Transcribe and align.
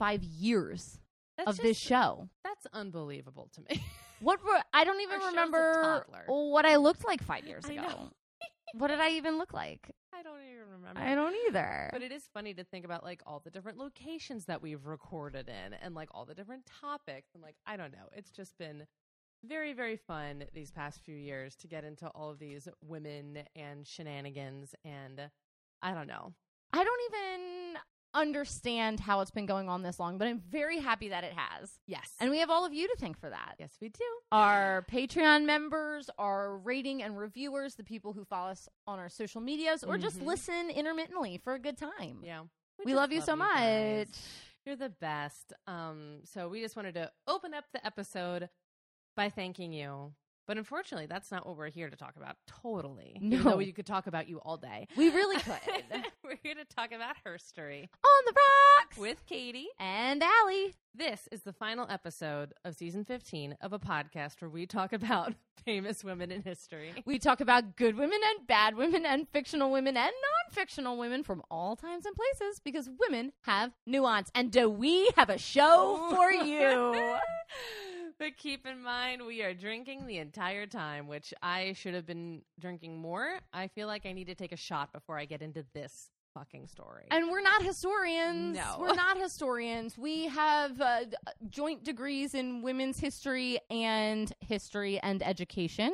five 0.00 0.24
years 0.24 0.98
That's 1.36 1.50
of 1.50 1.56
this 1.58 1.76
show. 1.76 2.28
That's 2.42 2.66
unbelievable 2.72 3.48
to 3.54 3.60
me. 3.60 3.84
What 4.22 4.44
were 4.44 4.60
I 4.74 4.84
don't 4.84 5.00
even 5.00 5.18
Our 5.18 5.28
remember 5.28 6.04
what 6.26 6.66
I 6.66 6.76
looked 6.76 7.06
like 7.06 7.22
five 7.22 7.46
years 7.46 7.64
ago. 7.64 8.10
what 8.74 8.88
did 8.88 9.00
I 9.00 9.12
even 9.12 9.38
look 9.38 9.54
like? 9.54 9.92
I 10.12 10.22
don't 10.22 10.42
even 10.42 10.72
remember. 10.72 11.00
I 11.00 11.14
don't 11.14 11.34
either. 11.48 11.88
But 11.90 12.02
it 12.02 12.12
is 12.12 12.28
funny 12.34 12.52
to 12.52 12.64
think 12.64 12.84
about 12.84 13.02
like 13.02 13.22
all 13.26 13.40
the 13.42 13.48
different 13.50 13.78
locations 13.78 14.44
that 14.44 14.60
we've 14.60 14.84
recorded 14.84 15.48
in 15.48 15.72
and 15.72 15.94
like 15.94 16.10
all 16.12 16.26
the 16.26 16.34
different 16.34 16.66
topics 16.82 17.30
and 17.32 17.42
like 17.42 17.56
I 17.66 17.78
don't 17.78 17.92
know. 17.92 18.10
It's 18.12 18.30
just 18.30 18.58
been 18.58 18.86
very 19.42 19.72
very 19.72 19.96
fun 19.96 20.44
these 20.52 20.70
past 20.70 21.00
few 21.00 21.16
years 21.16 21.56
to 21.56 21.66
get 21.66 21.84
into 21.84 22.08
all 22.08 22.28
of 22.28 22.38
these 22.38 22.68
women 22.86 23.38
and 23.56 23.86
shenanigans 23.86 24.74
and 24.84 25.30
I 25.80 25.94
don't 25.94 26.08
know. 26.08 26.34
I 26.74 26.84
don't 26.84 27.00
even 27.10 27.76
understand 28.14 29.00
how 29.00 29.20
it's 29.20 29.30
been 29.30 29.46
going 29.46 29.68
on 29.68 29.82
this 29.82 29.98
long, 30.00 30.18
but 30.18 30.26
I'm 30.28 30.40
very 30.40 30.78
happy 30.78 31.08
that 31.10 31.24
it 31.24 31.32
has. 31.34 31.70
Yes. 31.86 32.10
And 32.20 32.30
we 32.30 32.38
have 32.38 32.50
all 32.50 32.64
of 32.64 32.72
you 32.72 32.88
to 32.88 32.96
thank 32.98 33.18
for 33.18 33.30
that. 33.30 33.54
yes, 33.58 33.76
we 33.80 33.88
do. 33.88 34.04
Our 34.32 34.84
Patreon 34.90 35.44
members, 35.44 36.10
our 36.18 36.56
rating 36.58 37.02
and 37.02 37.16
reviewers, 37.18 37.74
the 37.76 37.84
people 37.84 38.12
who 38.12 38.24
follow 38.24 38.50
us 38.50 38.68
on 38.86 38.98
our 38.98 39.08
social 39.08 39.40
medias, 39.40 39.84
or 39.84 39.96
just 39.98 40.18
Mhm. 40.20 40.24
listen 40.26 40.70
intermittently 40.70 41.38
for 41.38 41.54
a 41.54 41.58
good 41.58 41.76
time. 41.78 42.20
Yeah. 42.24 42.42
We 42.78 42.86
just 42.86 42.96
love 42.96 43.12
you 43.12 43.20
so 43.20 43.36
guys. 43.36 44.08
much. 44.08 44.16
You're 44.66 44.76
the 44.76 44.88
best. 44.90 45.52
Um, 45.66 46.20
so 46.24 46.48
we 46.48 46.60
just 46.60 46.76
wanted 46.76 46.94
to 46.94 47.10
open 47.26 47.54
up 47.54 47.64
the 47.72 47.84
episode 47.84 48.48
by 49.16 49.28
thanking 49.30 49.72
you. 49.72 50.14
But 50.46 50.56
unfortunately, 50.58 51.06
that's 51.06 51.30
not 51.30 51.46
what 51.46 51.56
we're 51.56 51.70
here 51.70 51.88
to 51.90 51.96
talk 51.96 52.16
about. 52.16 52.36
Totally. 52.46 53.16
No. 53.20 53.56
we 53.56 53.70
could 53.72 53.86
talk 53.86 54.06
about 54.08 54.28
you 54.28 54.38
all 54.38 54.56
day. 54.56 54.88
We 54.96 55.10
really 55.10 55.36
could. 55.36 55.54
we're 56.24 56.38
here 56.42 56.54
to 56.54 56.64
talk 56.64 56.90
about 56.92 57.16
her 57.24 57.38
story 57.38 57.88
on 58.04 58.24
the 58.26 58.32
rocks 58.32 58.96
with 58.98 59.24
Katie. 59.26 59.68
and 59.78 60.22
Allie. 60.22 60.74
This 60.92 61.28
is 61.30 61.42
the 61.42 61.52
final 61.52 61.86
episode 61.88 62.52
of 62.64 62.74
season 62.74 63.04
15 63.04 63.56
of 63.60 63.72
a 63.72 63.78
podcast 63.78 64.40
where 64.40 64.50
we 64.50 64.66
talk 64.66 64.92
about 64.92 65.34
famous 65.64 66.02
women 66.02 66.32
in 66.32 66.42
history. 66.42 66.92
We 67.04 67.20
talk 67.20 67.40
about 67.40 67.76
good 67.76 67.94
women 67.96 68.18
and 68.36 68.46
bad 68.48 68.74
women 68.76 69.06
and 69.06 69.28
fictional 69.28 69.70
women 69.70 69.96
and 69.96 70.10
non 70.10 70.52
fictional 70.52 70.98
women 70.98 71.22
from 71.22 71.42
all 71.48 71.76
times 71.76 72.06
and 72.06 72.16
places 72.16 72.60
because 72.64 72.90
women 72.98 73.30
have 73.42 73.70
nuance. 73.86 74.32
And 74.34 74.50
do 74.50 74.68
we 74.68 75.10
have 75.16 75.30
a 75.30 75.38
show 75.38 76.08
for 76.12 76.32
you? 76.44 77.16
But 78.20 78.36
keep 78.36 78.66
in 78.66 78.82
mind, 78.82 79.24
we 79.26 79.42
are 79.42 79.54
drinking 79.54 80.06
the 80.06 80.18
entire 80.18 80.66
time, 80.66 81.08
which 81.08 81.32
I 81.42 81.72
should 81.72 81.94
have 81.94 82.06
been 82.06 82.42
drinking 82.60 82.98
more. 82.98 83.40
I 83.52 83.66
feel 83.68 83.86
like 83.86 84.04
I 84.04 84.12
need 84.12 84.26
to 84.26 84.34
take 84.34 84.52
a 84.52 84.56
shot 84.56 84.92
before 84.92 85.18
I 85.18 85.24
get 85.24 85.40
into 85.40 85.64
this 85.72 86.10
fucking 86.34 86.66
story. 86.66 87.06
And 87.10 87.30
we're 87.30 87.40
not 87.40 87.62
historians. 87.62 88.56
No. 88.56 88.76
We're 88.78 88.94
not 88.94 89.16
historians. 89.16 89.96
We 89.96 90.26
have 90.26 90.78
uh, 90.80 91.00
joint 91.48 91.82
degrees 91.82 92.34
in 92.34 92.60
women's 92.60 93.00
history 93.00 93.58
and 93.70 94.30
history 94.40 95.00
and 95.00 95.22
education 95.26 95.92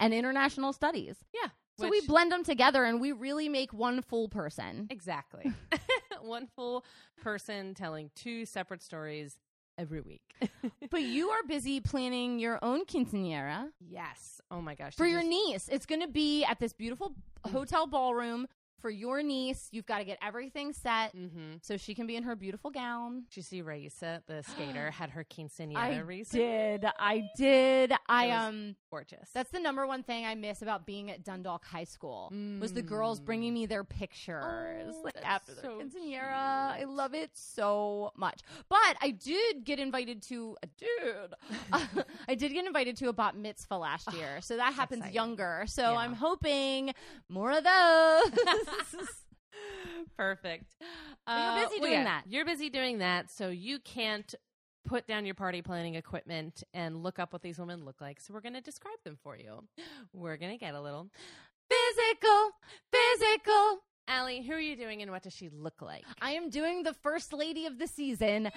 and 0.00 0.12
international 0.12 0.72
studies. 0.72 1.16
yeah. 1.32 1.48
So 1.78 1.88
which- 1.88 2.02
we 2.02 2.06
blend 2.08 2.32
them 2.32 2.42
together 2.42 2.84
and 2.84 3.00
we 3.00 3.12
really 3.12 3.48
make 3.48 3.72
one 3.72 4.02
full 4.02 4.28
person. 4.28 4.88
Exactly. 4.90 5.52
One 6.20 6.48
full 6.56 6.84
person 7.22 7.74
telling 7.74 8.10
two 8.16 8.44
separate 8.44 8.82
stories 8.82 9.38
every 9.78 10.00
week. 10.00 10.22
But 10.90 11.02
you 11.02 11.28
are 11.30 11.42
busy 11.46 11.80
planning 11.80 12.38
your 12.38 12.58
own 12.62 12.86
quinceanera 12.86 13.68
yes. 13.90 14.40
Oh 14.50 14.62
my 14.62 14.74
gosh. 14.74 14.96
for 14.96 15.06
your 15.06 15.20
you- 15.22 15.28
niece. 15.28 15.68
It's 15.70 15.86
going 15.86 16.00
to 16.00 16.08
be 16.08 16.44
at 16.44 16.58
this 16.58 16.72
beautiful 16.72 17.14
mm. 17.46 17.50
hotel 17.50 17.86
ballroom 17.86 18.48
for 18.80 18.90
your 18.90 19.22
niece. 19.22 19.68
You've 19.72 19.86
got 19.86 19.98
to 19.98 20.04
get 20.04 20.18
everything 20.22 20.72
set 20.72 21.14
Mhm. 21.16 21.58
so 21.64 21.76
she 21.76 21.94
can 21.94 22.06
be 22.06 22.16
in 22.16 22.22
her 22.24 22.36
beautiful 22.36 22.70
gown. 22.70 23.24
Did 23.28 23.36
you 23.38 23.42
see 23.42 23.62
Raisa, 23.62 24.22
the 24.26 24.42
skater, 24.48 24.90
had 24.90 25.10
her 25.10 25.24
quinceanera 25.24 25.76
I 25.76 25.98
recently? 25.98 26.46
did. 26.46 26.84
I 26.98 27.28
did. 27.36 27.92
I 28.08 28.24
It 28.26 28.28
was 28.30 28.44
um 28.48 28.76
Gorgeous. 28.90 29.30
that's 29.34 29.50
the 29.50 29.60
number 29.60 29.86
one 29.86 30.02
thing 30.02 30.24
I 30.24 30.34
miss 30.34 30.62
about 30.62 30.86
being 30.86 31.10
at 31.10 31.24
Dundalk 31.24 31.64
High 31.64 31.84
School 31.84 32.32
was 32.60 32.72
the 32.72 32.82
girls 32.82 33.20
Mm. 33.20 33.24
bringing 33.24 33.54
me 33.54 33.66
their 33.66 33.84
pictures 33.84 34.94
Oh, 34.96 35.02
like 35.04 35.16
after 35.24 35.54
their 35.54 35.64
so 35.64 35.78
quinceanera. 35.78 36.32
I 36.32 36.84
love 36.84 37.14
it 37.14 37.30
so 37.36 38.12
much. 38.16 38.40
But 38.68 38.96
I 39.00 39.10
did 39.10 39.64
get 39.64 39.78
invited 39.78 40.22
to 40.24 40.56
a 40.62 40.66
dude. 40.66 41.34
I 42.28 42.34
did 42.34 42.52
get 42.52 42.66
invited 42.66 42.96
to 42.98 43.08
a 43.08 43.12
bat 43.12 43.36
mitzvah 43.36 43.76
last 43.76 44.12
year, 44.14 44.40
so 44.40 44.56
that 44.56 44.74
happens 44.74 45.00
exciting. 45.00 45.14
younger. 45.14 45.64
So 45.66 45.82
Yeah. 45.82 45.98
I'm 45.98 46.14
hoping 46.14 46.94
more 47.28 47.50
of 47.52 47.64
those. 47.64 48.32
Perfect. 50.16 50.74
you're 50.80 50.88
Uh, 51.36 51.54
busy 51.64 51.80
well, 51.80 51.88
doing 51.90 51.92
yeah, 51.92 52.04
that. 52.04 52.22
You're 52.26 52.44
busy 52.44 52.70
doing 52.70 52.98
that, 52.98 53.30
so 53.30 53.48
you 53.48 53.78
can't 53.78 54.34
put 54.84 55.06
down 55.06 55.26
your 55.26 55.34
party 55.34 55.60
planning 55.62 55.94
equipment 55.96 56.62
and 56.72 57.02
look 57.02 57.18
up 57.18 57.32
what 57.32 57.42
these 57.42 57.58
women 57.58 57.84
look 57.84 58.00
like. 58.00 58.20
So 58.20 58.32
we're 58.32 58.40
going 58.40 58.54
to 58.54 58.60
describe 58.60 58.96
them 59.04 59.18
for 59.22 59.36
you. 59.36 59.64
We're 60.12 60.36
going 60.36 60.52
to 60.52 60.58
get 60.58 60.74
a 60.74 60.80
little 60.80 61.08
physical, 61.70 62.50
physical. 62.92 63.78
Allie, 64.10 64.40
who 64.40 64.54
are 64.54 64.60
you 64.60 64.74
doing 64.74 65.02
and 65.02 65.10
what 65.10 65.22
does 65.22 65.34
she 65.36 65.50
look 65.50 65.82
like? 65.82 66.04
I 66.22 66.30
am 66.30 66.48
doing 66.48 66.82
the 66.82 66.94
first 66.94 67.34
lady 67.34 67.66
of 67.66 67.78
the 67.78 67.86
season, 67.86 68.50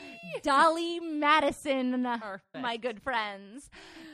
Dolley 0.44 1.02
Madison. 1.02 2.04
Perfect. 2.22 2.62
My 2.62 2.78
good 2.78 3.02
friends. 3.02 3.70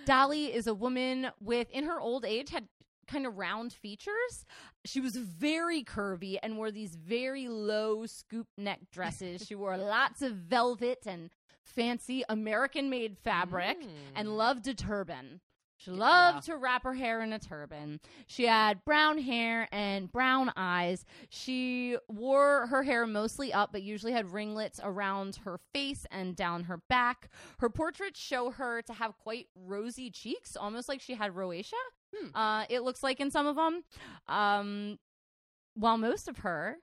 Dolley 0.06 0.46
is 0.52 0.66
a 0.66 0.74
woman 0.74 1.28
with, 1.40 1.70
in 1.70 1.84
her 1.84 2.00
old 2.00 2.26
age, 2.26 2.50
had 2.50 2.68
kind 3.08 3.28
of 3.28 3.38
round 3.38 3.72
features. 3.72 4.46
She 4.88 5.00
was 5.02 5.16
very 5.16 5.84
curvy 5.84 6.38
and 6.42 6.58
wore 6.58 6.72
these 6.72 6.96
very 6.96 7.48
low 7.48 8.06
scoop 8.06 8.48
neck 8.58 8.80
dresses. 8.92 9.46
she 9.46 9.56
wore 9.56 9.78
lots 9.96 10.22
of 10.22 10.34
velvet 10.34 11.00
and 11.06 11.30
fancy 11.64 12.24
American 12.30 12.90
made 12.90 13.18
fabric 13.18 13.78
Mm. 13.82 13.90
and 14.16 14.38
loved 14.38 14.68
a 14.68 14.74
turban. 14.74 15.42
She 15.80 15.92
loved 15.92 16.46
to 16.48 16.58
wrap 16.58 16.84
her 16.86 16.96
hair 16.96 17.22
in 17.22 17.32
a 17.34 17.38
turban. 17.38 18.00
She 18.26 18.46
had 18.48 18.84
brown 18.84 19.20
hair 19.20 19.68
and 19.72 20.12
brown 20.12 20.52
eyes. 20.58 21.06
She 21.30 21.98
wore 22.08 22.66
her 22.66 22.82
hair 22.82 23.06
mostly 23.06 23.54
up, 23.54 23.74
but 23.74 23.84
usually 23.84 24.12
had 24.12 24.32
ringlets 24.34 24.80
around 24.84 25.36
her 25.46 25.60
face 25.76 26.08
and 26.10 26.36
down 26.36 26.64
her 26.64 26.78
back. 26.90 27.30
Her 27.60 27.70
portraits 27.70 28.20
show 28.20 28.50
her 28.50 28.82
to 28.82 28.94
have 28.94 29.20
quite 29.20 29.50
rosy 29.56 30.10
cheeks, 30.10 30.56
almost 30.56 30.90
like 30.90 31.00
she 31.00 31.14
had 31.14 31.34
rosacea. 31.36 31.74
Hmm. 32.16 32.36
Uh, 32.36 32.66
it 32.70 32.82
looks 32.82 33.04
like 33.04 33.20
in 33.20 33.32
some 33.32 33.48
of 33.48 33.56
them. 33.56 33.84
Um, 34.28 35.00
while 35.76 35.98
most 35.98 36.28
of 36.28 36.38
her 36.40 36.78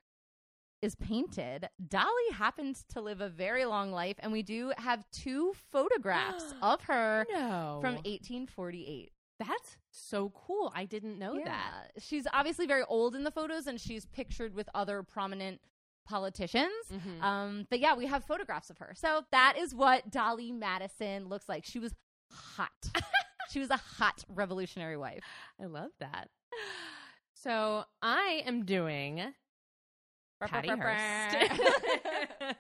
is 0.83 0.95
painted, 0.95 1.69
Dolley 1.89 2.31
happens 2.33 2.85
to 2.91 3.01
live 3.01 3.21
a 3.21 3.29
very 3.29 3.65
long 3.65 3.91
life, 3.91 4.17
and 4.21 4.33
we 4.33 4.43
do 4.43 4.73
have 4.77 5.05
two 5.11 5.53
photographs 5.71 6.55
of 6.63 6.83
her 6.83 7.27
no. 7.33 7.79
from 7.81 7.95
1848. 7.95 9.11
That's 9.41 9.79
so 9.91 10.31
cool. 10.35 10.73
I 10.77 10.85
didn't 10.85 11.19
know 11.19 11.41
that. 11.45 11.91
She's 11.99 12.27
obviously 12.33 12.67
very 12.67 12.85
old 12.85 13.17
in 13.17 13.25
the 13.25 13.33
photos 13.33 13.67
and 13.67 13.81
she's 13.81 14.07
pictured 14.07 14.55
with 14.55 14.69
other 14.75 15.03
prominent 15.03 15.61
politicians. 16.07 16.71
Mhm. 16.93 17.21
Um, 17.23 17.67
but 17.69 17.81
yeah, 17.81 17.95
we 17.97 18.07
have 18.07 18.25
photographs 18.25 18.71
of 18.71 18.79
her. 18.79 18.93
So 18.95 19.23
that 19.33 19.57
is 19.59 19.75
what 19.75 20.09
Dolley 20.11 20.53
Madison 20.53 21.29
looks 21.29 21.49
like. 21.49 21.65
She 21.65 21.81
was 21.81 21.95
hot. 22.31 22.71
she 23.51 23.61
was 23.61 23.71
a 23.71 23.77
hot 23.77 24.25
revolutionary 24.29 24.97
wife. 24.97 25.23
I 25.61 25.67
love 25.67 25.91
that. 26.01 26.29
So 27.35 27.85
I 28.01 28.43
am 28.47 28.65
doing 28.65 29.23
Patty 30.41 30.69
Hearst. 30.69 31.37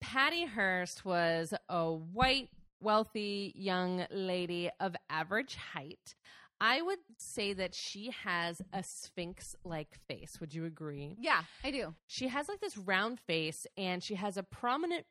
Patty 0.00 0.44
Hearst 0.44 1.04
was 1.04 1.52
a 1.68 1.92
white, 1.92 2.48
wealthy 2.80 3.52
young 3.56 4.06
lady 4.10 4.70
of 4.78 4.94
average 5.10 5.56
height. 5.56 6.14
I 6.60 6.80
would 6.80 6.98
say 7.18 7.52
that 7.52 7.74
she 7.74 8.10
has 8.24 8.62
a 8.72 8.82
sphinx 8.82 9.54
like 9.64 9.98
face. 10.08 10.38
Would 10.40 10.54
you 10.54 10.64
agree? 10.64 11.16
yeah, 11.20 11.42
I 11.62 11.70
do. 11.70 11.94
She 12.06 12.28
has 12.28 12.48
like 12.48 12.60
this 12.60 12.78
round 12.78 13.20
face 13.20 13.66
and 13.76 14.02
she 14.02 14.14
has 14.14 14.36
a 14.36 14.42
prominent 14.42 15.04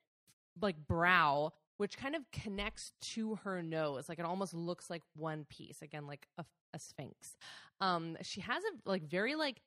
like 0.61 0.87
brow 0.87 1.51
which 1.77 1.97
kind 1.97 2.15
of 2.15 2.21
connects 2.31 2.91
to 3.01 3.35
her 3.43 3.61
nose. 3.61 4.07
Like 4.09 4.19
it 4.19 4.25
almost 4.25 4.53
looks 4.53 4.89
like 4.89 5.01
one 5.15 5.45
piece. 5.49 5.81
Again, 5.81 6.07
like 6.07 6.27
a, 6.37 6.45
a 6.73 6.79
sphinx. 6.79 7.37
Um 7.81 8.17
she 8.21 8.41
has 8.41 8.63
a 8.63 8.89
like 8.89 9.03
very 9.03 9.35
like 9.35 9.61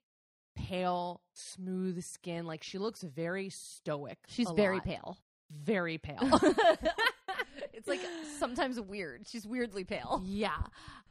pale, 0.56 1.22
smooth 1.34 2.02
skin. 2.02 2.46
Like 2.46 2.62
she 2.62 2.78
looks 2.78 3.02
very 3.02 3.48
stoic. 3.50 4.18
She's 4.26 4.50
very 4.50 4.76
lot. 4.76 4.84
pale. 4.84 5.18
Very 5.50 5.98
pale. 5.98 6.18
it's 7.72 7.88
like 7.88 8.00
sometimes 8.38 8.80
weird. 8.80 9.26
She's 9.28 9.46
weirdly 9.46 9.84
pale. 9.84 10.22
Yeah. 10.24 10.56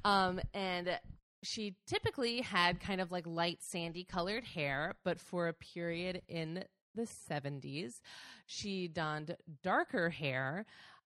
Um, 0.06 0.40
and 0.54 1.00
she 1.44 1.76
typically 1.88 2.42
had 2.42 2.80
kind 2.80 3.02
of 3.02 3.12
like 3.12 3.26
light 3.26 3.60
sandy 3.62 4.04
colored 4.04 4.44
hair, 4.44 4.96
but 5.04 5.20
for 5.20 5.48
a 5.48 5.54
period 5.54 6.22
in 6.28 6.64
the 6.98 7.08
70s, 7.08 8.02
she 8.46 8.88
donned 8.88 9.38
darker 9.64 10.10
hair. 10.10 10.66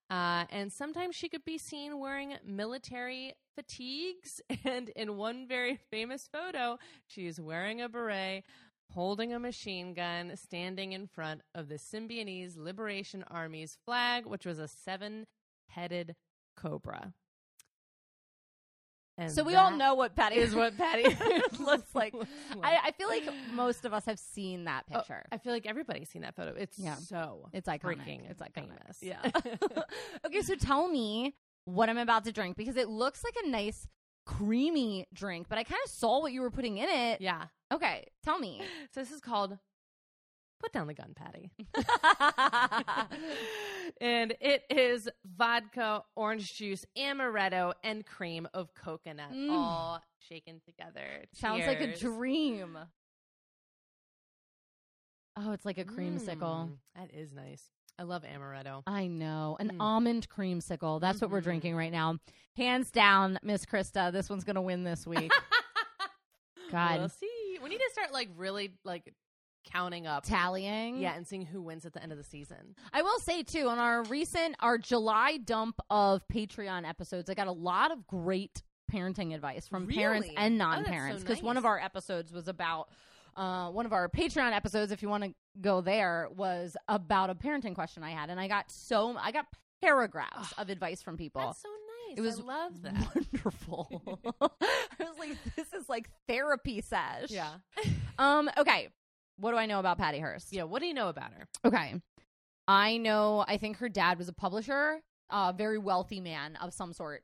Uh, 0.09 0.45
and 0.49 0.73
sometimes 0.73 1.15
she 1.15 1.29
could 1.29 1.45
be 1.45 1.57
seen 1.57 1.99
wearing 1.99 2.33
military 2.45 3.33
fatigues. 3.55 4.41
And 4.65 4.89
in 4.89 5.15
one 5.17 5.47
very 5.47 5.77
famous 5.89 6.27
photo, 6.31 6.77
she 7.07 7.27
is 7.27 7.39
wearing 7.39 7.81
a 7.81 7.87
beret, 7.87 8.43
holding 8.91 9.33
a 9.33 9.39
machine 9.39 9.93
gun, 9.93 10.33
standing 10.35 10.91
in 10.91 11.07
front 11.07 11.41
of 11.55 11.69
the 11.69 11.75
Symbionese 11.75 12.57
Liberation 12.57 13.23
Army's 13.29 13.77
flag, 13.85 14.25
which 14.25 14.45
was 14.45 14.59
a 14.59 14.67
seven 14.67 15.27
headed 15.67 16.15
cobra. 16.57 17.13
And 19.17 19.31
So 19.31 19.43
we 19.43 19.55
all 19.55 19.71
know 19.71 19.93
what 19.93 20.15
Patty 20.15 20.37
is 20.37 20.55
what 20.55 20.75
Patty 20.77 21.03
looks 21.59 21.93
like. 21.93 22.13
looks 22.13 22.29
I, 22.63 22.77
I 22.85 22.91
feel 22.91 23.07
like 23.07 23.23
most 23.53 23.85
of 23.85 23.93
us 23.93 24.05
have 24.05 24.17
seen 24.19 24.63
that 24.65 24.85
Oh, 24.91 24.97
picture. 24.99 25.23
I 25.31 25.37
feel 25.37 25.53
like 25.53 25.65
everybody's 25.67 26.09
seen 26.09 26.21
that 26.23 26.35
photo. 26.35 26.53
It's 26.57 26.79
Yeah. 26.79 26.95
so 26.95 27.49
it's 27.53 27.67
iconic. 27.67 27.81
freaking 28.05 28.29
it's 28.29 28.41
iconic. 28.41 28.53
famous. 28.53 28.97
Yeah. 29.01 29.19
okay, 30.25 30.41
so 30.41 30.55
tell 30.55 30.87
me 30.87 31.35
what 31.65 31.89
I'm 31.89 31.97
about 31.97 32.23
to 32.25 32.31
drink 32.31 32.55
because 32.57 32.77
it 32.77 32.87
looks 32.89 33.23
like 33.23 33.35
a 33.45 33.49
nice 33.49 33.87
creamy 34.25 35.07
drink, 35.13 35.47
but 35.49 35.57
I 35.57 35.63
kind 35.63 35.79
of 35.85 35.91
saw 35.91 36.21
what 36.21 36.31
you 36.31 36.41
were 36.41 36.51
putting 36.51 36.77
in 36.77 36.87
it. 36.89 37.21
yeah. 37.21 37.45
Okay, 37.73 38.05
tell 38.23 38.37
me. 38.39 38.61
So 38.93 38.99
this 38.99 39.11
is 39.11 39.21
called 39.21 39.57
Put 40.61 40.71
Down 40.73 40.85
the 40.87 40.93
Gun, 40.93 41.13
Patty. 41.15 41.49
and 44.01 44.33
it 44.39 44.63
is 44.69 45.09
vodka, 45.25 46.03
orange 46.15 46.53
juice, 46.53 46.85
amaretto, 46.97 47.73
and 47.83 48.05
cream 48.05 48.47
of 48.53 48.73
coconut 48.75 49.31
Mm. 49.33 49.49
all 49.51 50.01
shaken 50.19 50.61
together. 50.65 51.25
Sounds 51.33 51.65
like 51.65 51.81
a 51.81 51.95
dream. 51.97 52.77
Oh, 55.37 55.51
it's 55.53 55.65
like 55.65 55.77
a 55.77 55.85
creamsicle. 55.85 56.39
Mm, 56.69 56.77
that 56.95 57.13
is 57.13 57.31
nice. 57.33 57.63
I 57.97 58.03
love 58.03 58.23
amaretto. 58.23 58.83
I 58.85 59.07
know. 59.07 59.57
An 59.59 59.69
Mm. 59.71 59.77
almond 59.79 60.27
creamsicle. 60.29 60.99
That's 60.99 61.21
what 61.21 61.29
we're 61.31 61.39
Mhm. 61.41 61.45
drinking 61.45 61.75
right 61.75 61.91
now. 61.91 62.17
Hands 62.57 62.89
down, 62.91 63.39
Miss 63.43 63.65
Krista, 63.65 64.11
this 64.11 64.29
one's 64.29 64.43
going 64.43 64.55
to 64.55 64.61
win 64.61 64.83
this 64.83 65.07
week. 65.07 65.31
God. 66.71 66.99
We'll 66.99 67.09
see. 67.09 67.57
We 67.61 67.69
need 67.69 67.79
to 67.79 67.89
start 67.93 68.11
like 68.11 68.29
really 68.35 68.73
like 68.83 69.13
counting 69.63 70.07
up. 70.07 70.25
Tallying. 70.25 70.97
Yeah, 70.99 71.15
and 71.15 71.27
seeing 71.27 71.45
who 71.45 71.61
wins 71.61 71.85
at 71.85 71.93
the 71.93 72.01
end 72.01 72.11
of 72.11 72.17
the 72.17 72.23
season. 72.23 72.75
I 72.93 73.01
will 73.01 73.19
say 73.19 73.43
too, 73.43 73.67
on 73.67 73.79
our 73.79 74.03
recent 74.03 74.55
our 74.59 74.77
July 74.77 75.37
dump 75.37 75.79
of 75.89 76.27
Patreon 76.27 76.87
episodes, 76.87 77.29
I 77.29 77.33
got 77.33 77.47
a 77.47 77.51
lot 77.51 77.91
of 77.91 78.05
great 78.07 78.61
parenting 78.91 79.33
advice 79.33 79.67
from 79.67 79.87
parents 79.87 80.27
and 80.35 80.55
Oh, 80.61 80.65
so 80.65 80.69
non-parents 80.71 81.23
because 81.23 81.41
one 81.41 81.55
of 81.57 81.65
our 81.65 81.79
episodes 81.79 82.31
was 82.33 82.47
about 82.49 82.89
uh, 83.37 83.69
one 83.69 83.85
of 83.85 83.93
our 83.93 84.09
Patreon 84.09 84.51
episodes. 84.53 84.91
If 84.91 85.01
you 85.01 85.07
want 85.09 85.23
to 85.23 85.33
go 85.61 85.79
there, 85.81 86.27
was 86.35 86.75
about 86.89 87.29
a 87.29 87.35
parenting 87.35 87.73
question 87.75 88.03
I 88.03 88.11
had, 88.11 88.29
and 88.29 88.39
I 88.39 88.47
got 88.49 88.69
so 88.71 89.15
I 89.17 89.31
got 89.31 89.45
paragraphs 89.81 90.53
of 90.57 90.69
advice 90.69 91.01
from 91.01 91.17
people. 91.17 91.41
That's 91.41 91.61
so 91.61 91.69
nice. 91.69 92.17
It 92.17 92.21
was 92.21 92.39
I 92.39 92.43
love 92.43 92.81
that. 92.83 93.15
wonderful. 93.15 94.19
I 94.41 95.03
was 95.03 95.17
like, 95.17 95.37
this 95.55 95.71
is 95.73 95.87
like 95.87 96.09
therapy 96.27 96.81
sesh. 96.81 97.29
Yeah. 97.29 97.53
Um. 98.19 98.49
Okay. 98.57 98.89
What 99.41 99.51
do 99.51 99.57
I 99.57 99.65
know 99.65 99.79
about 99.79 99.97
Patty 99.97 100.19
Hearst? 100.19 100.53
Yeah. 100.53 100.63
What 100.63 100.81
do 100.81 100.87
you 100.87 100.93
know 100.93 101.09
about 101.09 101.33
her? 101.33 101.47
Okay. 101.65 101.95
I 102.67 102.97
know, 102.97 103.43
I 103.47 103.57
think 103.57 103.77
her 103.77 103.89
dad 103.89 104.17
was 104.17 104.29
a 104.29 104.33
publisher, 104.33 105.01
a 105.31 105.51
very 105.51 105.77
wealthy 105.79 106.21
man 106.21 106.55
of 106.57 106.73
some 106.73 106.93
sort, 106.93 107.23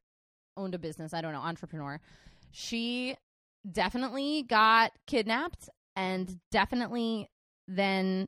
owned 0.57 0.73
a 0.75 0.79
business, 0.79 1.13
I 1.13 1.21
don't 1.21 1.31
know, 1.33 1.39
entrepreneur. 1.41 2.01
She 2.51 3.15
definitely 3.71 4.43
got 4.43 4.91
kidnapped 5.05 5.69
and 5.95 6.39
definitely 6.51 7.29
then 7.67 8.25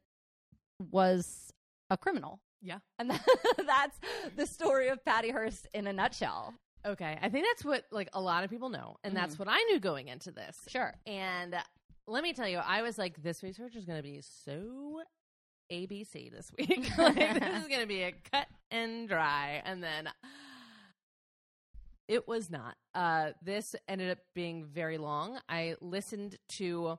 was 0.92 1.52
a 1.90 1.98
criminal. 1.98 2.40
Yeah. 2.62 2.80
And 3.00 3.10
that, 3.10 3.26
that's 3.66 4.00
the 4.36 4.46
story 4.46 4.90
of 4.90 5.04
Patty 5.04 5.32
Hearst 5.32 5.68
in 5.74 5.88
a 5.88 5.94
nutshell. 5.94 6.54
Okay. 6.86 7.18
I 7.22 7.30
think 7.30 7.46
that's 7.48 7.66
what 7.66 7.86
like 7.92 8.10
a 8.14 8.22
lot 8.22 8.44
of 8.44 8.50
people 8.50 8.70
know, 8.70 8.98
and 9.04 9.16
that's 9.16 9.36
Mhm. 9.36 9.40
what 9.40 9.48
I 9.50 9.58
knew 9.64 9.80
going 9.80 10.08
into 10.08 10.32
this. 10.32 10.58
Sure. 10.68 10.94
And 11.06 11.56
let 12.10 12.24
me 12.24 12.34
tell 12.34 12.48
you, 12.48 12.58
I 12.58 12.82
was 12.82 12.98
like, 12.98 13.22
this 13.22 13.44
research 13.44 13.76
is 13.76 13.86
going 13.86 14.00
to 14.00 14.04
be 14.04 14.22
so 14.22 15.02
ABC 15.72 16.32
this 16.32 16.52
week. 16.58 16.90
like, 16.98 17.16
this 17.16 17.62
is 17.62 17.68
going 17.68 17.82
to 17.82 17.88
be 17.88 18.02
a 18.04 18.14
cut 18.32 18.48
and 18.72 19.08
dry. 19.08 19.62
And 19.64 19.84
then 19.84 20.10
it 22.08 22.28
was 22.28 22.50
not. 22.50 22.76
Uh, 22.96 23.32
this 23.44 23.76
ended 23.88 24.10
up 24.10 24.18
being 24.34 24.66
very 24.66 24.98
long. 24.98 25.40
I 25.48 25.76
listened 25.82 26.38
to 26.58 26.98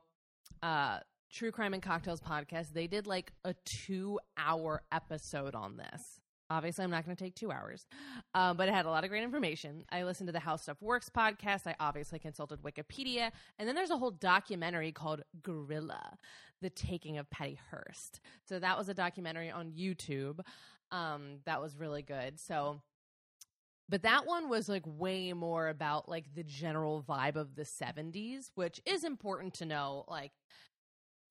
uh, 0.63 0.99
True 1.29 1.51
Crime 1.51 1.73
and 1.73 1.83
Cocktails 1.83 2.21
podcast. 2.21 2.73
They 2.73 2.87
did 2.87 3.07
like 3.07 3.33
a 3.43 3.53
two 3.65 4.19
hour 4.37 4.81
episode 4.91 5.53
on 5.53 5.75
this. 5.75 6.20
Obviously, 6.51 6.83
I'm 6.83 6.91
not 6.91 7.05
going 7.05 7.15
to 7.15 7.23
take 7.23 7.33
two 7.33 7.49
hours, 7.49 7.85
uh, 8.35 8.53
but 8.53 8.67
it 8.67 8.73
had 8.73 8.85
a 8.85 8.89
lot 8.89 9.05
of 9.05 9.09
great 9.09 9.23
information. 9.23 9.85
I 9.89 10.03
listened 10.03 10.27
to 10.27 10.33
the 10.33 10.39
How 10.39 10.57
Stuff 10.57 10.81
Works 10.81 11.09
podcast. 11.09 11.61
I 11.65 11.75
obviously 11.79 12.19
consulted 12.19 12.61
Wikipedia. 12.61 13.31
And 13.57 13.65
then 13.65 13.73
there's 13.73 13.89
a 13.89 13.97
whole 13.97 14.11
documentary 14.11 14.91
called 14.91 15.21
Guerrilla, 15.41 16.17
The 16.61 16.69
Taking 16.69 17.17
of 17.17 17.29
Patty 17.29 17.57
Hearst. 17.69 18.19
So 18.43 18.59
that 18.59 18.77
was 18.77 18.89
a 18.89 18.93
documentary 18.93 19.49
on 19.49 19.71
YouTube. 19.71 20.41
Um, 20.91 21.37
that 21.45 21.61
was 21.61 21.77
really 21.77 22.01
good. 22.01 22.37
So, 22.37 22.81
but 23.87 24.03
that 24.03 24.25
one 24.25 24.49
was 24.49 24.67
like 24.67 24.83
way 24.85 25.31
more 25.31 25.69
about 25.69 26.09
like 26.09 26.35
the 26.35 26.43
general 26.43 27.01
vibe 27.01 27.37
of 27.37 27.55
the 27.55 27.63
70s, 27.63 28.51
which 28.55 28.81
is 28.85 29.05
important 29.05 29.53
to 29.53 29.65
know. 29.65 30.03
Like, 30.09 30.33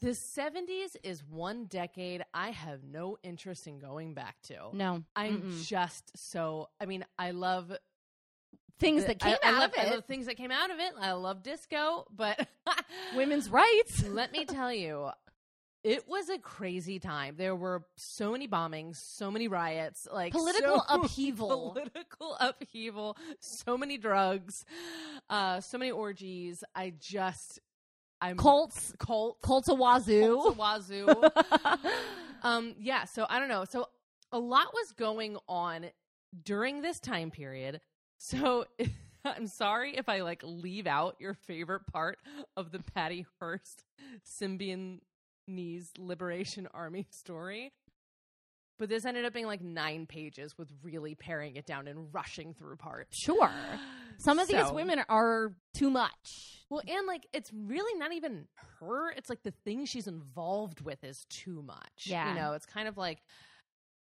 the 0.00 0.10
70s 0.10 0.96
is 1.02 1.22
one 1.24 1.64
decade 1.66 2.24
I 2.32 2.50
have 2.50 2.84
no 2.84 3.18
interest 3.22 3.66
in 3.66 3.78
going 3.78 4.14
back 4.14 4.40
to. 4.44 4.56
No. 4.72 5.02
I'm 5.14 5.42
Mm-mm. 5.42 5.66
just 5.66 6.16
so. 6.16 6.68
I 6.80 6.86
mean, 6.86 7.04
I 7.18 7.30
love 7.32 7.72
Things 8.78 9.04
that 9.04 9.18
came 9.18 9.36
I, 9.42 9.46
I 9.46 9.52
out 9.52 9.58
love, 9.60 9.70
of 9.72 9.78
I 9.78 9.82
it. 9.82 9.90
love 9.90 10.04
things 10.06 10.24
that 10.24 10.38
came 10.38 10.50
out 10.50 10.70
of 10.70 10.78
it. 10.78 10.92
I 10.98 11.12
love 11.12 11.42
disco, 11.42 12.06
but 12.16 12.48
Women's 13.14 13.50
rights. 13.50 14.02
Let 14.08 14.32
me 14.32 14.46
tell 14.46 14.72
you, 14.72 15.10
it 15.84 16.08
was 16.08 16.30
a 16.30 16.38
crazy 16.38 16.98
time. 16.98 17.34
There 17.36 17.54
were 17.54 17.84
so 17.96 18.32
many 18.32 18.48
bombings, 18.48 18.96
so 18.96 19.30
many 19.30 19.48
riots, 19.48 20.08
like 20.10 20.32
Political 20.32 20.78
so- 20.78 20.84
upheaval. 21.02 21.72
political 21.72 22.36
upheaval, 22.40 23.18
so 23.40 23.76
many 23.76 23.98
drugs, 23.98 24.64
uh, 25.28 25.60
so 25.60 25.76
many 25.76 25.90
orgies. 25.90 26.64
I 26.74 26.94
just, 26.98 27.60
I'm 28.20 28.36
Colts. 28.36 28.92
cult, 28.98 29.40
Colts 29.42 29.68
of 29.68 29.78
Wazoo. 29.78 30.34
Colts 30.34 30.50
of 30.50 30.58
wazoo. 30.58 31.88
um, 32.42 32.74
yeah. 32.78 33.04
So 33.04 33.26
I 33.28 33.38
don't 33.38 33.48
know. 33.48 33.64
So 33.64 33.86
a 34.32 34.38
lot 34.38 34.66
was 34.74 34.92
going 34.92 35.36
on 35.48 35.86
during 36.44 36.82
this 36.82 37.00
time 37.00 37.30
period. 37.30 37.80
So 38.18 38.66
I'm 39.24 39.46
sorry 39.46 39.96
if 39.96 40.08
I 40.08 40.20
like 40.20 40.42
leave 40.44 40.86
out 40.86 41.16
your 41.18 41.34
favorite 41.34 41.86
part 41.86 42.18
of 42.56 42.72
the 42.72 42.80
Patty 42.80 43.26
Hearst 43.38 43.84
Symbionese 44.26 45.00
Liberation 45.98 46.68
Army 46.72 47.06
story. 47.10 47.72
But 48.80 48.88
this 48.88 49.04
ended 49.04 49.26
up 49.26 49.34
being 49.34 49.46
like 49.46 49.60
nine 49.60 50.06
pages 50.06 50.56
with 50.56 50.72
really 50.82 51.14
paring 51.14 51.56
it 51.56 51.66
down 51.66 51.86
and 51.86 52.08
rushing 52.14 52.54
through 52.54 52.76
parts. 52.76 53.14
Sure. 53.14 53.50
Some 54.16 54.38
of 54.38 54.48
these 54.48 54.72
women 54.72 55.02
are 55.10 55.52
too 55.74 55.90
much. 55.90 56.64
Well, 56.70 56.80
and 56.88 57.06
like 57.06 57.26
it's 57.34 57.50
really 57.52 57.98
not 57.98 58.14
even 58.14 58.46
her. 58.80 59.10
It's 59.10 59.28
like 59.28 59.42
the 59.42 59.52
thing 59.64 59.84
she's 59.84 60.06
involved 60.06 60.80
with 60.80 61.04
is 61.04 61.26
too 61.28 61.62
much. 61.62 62.06
Yeah. 62.06 62.30
You 62.30 62.40
know, 62.40 62.54
it's 62.54 62.64
kind 62.64 62.88
of 62.88 62.96
like 62.96 63.18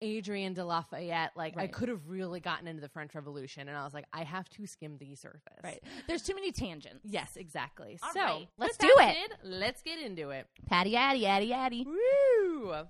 Adrienne 0.03 0.55
de 0.55 0.65
Lafayette. 0.65 1.33
Like 1.35 1.59
I 1.59 1.67
could 1.67 1.89
have 1.89 2.09
really 2.09 2.39
gotten 2.39 2.69
into 2.69 2.81
the 2.81 2.89
French 2.89 3.17
Revolution, 3.17 3.69
and 3.69 3.77
I 3.77 3.83
was 3.83 3.95
like, 3.95 4.07
I 4.13 4.23
have 4.23 4.49
to 4.51 4.67
skim 4.67 4.97
the 4.99 5.17
surface. 5.17 5.41
Right. 5.65 5.83
There's 6.07 6.23
too 6.23 6.37
many 6.37 6.53
tangents. 6.53 7.01
Yes, 7.05 7.37
exactly. 7.37 7.99
All 8.01 8.13
so 8.13 8.21
right, 8.21 8.49
let's 8.59 8.77
do 8.77 8.87
it. 8.87 9.17
said, 9.17 9.39
let's 9.43 9.83
get 9.83 9.99
into 9.99 10.31
it. 10.31 10.47
Patty 10.67 10.95
addy 10.95 11.27
addy 11.27 11.53
addy. 11.53 11.85
Woo! 11.85 12.87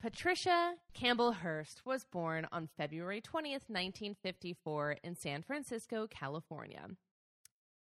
Patricia 0.00 0.74
Campbell 0.94 1.32
Hearst 1.32 1.84
was 1.84 2.04
born 2.04 2.46
on 2.52 2.68
February 2.76 3.20
20th, 3.20 3.66
1954, 3.66 4.96
in 5.02 5.16
San 5.16 5.42
Francisco, 5.42 6.06
California. 6.08 6.86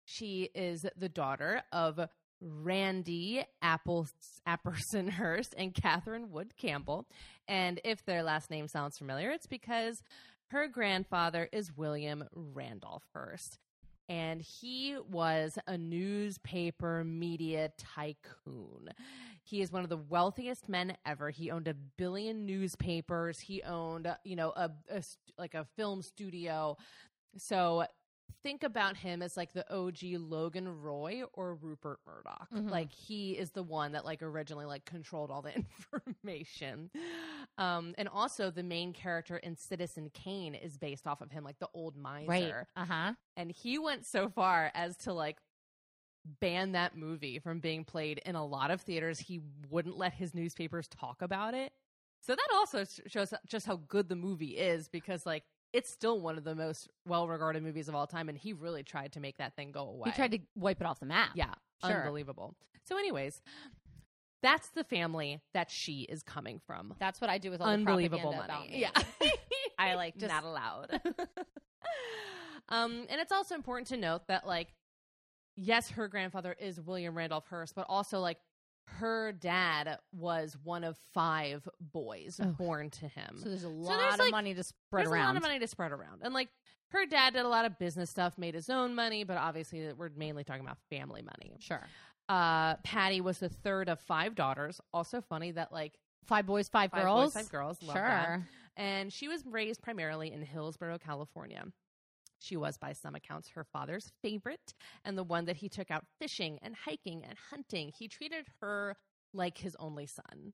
She 0.05 0.49
is 0.55 0.87
the 0.97 1.09
daughter 1.09 1.63
of 1.73 1.99
Randy 2.41 3.45
Apple, 3.63 4.07
Apperson 4.47 5.11
Hearst 5.11 5.55
and 5.59 5.75
Catherine 5.75 6.31
Wood 6.31 6.57
Campbell. 6.57 7.07
And 7.49 7.81
if 7.85 8.05
their 8.05 8.23
last 8.23 8.49
name 8.49 8.69
sounds 8.69 8.97
familiar, 8.97 9.31
it's 9.31 9.47
because 9.47 10.01
her 10.49 10.69
grandfather 10.69 11.49
is 11.53 11.77
William 11.77 12.25
Randolph 12.33 13.05
Hearst. 13.13 13.59
And 14.09 14.41
he 14.41 14.97
was 15.11 15.59
a 15.67 15.79
newspaper 15.79 17.03
media 17.03 17.73
tycoon. 17.79 18.91
He 19.45 19.61
is 19.61 19.71
one 19.71 19.83
of 19.85 19.91
the 19.91 19.97
wealthiest 19.99 20.69
men 20.69 20.97
ever. 21.07 21.31
He 21.31 21.51
owned 21.51 21.69
a 21.69 21.75
billion 21.75 22.47
newspapers. 22.47 23.39
He 23.41 23.63
owned, 23.63 24.09
you 24.25 24.37
know, 24.37 24.51
a, 24.57 24.71
a 24.91 25.03
like 25.39 25.55
a 25.55 25.65
film 25.77 26.01
studio. 26.03 26.77
So 27.37 27.85
think 28.43 28.63
about 28.63 28.97
him 28.97 29.21
as 29.23 29.37
like 29.37 29.53
the 29.53 29.71
OG 29.75 29.99
Logan 30.19 30.69
Roy 30.83 31.23
or 31.35 31.55
Rupert 31.57 31.99
Murdoch. 32.07 32.49
Mhm. 32.55 32.71
Like 32.71 32.91
he 32.93 33.33
is 33.33 33.51
the 33.51 33.63
one 33.63 33.93
that 33.93 34.05
like 34.05 34.23
originally 34.23 34.65
like 34.67 34.85
controlled 34.87 35.31
all 35.31 35.43
the 35.43 35.55
information. 35.95 36.91
Um, 37.59 37.95
and 37.99 38.09
also 38.09 38.51
the 38.51 38.63
main 38.63 38.93
character 38.93 39.37
in 39.37 39.57
Citizen 39.57 40.11
Kane 40.13 40.55
is 40.55 40.77
based 40.79 41.07
off 41.07 41.21
of 41.21 41.31
him, 41.31 41.45
like 41.45 41.59
the 41.59 41.69
old 41.75 41.97
miser 41.97 42.27
Right. 42.29 42.53
Uh 42.77 42.85
huh. 42.87 43.13
and 43.37 43.51
he 43.51 43.79
went 43.79 44.07
so 44.07 44.29
far 44.29 44.71
as 44.75 44.97
to 44.99 45.13
like 45.13 45.39
banned 46.41 46.75
that 46.75 46.97
movie 46.97 47.39
from 47.39 47.61
being 47.61 47.85
played 47.85 48.21
in 48.25 48.35
a 48.35 48.45
lot 48.45 48.71
of 48.71 48.81
theaters. 48.81 49.19
He 49.19 49.41
wouldn't 49.71 49.97
let 49.97 50.15
his 50.15 50.35
newspapers 50.35 50.89
talk 50.89 51.23
about 51.23 51.55
it. 51.55 51.73
So 52.21 52.35
that 52.35 52.49
also 52.55 52.85
shows 53.07 53.35
just 53.47 53.67
how 53.67 53.77
good 53.89 54.09
the 54.09 54.17
movie 54.17 54.57
is 54.57 54.89
because 54.89 55.27
like 55.27 55.45
it's 55.75 55.91
still 55.91 56.21
one 56.21 56.39
of 56.39 56.45
the 56.45 56.55
most 56.55 56.89
well-regarded 57.07 57.63
movies 57.63 57.89
of 57.89 57.95
all 57.95 58.07
time 58.07 58.29
and 58.29 58.39
he 58.39 58.53
really 58.53 58.83
tried 58.83 59.13
to 59.13 59.21
make 59.21 59.37
that 59.39 59.55
thing 59.57 59.73
go 59.73 59.89
away. 59.89 60.11
He 60.11 60.17
tried 60.17 60.31
to 60.33 60.39
wipe 60.55 60.81
it 60.81 60.87
off 60.87 61.01
the 61.01 61.07
map. 61.07 61.31
Yeah, 61.35 61.53
Sure. 61.85 62.03
unbelievable. 62.03 62.55
So 62.85 62.97
anyways, 62.97 63.43
that's 64.43 64.69
the 64.69 64.85
family 64.85 65.41
that 65.53 65.71
she 65.71 66.03
is 66.03 66.23
coming 66.23 66.61
from. 66.67 66.95
That's 66.99 67.21
what 67.21 67.29
I 67.29 67.39
do 67.39 67.51
with 67.51 67.61
all 67.61 67.67
Unbelievable 67.69 68.33
money. 68.33 68.71
Yeah. 68.73 68.91
I 69.79 69.95
like 69.95 70.17
just 70.17 70.33
not 70.33 70.45
allowed. 70.45 71.01
um, 72.69 73.07
and 73.09 73.21
it's 73.21 73.33
also 73.33 73.55
important 73.55 73.89
to 73.89 73.97
note 73.97 74.29
that, 74.29 74.47
like, 74.47 74.69
yes, 75.57 75.91
her 75.91 76.09
grandfather 76.09 76.55
is 76.59 76.81
William 76.81 77.17
Randolph 77.17 77.47
Hearst, 77.49 77.75
but 77.75 77.87
also, 77.89 78.21
like, 78.21 78.39
her 78.87 79.33
dad 79.33 79.99
was 80.13 80.57
one 80.63 80.85
of 80.85 80.99
five 81.15 81.67
boys 81.81 82.39
Oh. 82.43 82.47
born 82.49 82.91
to 82.91 83.09
him. 83.09 83.39
So 83.39 83.49
there's 83.49 83.65
a 83.65 83.69
there's, 83.69 83.79
lot 83.79 84.13
of 84.15 84.19
like- 84.19 84.31
money 84.31 84.53
to 84.55 84.63
spread 84.63 85.07
around. 85.07 85.13
There's 85.13 85.23
a 85.23 85.27
lot 85.27 85.37
of 85.37 85.43
money 85.43 85.59
to 85.61 85.67
spread 85.67 85.93
around. 85.93 86.21
And, 86.23 86.35
like, 86.35 86.51
her 86.91 87.07
dad 87.07 87.33
did 87.33 87.45
a 87.45 87.49
lot 87.49 87.65
of 87.65 87.79
business 87.79 88.11
stuff, 88.11 88.37
made 88.37 88.55
his 88.55 88.69
own 88.69 88.95
money, 88.95 89.25
but 89.25 89.37
obviously 89.39 89.93
we're 89.95 90.11
mainly 90.17 90.45
talking 90.45 90.63
about 90.63 90.79
family 90.91 91.23
money. 91.23 91.57
Sure. 91.61 91.83
Uh, 92.29 92.77
Patty 92.85 93.21
was 93.21 93.39
the 93.39 93.49
third 93.49 93.89
of 93.89 94.01
five 94.01 94.35
daughters. 94.35 94.81
Also 94.93 95.21
funny 95.23 95.51
that, 95.53 95.73
like, 95.73 95.99
Five 96.27 96.47
boys, 96.47 96.69
five, 96.71 96.91
five 96.91 97.03
girls. 97.03 97.35
boys, 97.35 97.43
five 97.43 97.51
girls. 97.53 97.79
Sure. 97.83 97.93
that. 97.95 98.41
and 98.79 99.13
she 99.13 99.29
was 99.29 99.45
raised 99.47 99.83
primarily 99.83 100.33
in 100.33 100.41
Hillsborough, 100.43 100.99
California. 100.99 101.65
She 102.45 102.59
was, 102.59 102.77
by 102.77 102.93
some 102.93 103.15
accounts, 103.15 103.49
her 103.51 103.65
father's 103.65 104.13
favorite 104.21 104.75
and 105.03 105.17
the 105.17 105.25
one 105.25 105.47
that 105.47 105.57
he 105.57 105.71
took 105.71 105.91
out 105.91 106.05
fishing 106.19 106.59
and 106.61 106.75
hiking 106.77 107.25
and 107.25 107.39
hunting. 107.51 107.91
He 107.97 108.07
treated 108.07 108.45
her 108.61 108.97
like 109.33 109.57
his 109.59 109.75
only 109.79 110.07
son. 110.07 110.53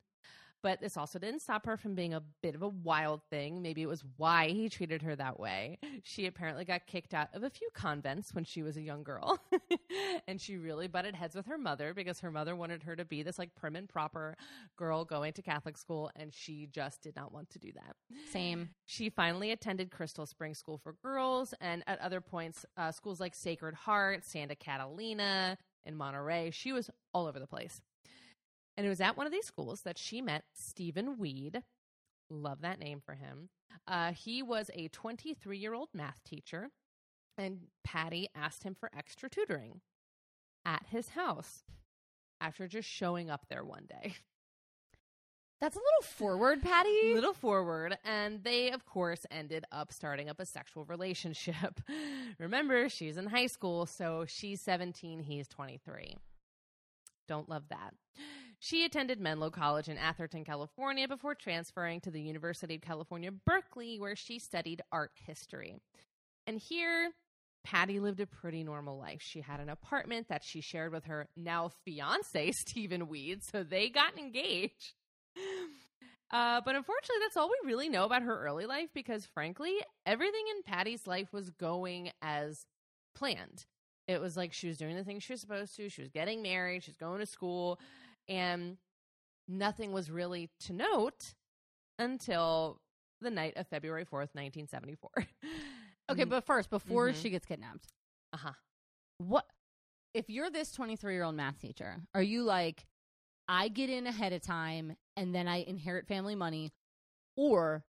But 0.62 0.81
this 0.81 0.97
also 0.97 1.19
didn't 1.19 1.40
stop 1.40 1.64
her 1.67 1.76
from 1.76 1.95
being 1.95 2.12
a 2.12 2.23
bit 2.43 2.55
of 2.55 2.62
a 2.62 2.69
wild 2.69 3.23
thing. 3.31 3.62
Maybe 3.62 3.83
it 3.83 3.88
was 3.88 4.05
why 4.17 4.49
he 4.49 4.69
treated 4.69 5.02
her 5.02 5.17
that 5.17 5.40
way. 5.40 5.79
She 6.02 6.26
apparently 6.26 6.64
got 6.64 6.87
kicked 6.87 7.14
out 7.14 7.29
of 7.35 7.43
a 7.43 7.50
few 7.50 7.69
convents 7.73 8.35
when 8.35 8.45
she 8.45 8.62
was 8.62 8.76
a 8.76 8.83
young 8.83 9.02
girl. 9.02 9.38
and 10.29 10.40
she 10.40 10.57
really 10.57 10.88
butted 10.88 11.14
heads 11.14 11.35
with 11.35 11.47
her 11.47 11.59
mother 11.59 11.95
because 11.95 12.21
her 12.21 12.31
mother 12.31 12.55
wanted 12.55 12.83
her 12.83 12.97
to 12.97 13.05
be 13.05 13.23
this 13.23 13.38
like 13.38 13.55
prim 13.55 13.76
and 13.76 13.88
proper 13.88 14.37
girl 14.76 15.05
going 15.05 15.33
to 15.35 15.43
Catholic 15.43 15.76
school. 15.76 16.11
And 16.17 16.33
she 16.33 16.69
just 16.71 17.02
did 17.02 17.17
not 17.17 17.33
want 17.33 17.50
to 17.50 17.59
do 17.59 17.73
that. 17.73 17.97
Same. 18.31 18.71
She 18.87 19.11
finally 19.11 19.50
attended 19.52 19.90
Crystal 19.90 20.26
Spring 20.26 20.55
School 20.55 20.79
for 20.79 20.95
Girls, 21.02 21.55
and 21.61 21.83
at 21.87 22.00
other 22.00 22.21
points, 22.21 22.64
uh, 22.76 22.93
schools 22.93 23.21
like 23.21 23.35
Sacred 23.35 23.75
Heart, 23.75 24.25
Santa 24.25 24.55
Catalina, 24.55 25.59
in 25.85 25.97
Monterey. 25.97 26.50
She 26.50 26.73
was 26.73 26.90
all 27.12 27.26
over 27.26 27.38
the 27.38 27.47
place. 27.47 27.81
And 28.81 28.87
it 28.87 28.89
was 28.89 29.03
at 29.03 29.15
one 29.15 29.27
of 29.27 29.33
these 29.33 29.45
schools 29.45 29.83
that 29.83 29.99
she 29.99 30.23
met 30.23 30.45
Stephen 30.55 31.19
Weed. 31.19 31.65
Love 32.31 32.63
that 32.63 32.79
name 32.79 33.03
for 33.05 33.13
him. 33.13 33.51
Uh, 33.87 34.13
he 34.13 34.43
was 34.43 34.71
a 34.73 34.89
23 34.89 35.59
year 35.59 35.75
old 35.75 35.91
math 35.93 36.25
teacher, 36.25 36.71
and 37.37 37.67
Patty 37.85 38.31
asked 38.35 38.63
him 38.63 38.75
for 38.75 38.91
extra 38.97 39.29
tutoring 39.29 39.83
at 40.65 40.87
his 40.89 41.11
house 41.11 41.63
after 42.41 42.67
just 42.67 42.89
showing 42.89 43.29
up 43.29 43.45
there 43.51 43.63
one 43.63 43.85
day. 43.87 44.15
That's 45.61 45.77
a 45.77 45.79
little 45.79 46.03
forward, 46.17 46.63
Patty. 46.63 47.13
little 47.15 47.35
forward 47.35 47.99
and 48.03 48.43
they 48.43 48.71
of 48.71 48.87
course 48.87 49.27
ended 49.31 49.67
up 49.71 49.93
starting 49.93 50.31
up 50.31 50.41
a 50.41 50.47
sexual 50.47 50.87
relationship 50.87 51.83
remember 52.39 52.89
she's 52.89 53.19
in 53.19 53.27
high 53.27 53.47
school 53.47 53.85
so 53.85 54.25
she's 54.27 54.63
17 54.63 55.21
he's 55.21 55.49
23 55.49 56.17
don't 57.29 57.51
love 57.51 57.65
that 57.69 57.93
she 58.61 58.85
attended 58.85 59.19
menlo 59.19 59.50
college 59.50 59.88
in 59.88 59.99
atherton 59.99 60.45
california 60.45 61.09
before 61.09 61.35
transferring 61.35 62.00
to 62.00 62.11
the 62.11 62.21
university 62.21 62.76
of 62.76 62.81
california 62.81 63.31
berkeley 63.45 63.99
where 63.99 64.14
she 64.14 64.38
studied 64.38 64.81
art 64.93 65.11
history 65.26 65.75
and 66.47 66.59
here 66.61 67.11
patty 67.64 67.99
lived 67.99 68.21
a 68.21 68.26
pretty 68.26 68.62
normal 68.62 68.97
life 68.97 69.21
she 69.21 69.40
had 69.40 69.59
an 69.59 69.69
apartment 69.69 70.29
that 70.29 70.45
she 70.45 70.61
shared 70.61 70.93
with 70.93 71.05
her 71.05 71.26
now 71.37 71.71
fiance 71.85 72.52
stephen 72.67 73.09
weed 73.09 73.43
so 73.43 73.64
they 73.64 73.88
got 73.88 74.17
engaged 74.17 74.95
uh, 76.31 76.61
but 76.64 76.76
unfortunately, 76.76 77.21
that's 77.23 77.37
all 77.37 77.49
we 77.49 77.69
really 77.69 77.88
know 77.88 78.05
about 78.05 78.23
her 78.23 78.45
early 78.45 78.67
life 78.67 78.90
because, 78.95 79.26
frankly, 79.26 79.75
everything 80.07 80.45
in 80.55 80.62
Patty's 80.62 81.07
life 81.07 81.33
was 81.33 81.50
going 81.50 82.11
as 82.23 82.67
planned. 83.17 83.67
It 84.07 84.21
was 84.21 84.37
like 84.37 84.52
she 84.52 84.69
was 84.69 84.76
doing 84.76 84.97
the 84.97 85.05
things 85.05 85.25
she 85.25 85.33
was 85.33 85.40
supposed 85.40 85.75
to. 85.76 85.88
She 85.88 86.02
was 86.02 86.11
getting 86.11 86.40
married. 86.40 86.85
She 86.85 86.90
was 86.90 86.97
going 86.97 87.19
to 87.19 87.26
school, 87.26 87.81
and 88.29 88.77
nothing 89.49 89.93
was 89.93 90.11
really 90.11 90.50
to 90.61 90.73
note 90.73 91.35
until 91.99 92.81
the 93.21 93.31
night 93.31 93.55
of 93.57 93.67
February 93.69 94.05
fourth, 94.05 94.31
nineteen 94.35 94.69
seventy 94.69 94.95
four. 94.97 95.11
Okay, 96.11 96.25
but 96.25 96.45
first, 96.45 96.71
before 96.71 97.11
Mhm. 97.11 97.23
she 97.23 97.31
gets 97.31 97.47
kidnapped, 97.47 97.87
uh 98.33 98.37
huh. 98.39 98.53
what 99.19 99.47
if 100.12 100.29
you're 100.29 100.50
this 100.50 100.73
23 100.73 101.15
year 101.15 101.23
old 101.23 101.37
math 101.37 101.61
teacher? 101.61 102.03
Are 102.15 102.23
you 102.23 102.43
like, 102.43 102.85
I 103.47 103.69
get 103.69 103.91
in 103.91 104.09
ahead 104.09 104.33
of 104.33 104.43
time 104.43 104.97
and 105.17 105.33
then 105.33 105.47
I 105.47 105.59
inherit 105.59 106.09
family 106.09 106.35
money, 106.35 106.73
or 107.37 107.85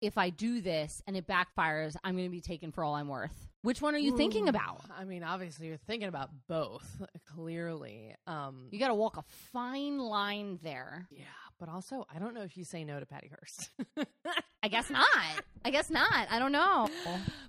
if 0.00 0.18
I 0.18 0.30
do 0.30 0.60
this 0.60 1.02
and 1.06 1.16
it 1.16 1.26
backfires, 1.26 1.96
I'm 2.04 2.14
going 2.16 2.26
to 2.26 2.30
be 2.32 2.40
taken 2.40 2.72
for 2.72 2.84
all 2.84 2.94
I'm 2.94 3.08
worth? 3.08 3.48
Which 3.62 3.80
one 3.80 3.94
are 3.94 3.98
you 3.98 4.16
thinking 4.16 4.48
about? 4.48 4.82
I 4.98 5.04
mean, 5.04 5.22
obviously, 5.22 5.68
you're 5.68 5.76
thinking 5.78 6.08
about 6.08 6.28
both. 6.48 7.00
Clearly, 7.34 8.14
um, 8.26 8.68
You 8.70 8.78
got 8.78 8.88
to 8.88 8.94
walk 8.94 9.16
a 9.16 9.24
fine 9.52 9.98
line 9.98 10.58
there. 10.62 11.06
yeah, 11.10 11.24
but 11.58 11.68
also, 11.68 12.06
I 12.14 12.18
don't 12.18 12.34
know 12.34 12.42
if 12.42 12.56
you 12.56 12.64
say 12.64 12.84
no 12.84 13.00
to 13.00 13.06
Patty 13.06 13.28
Hearst. 13.28 13.70
I 14.62 14.68
guess 14.68 14.90
not. 14.90 15.06
I 15.64 15.70
guess 15.70 15.90
not. 15.90 16.26
I 16.30 16.38
don't 16.38 16.52
know. 16.52 16.88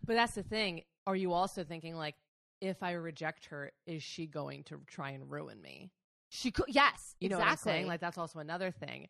But 0.06 0.16
that's 0.16 0.36
the 0.36 0.44
thing. 0.44 0.84
Are 1.08 1.16
you 1.16 1.34
also 1.34 1.64
thinking 1.64 1.96
like, 1.96 2.16
if 2.62 2.82
I 2.82 2.94
reject 2.94 3.48
her, 3.48 3.72
is 3.86 4.02
she 4.02 4.26
going 4.26 4.64
to 4.66 4.80
try 4.88 5.12
and 5.12 5.30
ruin 5.30 5.62
me? 5.62 5.92
She 6.30 6.52
could. 6.52 6.66
Yes, 6.68 7.16
You 7.20 7.30
know 7.30 7.36
exactly. 7.38 7.46
what 7.50 7.52
I'm 7.52 7.58
saying? 7.78 7.88
Like 7.88 8.00
that's 8.02 8.18
also 8.18 8.40
another 8.40 8.72
thing. 8.72 9.08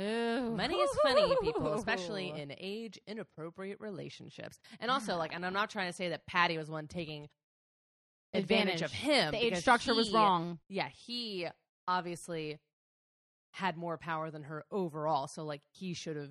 Ooh. 0.00 0.50
Money 0.56 0.76
is 0.76 0.90
funny, 1.02 1.34
people, 1.42 1.74
especially 1.74 2.30
in 2.36 2.54
age 2.58 2.98
inappropriate 3.06 3.80
relationships. 3.80 4.60
And 4.80 4.90
also, 4.90 5.16
like, 5.16 5.34
and 5.34 5.44
I'm 5.44 5.52
not 5.52 5.70
trying 5.70 5.88
to 5.88 5.92
say 5.92 6.10
that 6.10 6.26
Patty 6.26 6.56
was 6.56 6.70
one 6.70 6.86
taking 6.86 7.28
advantage, 8.32 8.82
of 8.82 8.92
him. 8.92 9.32
the 9.32 9.44
age 9.44 9.56
structure 9.56 9.94
was 9.94 10.12
wrong. 10.12 10.58
Yeah, 10.68 10.88
he 10.88 11.48
obviously 11.86 12.58
had 13.52 13.76
more 13.76 13.96
power 13.96 14.30
than 14.30 14.44
her 14.44 14.64
overall. 14.70 15.26
So 15.26 15.44
like 15.44 15.62
he 15.70 15.94
should 15.94 16.16
have 16.16 16.30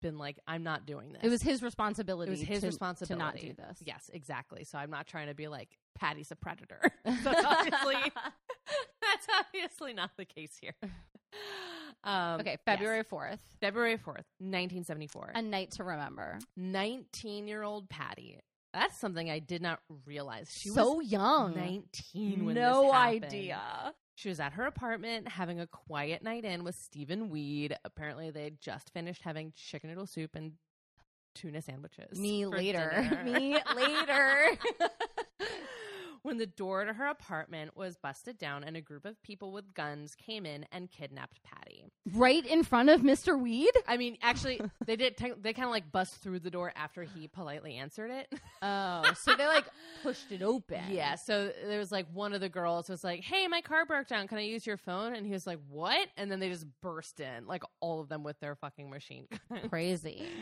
been 0.00 0.18
like, 0.18 0.38
I'm 0.46 0.62
not 0.62 0.86
doing 0.86 1.12
this. 1.12 1.22
It 1.22 1.28
was 1.28 1.42
his 1.42 1.62
responsibility. 1.62 2.30
It 2.30 2.38
was 2.38 2.40
his 2.42 2.60
to, 2.60 2.66
responsibility 2.66 3.18
to 3.18 3.24
not 3.24 3.36
do 3.36 3.52
this. 3.54 3.82
Yes, 3.84 4.10
exactly. 4.12 4.64
So 4.64 4.78
I'm 4.78 4.90
not 4.90 5.06
trying 5.06 5.28
to 5.28 5.34
be 5.34 5.48
like 5.48 5.76
Patty's 5.98 6.30
a 6.30 6.36
predator. 6.36 6.80
that's 7.04 7.44
obviously 7.44 7.94
that's 9.02 9.26
obviously 9.38 9.92
not 9.92 10.12
the 10.16 10.24
case 10.24 10.56
here. 10.60 10.74
Um, 12.04 12.40
okay, 12.40 12.50
yes. 12.52 12.58
February 12.66 13.02
fourth, 13.02 13.40
February 13.60 13.96
fourth, 13.96 14.24
nineteen 14.38 14.84
seventy 14.84 15.06
four. 15.06 15.32
a 15.34 15.42
night 15.42 15.72
to 15.72 15.84
remember. 15.84 16.38
Nineteen 16.56 17.48
year 17.48 17.62
old 17.62 17.88
Patty. 17.88 18.40
That's 18.72 18.98
something 18.98 19.30
I 19.30 19.38
did 19.38 19.62
not 19.62 19.80
realize. 20.04 20.50
She 20.52 20.68
so 20.68 20.94
was 20.94 21.10
young. 21.10 21.54
nineteen 21.56 22.44
when 22.44 22.54
no 22.56 22.84
this 22.84 22.92
idea. 22.92 23.60
She 24.16 24.28
was 24.28 24.38
at 24.38 24.52
her 24.52 24.64
apartment 24.66 25.26
having 25.28 25.58
a 25.60 25.66
quiet 25.66 26.22
night 26.22 26.44
in 26.44 26.62
with 26.62 26.76
Stephen 26.76 27.30
Weed. 27.30 27.76
Apparently, 27.84 28.30
they 28.30 28.44
had 28.44 28.60
just 28.60 28.92
finished 28.92 29.22
having 29.22 29.52
chicken 29.56 29.90
noodle 29.90 30.06
soup 30.06 30.36
and 30.36 30.52
tuna 31.34 31.60
sandwiches. 31.62 32.18
Me 32.18 32.46
later. 32.46 33.08
dinner. 33.10 33.24
Me 33.38 33.58
later. 33.74 34.50
when 36.24 36.38
the 36.38 36.46
door 36.46 36.84
to 36.84 36.92
her 36.94 37.06
apartment 37.06 37.76
was 37.76 37.96
busted 37.96 38.38
down 38.38 38.64
and 38.64 38.76
a 38.76 38.80
group 38.80 39.04
of 39.04 39.22
people 39.22 39.52
with 39.52 39.74
guns 39.74 40.14
came 40.14 40.46
in 40.46 40.66
and 40.72 40.90
kidnapped 40.90 41.40
Patty. 41.44 41.84
right 42.14 42.44
in 42.46 42.62
front 42.64 42.88
of 42.88 43.02
Mr. 43.02 43.38
Weed. 43.38 43.70
I 43.86 43.98
mean, 43.98 44.16
actually, 44.22 44.60
they 44.86 44.96
did. 44.96 45.16
Te- 45.18 45.34
they 45.40 45.52
kind 45.52 45.66
of 45.66 45.70
like 45.70 45.92
bust 45.92 46.16
through 46.22 46.40
the 46.40 46.50
door 46.50 46.72
after 46.74 47.02
he 47.02 47.28
politely 47.28 47.76
answered 47.76 48.10
it. 48.10 48.32
Oh, 48.62 49.02
so 49.20 49.34
they 49.36 49.46
like 49.46 49.66
pushed 50.02 50.32
it 50.32 50.42
open. 50.42 50.82
Yeah, 50.90 51.14
so 51.16 51.52
there 51.66 51.78
was 51.78 51.92
like 51.92 52.06
one 52.12 52.32
of 52.32 52.40
the 52.40 52.48
girls 52.48 52.88
was 52.88 53.04
like, 53.04 53.22
"Hey, 53.22 53.46
my 53.46 53.60
car 53.60 53.84
broke 53.84 54.08
down. 54.08 54.26
Can 54.26 54.38
I 54.38 54.42
use 54.42 54.66
your 54.66 54.78
phone?" 54.78 55.14
And 55.14 55.26
he 55.26 55.32
was 55.32 55.46
like, 55.46 55.60
"What?" 55.68 56.08
And 56.16 56.30
then 56.32 56.40
they 56.40 56.48
just 56.48 56.66
burst 56.80 57.20
in, 57.20 57.46
like 57.46 57.62
all 57.80 58.00
of 58.00 58.08
them 58.08 58.22
with 58.22 58.40
their 58.40 58.54
fucking 58.56 58.88
machine 58.88 59.26
gun. 59.50 59.68
Crazy. 59.68 60.26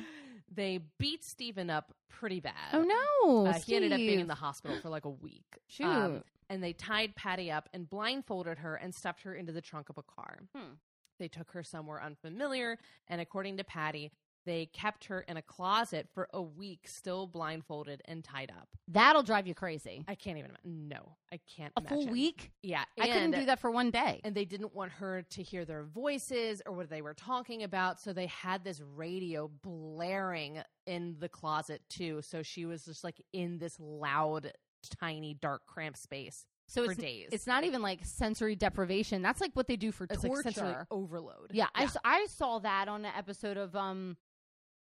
they 0.54 0.80
beat 0.98 1.24
Steven 1.24 1.70
up 1.70 1.94
pretty 2.08 2.40
bad. 2.40 2.54
Oh 2.72 2.82
no. 2.82 3.46
Uh, 3.46 3.52
he 3.54 3.76
ended 3.76 3.92
up 3.92 3.98
being 3.98 4.20
in 4.20 4.26
the 4.26 4.34
hospital 4.34 4.76
for 4.80 4.88
like 4.88 5.04
a 5.04 5.10
week. 5.10 5.58
Shoot. 5.66 5.86
Um, 5.86 6.24
and 6.48 6.62
they 6.62 6.72
tied 6.72 7.14
Patty 7.16 7.50
up 7.50 7.68
and 7.72 7.88
blindfolded 7.88 8.58
her 8.58 8.74
and 8.74 8.94
stuffed 8.94 9.22
her 9.22 9.34
into 9.34 9.52
the 9.52 9.60
trunk 9.60 9.88
of 9.88 9.98
a 9.98 10.02
car. 10.02 10.40
Hmm. 10.54 10.74
They 11.18 11.28
took 11.28 11.52
her 11.52 11.62
somewhere 11.62 12.02
unfamiliar, 12.02 12.78
and 13.08 13.20
according 13.20 13.56
to 13.58 13.64
Patty, 13.64 14.10
they 14.44 14.66
kept 14.66 15.06
her 15.06 15.20
in 15.20 15.36
a 15.36 15.42
closet 15.42 16.08
for 16.12 16.28
a 16.32 16.42
week, 16.42 16.86
still 16.86 17.26
blindfolded 17.26 18.02
and 18.06 18.22
tied 18.24 18.50
up. 18.50 18.68
That'll 18.88 19.22
drive 19.22 19.46
you 19.46 19.54
crazy. 19.54 20.04
I 20.08 20.14
can't 20.14 20.38
even. 20.38 20.52
No, 20.64 21.16
I 21.32 21.40
can't. 21.56 21.72
A 21.76 21.82
full 21.82 22.06
week? 22.08 22.52
Yeah, 22.62 22.84
I 23.00 23.08
couldn't 23.08 23.32
do 23.32 23.46
that 23.46 23.58
for 23.60 23.70
one 23.70 23.90
day. 23.90 24.20
and 24.24 24.34
they 24.34 24.44
didn't 24.44 24.74
want 24.74 24.92
her 24.92 25.22
to 25.22 25.42
hear 25.42 25.64
their 25.64 25.84
voices 25.84 26.62
or 26.66 26.74
what 26.74 26.90
they 26.90 27.02
were 27.02 27.14
talking 27.14 27.62
about 27.62 28.00
so 28.00 28.12
they 28.12 28.26
had 28.26 28.64
this 28.64 28.80
radio 28.94 29.50
blaring 29.62 30.60
in 30.86 31.16
the 31.20 31.28
closet 31.28 31.80
too 31.88 32.20
so 32.22 32.42
she 32.42 32.64
was 32.64 32.84
just 32.84 33.04
like 33.04 33.20
in 33.32 33.58
this 33.58 33.78
loud 33.80 34.52
tiny 35.00 35.34
dark 35.34 35.62
cramped 35.66 35.98
space 35.98 36.44
so 36.66 36.84
for 36.84 36.92
it's 36.92 37.00
days 37.00 37.28
it's 37.32 37.46
not 37.46 37.64
even 37.64 37.82
like 37.82 38.00
sensory 38.04 38.56
deprivation. 38.56 39.20
That's 39.22 39.40
like 39.40 39.50
what 39.54 39.66
they 39.66 39.76
do 39.76 39.92
for 39.92 40.04
it's 40.04 40.22
torture. 40.22 40.42
like 40.44 40.54
sensory 40.54 40.74
overload 40.90 41.50
yeah, 41.52 41.66
I 41.74 42.26
saw 42.26 42.58
that 42.60 42.88
on 42.88 43.04
an 43.04 43.12
episode 43.16 43.56
of 43.56 43.76
um, 43.76 44.16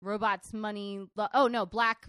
Robots 0.03 0.53
Money. 0.53 1.07
Lo- 1.17 1.29
oh 1.35 1.47
no, 1.49 1.67
Black. 1.67 2.09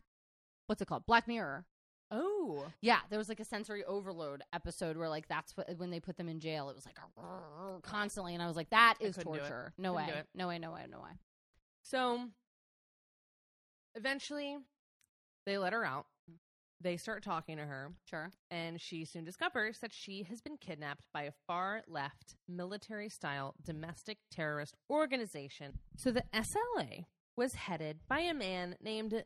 What's 0.67 0.81
it 0.81 0.87
called? 0.87 1.05
Black 1.05 1.27
Mirror. 1.27 1.65
oh 2.11 2.65
Yeah, 2.81 2.99
there 3.09 3.19
was 3.19 3.29
like 3.29 3.39
a 3.39 3.45
sensory 3.45 3.83
overload 3.85 4.41
episode 4.53 4.97
where 4.97 5.09
like 5.09 5.27
that's 5.27 5.55
what 5.57 5.69
when 5.77 5.91
they 5.91 5.99
put 5.99 6.17
them 6.17 6.29
in 6.29 6.39
jail, 6.39 6.69
it 6.69 6.75
was 6.75 6.85
like 6.85 6.97
constantly, 7.83 8.33
and 8.33 8.41
I 8.43 8.47
was 8.47 8.55
like, 8.55 8.69
that 8.69 8.95
is 8.99 9.15
couldn't 9.17 9.33
do 9.33 9.39
it. 9.39 9.41
torture. 9.41 9.73
No 9.77 9.93
way, 9.93 10.07
no 10.35 10.47
way, 10.47 10.59
no 10.59 10.71
way, 10.71 10.85
no 10.89 10.99
way. 10.99 11.11
so 11.83 12.19
eventually 13.95 14.57
they 15.45 15.57
let 15.57 15.73
her 15.73 15.83
out 15.83 16.05
they 16.79 16.97
start 16.97 17.21
talking 17.23 17.57
to 17.57 17.63
her 17.65 17.91
Sure. 18.09 18.31
and 18.49 18.81
she 18.81 19.05
soon 19.05 19.23
discovers 19.23 19.79
that 19.79 19.93
she 19.93 20.23
has 20.23 20.41
been 20.41 20.57
kidnapped 20.57 21.05
by 21.13 21.23
a 21.23 21.31
far 21.45 21.83
left 21.87 22.35
military 22.47 23.07
style 23.09 23.53
domestic 23.63 24.17
terrorist 24.31 24.75
organization. 24.89 25.77
So 25.95 26.09
the 26.11 26.23
SLA 26.33 27.05
was 27.35 27.53
headed 27.53 27.99
by 28.07 28.19
a 28.19 28.33
man 28.33 28.75
named 28.81 29.23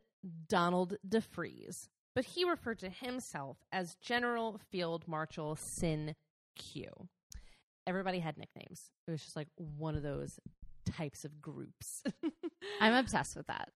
Donald 0.48 0.98
DeFreeze, 1.08 1.88
but 2.14 2.26
he 2.26 2.44
referred 2.44 2.80
to 2.80 2.90
himself 2.90 3.58
as 3.72 3.96
General 3.96 4.60
Field 4.72 5.08
Marshal 5.08 5.56
Sin 5.56 6.16
Q. 6.56 6.86
Everybody 7.88 8.20
had 8.20 8.38
nicknames. 8.38 8.90
It 9.08 9.12
was 9.12 9.22
just 9.22 9.36
like 9.36 9.48
one 9.58 9.96
of 9.96 10.04
those 10.04 10.40
types 10.86 11.26
of 11.26 11.42
groups. 11.42 12.04
I'm 12.82 12.94
obsessed 12.94 13.36
with 13.36 13.48
that. 13.48 13.70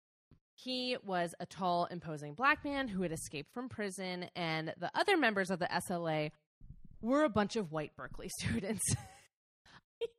He 0.55 0.98
was 1.05 1.36
a 1.39 1.45
tall, 1.45 1.88
imposing 1.89 2.33
black 2.33 2.65
man 2.65 2.89
who 2.89 3.01
had 3.03 3.12
escaped 3.12 3.53
from 3.53 3.69
prison, 3.69 4.29
and 4.36 4.74
the 4.77 4.91
other 4.93 5.15
members 5.15 5.50
of 5.50 5.59
the 5.59 5.67
SLA 5.67 6.31
were 7.01 7.24
a 7.24 7.29
bunch 7.29 7.55
of 7.55 7.71
white 7.71 7.95
Berkeley 7.95 8.29
students. 8.39 8.83
Which 10.00 10.09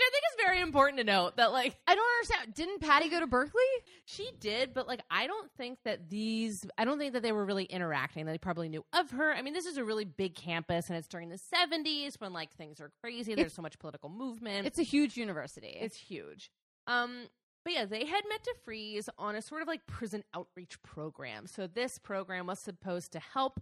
I 0.00 0.10
think 0.10 0.24
is 0.30 0.44
very 0.60 0.68
important 0.68 0.98
to 0.98 1.04
note 1.04 1.36
that, 1.36 1.52
like, 1.52 1.76
I 1.86 1.94
don't 1.94 2.06
understand. 2.18 2.54
Didn't 2.54 2.80
Patty 2.80 3.08
go 3.08 3.20
to 3.20 3.26
Berkeley? 3.26 3.62
she 4.04 4.30
did, 4.38 4.74
but, 4.74 4.86
like, 4.86 5.00
I 5.10 5.26
don't 5.26 5.50
think 5.52 5.78
that 5.84 6.08
these, 6.08 6.66
I 6.78 6.84
don't 6.84 6.98
think 6.98 7.14
that 7.14 7.22
they 7.22 7.32
were 7.32 7.44
really 7.44 7.64
interacting. 7.64 8.26
They 8.26 8.38
probably 8.38 8.68
knew 8.68 8.84
of 8.92 9.10
her. 9.12 9.32
I 9.32 9.42
mean, 9.42 9.54
this 9.54 9.66
is 9.66 9.76
a 9.76 9.84
really 9.84 10.04
big 10.04 10.34
campus, 10.34 10.88
and 10.88 10.96
it's 10.98 11.08
during 11.08 11.28
the 11.28 11.38
70s 11.38 12.20
when, 12.20 12.32
like, 12.32 12.52
things 12.52 12.80
are 12.80 12.90
crazy. 13.00 13.34
There's 13.34 13.54
so 13.54 13.62
much 13.62 13.78
political 13.78 14.10
movement. 14.10 14.66
It's 14.66 14.78
a 14.78 14.84
huge 14.84 15.16
university. 15.16 15.76
It's 15.80 15.96
huge. 15.96 16.50
Um, 16.86 17.26
but 17.64 17.74
yeah, 17.74 17.84
they 17.84 18.06
had 18.06 18.24
met 18.28 18.40
DeFreeze 18.44 19.08
on 19.18 19.34
a 19.36 19.42
sort 19.42 19.60
of 19.62 19.68
like 19.68 19.86
prison 19.86 20.24
outreach 20.34 20.82
program. 20.82 21.46
So 21.46 21.66
this 21.66 21.98
program 21.98 22.46
was 22.46 22.58
supposed 22.58 23.12
to 23.12 23.20
help 23.20 23.60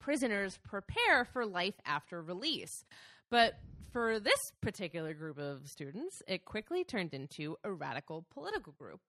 prisoners 0.00 0.58
prepare 0.64 1.24
for 1.24 1.44
life 1.44 1.74
after 1.84 2.22
release. 2.22 2.84
But 3.30 3.54
for 3.92 4.20
this 4.20 4.52
particular 4.60 5.14
group 5.14 5.38
of 5.38 5.68
students, 5.68 6.22
it 6.26 6.44
quickly 6.44 6.84
turned 6.84 7.14
into 7.14 7.56
a 7.64 7.72
radical 7.72 8.26
political 8.32 8.72
group, 8.72 9.00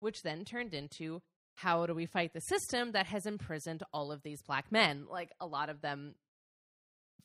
which 0.00 0.22
then 0.22 0.44
turned 0.44 0.74
into 0.74 1.20
how 1.54 1.86
do 1.86 1.94
we 1.94 2.06
fight 2.06 2.32
the 2.32 2.40
system 2.40 2.92
that 2.92 3.06
has 3.06 3.26
imprisoned 3.26 3.82
all 3.92 4.10
of 4.10 4.22
these 4.22 4.42
black 4.42 4.72
men? 4.72 5.06
Like 5.10 5.30
a 5.40 5.46
lot 5.46 5.68
of 5.68 5.80
them 5.80 6.14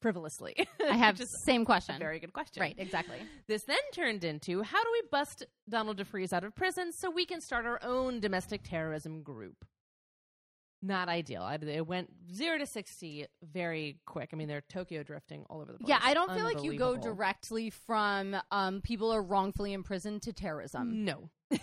frivolously. 0.02 0.56
I 0.88 0.94
have 0.98 1.20
is 1.20 1.44
same 1.46 1.66
question. 1.66 1.98
very 2.00 2.20
good 2.20 2.34
question. 2.34 2.62
right, 2.62 2.76
exactly. 2.78 3.18
This 3.48 3.63
then 3.63 3.78
turned 3.94 4.24
into 4.24 4.62
how 4.62 4.84
do 4.84 4.90
we 4.92 5.02
bust 5.12 5.46
Donald 5.70 5.98
DeFreeze 5.98 6.34
out 6.34 6.44
of 6.44 6.56
prison 6.56 6.92
so 6.92 7.10
we 7.10 7.26
can 7.26 7.42
start 7.42 7.66
our 7.66 7.80
own 7.84 8.20
domestic 8.20 8.62
terrorism 8.63 9.24
group? 9.24 9.66
Not 10.82 11.10
ideal. 11.10 11.42
I, 11.42 11.56
it 11.56 11.88
went 11.88 12.10
zero 12.32 12.60
to 12.60 12.66
60 12.66 13.26
very 13.44 14.00
quick. 14.06 14.30
I 14.32 14.36
mean, 14.36 14.48
they're 14.48 14.62
Tokyo 14.62 15.02
drifting 15.02 15.44
all 15.50 15.60
over 15.62 15.72
the 15.72 15.80
place. 15.80 15.90
Yeah, 15.90 16.00
I 16.02 16.13
don't 16.13 16.32
feel 16.32 16.44
like 16.44 16.63
you 16.63 16.78
go 16.78 16.96
directly 16.96 17.72
from 17.72 18.36
um, 18.52 18.82
people 18.82 19.12
are 19.12 19.24
wrongfully 19.24 19.74
imprisoned 19.74 20.22
to 20.24 20.34
terrorism. 20.34 21.04
No. 21.04 21.32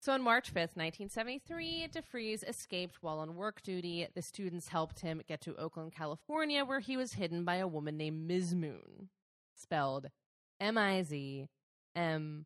so 0.00 0.12
on 0.12 0.20
March 0.22 0.50
5th, 0.50 0.76
1973, 0.76 1.88
DeFreeze 1.90 2.46
escaped 2.46 2.98
while 3.00 3.18
on 3.18 3.34
work 3.34 3.62
duty. 3.62 4.06
The 4.14 4.20
students 4.20 4.68
helped 4.68 5.00
him 5.00 5.22
get 5.26 5.40
to 5.42 5.56
Oakland, 5.56 5.92
California, 5.92 6.66
where 6.66 6.80
he 6.80 6.98
was 6.98 7.14
hidden 7.14 7.46
by 7.46 7.56
a 7.56 7.66
woman 7.66 7.96
named 7.96 8.28
Ms. 8.28 8.54
Moon, 8.54 9.08
spelled 9.54 10.10
M 10.60 10.76
I 10.76 11.02
Z 11.02 11.46
M 11.94 12.44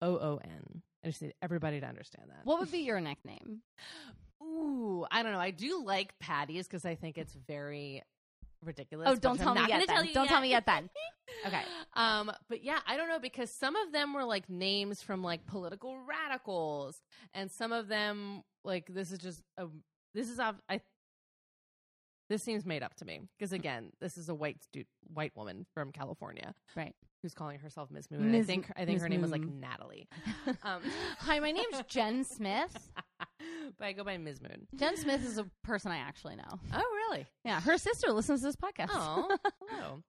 O 0.00 0.16
O 0.16 0.40
N. 0.42 0.82
I 1.06 1.10
just 1.10 1.22
need 1.22 1.34
everybody 1.40 1.78
to 1.80 1.86
understand 1.86 2.26
that. 2.30 2.40
What 2.44 2.58
would 2.58 2.72
be 2.72 2.80
your 2.80 3.00
nickname? 3.00 3.60
Ooh, 4.42 5.06
I 5.08 5.22
don't 5.22 5.30
know. 5.30 5.38
I 5.38 5.52
do 5.52 5.84
like 5.84 6.18
Patty's 6.18 6.66
because 6.66 6.84
I 6.84 6.96
think 6.96 7.16
it's 7.16 7.32
very 7.46 8.02
ridiculous. 8.64 9.08
Oh, 9.08 9.14
don't 9.14 9.38
tell 9.38 9.54
me 9.54 9.60
yet. 9.60 9.70
gonna 9.70 9.86
tell 9.86 9.96
Then. 9.98 10.06
you 10.06 10.14
Don't 10.14 10.26
tell 10.26 10.40
me 10.40 10.50
yet. 10.50 10.66
Then. 10.66 10.90
Okay. 11.44 11.62
Um, 11.94 12.30
but 12.48 12.62
yeah, 12.62 12.78
I 12.86 12.96
don't 12.96 13.08
know 13.08 13.18
because 13.18 13.50
some 13.50 13.74
of 13.74 13.90
them 13.92 14.14
were 14.14 14.24
like 14.24 14.48
names 14.48 15.02
from 15.02 15.24
like 15.24 15.44
political 15.44 15.98
radicals, 15.98 17.02
and 17.34 17.50
some 17.50 17.72
of 17.72 17.88
them 17.88 18.42
like 18.64 18.86
this 18.86 19.10
is 19.10 19.18
just 19.18 19.42
a 19.58 19.66
this 20.14 20.30
is 20.30 20.38
I. 20.40 20.80
This 22.28 22.42
seems 22.44 22.64
made 22.64 22.82
up 22.82 22.94
to 22.96 23.04
me 23.04 23.20
because 23.36 23.52
again, 23.52 23.90
this 24.00 24.16
is 24.16 24.28
a 24.28 24.34
white 24.34 24.62
stu- 24.62 24.84
white 25.12 25.32
woman 25.36 25.66
from 25.74 25.90
California, 25.92 26.54
Right. 26.76 26.94
Who's 27.22 27.34
calling 27.34 27.58
herself 27.58 27.90
Miss 27.90 28.10
Moon? 28.10 28.22
and 28.22 28.36
I 28.36 28.42
think 28.42 28.70
I 28.76 28.84
think 28.84 28.96
Ms. 28.96 29.02
her 29.02 29.08
name 29.08 29.22
was 29.22 29.30
like 29.30 29.42
Natalie. 29.42 30.08
Um, 30.62 30.80
Hi, 31.20 31.38
my 31.40 31.50
name's 31.50 31.82
Jen 31.88 32.24
Smith. 32.24 32.90
but 33.78 33.84
I 33.84 33.92
go 33.92 34.04
by 34.04 34.16
Ms. 34.16 34.40
Moon. 34.40 34.66
Jen 34.76 34.96
Smith 34.96 35.24
is 35.24 35.38
a 35.38 35.46
person 35.64 35.90
I 35.90 35.96
actually 35.98 36.36
know. 36.36 36.60
Oh, 36.72 36.82
really? 37.10 37.26
Yeah, 37.44 37.60
her 37.60 37.78
sister 37.78 38.12
listens 38.12 38.40
to 38.40 38.46
this 38.46 38.56
podcast. 38.56 38.90
Oh, 38.92 39.36
hello. 39.68 40.02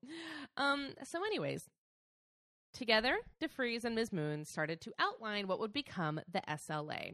Um, 0.58 0.90
so, 1.04 1.24
anyways, 1.26 1.66
together, 2.74 3.18
DeFreeze 3.42 3.84
and 3.84 3.96
Ms. 3.96 4.12
Moon 4.14 4.46
started 4.46 4.82
to 4.82 4.94
outline 5.00 5.48
what 5.48 5.60
would 5.60 5.74
become 5.74 6.20
the 6.32 6.42
SLA. 6.48 7.14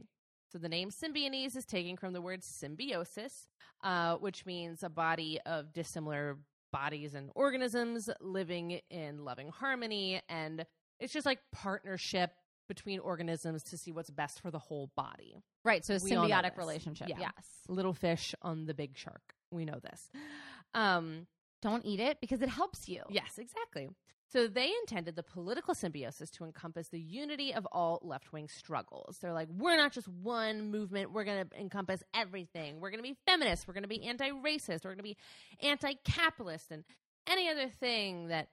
So, 0.52 0.58
the 0.58 0.68
name 0.68 0.90
Symbionese 0.90 1.56
is 1.56 1.64
taken 1.64 1.96
from 1.96 2.12
the 2.12 2.20
word 2.22 2.42
symbiosis, 2.44 3.48
uh, 3.82 4.16
which 4.16 4.44
means 4.46 4.82
a 4.82 4.90
body 4.90 5.38
of 5.46 5.72
dissimilar 5.72 6.38
bodies 6.74 7.14
and 7.14 7.30
organisms 7.36 8.10
living 8.20 8.80
in 8.90 9.24
loving 9.24 9.48
harmony. 9.48 10.20
And 10.28 10.66
it's 10.98 11.12
just 11.12 11.24
like 11.24 11.38
partnership 11.52 12.32
between 12.68 12.98
organisms 12.98 13.62
to 13.62 13.78
see 13.78 13.92
what's 13.92 14.10
best 14.10 14.40
for 14.40 14.50
the 14.50 14.58
whole 14.58 14.90
body. 14.96 15.36
Right, 15.64 15.84
so 15.84 15.94
a 15.94 15.98
We 16.02 16.10
symbiotic 16.10 16.56
relationship. 16.56 17.08
Yeah. 17.08 17.20
Yes. 17.20 17.46
Little 17.68 17.92
fish 17.92 18.34
on 18.42 18.64
the 18.66 18.74
big 18.74 18.98
shark. 18.98 19.22
We 19.50 19.64
know 19.64 19.78
this. 19.78 20.10
Um, 20.74 21.26
Don't 21.62 21.84
eat 21.86 22.00
it 22.00 22.18
because 22.20 22.42
it 22.42 22.48
helps 22.48 22.88
you. 22.88 23.02
Yes, 23.08 23.38
exactly. 23.38 23.88
So 24.34 24.48
they 24.48 24.72
intended 24.80 25.14
the 25.14 25.22
political 25.22 25.76
symbiosis 25.76 26.28
to 26.32 26.44
encompass 26.44 26.88
the 26.88 26.98
unity 26.98 27.54
of 27.54 27.68
all 27.70 28.00
left 28.02 28.32
wing 28.32 28.48
struggles. 28.48 29.18
They're 29.22 29.32
like, 29.32 29.46
we're 29.48 29.76
not 29.76 29.92
just 29.92 30.08
one 30.08 30.72
movement, 30.72 31.12
we're 31.12 31.22
going 31.22 31.46
to 31.46 31.60
encompass 31.60 32.02
everything. 32.12 32.80
We're 32.80 32.90
going 32.90 32.98
to 32.98 33.08
be 33.08 33.14
feminist, 33.28 33.68
we're 33.68 33.74
going 33.74 33.84
to 33.84 33.88
be 33.88 34.02
anti 34.02 34.30
racist, 34.30 34.82
we're 34.82 34.90
going 34.90 34.96
to 34.96 35.04
be 35.04 35.16
anti 35.62 35.92
capitalist, 36.04 36.72
and 36.72 36.82
any 37.28 37.48
other 37.48 37.68
thing 37.68 38.26
that 38.26 38.48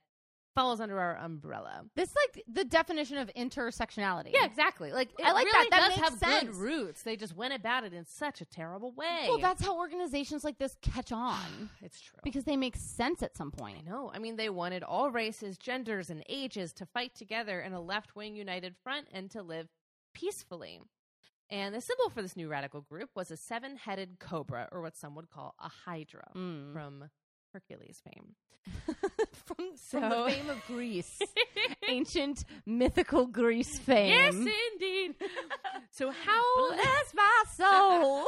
falls 0.55 0.81
under 0.81 0.99
our 0.99 1.17
umbrella. 1.17 1.83
This 1.95 2.09
is 2.09 2.15
like 2.15 2.43
the 2.47 2.63
definition 2.65 3.17
of 3.17 3.29
intersectionality. 3.37 4.31
Yeah, 4.33 4.45
exactly. 4.45 4.91
Like 4.91 5.09
I 5.23 5.31
like 5.31 5.45
really 5.45 5.67
that. 5.69 5.79
That 5.79 5.89
does 5.89 5.97
have 6.09 6.19
sense. 6.19 6.43
good 6.45 6.55
roots. 6.55 7.03
They 7.03 7.15
just 7.15 7.35
went 7.35 7.53
about 7.53 7.83
it 7.83 7.93
in 7.93 8.05
such 8.05 8.41
a 8.41 8.45
terrible 8.45 8.91
way. 8.91 9.25
Well, 9.29 9.37
that's 9.39 9.63
how 9.63 9.77
organizations 9.77 10.43
like 10.43 10.57
this 10.57 10.75
catch 10.81 11.11
on 11.13 11.69
it's 11.81 11.99
true. 12.01 12.19
because 12.23 12.43
they 12.43 12.57
make 12.57 12.75
sense 12.75 13.23
at 13.23 13.35
some 13.37 13.51
point. 13.51 13.77
I 13.85 13.89
know. 13.89 14.11
I 14.13 14.19
mean, 14.19 14.35
they 14.35 14.49
wanted 14.49 14.83
all 14.83 15.09
races, 15.11 15.57
genders, 15.57 16.09
and 16.09 16.23
ages 16.27 16.73
to 16.73 16.85
fight 16.85 17.15
together 17.15 17.61
in 17.61 17.73
a 17.73 17.81
left 17.81 18.15
wing 18.15 18.35
united 18.35 18.75
front 18.83 19.07
and 19.13 19.29
to 19.31 19.41
live 19.41 19.67
peacefully. 20.13 20.79
And 21.49 21.75
the 21.75 21.81
symbol 21.81 22.09
for 22.09 22.21
this 22.21 22.37
new 22.37 22.47
radical 22.47 22.81
group 22.81 23.09
was 23.13 23.29
a 23.29 23.35
seven 23.37 23.75
headed 23.75 24.19
cobra, 24.19 24.69
or 24.71 24.81
what 24.81 24.95
some 24.95 25.15
would 25.15 25.29
call 25.29 25.53
a 25.59 25.67
hydra, 25.67 26.31
Mm. 26.35 26.71
from 26.73 27.09
Hercules 27.53 28.01
fame. 28.03 28.35
from, 28.85 29.55
from 29.55 29.65
So- 29.75 29.99
the 30.25 30.31
fame 30.31 30.49
of 30.49 30.65
Greece, 30.67 31.19
ancient 31.89 32.45
mythical 32.65 33.25
Greece 33.25 33.79
fame. 33.79 34.09
yes, 34.09 34.35
indeed. 34.73 35.15
so, 35.91 36.11
how. 36.11 36.67
Bless 36.75 37.13
my 37.13 37.43
soul. 37.55 38.25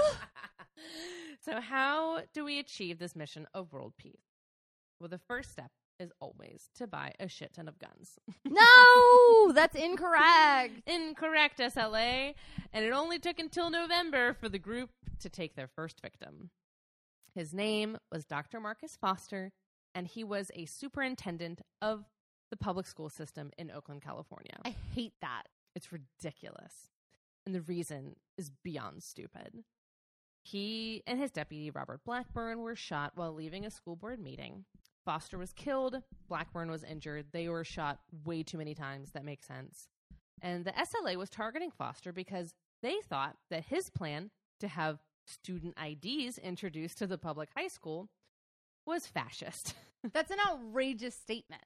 so, 1.46 1.62
how 1.62 2.22
do 2.34 2.44
we 2.44 2.60
achieve 2.60 3.00
this 3.00 3.16
mission 3.16 3.48
of 3.54 3.72
world 3.72 3.94
peace? 3.98 4.22
Well, 5.00 5.10
the 5.10 5.20
first 5.28 5.52
step 5.52 5.72
is 6.00 6.12
always 6.20 6.70
to 6.76 6.88
buy 6.88 7.14
a 7.20 7.28
shit 7.28 7.54
ton 7.54 7.68
of 7.68 7.78
guns. 7.78 8.18
No, 8.46 9.52
that's 9.54 9.76
incorrect. 9.76 10.82
Incorrect, 10.88 11.60
SLA. 11.60 12.34
And 12.74 12.84
it 12.86 12.92
only 12.92 13.20
took 13.20 13.38
until 13.40 13.70
November 13.70 14.34
for 14.34 14.50
the 14.50 14.58
group 14.60 14.90
to 15.20 15.30
take 15.30 15.56
their 15.56 15.68
first 15.68 16.02
victim. 16.02 16.50
His 17.36 17.54
name 17.54 17.98
was 18.12 18.26
Dr. 18.26 18.60
Marcus 18.60 18.96
Foster, 18.96 19.52
and 19.96 20.08
he 20.08 20.24
was 20.24 20.52
a 20.54 20.66
superintendent 20.66 21.62
of 21.82 22.06
the 22.52 22.58
public 22.58 22.86
school 22.86 23.10
system 23.10 23.52
in 23.58 23.72
Oakland, 23.72 24.02
California. 24.02 24.58
I 24.64 24.76
hate 24.94 25.14
that. 25.22 25.44
It's 25.76 25.92
ridiculous. 25.92 26.92
And 27.46 27.56
the 27.56 27.62
reason 27.62 28.16
is 28.38 28.52
beyond 28.64 29.02
stupid. 29.04 29.64
He 30.44 31.02
and 31.08 31.20
his 31.20 31.32
deputy, 31.32 31.72
Robert 31.72 32.02
Blackburn, 32.06 32.60
were 32.60 32.76
shot 32.76 33.14
while 33.16 33.34
leaving 33.34 33.66
a 33.66 33.72
school 33.72 33.96
board 33.96 34.20
meeting. 34.20 34.66
Foster 35.06 35.38
was 35.38 35.54
killed. 35.54 36.02
Blackburn 36.28 36.70
was 36.70 36.84
injured. 36.84 37.28
They 37.32 37.48
were 37.48 37.64
shot 37.64 38.00
way 38.26 38.44
too 38.44 38.58
many 38.58 38.76
times. 38.76 39.12
That 39.12 39.26
makes 39.26 39.48
sense. 39.48 39.88
And 40.42 40.66
the 40.66 40.74
SLA 40.74 41.16
was 41.16 41.30
targeting 41.30 41.72
Foster 41.72 42.12
because 42.12 42.54
they 42.82 42.98
thought 43.08 43.38
that 43.50 43.66
his 43.66 43.90
plan 43.90 44.30
to 44.60 44.68
have 44.68 45.00
student 45.26 45.76
IDs 45.82 46.38
introduced 46.38 46.98
to 47.00 47.08
the 47.08 47.18
public 47.18 47.50
high 47.56 47.68
school 47.68 48.10
was 48.86 49.08
fascist. 49.08 49.76
That's 50.14 50.32
an 50.32 50.40
outrageous 50.46 51.16
statement. 51.16 51.64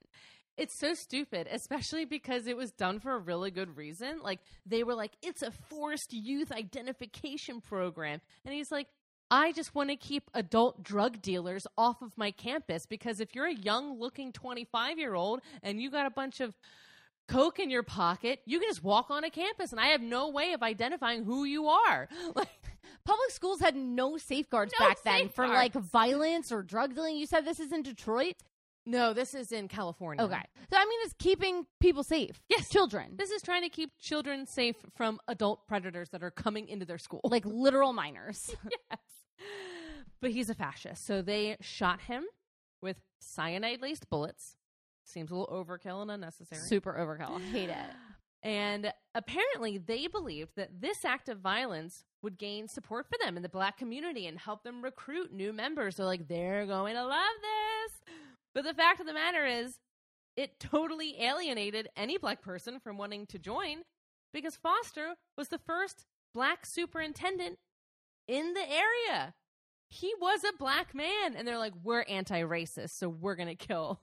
It's 0.57 0.77
so 0.77 0.95
stupid, 0.95 1.47
especially 1.51 2.05
because 2.05 2.47
it 2.47 2.57
was 2.57 2.71
done 2.71 2.99
for 2.99 3.13
a 3.13 3.19
really 3.19 3.51
good 3.51 3.77
reason. 3.77 4.21
Like, 4.23 4.39
they 4.65 4.83
were 4.83 4.95
like, 4.95 5.11
it's 5.21 5.43
a 5.43 5.51
forced 5.51 6.13
youth 6.13 6.51
identification 6.51 7.61
program. 7.61 8.21
And 8.43 8.53
he's 8.55 8.71
like, 8.71 8.87
I 9.29 9.51
just 9.51 9.75
want 9.75 9.89
to 9.89 9.95
keep 9.95 10.31
adult 10.33 10.83
drug 10.83 11.21
dealers 11.21 11.67
off 11.77 12.01
of 12.01 12.17
my 12.17 12.31
campus 12.31 12.85
because 12.85 13.19
if 13.19 13.35
you're 13.35 13.45
a 13.45 13.53
young 13.53 13.99
looking 13.99 14.31
25 14.31 14.97
year 14.97 15.15
old 15.15 15.41
and 15.61 15.81
you 15.81 15.91
got 15.91 16.05
a 16.05 16.09
bunch 16.09 16.39
of 16.39 16.55
coke 17.27 17.59
in 17.59 17.69
your 17.69 17.83
pocket, 17.83 18.39
you 18.45 18.59
can 18.59 18.69
just 18.69 18.83
walk 18.83 19.11
on 19.11 19.25
a 19.25 19.29
campus 19.29 19.71
and 19.71 19.81
I 19.81 19.87
have 19.87 20.01
no 20.01 20.29
way 20.29 20.53
of 20.53 20.63
identifying 20.63 21.25
who 21.25 21.43
you 21.43 21.67
are. 21.67 22.07
Like, 22.35 22.47
Public 23.07 23.31
schools 23.31 23.61
had 23.61 23.73
no 23.75 24.17
safeguards 24.17 24.73
No 24.77 24.85
back 24.85 25.01
then 25.03 25.29
for 25.29 25.47
like 25.47 25.71
violence 25.73 26.51
or 26.51 26.61
drug 26.61 26.93
dealing. 26.93 27.15
You 27.15 27.25
said 27.25 27.45
this 27.45 27.59
is 27.61 27.71
in 27.71 27.81
Detroit? 27.81 28.35
no, 28.85 29.13
this 29.13 29.33
is 29.33 29.51
in 29.51 29.67
California. 29.67 30.23
Okay. 30.23 30.41
So 30.69 30.77
I 30.77 30.85
mean 30.85 30.99
it's 31.03 31.13
keeping 31.17 31.65
people 31.79 32.03
safe. 32.03 32.41
Yes. 32.49 32.69
Children. 32.69 33.13
This 33.17 33.31
is 33.31 33.41
trying 33.41 33.63
to 33.63 33.69
keep 33.69 33.91
children 33.99 34.45
safe 34.45 34.75
from 34.95 35.19
adult 35.27 35.67
predators 35.67 36.09
that 36.09 36.21
are 36.21 36.31
coming 36.31 36.67
into 36.67 36.85
their 36.85 36.97
school. 36.97 37.21
like 37.23 37.45
literal 37.65 37.93
minors. 37.93 38.53
yes. 38.91 38.99
But 40.21 40.31
he's 40.31 40.49
a 40.49 40.55
fascist. 40.55 41.05
So 41.05 41.21
they 41.21 41.57
shot 41.61 42.01
him 42.01 42.25
with 42.81 42.97
cyanide 43.19 43.81
laced 43.81 44.09
bullets. 44.09 44.57
Seems 45.05 45.31
a 45.31 45.35
little 45.35 45.65
overkill 45.65 46.01
and 46.01 46.11
unnecessary. 46.11 46.61
Super 46.67 46.93
overkill. 46.93 47.41
Hate 47.51 47.69
it. 47.69 47.77
And 48.43 48.93
apparently, 49.15 49.79
they 49.79 50.05
believed 50.05 50.51
that 50.57 50.79
this 50.79 51.03
act 51.03 51.27
of 51.27 51.39
violence 51.39 52.05
would 52.27 52.37
gain 52.37 52.67
support 52.67 53.07
for 53.07 53.17
them 53.23 53.37
in 53.37 53.41
the 53.41 53.47
black 53.47 53.77
community 53.77 54.27
and 54.27 54.37
help 54.37 54.61
them 54.61 54.83
recruit 54.83 55.31
new 55.31 55.53
members. 55.53 55.95
They're 55.95 56.05
like, 56.05 56.27
they're 56.27 56.65
going 56.65 56.95
to 56.95 57.05
love 57.05 57.37
this. 57.41 58.15
But 58.53 58.65
the 58.65 58.73
fact 58.73 58.99
of 58.99 59.07
the 59.07 59.13
matter 59.13 59.45
is, 59.45 59.79
it 60.35 60.59
totally 60.59 61.23
alienated 61.23 61.87
any 61.95 62.17
black 62.17 62.41
person 62.41 62.81
from 62.81 62.97
wanting 62.97 63.27
to 63.27 63.39
join 63.39 63.83
because 64.33 64.57
Foster 64.57 65.15
was 65.37 65.47
the 65.47 65.57
first 65.57 66.03
black 66.33 66.65
superintendent 66.65 67.59
in 68.27 68.53
the 68.53 68.69
area. 68.69 69.33
He 69.89 70.11
was 70.19 70.43
a 70.43 70.57
black 70.57 70.93
man. 70.93 71.33
And 71.37 71.47
they're 71.47 71.57
like, 71.57 71.73
we're 71.81 72.03
anti 72.09 72.41
racist, 72.41 72.89
so 72.89 73.07
we're 73.07 73.35
going 73.35 73.47
to 73.47 73.55
kill 73.55 74.01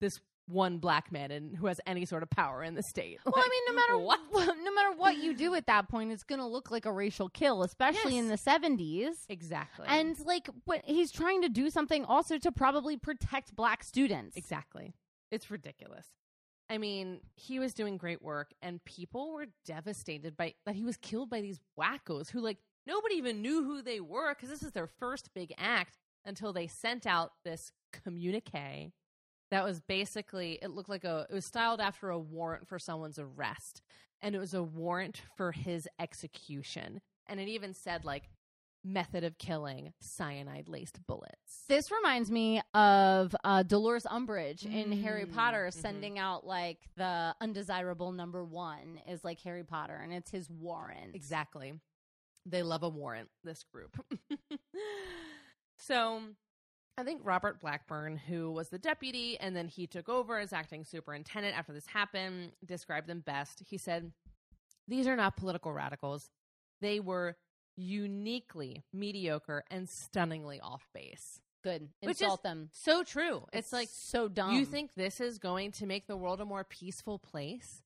this 0.00 0.20
one 0.46 0.78
black 0.78 1.10
man 1.10 1.30
and 1.30 1.56
who 1.56 1.66
has 1.66 1.80
any 1.86 2.04
sort 2.04 2.22
of 2.22 2.30
power 2.30 2.62
in 2.62 2.74
the 2.74 2.82
state. 2.82 3.18
Well, 3.24 3.34
I 3.36 3.48
mean, 3.48 3.62
no 3.68 3.74
matter 3.74 3.98
what? 3.98 4.20
what, 4.30 4.56
no 4.62 4.74
matter 4.74 4.96
what 4.96 5.16
you 5.16 5.34
do 5.34 5.54
at 5.54 5.66
that 5.66 5.88
point, 5.88 6.12
it's 6.12 6.24
going 6.24 6.40
to 6.40 6.46
look 6.46 6.70
like 6.70 6.86
a 6.86 6.92
racial 6.92 7.28
kill, 7.28 7.62
especially 7.62 8.18
in 8.18 8.28
the 8.28 8.36
seventies. 8.36 9.24
Exactly. 9.28 9.86
And 9.88 10.18
like, 10.24 10.48
what 10.64 10.82
he's 10.84 11.10
trying 11.10 11.42
to 11.42 11.48
do 11.48 11.70
something 11.70 12.04
also 12.04 12.38
to 12.38 12.52
probably 12.52 12.96
protect 12.96 13.54
black 13.56 13.82
students. 13.84 14.36
exactly. 14.36 14.94
It's 15.30 15.50
ridiculous. 15.50 16.06
I 16.70 16.78
mean, 16.78 17.20
he 17.36 17.58
was 17.58 17.74
doing 17.74 17.96
great 17.96 18.22
work 18.22 18.52
and 18.62 18.82
people 18.84 19.32
were 19.32 19.46
devastated 19.66 20.36
by 20.36 20.54
that 20.64 20.74
he 20.74 20.84
was 20.84 20.96
killed 20.96 21.28
by 21.28 21.40
these 21.40 21.60
wackos 21.78 22.30
who 22.30 22.40
like 22.40 22.58
nobody 22.86 23.16
even 23.16 23.42
knew 23.42 23.62
who 23.64 23.82
they 23.82 24.00
were 24.00 24.34
cuz 24.34 24.48
this 24.48 24.62
is 24.62 24.72
their 24.72 24.86
first 24.86 25.34
big 25.34 25.52
act 25.58 25.98
until 26.24 26.52
they 26.52 26.66
sent 26.66 27.06
out 27.06 27.32
this 27.44 27.72
communique 27.92 28.92
that 29.50 29.64
was 29.64 29.80
basically 29.80 30.58
it 30.62 30.70
looked 30.70 30.88
like 30.88 31.04
a 31.04 31.26
it 31.30 31.34
was 31.34 31.44
styled 31.44 31.80
after 31.80 32.10
a 32.10 32.18
warrant 32.18 32.66
for 32.68 32.78
someone's 32.78 33.18
arrest 33.18 33.82
and 34.22 34.34
it 34.34 34.38
was 34.38 34.54
a 34.54 34.62
warrant 34.62 35.20
for 35.36 35.52
his 35.52 35.88
execution 35.98 37.00
and 37.26 37.40
it 37.40 37.48
even 37.48 37.74
said 37.74 38.04
like 38.04 38.24
method 38.86 39.24
of 39.24 39.38
killing 39.38 39.94
cyanide 40.00 40.68
laced 40.68 40.98
bullets 41.06 41.64
This 41.68 41.90
reminds 41.90 42.30
me 42.30 42.60
of 42.74 43.34
uh, 43.42 43.62
Dolores 43.62 44.04
Umbridge 44.04 44.66
in 44.66 44.92
Harry 45.02 45.24
Mm, 45.24 45.32
Potter 45.34 45.68
mhm. 45.70 45.72
sending 45.72 46.18
out 46.18 46.46
like 46.46 46.78
the 46.96 47.34
undesirable 47.40 48.12
number 48.12 48.44
one 48.44 49.00
is 49.08 49.24
like 49.24 49.40
Harry 49.40 49.64
Potter, 49.64 49.98
and 50.02 50.12
it's 50.12 50.30
his 50.30 50.50
warrant. 50.50 51.14
Exactly. 51.14 51.72
They 52.44 52.62
love 52.62 52.82
a 52.82 52.90
warrant, 52.90 53.30
this 53.42 53.62
group. 53.72 53.96
so 55.78 56.20
I 56.96 57.02
think 57.02 57.22
Robert 57.24 57.60
Blackburn, 57.60 58.16
who 58.16 58.52
was 58.52 58.68
the 58.68 58.78
deputy 58.78 59.38
and 59.40 59.56
then 59.56 59.66
he 59.66 59.86
took 59.86 60.08
over 60.08 60.38
as 60.38 60.52
acting 60.52 60.84
superintendent 60.84 61.56
after 61.56 61.72
this 61.72 61.86
happened, 61.86 62.52
described 62.64 63.08
them 63.08 63.20
best. 63.20 63.62
He 63.66 63.78
said, 63.78 64.12
These 64.86 65.06
are 65.06 65.16
not 65.16 65.36
political 65.36 65.72
radicals. 65.72 66.30
They 66.80 67.00
were 67.00 67.36
uniquely 67.76 68.84
mediocre 68.92 69.64
and 69.70 69.88
stunningly 69.88 70.60
off 70.60 70.88
base. 70.94 71.40
Good. 71.64 71.88
Which 72.00 72.20
Insult 72.20 72.40
is 72.40 72.42
them. 72.42 72.68
So 72.72 73.02
true. 73.02 73.46
It's 73.52 73.72
like, 73.72 73.88
so 73.90 74.28
dumb. 74.28 74.52
you 74.52 74.66
think 74.66 74.90
this 74.94 75.20
is 75.20 75.38
going 75.38 75.72
to 75.72 75.86
make 75.86 76.06
the 76.06 76.16
world 76.16 76.40
a 76.40 76.44
more 76.44 76.62
peaceful 76.62 77.18
place? 77.18 77.82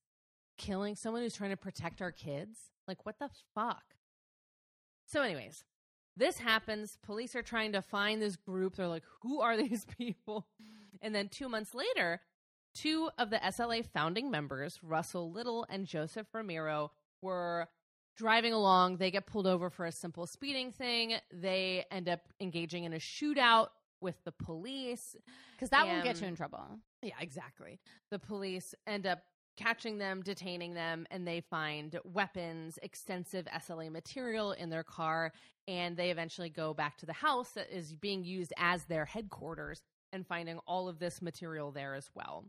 Killing 0.59 0.97
someone 0.97 1.23
who's 1.23 1.37
trying 1.37 1.51
to 1.51 1.57
protect 1.57 2.03
our 2.03 2.11
kids? 2.11 2.59
Like, 2.89 3.07
what 3.07 3.21
the 3.21 3.31
fuck? 3.55 3.85
So, 5.07 5.23
anyways, 5.23 5.65
this 6.19 6.39
happens. 6.39 6.99
Police 7.03 7.35
are 7.37 7.43
trying 7.43 7.73
to 7.73 7.83
find 7.83 8.21
this 8.21 8.37
group. 8.37 8.77
They're 8.77 8.89
like, 8.89 9.05
who 9.23 9.41
are 9.41 9.57
these 9.57 9.85
people? 9.99 10.47
And 11.01 11.15
then 11.15 11.29
two 11.29 11.49
months 11.49 11.75
later, 11.75 12.21
two 12.75 13.11
of 13.19 13.31
the 13.31 13.37
SLA 13.39 13.87
founding 13.87 14.31
members, 14.31 14.79
Russell 14.83 15.31
Little 15.31 15.65
and 15.71 15.87
Joseph 15.87 16.27
Remiro, 16.35 16.91
were 17.23 17.69
driving 18.17 18.53
along. 18.53 18.97
They 18.97 19.11
get 19.11 19.27
pulled 19.27 19.47
over 19.47 19.71
for 19.71 19.87
a 19.87 19.93
simple 19.93 20.27
speeding 20.27 20.73
thing. 20.73 21.15
They 21.33 21.85
end 21.91 22.09
up 22.09 22.21
engaging 22.41 22.85
in 22.85 22.93
a 22.93 22.99
shootout 22.99 23.69
with 24.01 24.17
the 24.25 24.33
police. 24.33 25.17
because 25.53 25.71
that 25.71 25.87
won't 25.87 26.05
get 26.05 26.21
you 26.21 26.27
in 26.27 26.37
trouble. 26.37 26.81
Yeah, 27.03 27.15
exactly. 27.21 27.79
The 28.11 28.19
police 28.19 28.75
end 28.87 29.07
up 29.07 29.21
catching 29.59 29.99
them, 29.99 30.23
detaining 30.23 30.75
them, 30.75 31.07
and 31.11 31.27
they 31.27 31.41
find 31.41 31.99
weapons, 32.05 32.79
extensive 32.83 33.47
SLA 33.47 33.91
material 33.91 34.53
in 34.53 34.71
their 34.71 34.85
car, 34.85 35.33
and 35.67 35.97
they 35.97 36.11
eventually 36.11 36.49
go 36.49 36.73
back 36.73 36.97
to 36.99 37.07
the 37.07 37.13
house 37.13 37.51
that 37.51 37.69
is 37.71 37.93
being 37.93 38.25
used 38.25 38.53
as 38.57 38.85
their 38.85 39.05
headquarters 39.05 39.83
and 40.13 40.27
finding 40.27 40.59
all 40.67 40.89
of 40.89 40.99
this 40.99 41.21
material 41.21 41.73
there 41.73 41.95
as 41.95 42.09
well. 42.15 42.45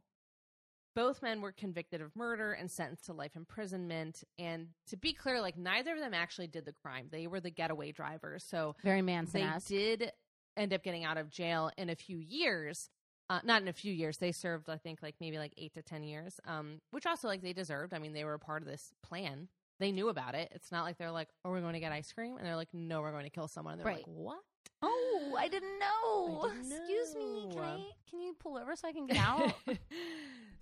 Both 0.96 1.22
men 1.22 1.42
were 1.42 1.52
convicted 1.52 2.02
of 2.02 2.16
murder 2.16 2.54
and 2.54 2.70
sentenced 2.70 3.06
to 3.06 3.14
life 3.14 3.36
imprisonment. 3.36 4.24
And 4.38 4.68
to 4.88 4.98
be 4.98 5.14
clear, 5.14 5.42
like 5.42 5.58
neither 5.58 5.94
of 5.94 6.00
them 6.00 6.14
actually 6.14 6.48
did 6.48 6.66
the 6.66 6.74
crime. 6.74 7.08
They 7.12 7.28
were 7.28 7.40
the 7.40 7.52
getaway 7.52 7.92
drivers. 7.92 8.44
So 8.44 8.76
Very 8.84 9.02
Manson 9.02 9.42
they 9.42 9.76
did 9.76 10.12
end 10.58 10.74
up 10.74 10.84
getting 10.84 11.06
out 11.06 11.18
of 11.18 11.30
jail 11.30 11.72
in 11.78 11.90
a 11.90 11.96
few 11.96 12.18
years. 12.18 12.90
Uh, 13.30 13.40
not 13.44 13.62
in 13.62 13.68
a 13.68 13.74
few 13.74 13.94
years. 13.94 14.18
They 14.18 14.32
served, 14.32 14.70
I 14.70 14.78
think, 14.78 15.04
like 15.04 15.16
maybe 15.22 15.38
like 15.38 15.54
eight 15.58 15.74
to 15.76 15.82
ten 15.84 16.04
years, 16.04 16.40
um, 16.48 16.82
which 16.92 17.06
also 17.06 17.28
like 17.28 17.42
they 17.44 17.54
deserved. 17.54 17.94
I 17.94 18.00
mean, 18.00 18.14
they 18.14 18.24
were 18.24 18.34
a 18.34 18.40
part 18.40 18.62
of 18.64 18.68
this 18.68 18.92
plan. 19.04 19.48
They 19.80 19.92
knew 19.92 20.10
about 20.10 20.34
it. 20.36 20.52
It's 20.54 20.72
not 20.72 20.84
like 20.84 20.98
they're 20.98 21.12
like, 21.12 21.30
"Are 21.46 21.54
we 21.54 21.62
going 21.62 21.74
to 21.74 21.80
get 21.80 21.92
ice 21.92 22.12
cream?" 22.12 22.38
And 22.38 22.46
they're 22.46 22.56
like, 22.56 22.74
"No, 22.74 23.02
we're 23.02 23.12
going 23.12 23.26
to 23.26 23.30
kill 23.30 23.48
someone." 23.48 23.74
And 23.74 23.82
they're 23.82 23.86
Right. 23.88 23.98
like, 24.08 24.08
"What?" 24.08 24.40
Oh, 24.82 25.36
I 25.38 25.48
didn't 25.56 25.78
know. 25.80 26.42
I 26.50 26.54
didn't 26.56 26.72
Excuse 26.72 27.16
me. 27.16 27.50
Can. 27.54 27.62
I? 27.62 27.86
Can 28.10 28.20
you 28.22 28.34
pull 28.40 28.58
over 28.58 28.76
so 28.76 28.88
I 28.88 28.94
can 28.94 29.06
get 29.06 29.18
out? 29.18 29.54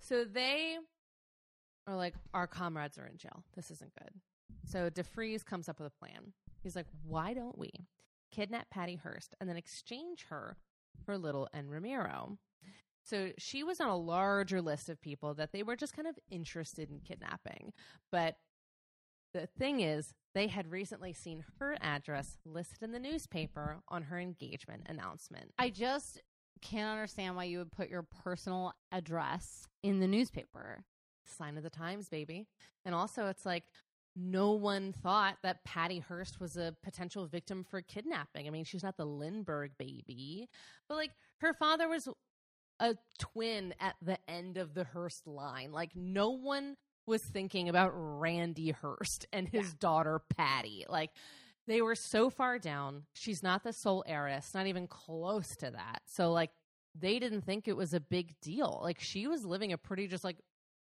so 0.00 0.24
they 0.24 0.76
are 1.86 1.96
like, 1.96 2.14
our 2.34 2.46
comrades 2.46 2.98
are 2.98 3.06
in 3.06 3.16
jail. 3.16 3.44
This 3.56 3.70
isn't 3.70 3.92
good. 3.98 4.10
So 4.66 4.90
DeFreeze 4.90 5.44
comes 5.44 5.68
up 5.70 5.78
with 5.80 5.86
a 5.88 5.98
plan. 5.98 6.32
He's 6.62 6.76
like, 6.76 6.86
why 7.06 7.32
don't 7.32 7.56
we 7.56 7.70
kidnap 8.30 8.68
Patty 8.70 8.96
Hearst 8.96 9.34
and 9.40 9.48
then 9.48 9.56
exchange 9.56 10.26
her 10.28 10.58
for 11.06 11.16
Little 11.16 11.48
and 11.54 11.70
Remiro? 11.70 12.36
So 13.08 13.30
she 13.38 13.62
was 13.64 13.80
on 13.80 13.88
a 13.88 13.96
larger 13.96 14.60
list 14.60 14.88
of 14.88 15.00
people 15.00 15.34
that 15.34 15.52
they 15.52 15.62
were 15.62 15.76
just 15.76 15.96
kind 15.96 16.06
of 16.06 16.18
interested 16.30 16.90
in 16.90 17.00
kidnapping. 17.00 17.72
But 18.12 18.36
the 19.32 19.46
thing 19.46 19.80
is, 19.80 20.14
they 20.34 20.46
had 20.46 20.70
recently 20.70 21.12
seen 21.12 21.44
her 21.58 21.76
address 21.80 22.36
listed 22.44 22.82
in 22.82 22.92
the 22.92 22.98
newspaper 22.98 23.78
on 23.88 24.02
her 24.02 24.18
engagement 24.18 24.86
announcement. 24.86 25.52
I 25.58 25.70
just 25.70 26.20
can't 26.60 26.90
understand 26.90 27.36
why 27.36 27.44
you 27.44 27.58
would 27.58 27.72
put 27.72 27.88
your 27.88 28.02
personal 28.02 28.74
address 28.92 29.66
in 29.82 30.00
the 30.00 30.08
newspaper. 30.08 30.84
Sign 31.24 31.56
of 31.56 31.62
the 31.62 31.70
times, 31.70 32.08
baby. 32.08 32.46
And 32.84 32.94
also, 32.94 33.26
it's 33.26 33.46
like 33.46 33.64
no 34.16 34.52
one 34.52 34.92
thought 34.92 35.36
that 35.42 35.64
Patty 35.64 36.00
Hearst 36.00 36.40
was 36.40 36.56
a 36.56 36.74
potential 36.82 37.26
victim 37.26 37.64
for 37.64 37.80
kidnapping. 37.80 38.46
I 38.46 38.50
mean, 38.50 38.64
she's 38.64 38.82
not 38.82 38.96
the 38.96 39.06
Lindbergh 39.06 39.72
baby, 39.78 40.48
but 40.88 40.96
like 40.96 41.12
her 41.40 41.54
father 41.54 41.88
was 41.88 42.08
a 42.80 42.96
twin 43.18 43.74
at 43.80 43.96
the 44.02 44.18
end 44.28 44.56
of 44.56 44.74
the 44.74 44.84
Hearst 44.84 45.26
line. 45.26 45.72
Like, 45.72 45.90
no 45.94 46.30
one 46.30 46.76
was 47.06 47.22
thinking 47.22 47.68
about 47.68 47.90
Randy 47.94 48.70
Hearst 48.70 49.26
and 49.32 49.48
his 49.48 49.72
daughter 49.74 50.20
Patty. 50.36 50.84
Like, 50.88 51.10
they 51.66 51.82
were 51.82 51.94
so 51.94 52.30
far 52.30 52.58
down. 52.58 53.04
She's 53.14 53.42
not 53.42 53.62
the 53.64 53.72
sole 53.72 54.04
heiress, 54.06 54.52
not 54.54 54.66
even 54.66 54.86
close 54.86 55.56
to 55.56 55.70
that. 55.70 56.02
So, 56.06 56.32
like, 56.32 56.50
they 56.98 57.18
didn't 57.18 57.42
think 57.42 57.68
it 57.68 57.76
was 57.76 57.94
a 57.94 58.00
big 58.00 58.34
deal. 58.40 58.80
Like, 58.82 59.00
she 59.00 59.26
was 59.26 59.44
living 59.44 59.72
a 59.72 59.78
pretty 59.78 60.06
just 60.08 60.24
like 60.24 60.36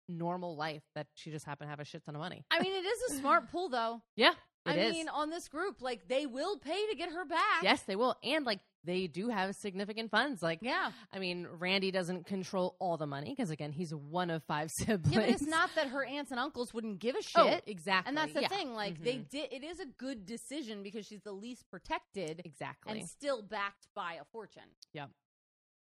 normal 0.08 0.56
life 0.56 0.82
that 0.94 1.06
she 1.14 1.30
just 1.30 1.44
happened 1.44 1.66
to 1.66 1.70
have 1.70 1.80
a 1.80 1.84
shit 1.84 2.04
ton 2.04 2.14
of 2.14 2.20
money. 2.20 2.44
I 2.50 2.60
mean, 2.60 2.72
it 2.72 2.86
is 2.86 3.12
a 3.12 3.18
smart 3.18 3.50
pull, 3.50 3.68
though. 3.68 4.02
Yeah, 4.16 4.30
it 4.66 4.70
I 4.70 4.74
is. 4.74 4.92
mean, 4.92 5.08
on 5.08 5.30
this 5.30 5.48
group, 5.48 5.80
like 5.82 6.08
they 6.08 6.26
will 6.26 6.58
pay 6.58 6.86
to 6.90 6.96
get 6.96 7.10
her 7.10 7.24
back. 7.24 7.62
yes, 7.62 7.82
they 7.82 7.96
will. 7.96 8.16
And 8.22 8.44
like, 8.44 8.60
they 8.86 9.06
do 9.08 9.28
have 9.28 9.54
significant 9.56 10.10
funds. 10.10 10.42
Like, 10.42 10.60
Yeah. 10.62 10.90
I 11.12 11.18
mean, 11.18 11.46
Randy 11.58 11.90
doesn't 11.90 12.26
control 12.26 12.76
all 12.78 12.96
the 12.96 13.06
money 13.06 13.30
because, 13.36 13.50
again, 13.50 13.72
he's 13.72 13.92
one 13.94 14.30
of 14.30 14.42
five 14.44 14.70
siblings. 14.78 15.12
Yeah, 15.14 15.20
but 15.20 15.28
it's 15.28 15.42
not 15.46 15.70
that 15.74 15.88
her 15.88 16.04
aunts 16.04 16.30
and 16.30 16.40
uncles 16.40 16.72
wouldn't 16.72 16.98
give 17.00 17.16
a 17.16 17.22
shit. 17.22 17.34
Oh, 17.36 17.60
exactly. 17.66 18.08
And 18.08 18.16
that's 18.16 18.32
the 18.32 18.42
Yeah. 18.42 18.48
thing. 18.48 18.72
Like 18.74 19.02
they 19.02 19.16
Mhm. 19.16 19.28
did. 19.28 19.52
It 19.52 19.64
is 19.64 19.80
a 19.80 19.86
good 19.86 20.24
decision 20.24 20.82
because 20.82 21.04
she's 21.06 21.22
the 21.22 21.32
least 21.32 21.68
protected 21.70 22.40
Exactly. 22.44 22.98
and 23.00 23.08
still 23.08 23.42
backed 23.42 23.88
by 23.94 24.14
a 24.14 24.24
fortune. 24.32 24.70
Yeah. 24.92 25.06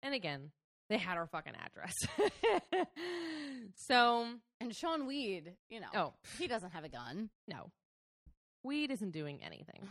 And 0.03 0.13
again, 0.13 0.51
they 0.89 0.97
had 0.97 1.17
her 1.17 1.27
fucking 1.27 1.53
address. 1.55 1.93
so, 3.75 4.27
And 4.59 4.75
Sean 4.75 5.05
Weed, 5.07 5.53
you 5.69 5.79
know, 5.79 5.87
oh, 5.95 6.13
he 6.37 6.47
doesn't 6.47 6.71
have 6.71 6.83
a 6.83 6.89
gun. 6.89 7.29
no. 7.47 7.71
Weed 8.63 8.91
isn't 8.91 9.11
doing 9.11 9.39
anything. 9.43 9.87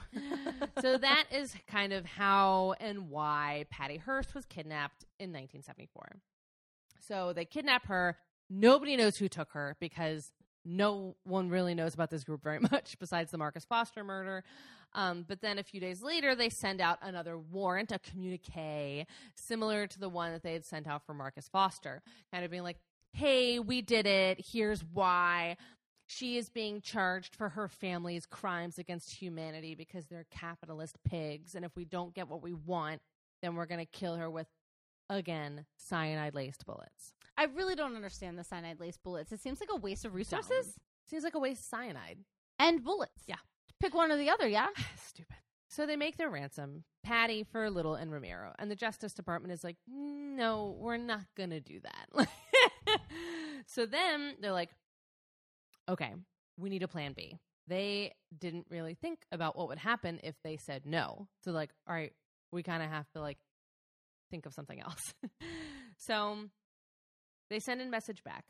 so 0.81 0.97
that 0.97 1.25
is 1.33 1.55
kind 1.67 1.93
of 1.93 2.05
how 2.05 2.75
and 2.81 3.11
why 3.11 3.67
Patty 3.71 3.97
Hearst 3.97 4.35
was 4.35 4.45
kidnapped 4.47 5.05
in 5.19 5.31
1974. 5.31 6.21
So 7.01 7.33
they 7.33 7.45
kidnap 7.45 7.87
her. 7.87 8.17
Nobody 8.49 8.97
knows 8.97 9.17
who 9.17 9.29
took 9.29 9.53
her 9.53 9.77
because 9.81 10.33
no 10.65 11.17
one 11.25 11.49
really 11.49 11.75
knows 11.75 11.95
about 11.95 12.11
this 12.11 12.25
group 12.25 12.43
very 12.43 12.59
much 12.71 12.99
besides 12.99 13.31
the 13.31 13.39
Marcus 13.39 13.65
Foster 13.65 14.05
murder. 14.05 14.45
Um, 14.93 15.25
but 15.27 15.41
then 15.41 15.59
a 15.59 15.63
few 15.63 15.81
days 15.81 16.03
later, 16.03 16.35
they 16.35 16.49
send 16.49 16.81
out 16.81 16.99
another 17.03 17.39
warrant, 17.39 17.93
a 17.93 17.99
communique, 17.99 19.07
similar 19.37 19.87
to 19.87 19.99
the 20.01 20.09
one 20.09 20.33
that 20.33 20.43
they 20.43 20.53
had 20.53 20.65
sent 20.65 20.89
out 20.89 21.07
for 21.07 21.15
Marcus 21.15 21.49
Foster, 21.49 22.03
kind 22.33 22.45
of 22.45 22.51
being 22.51 22.65
like, 22.65 22.79
hey, 23.13 23.59
we 23.59 23.83
did 23.83 24.07
it. 24.07 24.45
Here's 24.45 24.83
why. 24.85 25.57
She 26.13 26.37
is 26.37 26.49
being 26.49 26.81
charged 26.81 27.37
for 27.37 27.51
her 27.51 27.69
family's 27.69 28.27
crimes 28.27 28.79
against 28.79 29.15
humanity 29.15 29.77
because 29.77 30.07
they're 30.07 30.27
capitalist 30.29 30.97
pigs. 31.05 31.55
And 31.55 31.65
if 31.65 31.77
we 31.77 31.85
don't 31.85 32.13
get 32.13 32.27
what 32.27 32.43
we 32.43 32.53
want, 32.53 33.01
then 33.43 33.55
we're 33.55 33.67
going 33.67 33.79
to 33.79 33.87
kill 33.87 34.17
her 34.17 34.29
with, 34.29 34.49
again, 35.09 35.67
cyanide 35.77 36.35
laced 36.35 36.67
bullets. 36.67 37.13
I 37.39 37.45
really 37.45 37.77
don't 37.77 37.95
understand 37.95 38.37
the 38.37 38.43
cyanide 38.43 38.81
laced 38.81 39.05
bullets. 39.05 39.31
It 39.31 39.41
seems 39.41 39.61
like 39.61 39.69
a 39.73 39.77
waste 39.77 40.05
of 40.05 40.15
resources 40.15 40.75
Seems 41.09 41.23
like 41.23 41.37
a 41.37 41.39
waste 41.39 41.61
of 41.61 41.67
cyanide. 41.67 42.19
and 42.59 42.83
bullets. 42.83 43.23
Yeah. 43.29 43.37
Pick 43.79 43.95
one 43.95 44.11
or 44.11 44.17
the 44.17 44.31
other, 44.31 44.49
yeah? 44.49 44.67
Stupid. 44.97 45.37
So 45.69 45.87
they 45.87 45.95
make 45.95 46.17
their 46.17 46.29
ransom, 46.29 46.83
Patty 47.05 47.45
for 47.45 47.71
Little 47.71 47.95
and 47.95 48.11
Remiro. 48.11 48.53
And 48.59 48.69
the 48.69 48.75
Justice 48.75 49.15
Department 49.15 49.53
is 49.53 49.63
like, 49.63 49.77
no, 49.87 50.77
we're 50.77 50.97
not 50.97 51.27
going 51.37 51.51
to 51.51 51.61
do 51.61 51.79
that. 51.81 52.29
so 53.67 53.87
then 53.87 54.35
they're 54.41 54.51
like, 54.51 54.71
okay, 55.91 56.15
we 56.57 56.71
need 56.71 56.83
a 56.83 56.89
plan 56.89 57.13
B. 57.13 57.39
They 57.67 58.15
didn't 58.37 58.67
really 58.71 58.95
think 58.95 59.21
about 59.31 59.57
what 59.57 59.69
would 59.69 59.79
happen 59.79 60.21
if 60.23 60.35
they 60.43 60.57
said 60.57 60.87
no. 60.87 61.29
So, 61.45 61.53
like, 61.53 61.71
all 61.89 61.95
right, 61.95 62.13
we 62.53 62.63
kind 62.63 62.83
of 62.83 62.91
have 62.91 63.09
to, 63.13 63.21
like, 63.21 63.39
think 64.31 64.47
of 64.47 64.55
something 64.55 64.81
else. 64.81 65.15
so 65.97 66.39
they 67.49 67.59
send 67.59 67.81
a 67.81 67.87
message 67.87 68.25
back. 68.25 68.45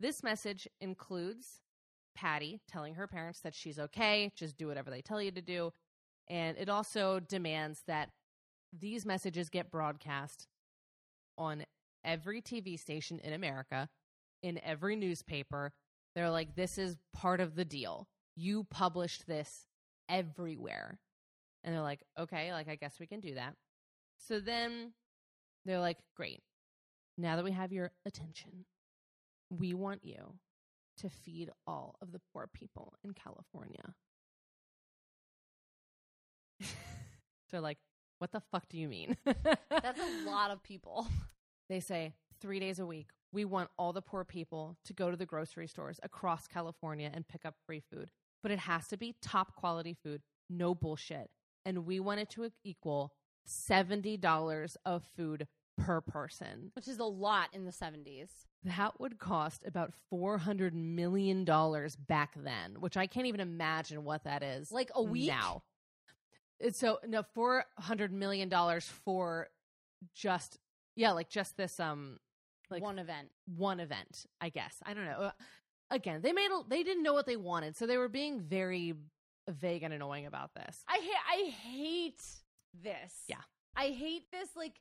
This 0.00 0.22
message 0.22 0.66
includes 0.80 1.60
Patty 2.14 2.60
telling 2.68 2.94
her 2.94 3.06
parents 3.06 3.40
that 3.40 3.54
she's 3.54 3.78
okay, 3.78 4.32
just 4.36 4.56
do 4.56 4.68
whatever 4.68 4.90
they 4.90 5.02
tell 5.02 5.20
you 5.20 5.30
to 5.32 5.42
do. 5.42 5.72
And 6.28 6.56
it 6.58 6.68
also 6.68 7.20
demands 7.20 7.82
that 7.86 8.10
these 8.72 9.04
messages 9.04 9.50
get 9.50 9.70
broadcast 9.70 10.46
on 11.36 11.64
every 12.04 12.40
TV 12.40 12.78
station 12.78 13.18
in 13.20 13.32
America, 13.32 13.88
in 14.42 14.60
every 14.64 14.96
newspaper. 14.96 15.72
They're 16.14 16.30
like, 16.30 16.54
this 16.54 16.78
is 16.78 16.96
part 17.12 17.40
of 17.40 17.54
the 17.56 17.64
deal. 17.64 18.08
You 18.36 18.64
published 18.64 19.26
this 19.26 19.66
everywhere. 20.08 20.98
And 21.62 21.74
they're 21.74 21.82
like, 21.82 22.02
okay, 22.18 22.52
like, 22.52 22.68
I 22.68 22.76
guess 22.76 23.00
we 23.00 23.06
can 23.06 23.20
do 23.20 23.34
that. 23.34 23.54
So 24.18 24.38
then 24.40 24.92
they're 25.64 25.80
like, 25.80 25.98
great. 26.16 26.42
Now 27.16 27.36
that 27.36 27.44
we 27.44 27.52
have 27.52 27.72
your 27.72 27.92
attention, 28.04 28.64
we 29.50 29.74
want 29.74 30.00
you 30.04 30.34
to 30.98 31.08
feed 31.08 31.50
all 31.66 31.96
of 32.00 32.12
the 32.12 32.20
poor 32.32 32.48
people 32.52 32.94
in 33.04 33.12
California. 33.12 33.94
They're 37.50 37.60
like, 37.60 37.78
what 38.18 38.32
the 38.32 38.42
fuck 38.52 38.68
do 38.68 38.78
you 38.78 38.88
mean? 38.88 39.16
That's 39.24 40.00
a 40.00 40.26
lot 40.26 40.50
of 40.50 40.62
people. 40.62 41.06
They 41.68 41.80
say 41.80 42.14
three 42.40 42.60
days 42.60 42.78
a 42.78 42.86
week, 42.86 43.08
we 43.34 43.44
want 43.44 43.68
all 43.76 43.92
the 43.92 44.00
poor 44.00 44.24
people 44.24 44.78
to 44.84 44.92
go 44.92 45.10
to 45.10 45.16
the 45.16 45.26
grocery 45.26 45.66
stores 45.66 45.98
across 46.02 46.46
California 46.46 47.10
and 47.12 47.26
pick 47.26 47.44
up 47.44 47.56
free 47.66 47.82
food. 47.92 48.10
But 48.42 48.52
it 48.52 48.60
has 48.60 48.88
to 48.88 48.96
be 48.96 49.16
top 49.20 49.56
quality 49.56 49.96
food, 50.02 50.22
no 50.48 50.74
bullshit. 50.74 51.30
And 51.66 51.84
we 51.84 51.98
want 52.00 52.20
it 52.20 52.30
to 52.30 52.50
equal 52.62 53.12
$70 53.48 54.76
of 54.86 55.02
food 55.16 55.48
per 55.76 56.00
person. 56.00 56.70
Which 56.74 56.88
is 56.88 56.98
a 56.98 57.04
lot 57.04 57.48
in 57.52 57.64
the 57.64 57.72
70s. 57.72 58.30
That 58.64 59.00
would 59.00 59.18
cost 59.18 59.64
about 59.66 59.92
$400 60.12 60.72
million 60.72 61.44
back 62.06 62.34
then, 62.36 62.76
which 62.80 62.96
I 62.96 63.06
can't 63.06 63.26
even 63.26 63.40
imagine 63.40 64.04
what 64.04 64.24
that 64.24 64.42
is. 64.42 64.70
Like 64.70 64.90
a 64.94 65.02
week? 65.02 65.28
now. 65.28 65.62
It's 66.60 66.78
so 66.78 66.98
no 67.06 67.24
four 67.34 67.64
hundred 67.78 68.12
million 68.12 68.48
dollars 68.48 68.88
for 69.04 69.48
just 70.14 70.58
yeah, 70.94 71.10
like 71.10 71.28
just 71.28 71.56
this 71.56 71.80
um 71.80 72.20
like 72.70 72.82
one 72.82 72.98
event. 72.98 73.28
one 73.56 73.80
event. 73.80 74.26
I 74.40 74.48
guess 74.48 74.76
I 74.84 74.94
don't 74.94 75.04
know. 75.04 75.12
Uh, 75.12 75.30
Again, 75.90 76.22
they 76.22 76.32
made 76.32 76.48
a, 76.50 76.62
they 76.68 76.82
didn't 76.82 77.02
know 77.02 77.12
what 77.12 77.26
they 77.26 77.36
wanted, 77.36 77.76
so 77.76 77.86
they 77.86 77.98
were 77.98 78.08
being 78.08 78.40
very 78.40 78.94
vague 79.48 79.82
and 79.82 79.92
annoying 79.92 80.26
about 80.26 80.54
this. 80.54 80.82
I 80.88 80.98
ha- 81.00 81.36
I 81.36 81.50
hate 81.50 82.22
this. 82.82 83.12
Yeah. 83.28 83.36
I 83.76 83.88
hate 83.88 84.30
this 84.32 84.48
like 84.56 84.80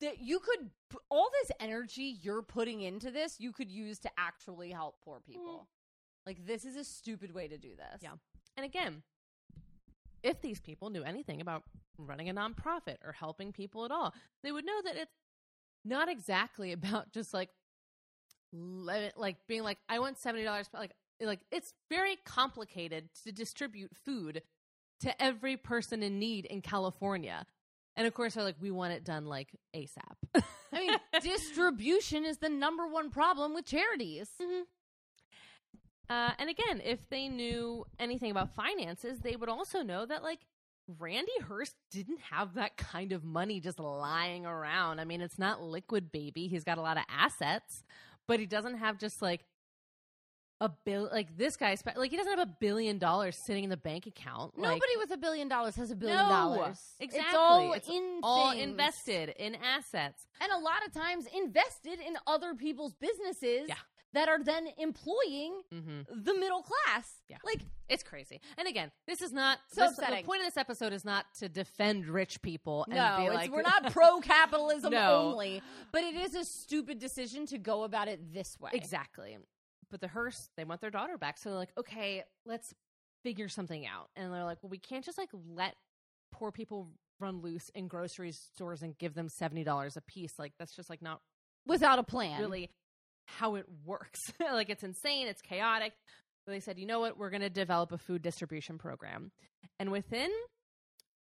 that 0.00 0.20
you 0.20 0.38
could 0.38 0.70
all 1.10 1.28
this 1.42 1.50
energy 1.58 2.18
you're 2.22 2.42
putting 2.42 2.82
into 2.82 3.10
this 3.10 3.40
you 3.40 3.50
could 3.52 3.70
use 3.70 3.98
to 4.00 4.10
actually 4.16 4.70
help 4.70 5.00
poor 5.04 5.20
people. 5.20 5.68
Like 6.24 6.46
this 6.46 6.64
is 6.64 6.76
a 6.76 6.84
stupid 6.84 7.34
way 7.34 7.48
to 7.48 7.58
do 7.58 7.70
this. 7.76 8.00
Yeah. 8.02 8.12
And 8.56 8.64
again, 8.64 9.02
if 10.22 10.40
these 10.40 10.60
people 10.60 10.90
knew 10.90 11.02
anything 11.02 11.40
about 11.40 11.64
running 11.98 12.28
a 12.28 12.34
nonprofit 12.34 12.96
or 13.04 13.12
helping 13.12 13.52
people 13.52 13.84
at 13.84 13.90
all, 13.90 14.14
they 14.42 14.52
would 14.52 14.64
know 14.64 14.80
that 14.84 14.96
it's 14.96 15.12
not 15.86 16.08
exactly 16.08 16.72
about 16.78 17.12
just 17.12 17.32
like 17.32 17.50
like 18.52 19.36
being 19.48 19.62
like 19.62 19.78
I 19.88 19.98
want 19.98 20.18
seventy 20.18 20.44
dollars. 20.44 20.68
Like 20.72 20.92
like 21.20 21.40
it's 21.50 21.72
very 21.88 22.16
complicated 22.24 23.08
to 23.24 23.32
distribute 23.32 23.92
food 24.04 24.42
to 25.00 25.22
every 25.22 25.56
person 25.56 26.02
in 26.02 26.18
need 26.18 26.46
in 26.46 26.62
California. 26.62 27.46
And 27.96 28.06
of 28.06 28.12
course, 28.12 28.34
they're 28.34 28.44
like, 28.44 28.56
we 28.60 28.70
want 28.70 28.92
it 28.92 29.04
done 29.04 29.24
like 29.24 29.48
ASAP. 29.74 30.16
I 30.72 30.80
mean, 30.80 30.96
distribution 31.22 32.26
is 32.26 32.38
the 32.38 32.50
number 32.50 32.86
one 32.86 33.10
problem 33.10 33.54
with 33.54 33.64
charities. 33.64 34.28
Uh, 36.08 36.30
and 36.38 36.50
again, 36.50 36.82
if 36.84 37.08
they 37.08 37.28
knew 37.28 37.86
anything 37.98 38.30
about 38.30 38.54
finances, 38.54 39.20
they 39.20 39.34
would 39.34 39.48
also 39.48 39.82
know 39.82 40.04
that 40.04 40.22
like 40.22 40.40
Randy 40.98 41.32
Hearst 41.48 41.74
didn't 41.90 42.20
have 42.30 42.54
that 42.54 42.76
kind 42.76 43.12
of 43.12 43.24
money 43.24 43.60
just 43.60 43.78
lying 43.78 44.46
around. 44.46 45.00
I 45.00 45.04
mean, 45.04 45.20
it's 45.20 45.38
not 45.38 45.60
liquid 45.62 46.12
baby. 46.12 46.46
He's 46.48 46.64
got 46.64 46.78
a 46.78 46.80
lot 46.82 46.96
of 46.96 47.02
assets, 47.08 47.82
but 48.28 48.38
he 48.40 48.46
doesn't 48.46 48.76
have 48.78 48.98
just 48.98 49.20
like 49.20 49.44
a 50.58 50.70
bill 50.86 51.06
like 51.12 51.36
this 51.36 51.54
guy 51.54 51.76
like 51.96 52.10
he 52.10 52.16
doesn't 52.16 52.32
have 52.38 52.48
a 52.48 52.50
billion 52.60 52.96
dollars 52.96 53.36
sitting 53.36 53.64
in 53.64 53.68
the 53.68 53.76
bank 53.76 54.06
account. 54.06 54.56
Like, 54.58 54.70
Nobody 54.70 54.96
with 54.96 55.10
a 55.10 55.18
billion 55.18 55.48
dollars 55.48 55.76
has 55.76 55.90
a 55.90 55.94
billion 55.96 56.16
No, 56.16 56.28
dollars. 56.30 56.80
Exactly. 56.98 57.28
It's 57.28 57.36
all 57.36 57.72
It's 57.74 57.88
in 57.90 58.20
all 58.22 58.52
things. 58.52 58.62
invested 58.62 59.34
in 59.38 59.54
assets. 59.56 60.26
and 60.40 60.50
a 60.52 60.58
lot 60.58 60.86
of 60.86 60.92
times 60.94 61.26
invested 61.36 61.98
in 62.00 62.16
other 62.26 62.54
people's 62.54 62.94
businesses 62.94 63.68
Yeah. 63.68 63.74
That 64.16 64.28
are 64.28 64.42
then 64.42 64.68
employing 64.78 65.60
Mm-hmm. 65.72 66.22
the 66.24 66.34
middle 66.34 66.62
class. 66.62 67.10
Yeah. 67.28 67.36
Like, 67.44 67.60
It's 67.88 68.02
crazy. 68.02 68.40
And 68.58 68.66
again, 68.66 68.90
this 69.06 69.20
is 69.22 69.32
not 69.32 69.58
So 69.72 69.82
this- 69.88 69.96
the 69.96 70.22
point 70.24 70.40
of 70.40 70.46
this 70.46 70.56
episode 70.56 70.92
is 70.92 71.04
not 71.04 71.26
to 71.38 71.48
defend 71.48 72.06
rich 72.06 72.40
people 72.42 72.84
and 72.90 72.94
no, 72.96 73.30
like 73.32 73.50
we're 73.52 73.62
not 73.62 73.92
pro 73.92 74.20
capitalism 74.20 74.90
No. 74.92 75.30
only, 75.32 75.62
but 75.92 76.02
it 76.02 76.14
is 76.14 76.34
a 76.34 76.44
stupid 76.44 76.98
decision 76.98 77.46
to 77.46 77.58
go 77.58 77.84
about 77.84 78.08
it 78.08 78.32
this 78.32 78.58
way. 78.58 78.70
Exactly. 78.74 79.36
But 79.90 80.00
the 80.00 80.08
Hearst, 80.08 80.50
they 80.56 80.64
want 80.64 80.80
their 80.80 80.90
daughter 80.90 81.16
back. 81.18 81.38
So 81.38 81.50
they're 81.50 81.58
like, 81.58 81.72
okay, 81.78 82.24
let's 82.44 82.74
figure 83.22 83.48
something 83.48 83.86
out. 83.86 84.08
And 84.16 84.32
they're 84.32 84.44
like, 84.44 84.58
well, 84.62 84.70
we 84.70 84.78
can't 84.78 85.04
just 85.04 85.18
like 85.18 85.30
let 85.54 85.74
poor 86.32 86.50
people 86.50 86.88
run 87.20 87.40
loose 87.40 87.70
in 87.74 87.86
grocery 87.88 88.32
stores 88.32 88.82
and 88.82 88.96
give 88.98 89.14
them 89.14 89.28
$70 89.28 89.96
a 89.96 90.00
piece. 90.02 90.38
Like, 90.38 90.52
that's 90.58 90.74
just 90.74 90.90
like 90.90 91.02
not 91.02 91.20
Without 91.66 91.98
a 91.98 92.02
plan. 92.02 92.40
really 92.40 92.70
how 93.26 93.56
it 93.56 93.66
works. 93.84 94.32
like, 94.40 94.70
it's 94.70 94.82
insane, 94.82 95.26
it's 95.26 95.42
chaotic. 95.42 95.92
So 96.44 96.52
they 96.52 96.60
said, 96.60 96.78
you 96.78 96.86
know 96.86 97.00
what? 97.00 97.18
We're 97.18 97.30
going 97.30 97.42
to 97.42 97.50
develop 97.50 97.92
a 97.92 97.98
food 97.98 98.22
distribution 98.22 98.78
program. 98.78 99.32
And 99.78 99.90
within, 99.90 100.30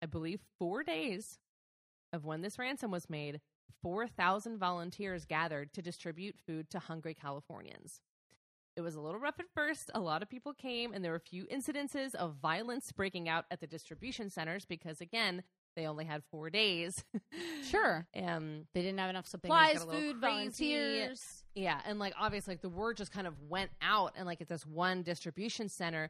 I 0.02 0.06
believe, 0.06 0.42
four 0.60 0.84
days 0.84 1.40
of 2.12 2.26
when 2.26 2.42
this 2.42 2.60
ransom 2.60 2.92
was 2.92 3.10
made, 3.10 3.40
4,000 3.82 4.58
volunteers 4.58 5.26
gathered 5.26 5.74
to 5.74 5.82
distribute 5.82 6.36
food 6.46 6.70
to 6.70 6.80
hungry 6.80 7.14
Californians. 7.14 8.02
It 8.76 8.82
was 8.82 8.96
a 8.96 9.02
little 9.02 9.20
rough 9.20 9.40
at 9.40 9.46
first. 9.54 9.92
A 9.94 10.00
lot 10.00 10.24
of 10.24 10.30
people 10.30 10.54
came, 10.54 10.94
and 10.94 11.04
there 11.04 11.12
were 11.12 11.18
a 11.18 11.20
few 11.20 11.46
incidences 11.46 12.16
of 12.16 12.36
violence 12.42 12.92
breaking 12.92 13.30
out 13.30 13.46
at 13.52 13.60
the 13.60 13.68
distribution 13.68 14.30
centers 14.30 14.66
because, 14.66 15.00
again, 15.00 15.44
they 15.76 15.86
only 15.88 16.06
had 16.06 16.24
four 16.32 16.50
days. 16.50 17.04
Sure. 17.70 18.06
um, 18.16 18.66
They 18.74 18.82
didn't 18.82 19.00
have 19.00 19.10
enough 19.10 19.28
supplies, 19.28 19.84
food, 19.84 19.90
crazy. 19.90 20.14
volunteers. 20.20 21.44
yeah, 21.56 21.80
and 21.86 22.00
like 22.00 22.14
obviously, 22.20 22.54
like 22.54 22.62
the 22.62 22.70
word 22.70 22.98
just 22.98 23.12
kind 23.12 23.28
of 23.28 23.34
went 23.50 23.72
out, 23.82 24.14
and 24.16 24.26
like 24.26 24.42
at 24.42 24.48
this 24.50 24.66
one 24.66 25.04
distribution 25.04 25.70
center, 25.70 26.10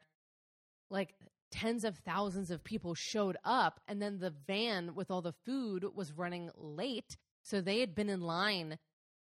like 0.89 1.13
tens 1.52 1.84
of 1.84 1.97
thousands 1.99 2.49
of 2.52 2.63
people 2.63 2.95
showed 2.95 3.38
up, 3.43 3.80
and 3.88 4.02
then 4.02 4.19
the 4.19 4.34
van 4.47 4.95
with 4.95 5.12
all 5.12 5.21
the 5.21 5.34
food 5.45 5.86
was 5.95 6.12
running 6.12 6.49
late, 6.56 7.17
so 7.43 7.62
they 7.62 7.80
had 7.80 7.93
been 7.95 8.10
in 8.10 8.21
line 8.21 8.78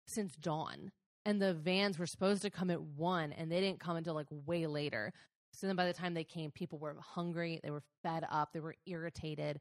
since 0.06 0.34
dawn, 0.36 0.92
and 1.24 1.42
the 1.42 1.52
vans 1.54 1.98
were 1.98 2.06
supposed 2.06 2.42
to 2.42 2.50
come 2.50 2.70
at 2.70 2.80
one, 2.80 3.32
and 3.32 3.50
they 3.50 3.60
didn't 3.60 3.80
come 3.80 3.96
until 3.96 4.14
like 4.14 4.28
way 4.30 4.66
later. 4.66 5.12
So 5.52 5.66
then 5.66 5.76
by 5.76 5.86
the 5.86 5.92
time 5.94 6.12
they 6.12 6.24
came, 6.24 6.50
people 6.50 6.78
were 6.78 6.94
hungry, 7.00 7.60
they 7.62 7.70
were 7.70 7.82
fed 8.02 8.24
up, 8.30 8.50
they 8.52 8.60
were 8.60 8.74
irritated, 8.86 9.58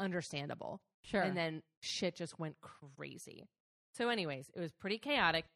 understandable. 0.00 0.80
Sure. 1.02 1.22
And 1.22 1.36
then 1.36 1.62
shit 1.80 2.16
just 2.16 2.38
went 2.38 2.56
crazy. 2.60 3.46
So, 3.94 4.08
anyways, 4.08 4.50
it 4.54 4.60
was 4.60 4.72
pretty 4.72 4.98
chaotic. 4.98 5.46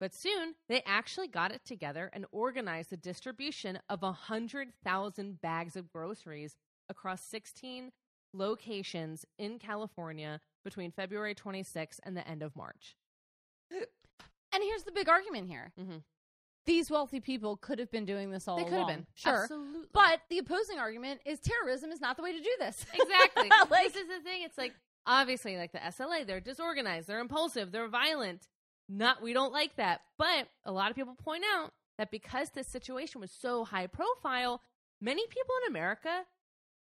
But 0.00 0.14
soon 0.14 0.54
they 0.68 0.82
actually 0.86 1.28
got 1.28 1.52
it 1.52 1.60
together 1.64 2.10
and 2.14 2.24
organized 2.32 2.88
the 2.90 2.96
distribution 2.96 3.78
of 3.88 4.00
100,000 4.02 5.40
bags 5.42 5.76
of 5.76 5.92
groceries 5.92 6.56
across 6.88 7.22
16 7.22 7.92
locations 8.32 9.26
in 9.38 9.58
California 9.58 10.40
between 10.64 10.90
February 10.90 11.34
26th 11.34 12.00
and 12.02 12.16
the 12.16 12.26
end 12.26 12.42
of 12.42 12.56
March. 12.56 12.96
and 13.70 14.62
here's 14.64 14.82
the 14.84 14.92
big 14.92 15.08
argument 15.08 15.48
here. 15.48 15.72
Mhm. 15.78 16.02
These 16.70 16.88
wealthy 16.88 17.18
people 17.18 17.56
could 17.56 17.80
have 17.80 17.90
been 17.90 18.04
doing 18.04 18.30
this 18.30 18.46
all 18.46 18.54
along 18.54 18.64
They 18.64 18.70
could 18.70 18.78
have 18.78 18.86
been. 18.86 19.06
Sure. 19.16 19.42
Absolutely. 19.42 19.88
But 19.92 20.20
the 20.30 20.38
opposing 20.38 20.78
argument 20.78 21.20
is 21.26 21.40
terrorism 21.40 21.90
is 21.90 22.00
not 22.00 22.16
the 22.16 22.22
way 22.22 22.30
to 22.30 22.38
do 22.38 22.50
this. 22.60 22.86
exactly. 22.94 23.50
Like- 23.68 23.92
this 23.92 23.96
is 23.96 24.06
the 24.06 24.20
thing. 24.22 24.42
It's 24.44 24.56
like 24.56 24.72
obviously 25.04 25.56
like 25.56 25.72
the 25.72 25.80
SLA, 25.80 26.24
they're 26.24 26.38
disorganized, 26.38 27.08
they're 27.08 27.18
impulsive, 27.18 27.72
they're 27.72 27.88
violent. 27.88 28.46
Not 28.88 29.20
we 29.20 29.32
don't 29.32 29.52
like 29.52 29.74
that. 29.78 30.02
But 30.16 30.46
a 30.64 30.70
lot 30.70 30.90
of 30.90 30.96
people 30.96 31.16
point 31.16 31.42
out 31.56 31.72
that 31.98 32.12
because 32.12 32.50
this 32.50 32.68
situation 32.68 33.20
was 33.20 33.32
so 33.32 33.64
high 33.64 33.88
profile, 33.88 34.62
many 35.00 35.26
people 35.26 35.54
in 35.64 35.72
America 35.72 36.22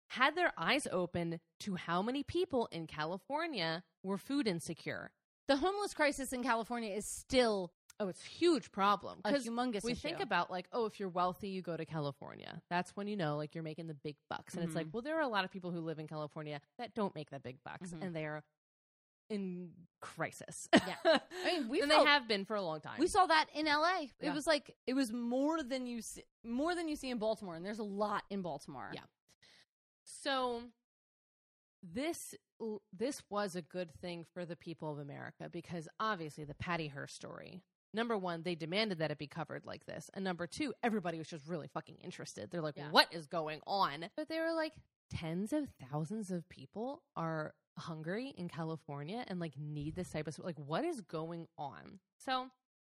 had 0.10 0.36
their 0.36 0.54
eyes 0.56 0.88
open 0.92 1.40
to 1.62 1.76
how 1.78 2.04
many 2.04 2.22
people 2.22 2.70
in 2.72 2.86
California 2.86 3.84
were 4.04 4.20
food 4.20 4.48
insecure. 4.48 5.10
The 5.48 5.58
homeless 5.58 5.96
crisis 5.96 6.32
in 6.32 6.44
California 6.44 6.94
is 6.94 7.08
still 7.08 7.72
Oh, 8.02 8.08
it's 8.08 8.24
a 8.24 8.28
huge 8.30 8.72
problem 8.72 9.20
a 9.26 9.30
because 9.30 9.46
humongous 9.46 9.84
we 9.84 9.92
issue. 9.92 10.02
think 10.02 10.20
about 10.22 10.50
like, 10.50 10.68
oh, 10.72 10.86
if 10.86 11.00
you're 11.00 11.10
wealthy, 11.10 11.50
you 11.50 11.62
go 11.62 11.76
to 11.76 11.86
California. 11.86 12.62
That's 12.70 12.96
when 12.96 13.08
you 13.08 13.18
know 13.18 13.36
like 13.36 13.54
you're 13.56 13.64
making 13.64 13.88
the 13.88 13.94
big 13.94 14.16
bucks. 14.30 14.54
And 14.56 14.64
it's 14.64 14.74
like, 14.76 14.88
Mhm. 14.88 14.94
well, 14.94 15.02
there 15.02 15.18
are 15.18 15.22
a 15.22 15.28
lot 15.28 15.44
of 15.44 15.52
people 15.52 15.72
who 15.72 15.82
live 15.82 16.00
in 16.00 16.08
California 16.08 16.62
that 16.78 16.94
don't 16.94 17.14
make 17.14 17.30
that 17.32 17.44
big 17.44 17.62
bucks, 17.64 17.92
Mhm. 17.92 18.02
and 18.04 18.16
they 18.16 18.26
are 18.26 18.42
in 19.30 19.72
crisis. 20.00 20.68
Yeah. 20.74 20.96
I 21.06 21.22
mean, 21.46 21.68
we 21.68 21.82
and 21.82 21.92
felt- 21.92 22.06
they 22.06 22.10
have 22.10 22.28
been 22.28 22.46
for 22.46 22.56
a 22.56 22.62
long 22.62 22.80
time. 22.82 23.00
We 23.00 23.08
saw 23.08 23.26
that 23.28 23.48
in 23.54 23.68
LA. 23.68 24.04
It 24.04 24.12
Yeah. 24.22 24.34
was 24.34 24.48
like 24.48 24.76
it 24.88 24.94
was 24.94 25.12
more 25.12 25.62
than 25.62 25.86
you 25.86 26.02
see, 26.02 26.24
more 26.44 26.74
than 26.76 26.88
you 26.88 26.96
see 26.96 27.10
in 27.10 27.18
Baltimore, 27.20 27.56
and 27.56 27.66
there's 27.66 27.80
a 27.80 27.84
lot 27.84 28.24
in 28.30 28.42
Baltimore. 28.42 28.92
Yeah. 28.94 29.04
so 30.04 30.64
this 31.84 32.34
this 32.92 33.22
was 33.30 33.56
a 33.56 33.62
good 33.62 33.94
thing 33.94 34.26
for 34.34 34.46
the 34.46 34.56
people 34.56 34.92
of 34.92 35.00
America 35.00 35.50
because 35.50 35.88
obviously 36.00 36.44
the 36.44 36.56
Patty 36.56 36.88
Hearst 36.88 37.16
story. 37.16 37.62
Number 37.94 38.18
one, 38.18 38.44
they 38.44 38.54
demanded 38.56 39.00
that 39.00 39.10
it 39.12 39.18
be 39.18 39.26
covered 39.28 39.66
like 39.66 39.86
this, 39.86 40.10
and 40.14 40.24
number 40.24 40.46
two, 40.46 40.74
everybody 40.84 41.18
was 41.18 41.28
just 41.28 41.48
really 41.48 41.68
fucking 41.68 41.98
interested. 42.04 42.52
They're 42.52 42.62
like, 42.62 42.78
Yeah. 42.78 42.92
"What 42.92 43.12
is 43.12 43.26
going 43.28 43.62
on?" 43.66 44.10
But 44.16 44.30
they 44.30 44.40
were 44.40 44.54
like, 44.54 44.74
tens 45.10 45.54
of 45.54 45.70
thousands 45.90 46.30
of 46.30 46.48
people 46.50 47.02
are 47.16 47.56
hungry 47.80 48.28
in 48.38 48.48
California 48.48 49.24
and 49.28 49.40
like 49.40 49.58
need 49.58 49.96
this 49.96 50.12
type 50.12 50.28
of 50.28 50.34
support. 50.36 50.58
like, 50.58 50.68
what 50.68 50.86
is 50.86 51.02
going 51.02 51.48
on? 51.58 52.00
So 52.18 52.52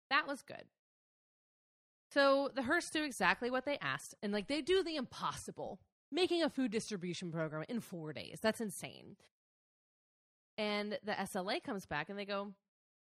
that 0.08 0.26
was 0.26 0.42
good. 0.42 0.64
So 2.10 2.50
the 2.54 2.62
Hearst 2.62 2.92
do 2.92 3.04
exactly 3.04 3.50
what 3.50 3.64
they 3.64 3.78
asked, 3.78 4.16
and 4.22 4.32
like 4.32 4.48
they 4.48 4.60
do 4.60 4.82
the 4.82 4.96
impossible, 4.96 5.80
making 6.10 6.42
a 6.42 6.50
food 6.50 6.72
distribution 6.72 7.30
program 7.30 7.64
in 7.68 7.80
four 7.80 8.12
days. 8.12 8.40
That's 8.42 8.60
insane. 8.60 9.16
And 10.58 10.98
the 11.04 11.12
SLA 11.12 11.62
comes 11.62 11.86
back 11.86 12.08
and 12.10 12.18
they 12.18 12.24
go, 12.24 12.52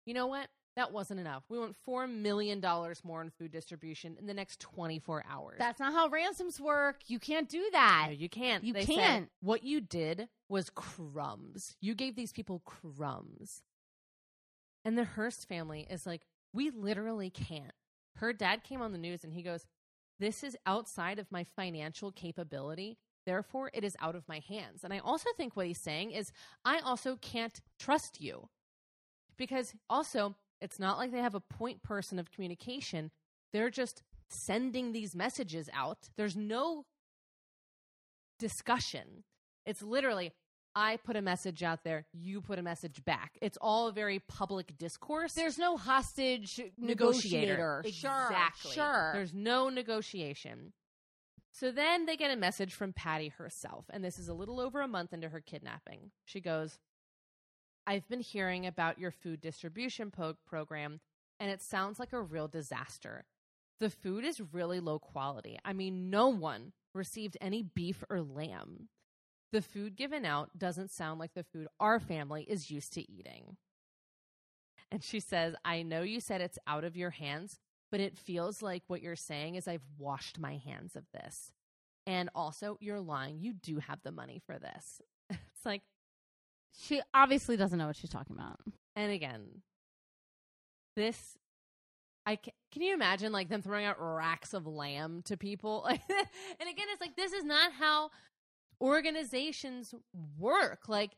you 0.06 0.13
know 0.13 0.28
what? 0.28 0.48
That 0.77 0.93
wasn't 0.93 1.19
enough. 1.19 1.43
We 1.49 1.60
want 1.60 1.75
$4 1.86 2.10
million 2.10 2.63
more 3.03 3.21
in 3.21 3.29
food 3.29 3.51
distribution 3.51 4.15
in 4.17 4.25
the 4.25 4.34
next 4.34 4.62
24 4.62 5.25
hours. 5.29 5.55
That's 5.60 5.79
not 5.79 5.91
how 5.93 6.07
ransoms 6.07 6.62
work. 6.62 7.01
You 7.07 7.19
can't 7.19 7.49
do 7.49 7.67
that. 7.73 8.05
no, 8.07 8.13
you 8.13 8.29
can't. 8.29 8.63
You 8.63 8.73
They 8.73 8.86
can't. 8.86 9.29
what 9.41 9.63
you 9.63 9.81
did 9.81 10.29
was 10.47 10.69
crumbs. 10.69 11.75
You 11.81 11.93
gave 11.93 12.15
these 12.15 12.31
people 12.31 12.62
crumbs. 12.65 13.63
And 14.86 14.97
the 14.97 15.03
Hearst 15.03 15.47
family 15.47 15.86
is 15.89 16.05
like, 16.05 16.21
we 16.53 16.69
literally 16.69 17.29
can't. 17.29 17.73
Her 18.15 18.34
dad 18.34 18.63
came 18.63 18.81
on 18.81 18.91
the 18.93 18.97
news 18.97 19.23
and 19.23 19.34
he 19.34 19.41
goes, 19.41 19.65
This 20.19 20.43
is 20.43 20.57
outside 20.65 21.19
of 21.19 21.31
my 21.31 21.43
financial 21.43 22.12
capability. 22.12 22.97
Therefore, 23.25 23.69
it 23.73 23.84
is 23.84 23.95
out 23.99 24.15
of 24.15 24.27
my 24.27 24.39
hands. 24.39 24.84
And 24.84 24.93
I 24.93 24.99
also 24.99 25.29
think 25.38 25.55
what 25.55 25.67
he's 25.67 25.79
saying 25.79 26.12
is, 26.12 26.31
I 26.65 26.79
also 26.79 27.17
can't 27.17 27.60
trust 27.77 28.19
you. 28.19 28.49
Because 29.38 29.73
also, 29.89 30.36
it's 30.62 30.80
not 30.80 30.97
like 30.97 31.12
they 31.12 31.19
have 31.19 31.36
a 31.36 31.39
point 31.39 31.84
person 31.84 32.19
of 32.19 32.32
communication. 32.32 33.12
They're 33.52 33.69
just 33.69 34.04
sending 34.30 34.91
these 34.93 35.15
messages 35.15 35.69
out. 35.74 36.10
There's 36.15 36.38
no 36.38 36.86
discussion. 38.39 39.24
It's 39.65 39.82
literally, 39.82 40.32
I 40.76 40.97
put 40.97 41.15
a 41.15 41.21
message 41.21 41.63
out 41.63 41.84
there, 41.84 42.06
you 42.13 42.41
put 42.41 42.60
a 42.60 42.63
message 42.63 43.04
back. 43.04 43.38
It's 43.41 43.58
all 43.60 43.91
very 43.91 44.19
public 44.19 44.78
discourse. 44.78 45.34
There's 45.34 45.58
no 45.58 45.78
hostage 45.78 46.62
negotiator. 46.78 47.84
Sure, 47.91 48.28
Exactly. 48.30 48.71
Sure. 48.71 49.12
There's 49.13 49.34
no 49.34 49.69
negotiation. 49.69 50.74
So 51.54 51.71
then 51.71 52.06
they 52.06 52.15
get 52.15 52.32
a 52.32 52.38
message 52.38 52.74
from 52.74 52.93
Patty 52.93 53.28
herself, 53.28 53.86
and 53.89 54.04
this 54.04 54.17
is 54.17 54.30
a 54.30 54.34
little 54.34 54.62
over 54.62 54.80
a 54.80 54.88
month 54.88 55.12
into 55.12 55.28
her 55.30 55.41
kidnapping. 55.41 56.12
She 56.24 56.39
goes, 56.39 56.80
I've 57.91 58.08
been 58.08 58.21
hearing 58.21 58.65
about 58.65 58.99
your 58.99 59.12
food 59.12 59.41
distribution 59.41 60.12
po- 60.12 60.38
program, 60.47 61.01
and 61.41 61.51
it 61.51 61.62
sounds 61.62 61.99
like 61.99 62.13
a 62.13 62.21
real 62.21 62.47
disaster. 62.47 63.25
The 63.82 63.89
food 63.89 64.23
is 64.23 64.39
really 64.54 64.80
low 64.80 64.97
quality. 64.97 65.60
I 65.65 65.73
mean, 65.73 66.10
no 66.10 66.30
one 66.30 66.71
received 66.95 67.38
any 67.41 67.63
beef 67.63 68.01
or 68.10 68.21
lamb. 68.21 68.88
The 69.51 69.62
food 69.62 69.97
given 69.97 70.23
out 70.23 70.58
doesn't 70.58 70.89
sound 70.89 71.19
like 71.19 71.34
the 71.34 71.43
food 71.43 71.67
our 71.82 71.99
family 71.99 72.43
is 72.43 72.71
used 72.71 72.93
to 72.93 73.12
eating. 73.12 73.58
And 74.89 75.04
she 75.04 75.19
says, 75.19 75.54
I 75.65 75.82
know 75.82 76.02
you 76.02 76.21
said 76.21 76.39
it's 76.39 76.60
out 76.65 76.85
of 76.85 76.96
your 76.96 77.10
hands, 77.10 77.60
but 77.92 78.00
it 78.00 78.17
feels 78.17 78.62
like 78.62 78.83
what 78.87 79.02
you're 79.02 79.17
saying 79.17 79.56
is 79.56 79.67
I've 79.67 79.83
washed 79.98 80.39
my 80.39 80.56
hands 80.56 80.96
of 80.96 81.04
this. 81.13 81.52
And 82.08 82.29
also, 82.33 82.77
you're 82.79 83.02
lying. 83.02 83.42
You 83.42 83.52
do 83.52 83.79
have 83.79 84.00
the 84.02 84.13
money 84.13 84.42
for 84.46 84.58
this. 84.58 85.02
it's 85.29 85.65
like, 85.65 85.81
she 86.78 87.02
obviously 87.13 87.58
doesn't 87.58 87.78
know 87.78 87.88
what 87.88 87.96
she's 87.96 88.10
talking 88.10 88.36
about. 88.36 88.60
and 88.96 89.12
again, 89.12 89.62
this, 90.96 91.38
I 92.26 92.36
can, 92.36 92.54
can 92.72 92.82
you 92.82 92.94
imagine 92.94 93.32
like 93.32 93.50
them 93.50 93.62
throwing 93.62 93.86
out 93.86 93.98
racks 94.00 94.54
of 94.54 94.67
lamb 94.67 95.22
to 95.26 95.38
people? 95.38 95.86
and 95.86 96.00
again, 96.00 96.88
it's 96.92 97.02
like, 97.02 97.15
this 97.15 97.34
is 97.34 97.44
not 97.44 97.72
how 97.74 98.10
organizations 98.82 99.94
work. 100.38 100.88
Like, 100.88 101.12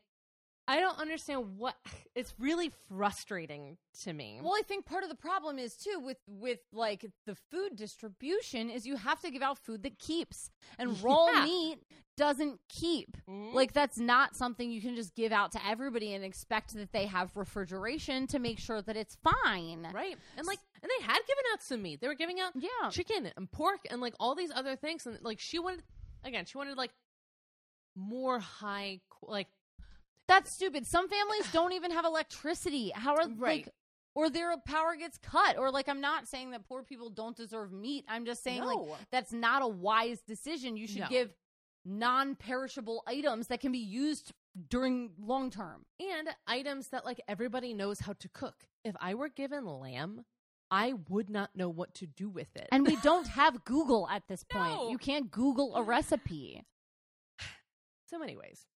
I 0.66 0.80
don't 0.80 0.98
understand 0.98 1.58
what 1.58 1.76
it's 2.14 2.32
really 2.38 2.70
frustrating 2.88 3.76
to 4.02 4.12
me. 4.12 4.40
Well, 4.42 4.54
I 4.58 4.62
think 4.62 4.86
part 4.86 5.02
of 5.02 5.08
the 5.10 5.14
problem 5.14 5.58
is 5.58 5.76
too 5.76 6.00
with 6.00 6.16
with 6.26 6.60
like 6.72 7.04
the 7.26 7.34
food 7.50 7.76
distribution 7.76 8.70
is 8.70 8.86
you 8.86 8.96
have 8.96 9.20
to 9.20 9.30
give 9.30 9.42
out 9.42 9.58
food 9.58 9.82
that 9.82 9.98
keeps, 9.98 10.50
and 10.78 10.98
raw 11.02 11.26
Yeah. 11.32 11.44
meat 11.44 11.78
doesn't 12.16 12.60
keep. 12.68 13.16
Mhm. 13.28 13.52
Like 13.54 13.72
that's 13.72 13.98
not 13.98 14.36
something 14.36 14.70
you 14.70 14.80
can 14.80 14.94
just 14.94 15.14
give 15.14 15.32
out 15.32 15.52
to 15.52 15.66
everybody 15.66 16.14
and 16.14 16.24
expect 16.24 16.72
that 16.74 16.92
they 16.92 17.06
have 17.06 17.36
refrigeration 17.36 18.26
to 18.28 18.38
make 18.38 18.58
sure 18.60 18.80
that 18.82 18.96
it's 18.96 19.16
fine. 19.16 19.88
right? 19.92 20.16
And 20.36 20.46
like 20.46 20.60
and 20.82 20.90
they 20.90 21.04
had 21.04 21.18
given 21.26 21.44
out 21.52 21.62
some 21.62 21.82
meat. 21.82 22.00
They 22.00 22.06
were 22.08 22.14
giving 22.14 22.40
out 22.40 22.52
Yeah. 22.54 22.88
chicken 22.90 23.30
and 23.36 23.50
pork 23.50 23.80
and 23.90 24.00
like 24.00 24.14
all 24.20 24.34
these 24.34 24.52
other 24.54 24.76
things 24.76 25.06
and 25.06 25.18
like 25.22 25.40
she 25.40 25.58
wanted 25.58 25.82
again, 26.22 26.44
she 26.46 26.56
wanted 26.56 26.76
like 26.78 26.92
more 27.96 28.38
high 28.38 29.00
like 29.22 29.46
That's 30.28 30.50
stupid. 30.50 30.86
Some 30.86 31.08
families 31.08 31.50
don't 31.52 31.72
even 31.72 31.90
have 31.90 32.04
electricity. 32.04 32.90
How 32.94 33.14
are 33.16 33.28
Right. 33.28 33.66
like 33.66 33.74
or 34.16 34.30
their 34.30 34.56
power 34.58 34.94
gets 34.96 35.18
cut 35.18 35.58
or 35.58 35.70
like 35.70 35.88
I'm 35.88 36.00
not 36.00 36.28
saying 36.28 36.52
that 36.52 36.66
poor 36.68 36.82
people 36.82 37.10
don't 37.10 37.36
deserve 37.36 37.72
meat. 37.72 38.04
I'm 38.08 38.24
just 38.24 38.42
saying 38.42 38.62
like 38.64 38.78
that's 39.10 39.32
not 39.32 39.62
a 39.62 39.68
wise 39.68 40.20
decision. 40.22 40.76
You 40.76 40.86
should 40.86 41.00
No. 41.02 41.08
give 41.08 41.34
non-perishable 41.84 43.02
items 43.06 43.48
that 43.48 43.60
can 43.60 43.72
be 43.72 43.78
used 43.78 44.32
during 44.68 45.10
long 45.18 45.50
term. 45.50 45.84
and 46.00 46.28
items 46.46 46.88
that 46.88 47.04
like 47.04 47.20
everybody 47.28 47.74
knows 47.74 48.00
how 48.00 48.12
to 48.14 48.28
cook. 48.28 48.66
If 48.84 48.94
I 49.00 49.14
were 49.14 49.28
given 49.28 49.66
lamb, 49.66 50.24
I 50.70 50.94
would 51.08 51.28
not 51.28 51.54
know 51.56 51.68
what 51.68 51.92
to 51.96 52.06
do 52.06 52.28
with 52.28 52.54
it. 52.56 52.68
And 52.72 52.86
we 52.86 52.96
don't 53.02 53.26
have 53.26 53.64
Google 53.64 54.08
at 54.08 54.26
this 54.28 54.44
point. 54.44 54.74
No. 54.74 54.90
You 54.90 54.96
can't 54.98 55.30
Google 55.30 55.74
a 55.76 55.82
recipe. 55.96 56.64
So, 58.06 58.22
anyways, 58.22 58.66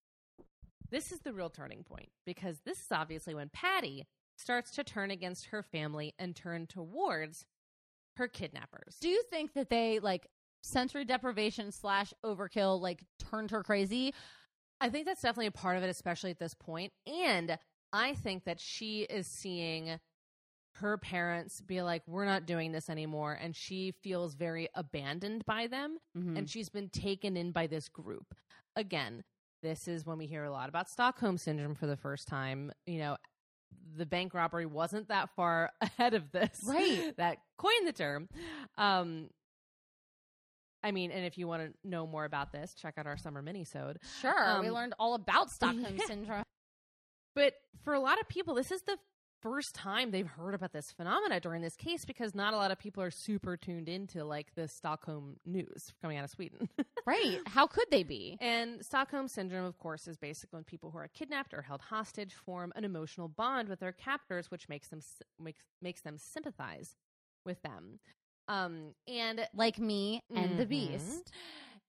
this 0.91 1.11
is 1.11 1.19
the 1.19 1.33
real 1.33 1.49
turning 1.49 1.83
point 1.83 2.09
because 2.25 2.59
this 2.65 2.79
is 2.79 2.87
obviously 2.91 3.35
when 3.35 3.49
Patty 3.49 4.07
starts 4.37 4.71
to 4.71 4.83
turn 4.83 5.11
against 5.11 5.47
her 5.47 5.61
family 5.61 6.13
and 6.17 6.35
turn 6.35 6.65
towards 6.67 7.45
her 8.17 8.27
kidnappers. 8.27 8.97
Do 9.01 9.09
you 9.09 9.23
think 9.29 9.53
that 9.53 9.69
they 9.69 9.99
like 9.99 10.27
sensory 10.61 11.05
deprivation 11.05 11.71
slash 11.71 12.13
overkill 12.23 12.81
like 12.81 13.03
turned 13.29 13.51
her 13.51 13.63
crazy? 13.63 14.13
I 14.81 14.89
think 14.89 15.05
that's 15.05 15.21
definitely 15.21 15.47
a 15.47 15.51
part 15.51 15.77
of 15.77 15.83
it, 15.83 15.89
especially 15.89 16.31
at 16.31 16.39
this 16.39 16.53
point. 16.53 16.93
And 17.05 17.57
I 17.91 18.13
think 18.13 18.45
that 18.45 18.59
she 18.59 19.01
is 19.01 19.27
seeing 19.27 19.99
her 20.75 20.97
parents 20.97 21.59
be 21.61 21.81
like, 21.81 22.03
we're 22.07 22.25
not 22.25 22.45
doing 22.45 22.71
this 22.71 22.89
anymore. 22.89 23.37
And 23.41 23.55
she 23.55 23.91
feels 24.03 24.35
very 24.35 24.69
abandoned 24.73 25.45
by 25.45 25.67
them. 25.67 25.97
Mm-hmm. 26.17 26.37
and 26.37 26.49
she's 26.49 26.69
been 26.69 26.89
taken 26.89 27.35
in 27.35 27.51
by 27.51 27.67
this 27.67 27.89
group. 27.89 28.33
Again, 28.75 29.23
this 29.61 29.87
is 29.87 30.05
when 30.05 30.17
we 30.17 30.25
hear 30.27 30.43
a 30.43 30.51
lot 30.51 30.69
about 30.69 30.89
Stockholm 30.89 31.37
syndrome 31.37 31.75
for 31.75 31.87
the 31.87 31.97
first 31.97 32.27
time. 32.27 32.71
You 32.85 32.99
know, 32.99 33.17
the 33.95 34.05
bank 34.05 34.33
robbery 34.33 34.65
wasn't 34.65 35.07
that 35.09 35.29
far 35.35 35.71
ahead 35.81 36.13
of 36.13 36.31
this, 36.31 36.61
Right. 36.65 37.13
that 37.17 37.37
coined 37.57 37.87
the 37.87 37.93
term. 37.93 38.29
Um, 38.77 39.29
I 40.81 40.91
mean, 40.91 41.11
and 41.11 41.25
if 41.25 41.37
you 41.37 41.45
want 41.47 41.63
to 41.63 41.87
know 41.89 42.07
more 42.07 42.23
about 42.23 42.53
this, 42.53 42.73
check 42.73 42.93
out 42.97 43.05
our 43.05 43.17
summer 43.17 43.43
minisode. 43.43 43.97
Sure, 44.21 44.59
we 44.61 44.67
Um, 44.69 44.73
learned 44.73 44.93
all 44.97 45.13
about 45.13 45.49
Stockholm 45.51 45.95
yeah. 45.97 46.05
syndrome. 46.05 46.43
But 47.35 47.53
for 47.83 47.93
a 47.93 47.99
lot 47.99 48.19
of 48.19 48.27
people, 48.29 48.53
this 48.55 48.71
is 48.71 48.81
the 48.83 48.97
first 49.41 49.73
time 49.75 50.11
they've 50.11 50.27
heard 50.27 50.53
about 50.53 50.73
this 50.73 50.91
phenomena 50.91 51.39
during 51.39 51.61
this 51.61 51.75
case 51.75 52.05
because 52.05 52.35
not 52.35 52.53
a 52.53 52.57
lot 52.57 52.71
of 52.71 52.79
people 52.79 53.01
are 53.03 53.11
super 53.11 53.55
tuned 53.57 53.87
into 53.89 54.23
like 54.25 54.53
the 54.55 54.67
Stockholm 54.67 55.37
news 55.45 55.93
coming 56.01 56.17
out 56.17 56.23
of 56.23 56.29
Sweden. 56.29 56.69
Right? 57.07 57.39
How 57.47 57.65
could 57.65 57.87
they 57.89 58.03
be? 58.03 58.37
And 58.39 58.85
Stockholm 58.85 59.27
syndrome, 59.27 59.65
of 59.65 59.79
course, 59.79 60.07
is 60.07 60.15
basically 60.17 60.57
when 60.57 60.63
people 60.63 60.91
who 60.91 60.99
are 60.99 61.07
kidnapped 61.07 61.55
or 61.55 61.63
held 61.63 61.81
hostage 61.81 62.33
form 62.35 62.71
an 62.75 62.83
emotional 62.85 63.27
bond 63.27 63.67
with 63.67 63.79
their 63.79 63.93
captors, 63.93 64.51
which 64.51 64.69
makes 64.69 64.89
them 64.89 64.99
makes 65.39 65.63
makes 65.81 66.01
them 66.01 66.17
sympathize 66.19 66.97
with 67.45 67.59
them. 67.63 67.99
Um, 68.47 68.93
and 69.07 69.47
Like 69.55 69.79
me 69.79 70.21
and 70.35 70.59
the 70.59 70.65
Mhm. 70.65 70.69
Beast. 70.69 71.31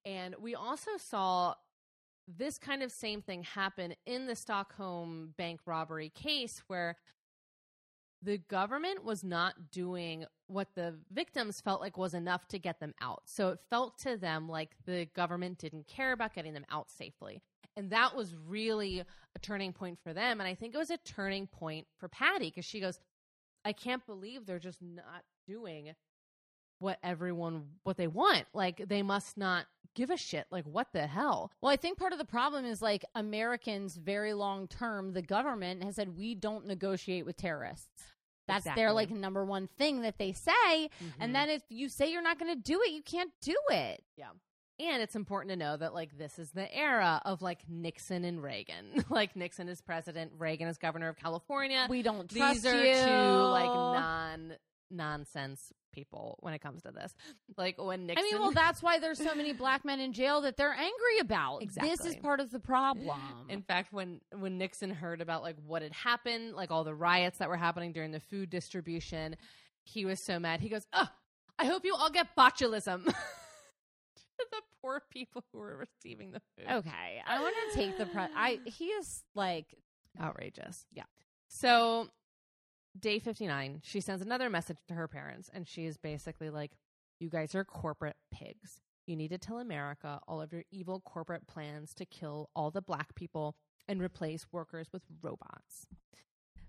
and 0.07 0.34
we 0.40 0.55
also 0.55 0.92
saw 0.96 1.55
this 2.26 2.57
kind 2.57 2.82
of 2.82 2.90
same 2.92 3.20
thing 3.20 3.42
happen 3.42 3.94
in 4.07 4.26
the 4.26 4.36
Stockholm 4.36 5.34
bank 5.36 5.61
robbery 5.66 6.09
case 6.11 6.62
where 6.68 6.96
the 8.22 8.38
government 8.38 9.04
was 9.04 9.24
not 9.24 9.70
doing 9.70 10.24
what 10.46 10.68
the 10.74 10.94
victims 11.12 11.60
felt 11.60 11.80
like 11.80 11.96
was 11.96 12.14
enough 12.14 12.46
to 12.48 12.58
get 12.58 12.80
them 12.80 12.94
out. 13.00 13.22
So 13.24 13.50
it 13.50 13.60
felt 13.70 13.98
to 14.00 14.16
them 14.16 14.48
like 14.48 14.70
the 14.84 15.06
government 15.14 15.58
didn't 15.58 15.86
care 15.86 16.12
about 16.12 16.34
getting 16.34 16.52
them 16.52 16.66
out 16.70 16.90
safely. 16.90 17.40
And 17.76 17.90
that 17.90 18.14
was 18.14 18.34
really 18.34 19.00
a 19.00 19.38
turning 19.40 19.72
point 19.72 19.98
for 20.02 20.12
them. 20.12 20.40
And 20.40 20.48
I 20.48 20.54
think 20.54 20.74
it 20.74 20.78
was 20.78 20.90
a 20.90 20.98
turning 20.98 21.46
point 21.46 21.86
for 21.98 22.08
Patty 22.08 22.46
because 22.46 22.64
she 22.64 22.80
goes, 22.80 22.98
I 23.64 23.72
can't 23.72 24.04
believe 24.06 24.44
they're 24.44 24.58
just 24.58 24.82
not 24.82 25.22
doing 25.46 25.94
what 26.80 26.98
everyone 27.02 27.66
what 27.84 27.96
they 27.96 28.06
want. 28.08 28.44
Like 28.52 28.82
they 28.88 29.02
must 29.02 29.36
not 29.36 29.66
give 29.94 30.10
a 30.10 30.16
shit. 30.16 30.46
Like 30.50 30.64
what 30.64 30.88
the 30.92 31.06
hell? 31.06 31.52
Well, 31.60 31.72
I 31.72 31.76
think 31.76 31.98
part 31.98 32.12
of 32.12 32.18
the 32.18 32.24
problem 32.24 32.64
is 32.64 32.82
like 32.82 33.04
Americans, 33.14 33.96
very 33.96 34.34
long 34.34 34.66
term, 34.66 35.12
the 35.12 35.22
government 35.22 35.84
has 35.84 35.96
said 35.96 36.16
we 36.16 36.34
don't 36.34 36.66
negotiate 36.66 37.24
with 37.24 37.36
terrorists. 37.36 37.88
That's 38.48 38.66
their 38.74 38.92
like 38.92 39.10
number 39.10 39.44
one 39.44 39.68
thing 39.78 40.02
that 40.02 40.18
they 40.18 40.32
say. 40.32 40.50
Mhm. 40.66 40.88
And 41.20 41.34
then 41.34 41.48
if 41.48 41.62
you 41.68 41.88
say 41.88 42.10
you're 42.10 42.20
not 42.22 42.36
going 42.36 42.52
to 42.52 42.60
do 42.60 42.80
it, 42.82 42.90
you 42.90 43.02
can't 43.02 43.30
do 43.40 43.54
it. 43.70 44.02
Yeah 44.16 44.30
and 44.80 45.02
it's 45.02 45.14
important 45.14 45.50
to 45.50 45.56
know 45.56 45.76
that 45.76 45.94
like 45.94 46.16
this 46.16 46.38
is 46.38 46.50
the 46.52 46.74
era 46.74 47.20
of 47.24 47.42
like 47.42 47.60
Nixon 47.68 48.24
and 48.24 48.42
Reagan. 48.42 49.04
like 49.10 49.36
Nixon 49.36 49.68
is 49.68 49.80
president, 49.80 50.32
Reagan 50.38 50.68
is 50.68 50.78
governor 50.78 51.08
of 51.08 51.16
California. 51.16 51.86
We 51.90 52.02
don't 52.02 52.30
trust 52.30 52.62
These 52.62 52.66
are 52.66 52.84
you. 52.84 52.94
two 52.94 53.00
like 53.00 53.66
non 53.66 54.52
nonsense 54.91 55.72
people 55.93 56.38
when 56.41 56.55
it 56.55 56.61
comes 56.61 56.82
to 56.82 56.91
this. 56.91 57.14
Like 57.57 57.82
when 57.82 58.07
Nixon. 58.07 58.24
I 58.24 58.30
mean, 58.30 58.41
well, 58.41 58.53
that's 58.53 58.82
why 58.82 58.99
there's 58.99 59.18
so 59.18 59.34
many 59.34 59.53
black 59.53 59.84
men 59.84 60.01
in 60.01 60.12
jail 60.12 60.41
that 60.43 60.57
they're 60.57 60.72
angry 60.72 61.18
about. 61.20 61.62
Exactly. 61.62 61.91
This 61.91 62.05
is 62.05 62.16
part 62.16 62.41
of 62.41 62.51
the 62.51 62.61
problem. 62.61 63.18
In 63.49 63.62
fact, 63.62 63.93
when 63.93 64.20
when 64.36 64.59
Nixon 64.59 64.91
heard 64.91 65.20
about 65.20 65.43
like 65.43 65.57
what 65.66 65.82
had 65.82 65.93
happened, 65.93 66.55
like 66.55 66.70
all 66.70 66.84
the 66.84 66.95
riots 66.95 67.38
that 67.38 67.49
were 67.49 67.57
happening 67.57 67.93
during 67.93 68.11
the 68.12 68.20
food 68.20 68.51
distribution, 68.51 69.36
he 69.84 70.05
was 70.05 70.20
so 70.20 70.38
mad. 70.38 70.61
He 70.61 70.68
goes, 70.68 70.86
"Oh, 70.93 71.09
I 71.59 71.66
hope 71.66 71.84
you 71.84 71.95
all 71.95 72.11
get 72.11 72.28
botulism." 72.36 73.05
to 73.05 73.12
the 74.51 74.62
poor 74.80 75.03
people 75.11 75.45
who 75.53 75.59
were 75.59 75.76
receiving 75.76 76.32
the 76.32 76.41
food. 76.57 76.66
okay, 76.70 77.22
I 77.26 77.41
want 77.41 77.55
to 77.70 77.76
take 77.76 77.99
the 77.99 78.07
pre- 78.07 78.22
I 78.34 78.61
he 78.64 78.86
is 78.86 79.24
like 79.34 79.66
outrageous. 80.20 80.86
Yeah. 80.93 81.05
So, 81.49 82.09
day 82.99 83.18
59, 83.18 83.80
she 83.82 84.01
sends 84.01 84.22
another 84.22 84.51
message 84.51 84.78
to 84.88 84.95
her 84.95 85.09
parents, 85.09 85.51
and 85.53 85.66
she 85.68 85.86
is 85.86 85.97
basically 85.97 86.51
like, 86.51 86.72
You 87.18 87.28
guys 87.28 87.55
are 87.55 87.64
corporate 87.64 88.16
pigs. 88.32 88.80
You 89.07 89.16
need 89.16 89.28
to 89.28 89.38
tell 89.38 89.59
America 89.59 90.20
all 90.28 90.41
of 90.41 90.53
your 90.53 90.64
evil 90.70 91.01
corporate 91.01 91.47
plans 91.47 91.95
to 91.95 92.05
kill 92.05 92.49
all 92.55 92.70
the 92.70 92.82
black 92.82 93.14
people 93.14 93.57
and 93.88 94.01
replace 94.01 94.47
workers 94.53 94.88
with 94.93 95.03
robots. 95.20 95.86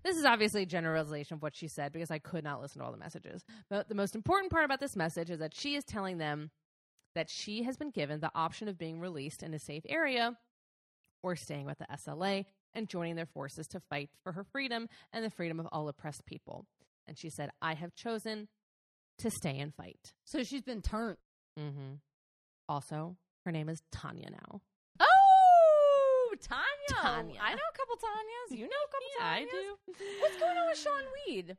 This 0.02 0.16
is 0.16 0.24
obviously 0.24 0.62
a 0.62 0.66
generalization 0.66 1.34
of 1.34 1.42
what 1.42 1.54
she 1.54 1.68
said 1.68 1.92
because 1.92 2.10
I 2.10 2.18
could 2.18 2.42
not 2.42 2.60
listen 2.60 2.80
to 2.80 2.84
all 2.84 2.92
the 2.92 2.98
messages. 2.98 3.44
But 3.70 3.88
the 3.88 3.94
most 3.94 4.16
important 4.16 4.50
part 4.50 4.64
about 4.64 4.80
this 4.80 4.96
message 4.96 5.30
is 5.30 5.38
that 5.38 5.54
she 5.54 5.76
is 5.76 5.84
telling 5.84 6.18
them 6.18 6.50
that 7.14 7.30
she 7.30 7.62
has 7.62 7.76
been 7.76 7.90
given 7.90 8.20
the 8.20 8.32
option 8.34 8.68
of 8.68 8.78
being 8.78 8.98
released 8.98 9.42
in 9.42 9.54
a 9.54 9.58
safe 9.58 9.84
area 9.88 10.36
or 11.22 11.36
staying 11.36 11.66
with 11.66 11.78
the 11.78 11.86
SLA 11.92 12.46
and 12.74 12.88
joining 12.88 13.16
their 13.16 13.26
forces 13.26 13.66
to 13.68 13.80
fight 13.80 14.10
for 14.22 14.32
her 14.32 14.44
freedom 14.44 14.88
and 15.12 15.24
the 15.24 15.30
freedom 15.30 15.60
of 15.60 15.66
all 15.72 15.88
oppressed 15.88 16.26
people. 16.26 16.66
And 17.06 17.18
she 17.18 17.30
said, 17.30 17.50
I 17.60 17.74
have 17.74 17.94
chosen 17.94 18.48
to 19.18 19.30
stay 19.30 19.58
and 19.58 19.74
fight. 19.74 20.12
so 20.24 20.42
she's 20.42 20.62
been 20.62 20.82
turned. 20.82 21.18
Mm-hmm. 21.58 21.94
Also, 22.68 23.16
her 23.44 23.52
name 23.52 23.68
is 23.68 23.82
Tanya 23.90 24.30
now. 24.30 24.60
Oh, 25.00 26.34
Tanya. 26.40 27.02
Tanya. 27.02 27.40
I 27.42 27.50
know 27.50 27.60
a 27.72 27.76
couple 27.76 27.96
Tanyas. 27.96 28.58
You 28.58 28.64
know 28.64 28.82
a 28.84 28.90
couple 28.90 29.08
Tanyas. 29.20 29.24
I 29.24 29.44
do. 29.44 30.20
What's 30.20 30.38
going 30.38 30.56
on 30.56 30.68
with 30.68 30.78
Sean 30.78 31.02
Weed? 31.26 31.56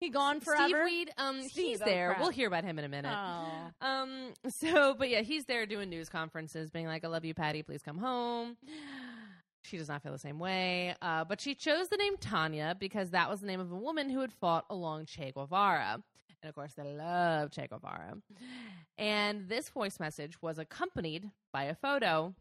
He 0.00 0.08
gone 0.08 0.40
forever. 0.40 0.64
Steve 0.66 0.84
Weed, 0.84 1.10
um, 1.18 1.42
Steve, 1.42 1.66
he's 1.66 1.82
oh, 1.82 1.84
there. 1.84 2.08
crap. 2.08 2.20
We'll 2.20 2.30
hear 2.30 2.48
about 2.48 2.64
him 2.64 2.78
in 2.78 2.86
a 2.86 2.88
minute. 2.88 3.14
Oh. 3.14 3.86
Um, 3.86 4.32
so, 4.48 4.94
but 4.94 5.10
yeah, 5.10 5.20
he's 5.20 5.44
there 5.44 5.66
doing 5.66 5.90
news 5.90 6.08
conferences, 6.08 6.70
being 6.70 6.86
like, 6.86 7.04
I 7.04 7.08
love 7.08 7.24
you, 7.24 7.34
Patty, 7.34 7.62
please 7.62 7.82
come 7.82 7.98
home. 7.98 8.56
She 9.62 9.76
does 9.76 9.88
not 9.88 10.02
feel 10.02 10.12
the 10.12 10.18
same 10.18 10.38
way. 10.38 10.94
Uh, 11.02 11.24
but 11.24 11.40
she 11.40 11.54
chose 11.54 11.88
the 11.88 11.96
name 11.96 12.16
Tanya 12.18 12.76
because 12.78 13.10
that 13.10 13.28
was 13.28 13.40
the 13.40 13.46
name 13.46 13.60
of 13.60 13.70
a 13.70 13.76
woman 13.76 14.08
who 14.08 14.20
had 14.20 14.32
fought 14.32 14.64
along 14.70 15.06
Che 15.06 15.32
Guevara. 15.32 16.02
And 16.42 16.48
of 16.48 16.54
course, 16.54 16.72
they 16.74 16.94
love 16.94 17.50
Che 17.50 17.66
Guevara. 17.68 18.14
And 18.96 19.48
this 19.48 19.68
voice 19.68 20.00
message 20.00 20.40
was 20.40 20.58
accompanied 20.58 21.30
by 21.52 21.64
a 21.64 21.74
photo 21.74 22.34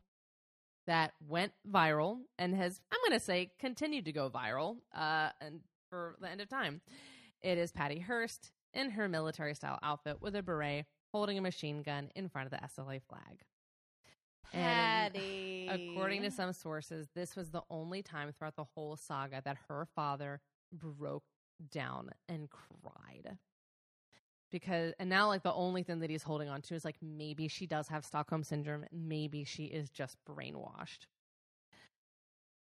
that 0.88 1.14
went 1.28 1.52
viral 1.70 2.20
and 2.38 2.56
has, 2.56 2.82
I'm 2.92 3.00
going 3.08 3.20
to 3.20 3.24
say, 3.24 3.52
continued 3.60 4.06
to 4.06 4.12
go 4.12 4.30
viral 4.30 4.78
uh, 4.96 5.30
and 5.42 5.60
for 5.90 6.16
the 6.22 6.30
end 6.30 6.42
of 6.42 6.50
time. 6.50 6.82
It 7.42 7.58
is 7.58 7.72
Patty 7.72 8.00
Hearst 8.00 8.52
in 8.74 8.92
her 8.92 9.08
military 9.08 9.56
style 9.56 9.80
outfit 9.84 10.22
with 10.22 10.36
a 10.36 10.44
beret 10.44 10.86
holding 11.12 11.38
a 11.38 11.42
machine 11.42 11.82
gun 11.82 12.10
in 12.16 12.30
front 12.30 12.52
of 12.52 12.52
the 12.52 12.68
SLA 12.68 13.02
flag. 13.08 13.44
And- 14.54 15.16
According 15.70 16.24
to 16.24 16.32
some 16.32 16.54
sources, 16.54 17.08
this 17.14 17.36
was 17.36 17.52
the 17.52 17.62
only 17.70 18.02
time 18.02 18.32
throughout 18.32 18.56
the 18.56 18.64
whole 18.64 18.96
saga 18.96 19.42
that 19.46 19.58
her 19.68 19.88
father 19.96 20.42
broke 20.72 21.24
down 21.72 22.10
and 22.28 22.50
cried. 22.50 23.38
Because, 24.52 24.94
and 25.00 25.10
now, 25.10 25.28
like, 25.28 25.44
the 25.44 25.54
only 25.54 25.84
thing 25.84 26.00
that 26.00 26.10
he's 26.10 26.24
holding 26.24 26.50
on 26.50 26.62
to 26.64 26.76
is 26.76 26.84
like 26.84 26.98
maybe 27.02 27.48
she 27.48 27.68
does 27.68 27.88
have 27.90 28.04
Stockholm 28.04 28.44
syndrome. 28.44 28.86
Maybe 28.92 29.44
she 29.44 29.66
is 29.66 29.92
just 29.92 30.18
brainwashed. 30.28 31.06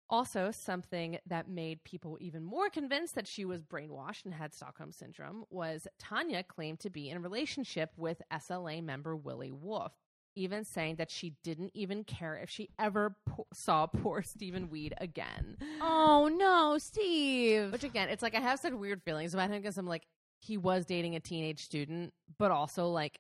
Also, 0.09 0.51
something 0.51 1.17
that 1.25 1.49
made 1.49 1.84
people 1.84 2.17
even 2.21 2.43
more 2.43 2.69
convinced 2.69 3.15
that 3.15 3.27
she 3.27 3.45
was 3.45 3.63
brainwashed 3.63 4.25
and 4.25 4.34
had 4.34 4.53
Stockholm 4.53 4.91
syndrome 4.91 5.43
was 5.49 5.88
Tanya 5.97 6.43
claimed 6.43 6.79
to 6.81 6.89
be 6.89 7.09
in 7.09 7.17
a 7.17 7.21
relationship 7.21 7.91
with 7.97 8.21
SLA 8.31 8.81
member 8.84 9.15
Willie 9.15 9.51
Wolfe, 9.51 9.97
even 10.36 10.63
saying 10.63 10.95
that 10.95 11.11
she 11.11 11.36
didn't 11.43 11.71
even 11.73 12.03
care 12.03 12.36
if 12.36 12.49
she 12.49 12.69
ever 12.79 13.15
po- 13.25 13.47
saw 13.53 13.86
poor 13.88 14.21
Steven 14.23 14.69
Weed 14.69 14.93
again. 14.99 15.57
Oh 15.81 16.29
no, 16.34 16.77
Steve. 16.77 17.71
Which 17.71 17.84
again, 17.84 18.09
it's 18.09 18.23
like 18.23 18.36
I 18.36 18.39
have 18.39 18.59
such 18.59 18.73
weird 18.73 19.01
feelings 19.03 19.34
about 19.34 19.49
him 19.49 19.61
because 19.61 19.77
I'm 19.77 19.88
like, 19.88 20.03
he 20.39 20.57
was 20.57 20.86
dating 20.86 21.15
a 21.15 21.19
teenage 21.19 21.63
student, 21.63 22.13
but 22.38 22.51
also 22.51 22.89
like 22.89 23.19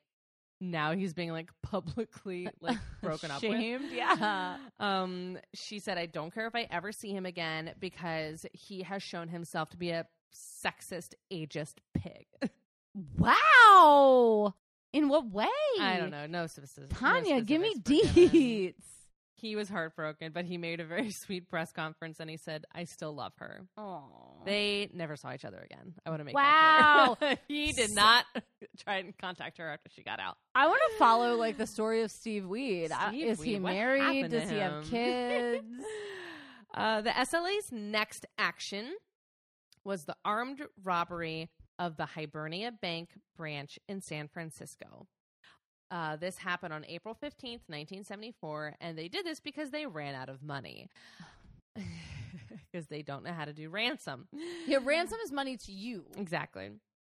now 0.59 0.93
he's 0.93 1.13
being 1.13 1.31
like 1.31 1.49
publicly 1.63 2.47
like 2.61 2.77
broken 3.01 3.31
up 3.31 3.41
with. 3.41 3.51
Shamed, 3.51 3.91
yeah. 3.91 4.57
Um, 4.79 5.37
she 5.53 5.79
said, 5.79 5.97
I 5.97 6.05
don't 6.05 6.33
care 6.33 6.47
if 6.47 6.55
I 6.55 6.67
ever 6.71 6.91
see 6.91 7.11
him 7.11 7.25
again 7.25 7.73
because 7.79 8.45
he 8.53 8.83
has 8.83 9.03
shown 9.03 9.27
himself 9.27 9.69
to 9.71 9.77
be 9.77 9.91
a 9.91 10.05
sexist, 10.33 11.13
ageist 11.31 11.75
pig. 11.93 12.25
Wow. 13.17 14.53
In 14.93 15.09
what 15.09 15.29
way? 15.31 15.47
I 15.81 15.97
don't 15.97 16.11
know. 16.11 16.27
No 16.27 16.47
specifics. 16.47 16.97
Tanya, 16.99 17.35
no 17.37 17.41
give 17.41 17.61
me 17.61 17.71
specifics 17.75 18.15
were 18.15 18.21
given. 18.29 18.39
deets. 18.69 18.73
He 19.35 19.57
was 19.57 19.67
heartbroken, 19.67 20.31
but 20.33 20.45
he 20.45 20.57
made 20.57 20.79
a 20.79 20.85
very 20.85 21.11
sweet 21.25 21.49
press 21.49 21.71
conference 21.73 22.19
and 22.21 22.29
he 22.29 22.37
said, 22.37 22.63
I 22.73 22.85
still 22.85 23.13
love 23.13 23.33
her. 23.39 23.65
Oh. 23.75 24.05
They 24.45 24.89
never 24.93 25.15
saw 25.17 25.33
each 25.33 25.43
other 25.43 25.59
again. 25.59 25.95
I 26.05 26.11
want 26.11 26.21
to 26.21 26.23
make 26.25 26.35
Wow. 26.35 27.17
that 27.19 27.19
clear. 27.19 27.37
he 27.47 27.71
did 27.73 27.91
not 27.93 28.25
try 28.79 28.97
and 28.97 29.17
contact 29.17 29.57
her 29.57 29.67
after 29.69 29.89
she 29.89 30.03
got 30.03 30.19
out. 30.21 30.37
I 30.55 30.67
want 30.67 30.79
to 30.91 30.97
follow 30.97 31.35
like 31.35 31.57
the 31.57 31.67
story 31.67 32.03
of 32.03 32.11
Steve 32.11 32.45
Weed. 32.47 32.91
Steve 33.09 33.27
Is 33.27 33.41
he 33.41 33.55
Weed, 33.55 33.63
what 33.63 33.73
married? 33.73 34.29
Does 34.31 34.49
he 34.49 34.57
have 34.59 34.85
kids? 34.85 35.65
Uh, 36.73 37.01
the 37.01 37.11
SLA's 37.25 37.71
next 37.71 38.25
action 38.37 38.93
was 39.83 40.05
the 40.05 40.15
armed 40.23 40.61
robbery 40.83 41.49
of 41.79 41.97
the 41.97 42.05
Hibernia 42.05 42.71
Bank 42.71 43.09
branch 43.35 43.79
in 43.87 44.01
San 44.01 44.27
Francisco. 44.27 45.07
Uh, 45.91 46.15
this 46.15 46.37
happened 46.37 46.73
on 46.73 46.85
April 46.85 47.13
15th, 47.13 47.61
1974, 47.67 48.75
and 48.81 48.97
they 48.97 49.07
did 49.07 49.25
this 49.25 49.39
because 49.39 49.69
they 49.69 49.85
ran 49.85 50.15
out 50.15 50.29
of 50.29 50.41
money. 50.41 50.89
Because 52.71 52.87
they 52.87 53.03
don't 53.03 53.23
know 53.23 53.33
how 53.33 53.45
to 53.45 53.53
do 53.53 53.69
ransom. 53.69 54.27
yeah, 54.65 54.79
ransom 54.83 55.19
is 55.23 55.31
money 55.31 55.57
to 55.57 55.71
you. 55.71 56.05
Exactly. 56.17 56.71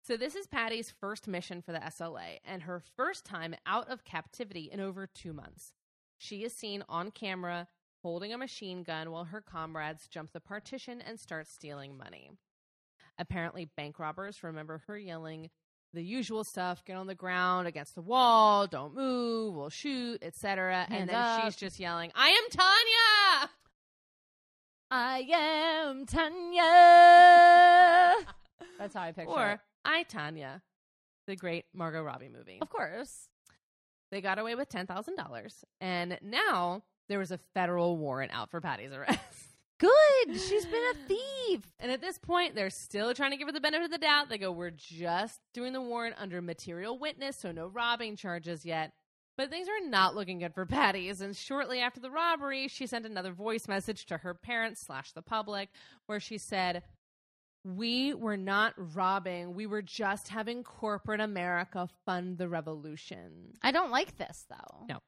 So 0.05 0.17
this 0.17 0.35
is 0.35 0.47
Patty's 0.47 0.93
first 0.99 1.29
mission 1.29 1.61
for 1.61 1.71
the 1.71 1.79
SLA 1.79 2.39
and 2.43 2.61
her 2.63 2.81
first 2.97 3.23
time 3.25 3.55
out 3.65 3.89
of 3.89 4.03
captivity 4.03 4.69
in 4.69 4.81
over 4.81 5.07
two 5.07 5.31
months. 5.31 5.71
She 6.17 6.43
is 6.43 6.53
seen 6.53 6.83
on 6.89 7.09
camera 7.09 7.69
holding 8.03 8.33
a 8.33 8.37
machine 8.37 8.83
gun 8.83 9.11
while 9.11 9.23
her 9.23 9.41
comrades 9.41 10.07
jump 10.07 10.31
the 10.33 10.41
partition 10.41 11.01
and 11.01 11.19
start 11.19 11.47
stealing 11.47 11.97
money. 11.97 12.31
Apparently, 13.18 13.70
bank 13.78 13.99
robbers 13.99 14.43
remember 14.43 14.84
her 14.88 14.97
yelling 14.97 15.49
the 15.93 16.03
usual 16.03 16.43
stuff 16.43 16.84
get 16.84 16.97
on 16.97 17.07
the 17.07 17.16
ground 17.16 17.68
against 17.68 17.95
the 17.95 18.01
wall, 18.01 18.68
don't 18.68 18.93
move, 18.93 19.55
we'll 19.55 19.70
shoot, 19.70 20.22
etc. 20.22 20.86
And 20.89 21.09
then 21.09 21.16
up. 21.16 21.43
she's 21.45 21.55
just 21.55 21.80
yelling, 21.80 22.11
I 22.13 22.30
am 22.30 22.43
Tanya! 22.51 23.49
I 24.91 25.26
am 25.32 26.05
Tanya. 26.05 26.61
That's 28.80 28.93
how 28.93 29.01
I 29.01 29.11
picture 29.13 29.32
Or 29.32 29.51
it. 29.53 29.59
I, 29.84 30.03
Tonya, 30.03 30.61
the 31.28 31.36
great 31.36 31.66
Margot 31.74 32.03
Robbie 32.03 32.30
movie. 32.30 32.59
Of 32.61 32.70
course. 32.70 33.30
They 34.11 34.22
got 34.22 34.38
away 34.38 34.53
with 34.55 34.70
$10,000. 34.70 35.63
And 35.82 36.20
now 36.22 36.84
there 37.09 37.20
was 37.20 37.32
a 37.32 37.39
federal 37.53 37.97
warrant 37.97 38.32
out 38.34 38.51
for 38.51 38.61
Patty's 38.61 38.91
arrest. 38.91 39.44
Good. 39.80 40.39
She's 40.39 40.65
been 40.65 40.84
a 40.93 40.93
thief. 41.07 41.61
And 41.80 41.91
at 41.91 42.01
this 42.01 42.17
point, 42.17 42.55
they're 42.55 42.69
still 42.69 43.13
trying 43.13 43.32
to 43.32 43.38
give 43.38 43.47
her 43.47 43.51
the 43.51 43.59
benefit 43.59 43.86
of 43.86 43.91
the 43.91 43.97
doubt. 43.97 44.30
They 44.30 44.38
go, 44.38 44.51
We're 44.51 44.71
just 44.71 45.39
doing 45.53 45.73
the 45.73 45.82
warrant 45.82 46.15
under 46.17 46.41
material 46.41 46.97
witness, 46.97 47.38
so 47.38 47.51
no 47.51 47.67
robbing 47.67 48.15
charges 48.15 48.65
yet. 48.65 48.93
But 49.38 49.49
things 49.49 49.67
are 49.67 49.89
not 49.89 50.15
looking 50.15 50.39
good 50.39 50.53
for 50.53 50.65
Patty's. 50.65 51.19
And 51.19 51.36
shortly 51.36 51.82
after 51.82 51.99
the 51.99 52.09
robbery, 52.09 52.69
she 52.69 52.88
sent 52.88 53.05
another 53.05 53.34
voice 53.34 53.67
message 53.67 54.05
to 54.05 54.17
her 54.17 54.34
parents 54.34 54.82
slash 54.82 55.11
the 55.11 55.21
public 55.21 55.69
where 56.05 56.21
she 56.21 56.38
said, 56.38 56.84
We 57.65 58.13
were 58.13 58.38
not 58.38 58.73
robbing. 58.95 59.53
We 59.53 59.67
were 59.67 59.82
just 59.82 60.30
having 60.30 60.63
corporate 60.63 61.19
America 61.19 61.89
fund 62.05 62.38
the 62.38 62.47
revolution. 62.47 63.57
I 63.61 63.71
don't 63.71 63.91
like 63.91 64.17
this 64.17 64.45
though. 64.49 64.86
No. 64.88 64.99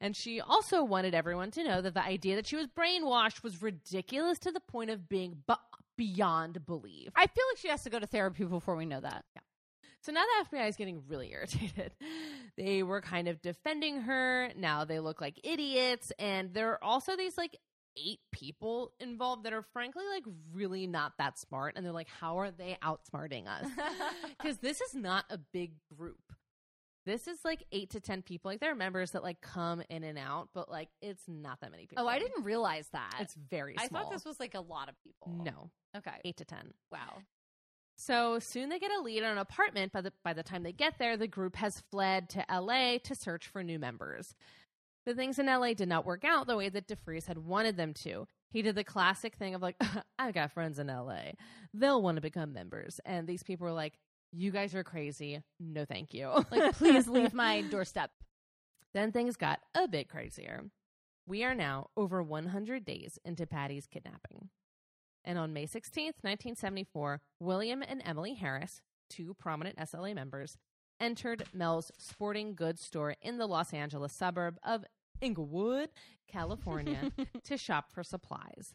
And 0.00 0.16
she 0.16 0.40
also 0.40 0.82
wanted 0.82 1.14
everyone 1.14 1.50
to 1.52 1.64
know 1.64 1.80
that 1.82 1.94
the 1.94 2.04
idea 2.04 2.36
that 2.36 2.46
she 2.46 2.56
was 2.56 2.66
brainwashed 2.66 3.42
was 3.42 3.60
ridiculous 3.60 4.38
to 4.40 4.52
the 4.52 4.60
point 4.60 4.90
of 4.90 5.08
being 5.08 5.42
bu- 5.46 5.54
beyond 5.96 6.64
belief. 6.64 7.10
I 7.14 7.26
feel 7.26 7.44
like 7.50 7.58
she 7.58 7.68
has 7.68 7.82
to 7.84 7.90
go 7.90 7.98
to 7.98 8.06
therapy 8.06 8.44
before 8.44 8.76
we 8.76 8.86
know 8.86 9.00
that. 9.00 9.24
Yeah. 9.34 9.42
So 10.02 10.12
now 10.12 10.22
the 10.50 10.56
FBI 10.56 10.68
is 10.68 10.76
getting 10.76 11.02
really 11.08 11.30
irritated. 11.32 11.92
They 12.56 12.82
were 12.82 13.00
kind 13.00 13.28
of 13.28 13.42
defending 13.42 14.02
her. 14.02 14.50
Now 14.56 14.84
they 14.84 15.00
look 15.00 15.20
like 15.20 15.38
idiots. 15.44 16.12
And 16.18 16.54
there 16.54 16.70
are 16.72 16.82
also 16.82 17.16
these 17.16 17.36
like 17.36 17.56
eight 17.96 18.20
people 18.32 18.92
involved 19.00 19.44
that 19.44 19.52
are 19.52 19.64
frankly 19.74 20.04
like 20.14 20.24
really 20.54 20.86
not 20.86 21.12
that 21.18 21.38
smart. 21.38 21.74
And 21.76 21.84
they're 21.84 21.92
like, 21.92 22.08
how 22.08 22.38
are 22.38 22.50
they 22.50 22.78
outsmarting 22.82 23.46
us? 23.46 23.66
Because 24.40 24.56
this 24.58 24.80
is 24.80 24.94
not 24.94 25.26
a 25.28 25.36
big 25.52 25.72
group. 25.98 26.32
This 27.06 27.26
is 27.26 27.38
like 27.44 27.64
eight 27.72 27.90
to 27.90 28.00
10 28.00 28.22
people. 28.22 28.50
Like 28.50 28.60
there 28.60 28.70
are 28.72 28.74
members 28.76 29.12
that 29.12 29.22
like 29.22 29.40
come 29.40 29.82
in 29.88 30.04
and 30.04 30.18
out, 30.18 30.48
but 30.54 30.70
like 30.70 30.88
it's 31.00 31.22
not 31.26 31.60
that 31.60 31.70
many 31.70 31.86
people. 31.86 32.04
oh, 32.04 32.08
I 32.08 32.18
didn't 32.18 32.44
realize 32.44 32.88
that. 32.92 33.14
It's 33.20 33.34
very 33.34 33.74
I 33.78 33.88
thought 33.88 34.10
this 34.10 34.24
was 34.24 34.38
like 34.38 34.54
a 34.54 34.60
lot 34.60 34.88
of 34.88 34.94
people. 35.02 35.42
no, 35.44 35.70
Okay. 35.96 36.16
eight 36.24 36.36
to 36.36 36.44
10. 36.44 36.72
Wow. 36.92 37.18
So 37.96 38.38
soon 38.38 38.68
they 38.70 38.78
get 38.78 38.90
a 38.92 39.00
lead 39.02 39.22
on 39.24 39.32
an 39.32 39.38
apartment. 39.38 39.92
By 39.92 40.00
the 40.00 40.12
by 40.24 40.32
the 40.32 40.42
time 40.42 40.62
they 40.62 40.72
get 40.72 40.98
there, 40.98 41.16
the 41.16 41.26
group 41.26 41.56
has 41.56 41.82
fled 41.90 42.28
to 42.30 42.44
LA 42.50 42.98
to 43.04 43.14
search 43.14 43.46
for 43.46 43.62
new 43.62 43.78
members. 43.78 44.34
The 45.06 45.14
things 45.14 45.38
in 45.38 45.46
LA 45.46 45.72
did 45.74 45.88
not 45.88 46.04
work 46.06 46.24
out 46.24 46.46
the 46.46 46.56
way 46.56 46.68
that 46.68 46.86
DeFreeze 46.86 47.26
had 47.26 47.38
wanted 47.38 47.76
them 47.76 47.94
to. 47.94 48.26
He 48.52 48.62
did 48.62 48.74
the 48.74 48.84
classic 48.84 49.36
thing 49.36 49.54
of 49.54 49.62
like, 49.62 49.76
I've 50.18 50.34
got 50.34 50.52
friends 50.52 50.78
in 50.78 50.88
LA. 50.88 51.32
They'll 51.72 52.02
want 52.02 52.16
to 52.16 52.20
become 52.20 52.52
members. 52.52 53.00
And 53.06 53.26
these 53.26 53.42
people 53.42 53.66
were 53.66 53.72
like, 53.72 53.94
You 54.32 54.50
guys 54.50 54.74
are 54.74 54.84
crazy. 54.84 55.42
No 55.58 55.84
thank 55.84 56.14
you. 56.14 56.30
Like, 56.50 56.72
please 56.78 57.08
leave 57.08 57.34
my 57.34 57.62
doorstep. 57.62 58.10
Then 58.94 59.12
things 59.12 59.36
got 59.36 59.60
a 59.74 59.88
bit 59.88 60.08
crazier. 60.08 60.64
We 61.26 61.44
are 61.44 61.54
now 61.54 61.90
over 61.96 62.22
100 62.22 62.84
days 62.84 63.18
into 63.24 63.46
Patty's 63.46 63.86
kidnapping. 63.86 64.48
And 65.24 65.38
on 65.38 65.52
May 65.52 65.66
16th, 65.66 66.22
1974, 66.22 67.20
William 67.40 67.82
and 67.86 68.02
Emily 68.04 68.34
Harris, 68.34 68.80
two 69.08 69.34
prominent 69.34 69.76
SLA 69.76 70.14
members, 70.14 70.56
entered 70.98 71.44
Mel's 71.52 71.90
sporting 71.98 72.54
goods 72.54 72.82
store 72.82 73.16
in 73.22 73.38
the 73.38 73.46
Los 73.46 73.72
Angeles 73.72 74.12
suburb 74.12 74.58
of 74.64 74.84
Inglewood, 75.20 75.90
California, 76.28 77.12
to 77.44 77.56
shop 77.56 77.92
for 77.92 78.02
supplies. 78.02 78.74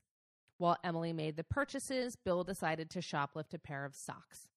While 0.58 0.78
Emily 0.84 1.14
made 1.14 1.36
the 1.36 1.43
purchases, 1.43 2.16
Bill 2.16 2.43
decided 2.43 2.89
to 2.91 2.99
shoplift 2.99 3.53
a 3.53 3.60
pair 3.60 3.86
of 3.86 3.95
socks. 3.95 4.49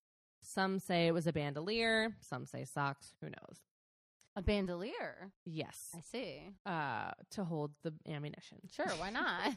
Some 0.54 0.78
say 0.78 1.06
it 1.08 1.12
was 1.12 1.26
a 1.26 1.32
bandolier, 1.32 2.16
some 2.20 2.46
say 2.46 2.64
socks, 2.64 3.12
who 3.20 3.26
knows. 3.28 3.58
A 4.34 4.40
bandolier. 4.42 5.32
Yes. 5.44 5.88
I 5.94 6.00
see. 6.00 6.40
uh, 6.64 7.10
to 7.32 7.44
hold 7.44 7.72
the 7.82 7.92
ammunition. 8.08 8.58
Sure, 8.72 8.86
why 8.98 9.10
not? 9.10 9.52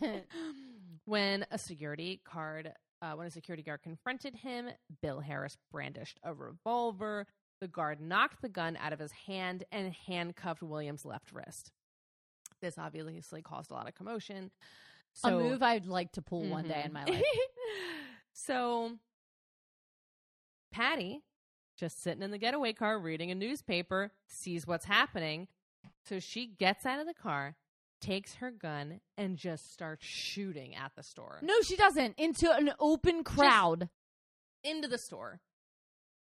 when 1.05 1.45
a 1.51 1.57
security 1.57 2.21
guard, 2.33 2.73
uh, 3.01 3.13
when 3.13 3.25
a 3.27 3.31
security 3.31 3.63
guard 3.63 3.81
confronted 3.83 4.35
him, 4.35 4.69
Bill 5.01 5.19
Harris 5.21 5.55
brandished 5.71 6.19
a 6.23 6.33
revolver. 6.33 7.25
The 7.61 7.67
guard 7.67 8.01
knocked 8.01 8.41
the 8.41 8.49
gun 8.49 8.75
out 8.75 8.91
of 8.91 8.99
his 8.99 9.11
hand 9.11 9.63
and 9.71 9.93
handcuffed 10.07 10.63
William's 10.63 11.05
left 11.05 11.31
wrist. 11.31 11.71
This 12.61 12.77
obviously 12.77 13.41
caused 13.41 13.71
a 13.71 13.75
lot 13.75 13.87
of 13.87 13.95
commotion. 13.95 14.51
So, 15.13 15.37
a 15.39 15.41
move 15.43 15.61
I'd 15.63 15.85
like 15.85 16.11
to 16.13 16.21
pull 16.21 16.43
one 16.49 16.67
day 16.67 16.81
in 16.85 16.91
my 16.91 17.03
Mhm. 17.05 17.09
life. 17.15 17.23
so, 18.33 18.97
Patty, 20.71 21.21
just 21.77 22.01
sitting 22.01 22.23
in 22.23 22.31
the 22.31 22.37
getaway 22.37 22.73
car 22.73 22.99
reading 22.99 23.31
a 23.31 23.35
newspaper, 23.35 24.11
sees 24.27 24.65
what's 24.67 24.85
happening. 24.85 25.47
So 26.05 26.19
she 26.19 26.45
gets 26.45 26.85
out 26.85 26.99
of 26.99 27.07
the 27.07 27.13
car, 27.13 27.55
takes 27.99 28.35
her 28.35 28.51
gun, 28.51 29.01
and 29.17 29.37
just 29.37 29.71
starts 29.73 30.05
shooting 30.05 30.75
at 30.75 30.91
the 30.95 31.03
store. 31.03 31.39
No, 31.41 31.61
she 31.61 31.75
doesn't. 31.75 32.15
Into 32.17 32.51
an 32.51 32.71
open 32.79 33.23
crowd. 33.23 33.89
Into 34.63 34.87
the 34.87 34.97
store. 34.97 35.41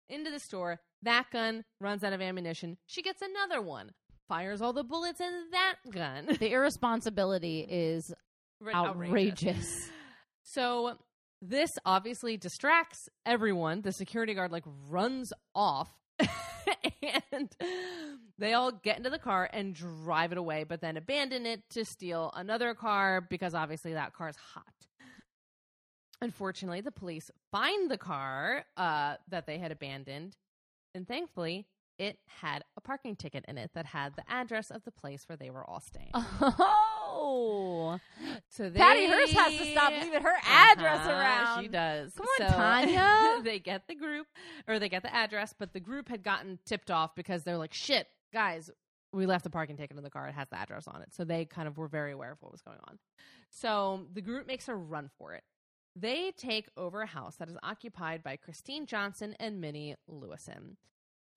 Into 0.10 0.30
the 0.32 0.40
store. 0.40 0.80
That 1.02 1.26
gun 1.32 1.64
runs 1.80 2.04
out 2.04 2.14
of 2.14 2.22
ammunition. 2.22 2.78
She 2.86 3.02
gets 3.02 3.22
another 3.22 3.62
one. 3.62 3.92
fires 4.28 4.62
all 4.62 4.74
the 4.74 4.84
bullets 4.84 5.20
in 5.22 5.46
that 5.52 5.76
gun. 5.92 6.26
The 6.40 6.52
irresponsibility 6.52 7.66
is 7.70 8.14
outrageous. 8.74 9.90
So 10.44 10.98
this 11.42 11.78
obviously 11.86 12.38
distracts 12.38 13.10
everyone. 13.26 13.82
The 13.82 13.92
security 13.92 14.34
guard 14.34 14.52
like 14.52 14.64
runs 14.90 15.34
off 15.54 15.90
and 17.32 17.56
they 18.38 18.54
all 18.54 18.72
get 18.72 18.98
into 18.98 19.10
the 19.10 19.20
car 19.20 19.50
and 19.52 19.74
drive 19.74 20.32
it 20.32 20.38
away, 20.38 20.64
but 20.64 20.82
then 20.82 20.98
abandon 20.98 21.46
it 21.46 21.62
to 21.72 21.86
steal 21.86 22.32
another 22.36 22.74
car 22.74 23.22
because 23.22 23.54
obviously 23.54 23.94
that 23.94 24.14
car's 24.14 24.36
hot. 24.36 24.64
Unfortunately, 26.22 26.82
the 26.82 26.92
police 26.92 27.30
find 27.52 27.92
the 27.92 27.98
car 27.98 28.66
uh, 28.78 29.16
that 29.30 29.46
they 29.46 29.58
had 29.58 29.72
abandoned, 29.72 30.38
and 30.94 31.08
thankfully, 31.08 31.68
it 31.98 32.18
had 32.28 32.64
a 32.78 32.82
parking 32.82 33.16
ticket 33.16 33.46
in 33.48 33.58
it 33.58 33.72
that 33.74 33.86
had 33.86 34.16
the 34.16 34.24
address 34.30 34.72
of 34.72 34.84
the 34.86 34.92
place 34.92 35.28
where 35.28 35.38
they 35.38 35.50
were 35.50 35.64
all 35.70 35.82
staying. 35.82 36.12
Oh, 37.18 38.00
So 38.50 38.70
they, 38.70 38.78
Patty 38.80 39.06
Hearst 39.08 39.34
has 39.34 39.58
to 39.58 39.72
stop 39.72 39.92
leaving 39.94 40.22
her 40.22 40.36
address 40.46 41.00
Uh-huh, 41.02 41.12
around. 41.12 41.62
She 41.64 41.68
does. 41.70 42.14
Come 42.14 42.26
on, 42.42 42.50
So, 42.50 42.56
Tanya. 42.56 43.42
they 43.44 43.60
get 43.60 43.88
the 43.88 43.96
group 43.96 44.28
or 44.68 44.80
they 44.80 44.90
get 44.90 45.02
the 45.04 45.14
address, 45.14 45.54
but 45.58 45.74
the 45.74 45.80
group 45.80 46.10
had 46.10 46.24
gotten 46.24 46.60
tipped 46.66 46.92
off 46.92 47.16
because 47.16 47.44
they're 47.44 47.58
like, 47.58 47.74
"Shit, 47.74 48.08
guys, 48.34 48.70
we 49.14 49.26
left 49.26 49.44
the 49.46 49.50
parking 49.50 49.78
ticket 49.78 49.98
in 49.98 50.04
the 50.04 50.10
car. 50.10 50.28
It 50.28 50.34
has 50.36 50.50
the 50.50 50.58
address 50.60 50.88
on 50.88 51.02
it." 51.02 51.14
So 51.14 51.24
they 51.24 51.46
kind 51.46 51.68
of 51.68 51.78
were 51.78 51.88
very 51.88 52.12
aware 52.12 52.32
of 52.34 52.42
what 52.42 52.52
was 52.52 52.62
going 52.62 52.80
on. 52.88 53.00
So 53.50 54.08
the 54.14 54.22
group 54.22 54.46
makes 54.48 54.68
a 54.68 54.76
run 54.76 55.10
for 55.18 55.34
it. 55.34 55.44
They 55.96 56.32
take 56.36 56.68
over 56.76 57.02
a 57.02 57.08
house 57.08 57.38
that 57.38 57.48
is 57.50 57.56
occupied 57.64 58.22
by 58.22 58.36
Christine 58.36 58.86
Johnson 58.86 59.36
and 59.40 59.62
Minnie 59.62 59.96
Lewison. 60.12 60.76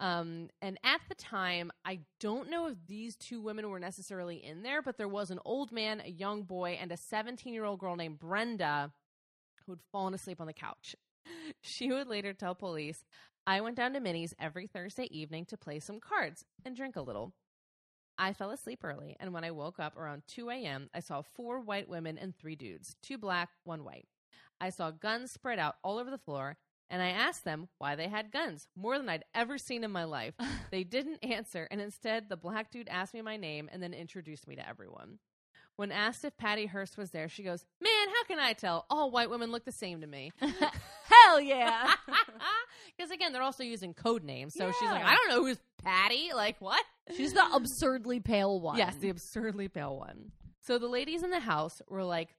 Um, 0.01 0.49
and 0.63 0.79
at 0.85 1.01
the 1.09 1.15
time, 1.15 1.73
I 1.85 2.01
don't 2.21 2.51
know 2.51 2.69
if 2.69 2.77
these 2.87 3.17
two 3.17 3.41
women 3.41 3.69
were 3.69 3.81
necessarily 3.81 4.37
in 4.37 4.63
there, 4.63 4.81
but 4.81 4.97
there 4.97 5.09
was 5.09 5.31
an 5.31 5.41
old 5.45 5.73
man, 5.73 6.01
a 6.05 6.11
young 6.11 6.43
boy, 6.43 6.79
and 6.81 6.93
a 6.93 6.97
17 6.97 7.53
year 7.53 7.65
old 7.65 7.81
girl 7.81 7.97
named 7.97 8.19
Brenda 8.19 8.93
who 9.67 9.73
had 9.73 9.81
fallen 9.93 10.15
asleep 10.15 10.41
on 10.41 10.47
the 10.47 10.53
couch. 10.53 10.97
She 11.61 11.91
would 11.91 12.09
later 12.09 12.33
tell 12.33 12.55
police, 12.55 13.05
I 13.47 13.61
went 13.61 13.77
down 13.77 13.95
to 13.95 14.01
Minnie's 14.01 14.35
every 14.39 14.67
Thursday 14.67 15.09
evening 15.11 15.47
to 15.47 15.57
play 15.57 15.79
some 15.79 16.01
cards 16.01 16.45
and 16.65 16.77
drink 16.77 16.97
a 16.97 17.03
little. 17.03 17.33
I 18.19 18.33
fell 18.33 18.51
asleep 18.51 18.81
early, 18.83 19.17
and 19.21 19.33
when 19.33 19.45
I 19.45 19.51
woke 19.51 19.79
up 19.79 19.97
around 19.97 20.23
2 20.29 20.51
a.m., 20.51 20.91
I 20.93 21.01
saw 21.01 21.23
four 21.23 21.61
white 21.61 21.89
women 21.89 22.19
and 22.19 22.37
three 22.37 22.57
dudes 22.57 22.97
two 23.03 23.17
black, 23.17 23.49
one 23.65 23.85
white. 23.85 24.09
I 24.61 24.71
saw 24.71 24.91
guns 24.91 25.31
spread 25.31 25.59
out 25.59 25.77
all 25.83 25.99
over 25.99 26.11
the 26.11 26.19
floor, 26.19 26.59
and 26.91 27.03
I 27.03 27.11
asked 27.11 27.45
them 27.45 27.69
why 27.79 27.97
they 27.97 28.09
had 28.09 28.33
guns, 28.33 28.67
more 28.77 28.99
than 28.99 29.09
I'd 29.09 29.25
ever 29.35 29.59
seen 29.59 29.85
in 29.85 29.91
my 29.91 30.05
life. 30.05 30.35
they 30.71 30.85
didn't 30.85 31.25
answer, 31.25 31.69
and 31.71 31.81
instead, 31.81 32.29
the 32.29 32.37
black 32.37 32.71
dude 32.71 32.89
asked 32.89 33.15
me 33.15 33.23
my 33.23 33.37
name 33.37 33.69
and 33.73 33.83
then 33.83 33.95
introduced 33.95 34.47
me 34.49 34.57
to 34.57 34.69
everyone. 34.69 35.19
When 35.77 35.93
asked 35.93 36.25
if 36.25 36.37
Patty 36.37 36.67
Hearst 36.67 36.99
was 36.99 37.13
there, 37.13 37.29
she 37.29 37.45
goes, 37.45 37.65
Man, 37.81 38.09
how 38.09 38.25
can 38.25 38.41
I 38.41 38.53
tell? 38.53 38.85
All 38.91 39.13
white 39.13 39.31
women 39.31 39.53
look 39.53 39.65
the 39.65 39.71
same 39.71 40.01
to 40.01 40.09
me. 40.09 40.33
Hell 40.41 41.41
yeah. 41.41 41.95
Because 42.97 43.13
again, 43.13 43.33
they're 43.33 43.43
also 43.43 43.63
using 43.63 43.95
code 43.95 44.25
names. 44.25 44.55
So 44.57 44.73
she's 44.73 44.91
like, 44.91 45.05
I 45.05 45.15
don't 45.15 45.29
know 45.29 45.45
who's 45.45 45.61
Patty. 45.85 46.31
Like, 46.35 46.61
what? 46.61 46.85
She's 47.17 47.33
the 47.33 47.47
absurdly 47.55 48.19
pale 48.19 48.61
one. 48.61 48.77
Yes, 48.77 48.97
the 48.97 49.11
absurdly 49.11 49.69
pale 49.69 49.97
one. 49.97 50.33
So 50.63 50.79
the 50.79 50.89
ladies 50.89 51.23
in 51.23 51.31
the 51.31 51.39
house 51.39 51.81
were 51.89 52.03
like, 52.03 52.35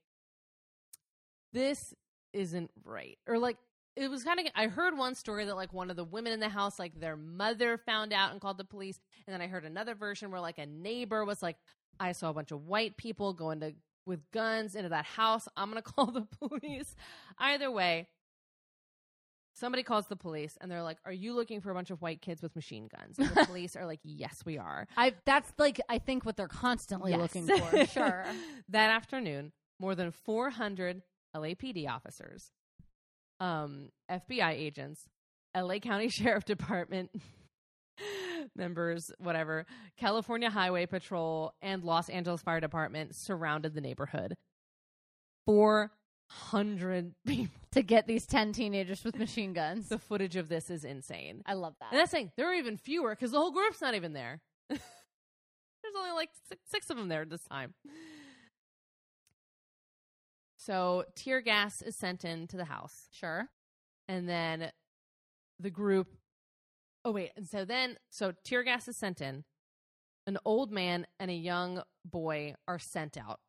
this 1.54 1.94
isn't 2.34 2.70
right. 2.84 3.16
Or 3.26 3.38
like, 3.38 3.56
it 3.96 4.08
was 4.08 4.22
kind 4.24 4.40
of, 4.40 4.46
I 4.54 4.68
heard 4.68 4.96
one 4.96 5.14
story 5.14 5.44
that 5.46 5.56
like 5.56 5.72
one 5.72 5.90
of 5.90 5.96
the 5.96 6.04
women 6.04 6.32
in 6.32 6.40
the 6.40 6.48
house, 6.48 6.78
like 6.78 6.98
their 6.98 7.16
mother 7.16 7.76
found 7.78 8.12
out 8.12 8.32
and 8.32 8.40
called 8.40 8.58
the 8.58 8.64
police. 8.64 8.98
And 9.26 9.34
then 9.34 9.40
I 9.42 9.46
heard 9.46 9.64
another 9.64 9.94
version 9.94 10.30
where 10.30 10.40
like 10.40 10.58
a 10.58 10.66
neighbor 10.66 11.24
was 11.24 11.42
like, 11.42 11.56
I 11.98 12.12
saw 12.12 12.30
a 12.30 12.34
bunch 12.34 12.50
of 12.52 12.62
white 12.66 12.96
people 12.96 13.32
going 13.34 13.60
to, 13.60 13.74
with 14.06 14.20
guns 14.32 14.74
into 14.74 14.88
that 14.90 15.04
house. 15.04 15.48
I'm 15.56 15.70
going 15.70 15.82
to 15.82 15.90
call 15.92 16.06
the 16.06 16.26
police. 16.48 16.94
Either 17.38 17.70
way, 17.70 18.06
somebody 19.54 19.82
calls 19.82 20.06
the 20.06 20.16
police 20.16 20.56
and 20.60 20.70
they're 20.70 20.82
like, 20.82 20.98
Are 21.04 21.12
you 21.12 21.34
looking 21.34 21.60
for 21.60 21.70
a 21.70 21.74
bunch 21.74 21.90
of 21.90 22.00
white 22.00 22.22
kids 22.22 22.42
with 22.42 22.54
machine 22.56 22.88
guns? 22.96 23.18
And 23.18 23.28
the 23.28 23.44
police 23.46 23.76
are 23.76 23.86
like, 23.86 24.00
Yes, 24.04 24.42
we 24.46 24.56
are. 24.58 24.86
I 24.96 25.14
that's 25.26 25.52
like 25.58 25.80
I 25.88 25.98
think 25.98 26.24
what 26.24 26.36
they're 26.36 26.48
constantly 26.48 27.10
Yes. 27.12 27.20
looking 27.20 27.46
for. 27.46 27.86
Sure. 27.90 28.24
that 28.68 28.90
afternoon, 28.90 29.52
more 29.78 29.94
than 29.94 30.10
400 30.12 31.02
LAPD 31.36 31.88
officers, 31.88 32.50
um, 33.40 33.88
FBI 34.10 34.52
agents, 34.52 35.08
LA 35.56 35.78
County 35.78 36.08
Sheriff 36.10 36.44
Department 36.44 37.10
members, 38.54 39.10
whatever, 39.18 39.66
California 39.98 40.50
Highway 40.50 40.86
Patrol, 40.86 41.52
and 41.60 41.82
Los 41.84 42.08
Angeles 42.08 42.42
Fire 42.42 42.60
Department 42.60 43.14
surrounded 43.14 43.74
the 43.74 43.80
neighborhood. 43.80 44.36
400 45.46 47.14
people. 47.26 47.54
to 47.72 47.82
get 47.82 48.06
these 48.06 48.26
10 48.26 48.52
teenagers 48.52 49.04
with 49.04 49.18
machine 49.18 49.52
guns. 49.52 49.88
The 49.88 49.98
footage 49.98 50.36
of 50.36 50.48
this 50.48 50.70
is 50.70 50.84
insane. 50.84 51.42
I 51.46 51.54
love 51.54 51.74
that. 51.80 51.88
And 51.92 51.98
that's 51.98 52.10
saying 52.10 52.32
there 52.36 52.50
are 52.50 52.54
even 52.54 52.76
fewer 52.76 53.10
because 53.14 53.32
the 53.32 53.38
whole 53.38 53.52
group's 53.52 53.80
not 53.80 53.94
even 53.94 54.12
there. 54.12 54.40
There's 54.68 54.80
only 55.96 56.12
like 56.12 56.30
six, 56.48 56.60
six 56.70 56.90
of 56.90 56.96
them 56.96 57.08
there 57.08 57.24
this 57.24 57.42
time. 57.44 57.74
So 60.60 61.04
tear 61.14 61.40
gas 61.40 61.80
is 61.80 61.96
sent 61.96 62.22
into 62.22 62.58
the 62.58 62.66
house, 62.66 63.08
sure. 63.10 63.48
and 64.08 64.28
then 64.28 64.70
the 65.58 65.70
group. 65.70 66.08
Oh 67.02 67.12
wait, 67.12 67.30
and 67.34 67.48
so 67.48 67.64
then 67.64 67.96
so 68.10 68.34
tear 68.44 68.62
gas 68.62 68.86
is 68.86 68.94
sent 68.94 69.22
in. 69.22 69.44
An 70.26 70.36
old 70.44 70.70
man 70.70 71.06
and 71.18 71.30
a 71.30 71.34
young 71.34 71.82
boy 72.04 72.56
are 72.68 72.78
sent 72.78 73.16
out 73.16 73.40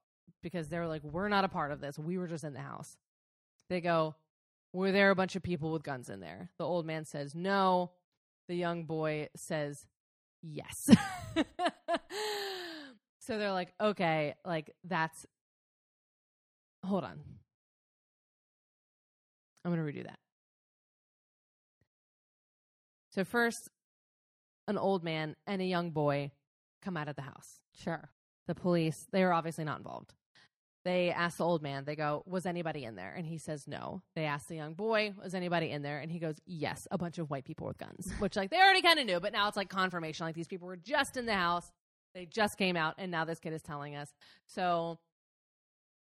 because 0.42 0.70
they're 0.70 0.88
like, 0.88 1.04
"We're 1.04 1.28
not 1.28 1.44
a 1.44 1.50
part 1.50 1.74
of 1.74 1.82
this. 1.82 2.00
We 2.00 2.18
were 2.18 2.28
just 2.28 2.46
in 2.46 2.54
the 2.54 2.62
house." 2.62 2.96
They 3.68 3.82
go, 3.82 4.16
"Were 4.72 4.94
there 4.94 5.12
a 5.12 5.16
bunch 5.16 5.36
of 5.36 5.44
people 5.44 5.74
with 5.74 5.84
guns 5.84 6.10
in 6.10 6.22
there?" 6.22 6.52
The 6.58 6.66
old 6.66 6.86
man 6.86 7.04
says, 7.04 7.36
"No." 7.36 7.92
The 8.48 8.56
young 8.56 8.86
boy 8.86 9.28
says, 9.36 9.86
"Yes." 10.42 10.90
so 13.20 13.38
they're 13.38 13.52
like, 13.52 13.74
"Okay, 13.82 14.36
like 14.46 14.72
that's." 14.86 15.26
Hold 16.86 17.04
on. 17.04 17.20
I'm 19.64 19.74
going 19.74 19.86
to 19.86 20.00
redo 20.00 20.04
that. 20.06 20.20
So 23.12 23.24
first, 23.24 23.70
an 24.68 24.78
old 24.78 25.04
man 25.04 25.36
and 25.46 25.62
a 25.62 25.66
young 25.66 25.92
boy 25.92 26.32
come 26.82 26.98
out 26.98 27.08
of 27.08 27.16
the 27.16 27.22
house. 27.22 27.60
Sure. 27.76 28.10
The 28.48 28.56
police, 28.56 29.08
they 29.12 29.24
are 29.24 29.34
obviously 29.34 29.64
not 29.64 29.78
involved. 29.78 30.14
They 30.84 31.12
ask 31.12 31.38
the 31.38 31.46
old 31.46 31.62
man, 31.62 31.86
they 31.86 31.96
go, 31.96 32.24
Was 32.26 32.48
anybody 32.48 32.86
in 32.86 32.96
there? 32.96 33.14
And 33.16 33.24
he 33.24 33.38
says 33.38 33.68
no. 33.68 34.02
They 34.16 34.26
ask 34.26 34.48
the 34.48 34.56
young 34.56 34.74
boy, 34.74 35.14
Was 35.22 35.36
anybody 35.36 35.70
in 35.70 35.84
there? 35.84 36.00
And 36.00 36.12
he 36.12 36.18
goes, 36.18 36.38
Yes, 36.48 36.88
a 36.90 36.98
bunch 36.98 37.20
of 37.20 37.30
white 37.30 37.46
people 37.46 37.68
with 37.68 37.78
guns. 37.78 38.12
Which, 38.20 38.36
like, 38.36 38.50
they 38.50 38.58
already 38.58 38.82
kind 38.82 38.98
of 38.98 39.06
knew, 39.06 39.20
but 39.20 39.32
now 39.32 39.48
it's 39.48 39.58
like 39.58 39.70
confirmation. 39.70 40.26
Like, 40.26 40.34
these 40.34 40.48
people 40.48 40.68
were 40.68 40.78
just 40.78 41.18
in 41.18 41.28
the 41.28 41.36
house. 41.36 41.72
They 42.16 42.26
just 42.26 42.58
came 42.58 42.76
out, 42.76 42.96
and 42.98 43.12
now 43.12 43.26
this 43.26 43.40
kid 43.40 43.54
is 43.54 43.62
telling 43.62 43.96
us. 43.96 44.12
So 44.48 44.98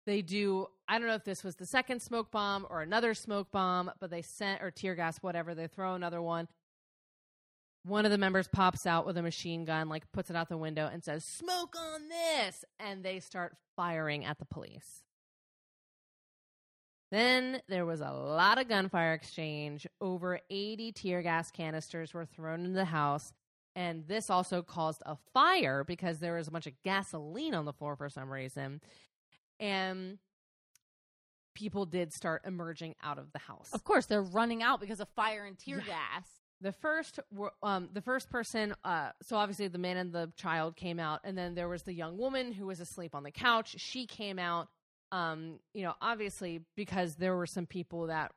they 0.06 0.22
do, 0.22 0.66
I 0.88 0.98
don't 0.98 1.08
know 1.08 1.14
if 1.14 1.24
this 1.24 1.42
was 1.42 1.56
the 1.56 1.66
second 1.66 2.00
smoke 2.00 2.30
bomb 2.30 2.66
or 2.68 2.82
another 2.82 3.14
smoke 3.14 3.50
bomb, 3.50 3.90
but 4.00 4.10
they 4.10 4.22
sent, 4.22 4.62
or 4.62 4.70
tear 4.70 4.94
gas, 4.94 5.18
whatever. 5.18 5.54
They 5.54 5.66
throw 5.66 5.94
another 5.94 6.20
one 6.20 6.48
one 7.84 8.06
of 8.06 8.10
the 8.10 8.18
members 8.18 8.48
pops 8.48 8.86
out 8.86 9.06
with 9.06 9.16
a 9.18 9.22
machine 9.22 9.64
gun, 9.64 9.88
like 9.88 10.10
puts 10.12 10.30
it 10.30 10.36
out 10.36 10.48
the 10.48 10.56
window 10.56 10.88
and 10.90 11.04
says, 11.04 11.24
Smoke 11.24 11.76
on 11.78 12.08
this! 12.08 12.64
And 12.80 13.04
they 13.04 13.20
start 13.20 13.56
firing 13.76 14.24
at 14.24 14.38
the 14.38 14.46
police. 14.46 15.02
Then 17.10 17.60
there 17.68 17.86
was 17.86 18.00
a 18.00 18.10
lot 18.10 18.58
of 18.58 18.68
gunfire 18.68 19.12
exchange. 19.12 19.86
Over 20.00 20.40
80 20.50 20.92
tear 20.92 21.22
gas 21.22 21.50
canisters 21.50 22.14
were 22.14 22.24
thrown 22.24 22.60
into 22.60 22.74
the 22.74 22.86
house. 22.86 23.32
And 23.76 24.06
this 24.08 24.30
also 24.30 24.62
caused 24.62 25.02
a 25.04 25.16
fire 25.32 25.84
because 25.84 26.20
there 26.20 26.34
was 26.34 26.48
a 26.48 26.50
bunch 26.50 26.66
of 26.66 26.72
gasoline 26.84 27.54
on 27.54 27.66
the 27.66 27.72
floor 27.72 27.96
for 27.96 28.08
some 28.08 28.32
reason. 28.32 28.80
And 29.60 30.18
people 31.54 31.86
did 31.86 32.12
start 32.12 32.42
emerging 32.44 32.94
out 33.02 33.18
of 33.18 33.32
the 33.32 33.38
house. 33.38 33.70
Of 33.72 33.84
course, 33.84 34.06
they're 34.06 34.22
running 34.22 34.62
out 34.62 34.80
because 34.80 35.00
of 35.00 35.08
fire 35.10 35.44
and 35.44 35.58
tear 35.58 35.78
Yeah. 35.78 35.84
gas. 35.86 36.28
The 36.60 36.72
first, 36.72 37.20
um, 37.62 37.90
the 37.92 38.00
first 38.00 38.30
person. 38.30 38.74
Uh, 38.84 39.10
so 39.22 39.36
obviously, 39.36 39.68
the 39.68 39.78
man 39.78 39.96
and 39.98 40.12
the 40.12 40.32
child 40.36 40.76
came 40.76 40.98
out, 40.98 41.20
and 41.24 41.36
then 41.36 41.54
there 41.54 41.68
was 41.68 41.82
the 41.82 41.92
young 41.92 42.16
woman 42.16 42.52
who 42.52 42.66
was 42.66 42.80
asleep 42.80 43.14
on 43.14 43.22
the 43.22 43.30
couch. 43.30 43.76
She 43.78 44.06
came 44.06 44.38
out. 44.38 44.68
Um, 45.12 45.60
you 45.74 45.82
know, 45.82 45.94
obviously, 46.00 46.62
because 46.74 47.16
there 47.16 47.36
were 47.36 47.46
some 47.46 47.66
people 47.66 48.06
that 48.06 48.32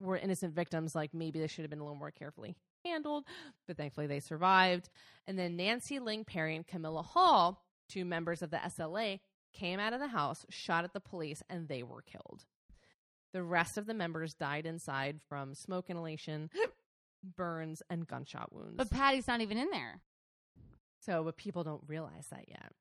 were 0.00 0.16
innocent 0.16 0.54
victims. 0.54 0.94
Like 0.94 1.12
maybe 1.14 1.40
they 1.40 1.46
should 1.46 1.62
have 1.62 1.70
been 1.70 1.80
a 1.80 1.84
little 1.84 1.98
more 1.98 2.10
carefully 2.12 2.54
handled, 2.84 3.24
but 3.66 3.76
thankfully 3.76 4.06
they 4.06 4.20
survived. 4.20 4.88
And 5.26 5.38
then 5.38 5.56
Nancy 5.56 5.98
Ling 5.98 6.24
Perry 6.24 6.54
and 6.56 6.66
Camilla 6.66 7.02
Hall, 7.02 7.64
two 7.88 8.04
members 8.04 8.42
of 8.42 8.50
the 8.50 8.58
SLA, 8.58 9.20
came 9.52 9.80
out 9.80 9.92
of 9.92 10.00
the 10.00 10.08
house, 10.08 10.46
shot 10.48 10.84
at 10.84 10.92
the 10.92 11.00
police, 11.00 11.42
and 11.48 11.68
they 11.68 11.82
were 11.82 12.02
killed. 12.02 12.44
The 13.32 13.42
rest 13.42 13.78
of 13.78 13.86
the 13.86 13.94
members 13.94 14.34
died 14.34 14.66
inside 14.66 15.20
from 15.28 15.54
smoke 15.54 15.88
inhalation, 15.88 16.50
burns, 17.36 17.82
and 17.88 18.06
gunshot 18.06 18.52
wounds. 18.52 18.76
But 18.76 18.90
Patty's 18.90 19.28
not 19.28 19.40
even 19.40 19.58
in 19.58 19.70
there. 19.70 20.00
So, 21.00 21.22
but 21.24 21.36
people 21.36 21.64
don't 21.64 21.82
realize 21.86 22.26
that 22.30 22.48
yet. 22.48 22.72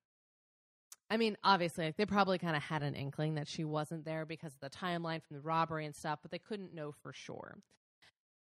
I 1.12 1.18
mean, 1.18 1.38
obviously, 1.44 1.86
like, 1.86 1.98
they 1.98 2.06
probably 2.06 2.38
kind 2.38 2.56
of 2.56 2.62
had 2.62 2.84
an 2.84 2.94
inkling 2.94 3.36
that 3.36 3.48
she 3.48 3.64
wasn't 3.64 4.06
there 4.06 4.26
because 4.26 4.54
of 4.54 4.60
the 4.60 4.70
timeline 4.70 5.24
from 5.24 5.38
the 5.38 5.42
robbery 5.42 5.86
and 5.86 5.96
stuff, 5.96 6.20
but 6.22 6.32
they 6.32 6.40
couldn't 6.40 6.74
know 6.74 6.92
for 6.92 7.14
sure. 7.14 7.58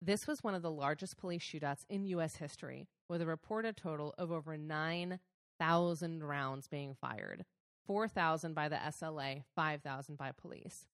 This 0.00 0.26
was 0.26 0.42
one 0.42 0.54
of 0.54 0.62
the 0.62 0.70
largest 0.70 1.18
police 1.18 1.42
shootouts 1.42 1.84
in 1.88 2.06
U.S. 2.06 2.36
history, 2.36 2.86
with 3.08 3.20
a 3.20 3.26
reported 3.26 3.76
total 3.76 4.14
of 4.18 4.32
over 4.32 4.56
9,000 4.56 6.24
rounds 6.24 6.68
being 6.68 6.94
fired 7.00 7.44
4,000 7.88 8.54
by 8.54 8.68
the 8.68 8.76
SLA, 8.76 9.42
5,000 9.56 10.16
by 10.16 10.30
police. 10.30 10.86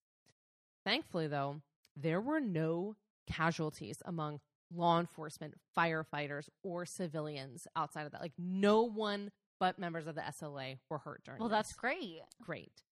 Thankfully, 0.87 1.27
though, 1.27 1.61
there 1.95 2.21
were 2.23 2.41
no 2.41 2.97
casualties 3.27 3.99
among 4.07 4.41
law 4.75 4.99
enforcement, 4.99 5.55
firefighters, 5.77 6.49
or 6.63 6.87
civilians 6.87 7.67
outside 7.77 8.07
of 8.07 8.13
that. 8.13 8.23
Like, 8.23 8.33
no 8.39 8.83
one 8.85 9.31
but 9.61 9.79
members 9.79 10.07
of 10.07 10.15
the 10.15 10.21
SLA 10.23 10.79
were 10.89 10.99
hurt 10.99 11.23
during 11.25 11.41
Well, 11.41 11.49
this. 11.49 11.59
that's 11.59 11.73
great. 11.75 12.23
great. 12.43 12.83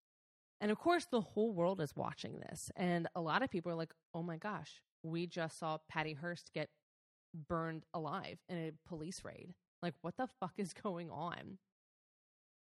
And 0.61 0.69
of 0.71 0.77
course, 0.77 1.05
the 1.05 1.21
whole 1.21 1.51
world 1.53 1.81
is 1.81 1.95
watching 1.95 2.39
this. 2.39 2.71
And 2.75 3.07
a 3.15 3.21
lot 3.21 3.41
of 3.41 3.49
people 3.49 3.71
are 3.71 3.75
like, 3.75 3.93
oh 4.13 4.23
my 4.23 4.37
gosh, 4.37 4.81
we 5.01 5.27
just 5.27 5.57
saw 5.59 5.79
Patty 5.89 6.13
Hearst 6.13 6.51
get 6.53 6.69
burned 7.49 7.83
alive 7.93 8.37
in 8.47 8.57
a 8.57 8.71
police 8.87 9.23
raid. 9.25 9.53
Like, 9.81 9.93
what 10.01 10.15
the 10.17 10.27
fuck 10.39 10.53
is 10.57 10.73
going 10.83 11.09
on? 11.09 11.57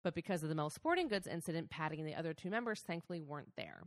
But 0.03 0.15
because 0.15 0.43
of 0.43 0.49
the 0.49 0.55
Mel 0.55 0.69
Sporting 0.69 1.07
Goods 1.07 1.27
incident, 1.27 1.69
Patty 1.69 1.99
and 1.99 2.07
the 2.07 2.15
other 2.15 2.33
two 2.33 2.49
members 2.49 2.81
thankfully 2.81 3.21
weren't 3.21 3.55
there. 3.57 3.83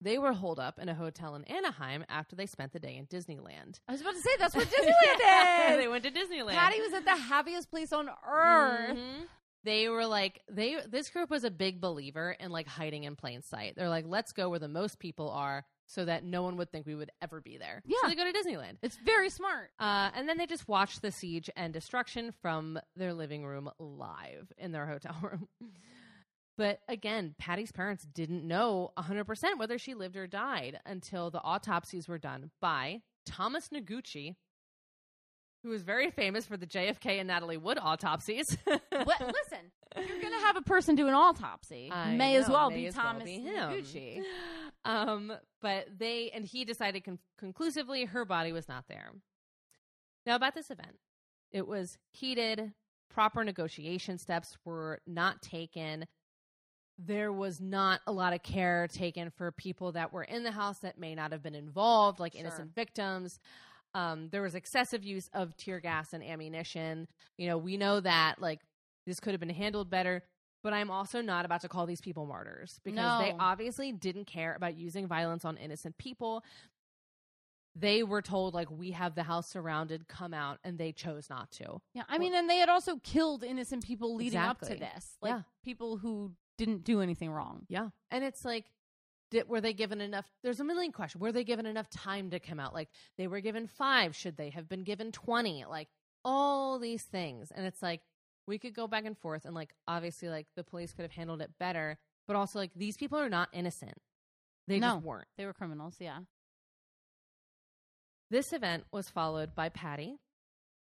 They 0.00 0.16
were 0.18 0.32
holed 0.32 0.60
up 0.60 0.78
in 0.78 0.88
a 0.88 0.94
hotel 0.94 1.34
in 1.34 1.44
Anaheim 1.44 2.04
after 2.08 2.36
they 2.36 2.46
spent 2.46 2.72
the 2.72 2.78
day 2.78 2.96
in 2.96 3.06
Disneyland. 3.06 3.80
I 3.88 3.92
was 3.92 4.00
about 4.00 4.14
to 4.14 4.20
say 4.20 4.30
that's 4.38 4.54
what 4.54 4.66
Disneyland 4.70 5.76
they 5.76 5.84
is. 5.84 5.88
went 5.88 6.04
to 6.04 6.10
Disneyland. 6.10 6.52
Patty 6.54 6.80
was 6.80 6.92
at 6.92 7.04
the 7.04 7.16
happiest 7.16 7.70
place 7.70 7.92
on 7.92 8.08
earth. 8.08 8.96
Mhm. 8.96 9.26
They 9.64 9.88
were 9.88 10.06
like 10.06 10.40
they 10.48 10.76
this 10.88 11.10
group 11.10 11.30
was 11.30 11.42
a 11.42 11.50
big 11.50 11.80
believer 11.80 12.30
in 12.38 12.50
like 12.52 12.68
hiding 12.68 13.04
in 13.04 13.16
plain 13.16 13.42
sight. 13.42 13.74
They're 13.76 13.88
like, 13.88 14.04
let's 14.06 14.32
go 14.32 14.48
where 14.50 14.60
the 14.60 14.68
most 14.68 15.00
people 15.00 15.30
are 15.30 15.64
so 15.88 16.04
that 16.04 16.22
no 16.22 16.42
one 16.42 16.56
would 16.58 16.70
think 16.70 16.86
we 16.86 16.94
would 16.94 17.10
ever 17.22 17.40
be 17.40 17.56
there. 17.56 17.82
Yeah. 17.86 17.96
So 18.02 18.08
they 18.08 18.14
go 18.14 18.30
to 18.30 18.32
Disneyland. 18.32 18.76
It's 18.82 18.98
very 19.04 19.30
smart. 19.30 19.70
Uh, 19.80 20.10
and 20.14 20.28
then 20.28 20.36
they 20.36 20.46
just 20.46 20.68
watch 20.68 21.00
the 21.00 21.10
siege 21.10 21.50
and 21.56 21.72
destruction 21.72 22.30
from 22.42 22.78
their 22.94 23.14
living 23.14 23.44
room 23.44 23.70
live 23.78 24.52
in 24.58 24.72
their 24.72 24.86
hotel 24.86 25.16
room. 25.22 25.48
But 26.58 26.80
again, 26.88 27.34
Patty's 27.38 27.72
parents 27.72 28.04
didn't 28.04 28.46
know 28.46 28.92
100% 28.98 29.24
whether 29.58 29.78
she 29.78 29.94
lived 29.94 30.16
or 30.16 30.26
died 30.26 30.78
until 30.84 31.30
the 31.30 31.40
autopsies 31.40 32.06
were 32.06 32.18
done 32.18 32.50
by 32.60 33.00
Thomas 33.24 33.68
Noguchi, 33.68 34.34
who 35.62 35.70
was 35.70 35.82
very 35.82 36.10
famous 36.10 36.46
for 36.46 36.56
the 36.56 36.66
JFK 36.66 37.18
and 37.18 37.28
Natalie 37.28 37.56
Wood 37.56 37.78
autopsies. 37.80 38.56
What, 38.90 39.20
listen, 39.20 39.70
you're 39.96 40.20
gonna 40.20 40.40
have 40.40 40.56
a 40.56 40.62
person 40.62 40.94
do 40.94 41.08
an 41.08 41.14
autopsy, 41.14 41.90
I 41.92 42.14
may 42.14 42.36
as 42.36 42.48
well 42.48 42.70
may 42.70 42.76
be 42.76 42.86
as 42.86 42.96
well 42.96 43.04
Thomas 43.06 43.24
be 43.24 43.40
him. 43.40 43.70
Noguchi. 43.70 44.22
Um, 44.84 45.32
but 45.60 45.86
they 45.98 46.30
and 46.32 46.44
he 46.46 46.64
decided 46.64 47.04
con- 47.04 47.18
conclusively 47.36 48.04
her 48.04 48.24
body 48.24 48.52
was 48.52 48.68
not 48.68 48.84
there. 48.88 49.10
Now 50.24 50.36
about 50.36 50.54
this 50.54 50.70
event, 50.70 50.96
it 51.50 51.66
was 51.66 51.98
heated. 52.12 52.72
Proper 53.10 53.42
negotiation 53.44 54.18
steps 54.18 54.56
were 54.64 55.00
not 55.06 55.42
taken. 55.42 56.06
There 56.96 57.32
was 57.32 57.60
not 57.60 58.00
a 58.06 58.12
lot 58.12 58.32
of 58.32 58.42
care 58.42 58.86
taken 58.88 59.30
for 59.30 59.50
people 59.52 59.92
that 59.92 60.12
were 60.12 60.22
in 60.24 60.42
the 60.44 60.52
house 60.52 60.78
that 60.78 60.96
may 60.98 61.14
not 61.14 61.32
have 61.32 61.42
been 61.42 61.54
involved, 61.56 62.18
like 62.20 62.32
Sure. 62.32 62.40
innocent 62.42 62.74
victims. 62.74 63.40
Um, 63.94 64.28
there 64.30 64.42
was 64.42 64.54
excessive 64.54 65.02
use 65.04 65.28
of 65.32 65.56
tear 65.56 65.80
gas 65.80 66.12
and 66.12 66.22
ammunition. 66.22 67.08
You 67.36 67.48
know, 67.48 67.58
we 67.58 67.76
know 67.76 68.00
that 68.00 68.36
like 68.40 68.60
this 69.08 69.20
could 69.20 69.32
have 69.32 69.40
been 69.40 69.48
handled 69.50 69.90
better, 69.90 70.22
but 70.62 70.72
I'm 70.72 70.90
also 70.90 71.20
not 71.20 71.44
about 71.44 71.62
to 71.62 71.68
call 71.68 71.86
these 71.86 72.00
people 72.00 72.26
martyrs 72.26 72.80
because 72.84 73.20
they 73.22 73.34
obviously 73.38 73.90
didn't 73.92 74.26
care 74.26 74.54
about 74.54 74.76
using 74.76 75.06
violence 75.06 75.44
on 75.44 75.56
innocent 75.56 75.98
people. 75.98 76.44
They 77.74 78.02
were 78.02 78.22
told 78.22 78.54
like 78.54 78.70
we 78.70 78.90
have 78.90 79.14
the 79.14 79.22
house 79.22 79.48
surrounded, 79.48 80.08
come 80.08 80.34
out, 80.34 80.58
and 80.64 80.78
they 80.78 80.92
chose 80.92 81.30
not 81.30 81.50
to. 81.52 81.80
Yeah, 81.94 82.02
I 82.08 82.18
mean, 82.18 82.34
and 82.34 82.50
they 82.50 82.58
had 82.58 82.68
also 82.68 82.96
killed 82.96 83.44
innocent 83.44 83.84
people 83.86 84.16
leading 84.16 84.40
up 84.40 84.60
to 84.62 84.74
this, 84.74 85.16
like 85.22 85.30
Yeah. 85.30 85.42
people 85.64 85.96
who 85.96 86.32
didn't 86.56 86.82
do 86.82 87.00
anything 87.00 87.30
wrong. 87.30 87.64
Yeah. 87.68 87.90
And 88.10 88.24
it's 88.24 88.44
like, 88.44 88.64
did, 89.30 89.48
were 89.48 89.60
they 89.60 89.74
given 89.74 90.00
enough? 90.00 90.26
There's 90.42 90.58
a 90.58 90.64
million 90.64 90.90
questions. 90.90 91.20
Were 91.20 91.30
they 91.30 91.44
given 91.44 91.66
enough 91.66 91.88
time 91.88 92.30
to 92.30 92.40
come 92.40 92.58
out? 92.58 92.74
Like, 92.74 92.88
they 93.16 93.28
were 93.28 93.40
given 93.40 93.68
five. 93.68 94.16
Should 94.16 94.36
they 94.36 94.50
have 94.50 94.68
been 94.68 94.82
given 94.82 95.12
20? 95.12 95.66
Like, 95.66 95.88
all 96.24 96.78
these 96.80 97.02
things. 97.04 97.52
And 97.54 97.64
it's 97.64 97.80
like, 97.82 98.00
we 98.48 98.58
could 98.58 98.74
go 98.74 98.88
back 98.88 99.04
and 99.04 99.16
forth. 99.16 99.44
And, 99.44 99.54
like, 99.54 99.74
obviously, 99.86 100.28
like, 100.28 100.46
the 100.56 100.64
police 100.64 100.92
could 100.92 101.02
have 101.02 101.12
handled 101.12 101.42
it 101.42 101.52
better. 101.58 101.98
But 102.26 102.34
also, 102.34 102.58
like, 102.58 102.72
these 102.74 102.96
people 102.96 103.18
are 103.18 103.28
not 103.28 103.48
innocent. 103.52 104.02
They 104.66 104.80
No. 104.80 104.94
just 104.96 105.04
weren't. 105.04 105.28
They 105.36 105.46
were 105.46 105.52
criminals. 105.52 105.96
Yeah. 106.00 106.20
This 108.30 108.52
event 108.52 108.84
was 108.90 109.08
followed 109.08 109.54
by 109.54 109.68
Patty 109.68 110.18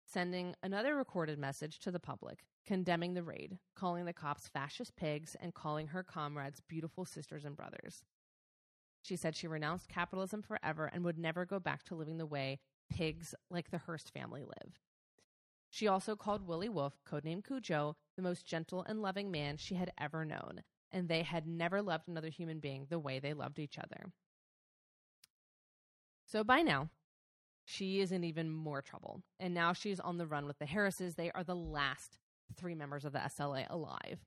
sending 0.05 0.55
another 0.61 0.95
recorded 0.95 1.39
message 1.39 1.79
to 1.79 1.91
the 1.91 1.99
public 1.99 2.45
condemning 2.65 3.13
the 3.15 3.23
raid, 3.23 3.57
calling 3.75 4.05
the 4.05 4.13
cops 4.13 4.47
fascist 4.47 4.95
pigs, 4.95 5.35
and 5.39 5.53
calling 5.53 5.87
her 5.87 6.03
comrades 6.03 6.61
beautiful 6.67 7.05
sisters 7.05 7.43
and 7.45 7.55
brothers. 7.55 8.03
She 9.01 9.15
said 9.15 9.35
she 9.35 9.47
renounced 9.47 9.89
capitalism 9.89 10.43
forever 10.43 10.85
and 10.85 11.03
would 11.03 11.17
never 11.17 11.43
go 11.45 11.59
back 11.59 11.83
to 11.85 11.95
living 11.95 12.17
the 12.17 12.25
way 12.27 12.59
pigs 12.89 13.33
like 13.49 13.71
the 13.71 13.79
Hearst 13.79 14.11
family 14.13 14.43
live. 14.43 14.79
She 15.71 15.87
also 15.87 16.17
called 16.17 16.45
Willie 16.45 16.69
Wolfe, 16.69 16.99
codenamed 17.09 17.45
Cujo, 17.45 17.95
the 18.17 18.21
most 18.21 18.45
gentle 18.45 18.83
and 18.83 19.01
loving 19.01 19.31
man 19.31 19.55
she 19.55 19.75
had 19.75 19.93
ever 19.97 20.25
known, 20.25 20.63
and 20.91 21.07
they 21.07 21.23
had 21.23 21.47
never 21.47 21.81
loved 21.81 22.09
another 22.09 22.27
human 22.27 22.59
being 22.59 22.87
the 22.89 22.99
way 22.99 23.19
they 23.19 23.33
loved 23.33 23.57
each 23.57 23.79
other. 23.79 24.11
So 26.25 26.43
by 26.43 26.61
now, 26.61 26.89
she 27.63 28.01
is 28.01 28.11
in 28.11 28.25
even 28.25 28.49
more 28.49 28.81
trouble. 28.81 29.23
And 29.39 29.53
now 29.53 29.71
she's 29.71 30.01
on 30.01 30.17
the 30.17 30.27
run 30.27 30.45
with 30.45 30.59
the 30.59 30.65
Harrises. 30.65 31.15
They 31.15 31.31
are 31.31 31.43
the 31.43 31.55
last 31.55 32.17
three 32.57 32.75
members 32.75 33.05
of 33.05 33.13
the 33.13 33.19
SLA 33.19 33.65
alive. 33.69 34.19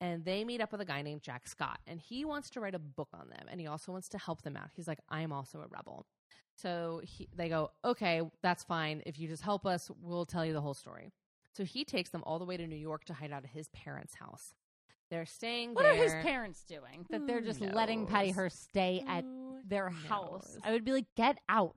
And 0.00 0.24
they 0.24 0.44
meet 0.44 0.60
up 0.60 0.70
with 0.70 0.80
a 0.80 0.84
guy 0.84 1.02
named 1.02 1.22
Jack 1.22 1.48
Scott, 1.48 1.80
and 1.86 1.98
he 1.98 2.24
wants 2.24 2.50
to 2.50 2.60
write 2.60 2.74
a 2.76 2.78
book 2.78 3.08
on 3.12 3.28
them, 3.30 3.46
and 3.50 3.60
he 3.60 3.66
also 3.66 3.90
wants 3.90 4.08
to 4.10 4.18
help 4.18 4.42
them 4.42 4.56
out. 4.56 4.68
He's 4.76 4.86
like, 4.86 5.00
I 5.08 5.22
am 5.22 5.32
also 5.32 5.58
a 5.60 5.66
rebel. 5.66 6.06
So 6.54 7.00
he, 7.04 7.28
they 7.34 7.48
go, 7.48 7.70
okay, 7.84 8.22
that's 8.42 8.62
fine. 8.62 9.02
If 9.06 9.18
you 9.18 9.26
just 9.26 9.42
help 9.42 9.66
us, 9.66 9.90
we'll 10.00 10.24
tell 10.26 10.44
you 10.46 10.52
the 10.52 10.60
whole 10.60 10.74
story. 10.74 11.12
So 11.52 11.64
he 11.64 11.84
takes 11.84 12.10
them 12.10 12.22
all 12.26 12.38
the 12.38 12.44
way 12.44 12.56
to 12.56 12.66
New 12.66 12.76
York 12.76 13.04
to 13.06 13.12
hide 13.14 13.32
out 13.32 13.42
at 13.44 13.50
his 13.50 13.68
parents' 13.70 14.14
house. 14.14 14.54
They're 15.10 15.26
staying 15.26 15.74
What 15.74 15.82
there. 15.82 15.94
are 15.94 15.96
his 15.96 16.12
parents 16.22 16.62
doing 16.62 17.06
that 17.10 17.26
they're 17.26 17.40
Who 17.40 17.46
just 17.46 17.60
letting 17.60 18.06
Patty 18.06 18.28
knows? 18.28 18.36
Hearst 18.36 18.62
stay 18.68 19.02
at 19.08 19.24
Who 19.24 19.58
their 19.66 19.88
house? 19.90 20.58
I 20.62 20.72
would 20.72 20.84
be 20.84 20.92
like, 20.92 21.06
get 21.16 21.38
out. 21.48 21.74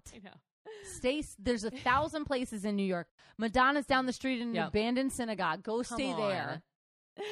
Stay. 0.83 1.23
There's 1.39 1.63
a 1.63 1.71
thousand 1.71 2.25
places 2.25 2.65
in 2.65 2.75
New 2.75 2.83
York. 2.85 3.07
Madonna's 3.37 3.85
down 3.85 4.05
the 4.05 4.13
street 4.13 4.41
in 4.41 4.49
an 4.49 4.55
Yep. 4.55 4.67
abandoned 4.69 5.11
synagogue. 5.13 5.63
Go 5.63 5.81
Come 5.83 5.97
stay 5.97 6.11
on. 6.11 6.19
there. 6.29 6.61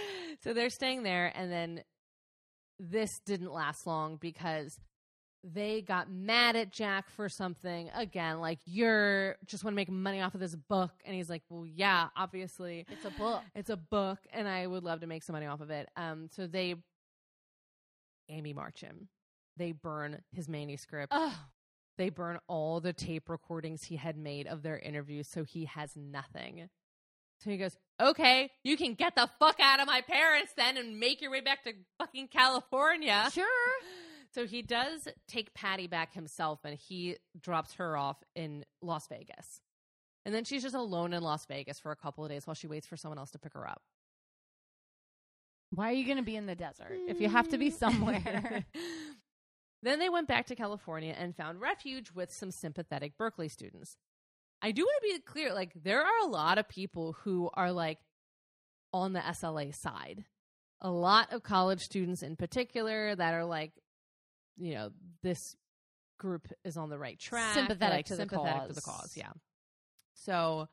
So 0.41 0.53
they're 0.53 0.69
staying 0.69 1.03
there, 1.03 1.33
and 1.35 1.51
then 1.51 1.83
this 2.79 3.19
didn't 3.25 3.51
last 3.51 3.85
long 3.85 4.15
because 4.15 4.79
they 5.43 5.81
got 5.81 6.09
mad 6.09 6.55
at 6.55 6.71
Jack 6.71 7.09
for 7.09 7.29
something 7.29 7.89
again. 7.93 8.39
Like 8.39 8.59
you're 8.65 9.35
just 9.45 9.63
want 9.63 9.73
to 9.73 9.75
make 9.75 9.89
money 9.89 10.21
off 10.21 10.33
of 10.33 10.39
this 10.39 10.55
book, 10.55 10.91
and 11.05 11.15
he's 11.15 11.29
like, 11.29 11.43
"Well, 11.49 11.65
yeah, 11.65 12.07
obviously, 12.15 12.85
It's 12.89 13.05
a 13.05 13.09
book. 13.11 13.41
it's 13.55 13.69
a 13.69 13.77
book, 13.77 14.19
and 14.31 14.47
I 14.47 14.65
would 14.65 14.83
love 14.83 15.01
to 15.01 15.07
make 15.07 15.23
some 15.23 15.33
money 15.33 15.45
off 15.45 15.61
of 15.61 15.69
it." 15.71 15.89
Um, 15.95 16.29
so 16.31 16.47
they, 16.47 16.75
Amy 18.29 18.53
March 18.53 18.81
him. 18.81 19.09
They 19.57 19.71
burn 19.73 20.21
his 20.31 20.47
manuscript. 20.47 21.11
Ugh. 21.13 21.33
They 21.97 22.09
burn 22.09 22.39
all 22.47 22.79
the 22.79 22.93
tape 22.93 23.27
recordings 23.29 23.83
he 23.83 23.97
had 23.97 24.17
made 24.17 24.47
of 24.47 24.61
their 24.63 24.79
interviews, 24.79 25.27
so 25.27 25.43
he 25.43 25.65
has 25.65 25.97
nothing. 25.97 26.69
So 27.43 27.49
he 27.49 27.57
goes, 27.57 27.77
Okay, 28.01 28.49
you 28.63 28.77
can 28.77 28.93
get 28.93 29.15
the 29.15 29.29
fuck 29.39 29.59
out 29.59 29.79
of 29.79 29.87
my 29.87 30.01
parents 30.01 30.53
then 30.55 30.77
and 30.77 30.99
make 30.99 31.21
your 31.21 31.31
way 31.31 31.41
back 31.41 31.63
to 31.63 31.73
fucking 31.97 32.29
California. 32.29 33.29
Sure. 33.33 33.45
So 34.31 34.45
he 34.45 34.61
does 34.61 35.07
take 35.27 35.55
Patty 35.55 35.87
back 35.87 36.13
himself 36.13 36.59
and 36.63 36.77
he 36.77 37.17
drops 37.41 37.73
her 37.73 37.97
off 37.97 38.17
in 38.35 38.63
Las 38.79 39.07
Vegas. 39.07 39.59
And 40.23 40.35
then 40.35 40.43
she's 40.43 40.61
just 40.61 40.75
alone 40.75 41.13
in 41.13 41.23
Las 41.23 41.45
Vegas 41.47 41.79
for 41.79 41.91
a 41.91 41.95
couple 41.95 42.23
of 42.23 42.29
days 42.29 42.45
while 42.45 42.53
she 42.53 42.67
waits 42.67 42.85
for 42.85 42.95
someone 42.95 43.17
else 43.17 43.31
to 43.31 43.39
pick 43.39 43.53
her 43.53 43.67
up. 43.67 43.81
Why 45.71 45.89
are 45.89 45.93
you 45.93 46.05
going 46.05 46.17
to 46.17 46.23
be 46.23 46.35
in 46.35 46.45
the 46.45 46.55
desert 46.55 46.97
if 47.07 47.21
you 47.21 47.29
have 47.29 47.49
to 47.49 47.57
be 47.57 47.69
hmm. 47.69 47.75
somewhere? 47.79 48.65
then 49.81 49.99
they 49.99 50.09
went 50.09 50.27
back 50.27 50.47
to 50.47 50.55
California 50.55 51.15
and 51.17 51.35
found 51.35 51.61
refuge 51.61 52.11
with 52.11 52.31
some 52.31 52.51
sympathetic 52.51 53.17
Berkeley 53.17 53.47
students. 53.47 53.97
I 54.61 54.71
do 54.71 54.83
want 54.83 55.03
to 55.03 55.13
be 55.13 55.19
clear 55.21 55.53
like, 55.53 55.71
there 55.75 56.01
are 56.01 56.19
a 56.23 56.27
lot 56.27 56.57
of 56.57 56.67
people 56.67 57.15
who 57.23 57.49
are 57.53 57.71
like 57.71 57.99
on 58.93 59.13
the 59.13 59.19
SLA 59.19 59.73
side. 59.73 60.25
A 60.81 60.89
lot 60.89 61.33
of 61.33 61.43
college 61.43 61.81
students 61.81 62.23
in 62.23 62.35
particular 62.35 63.15
that 63.15 63.33
are 63.33 63.45
like, 63.45 63.73
you 64.57 64.73
know, 64.73 64.91
this 65.23 65.55
group 66.17 66.47
is 66.63 66.77
on 66.77 66.89
the 66.89 66.97
right 66.97 67.19
track. 67.19 67.53
Sympathetic 67.53 67.95
like, 67.95 68.05
to 68.07 68.15
the 68.15 68.21
sympathetic 68.21 68.67
to 68.67 68.73
the 68.73 68.81
cause. 68.81 69.01
cause. 69.01 69.17
Yeah. 69.17 69.31
So 70.13 70.67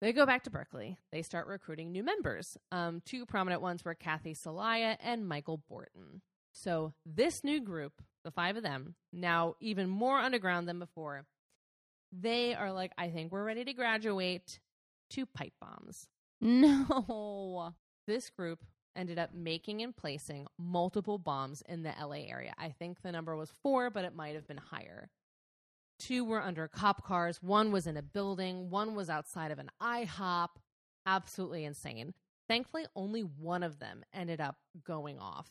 They 0.00 0.12
go 0.12 0.24
back 0.24 0.44
to 0.44 0.50
Berkeley. 0.50 0.96
They 1.12 1.22
start 1.22 1.46
recruiting 1.46 1.92
new 1.92 2.02
members. 2.02 2.56
Um, 2.72 3.02
two 3.04 3.26
prominent 3.26 3.60
ones 3.60 3.84
were 3.84 3.94
Kathy 3.94 4.34
Soliah 4.34 4.96
and 5.02 5.28
Michael 5.28 5.62
Bortin. 5.70 6.20
So 6.52 6.94
this 7.04 7.44
new 7.44 7.60
group, 7.60 7.92
the 8.24 8.30
five 8.30 8.56
of 8.56 8.62
them, 8.62 8.94
now 9.12 9.56
even 9.60 9.88
more 9.90 10.18
underground 10.18 10.68
than 10.68 10.78
before, 10.78 11.26
they 12.12 12.54
are 12.54 12.72
like, 12.72 12.92
I 12.98 13.08
think 13.08 13.32
we're 13.32 13.44
ready 13.44 13.64
to 13.64 13.72
graduate 13.72 14.60
to 15.10 15.26
pipe 15.26 15.54
bombs. 15.60 16.08
No. 16.40 17.74
This 18.06 18.30
group 18.30 18.64
ended 18.96 19.18
up 19.18 19.34
making 19.34 19.82
and 19.82 19.96
placing 19.96 20.46
multiple 20.58 21.18
bombs 21.18 21.62
in 21.68 21.82
the 21.82 21.92
LA 22.00 22.26
area. 22.28 22.54
I 22.58 22.70
think 22.70 23.02
the 23.02 23.12
number 23.12 23.36
was 23.36 23.50
four, 23.62 23.90
but 23.90 24.04
it 24.04 24.14
might 24.14 24.34
have 24.34 24.48
been 24.48 24.56
higher. 24.56 25.10
Two 25.98 26.24
were 26.24 26.42
under 26.42 26.66
cop 26.66 27.04
cars, 27.04 27.42
one 27.42 27.72
was 27.72 27.86
in 27.86 27.96
a 27.96 28.02
building, 28.02 28.70
one 28.70 28.94
was 28.94 29.10
outside 29.10 29.50
of 29.50 29.58
an 29.58 29.70
IHOP. 29.82 30.48
Absolutely 31.06 31.64
insane. 31.64 32.14
Thankfully, 32.48 32.86
only 32.96 33.20
one 33.20 33.62
of 33.62 33.78
them 33.78 34.02
ended 34.12 34.40
up 34.40 34.56
going 34.84 35.18
off, 35.18 35.48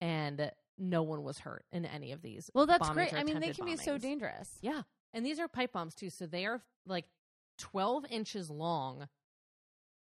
and 0.00 0.52
no 0.78 1.02
one 1.02 1.24
was 1.24 1.38
hurt 1.38 1.64
in 1.72 1.84
any 1.84 2.12
of 2.12 2.22
these. 2.22 2.50
Well, 2.54 2.66
that's 2.66 2.88
great. 2.90 3.12
I 3.14 3.24
mean, 3.24 3.40
they 3.40 3.52
can 3.52 3.64
be 3.64 3.76
so 3.76 3.98
dangerous. 3.98 4.50
Yeah. 4.60 4.82
And 5.12 5.24
these 5.26 5.38
are 5.38 5.48
pipe 5.48 5.72
bombs 5.72 5.94
too. 5.94 6.10
So 6.10 6.26
they 6.26 6.46
are 6.46 6.62
like 6.86 7.06
12 7.58 8.06
inches 8.10 8.50
long, 8.50 9.08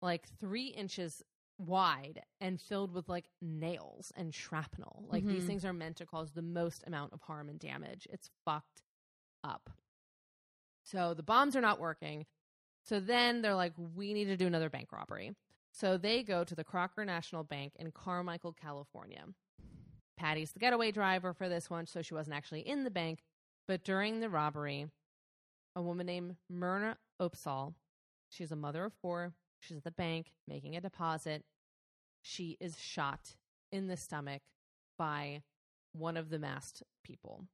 like 0.01 0.27
three 0.39 0.67
inches 0.67 1.23
wide, 1.57 2.21
and 2.39 2.61
filled 2.61 2.93
with 2.93 3.09
like 3.09 3.29
nails 3.41 4.11
and 4.15 4.33
shrapnel. 4.33 5.05
Like 5.07 5.25
these 5.25 5.43
Mhm. 5.43 5.47
things 5.47 5.65
are 5.65 5.73
meant 5.73 5.97
to 5.97 6.05
cause 6.05 6.31
the 6.31 6.41
most 6.41 6.83
amount 6.85 7.13
of 7.13 7.21
harm 7.21 7.49
and 7.49 7.59
damage. 7.59 8.07
It's 8.11 8.29
fucked 8.45 8.83
up. 9.43 9.69
So 10.83 11.13
the 11.13 11.23
bombs 11.23 11.55
are 11.55 11.61
not 11.61 11.79
working. 11.79 12.25
So 12.83 12.99
then 12.99 13.41
they're 13.41 13.55
like, 13.55 13.73
we 13.95 14.13
need 14.13 14.25
to 14.25 14.37
do 14.37 14.47
another 14.47 14.69
bank 14.69 14.91
robbery. 14.91 15.35
So 15.71 15.97
they 15.97 16.23
go 16.23 16.43
to 16.43 16.55
the 16.55 16.63
Crocker 16.63 17.03
National 17.05 17.43
Bank 17.43 17.75
in 17.75 17.91
Carmichael, 17.91 18.53
California. 18.53 19.25
Patty's 20.15 20.53
the 20.53 20.59
getaway 20.59 20.91
driver 20.91 21.33
for 21.33 21.49
this 21.49 21.69
one, 21.69 21.85
so 21.85 22.01
she 22.01 22.13
wasn't 22.13 22.35
actually 22.35 22.61
in 22.61 22.83
the 22.83 22.89
bank. 22.89 23.23
But 23.67 23.83
during 23.83 24.19
the 24.19 24.29
robbery, 24.29 24.89
a 25.77 25.81
woman 25.81 26.07
named 26.07 26.35
Myrna 26.49 26.97
Opsahl, 27.21 27.75
she's 28.29 28.51
a 28.51 28.55
mother 28.55 28.83
of 28.85 28.93
four, 28.99 29.33
she's 29.59 29.77
at 29.77 29.83
the 29.83 29.91
bank 29.91 30.31
making 30.47 30.75
a 30.75 30.81
deposit. 30.81 31.45
She 32.23 32.57
is 32.59 32.79
shot 32.79 33.35
in 33.71 33.87
the 33.87 33.95
stomach 33.95 34.41
by 34.97 35.43
one 35.93 36.17
of 36.17 36.31
the 36.31 36.39
masked 36.39 36.81
people. 37.03 37.45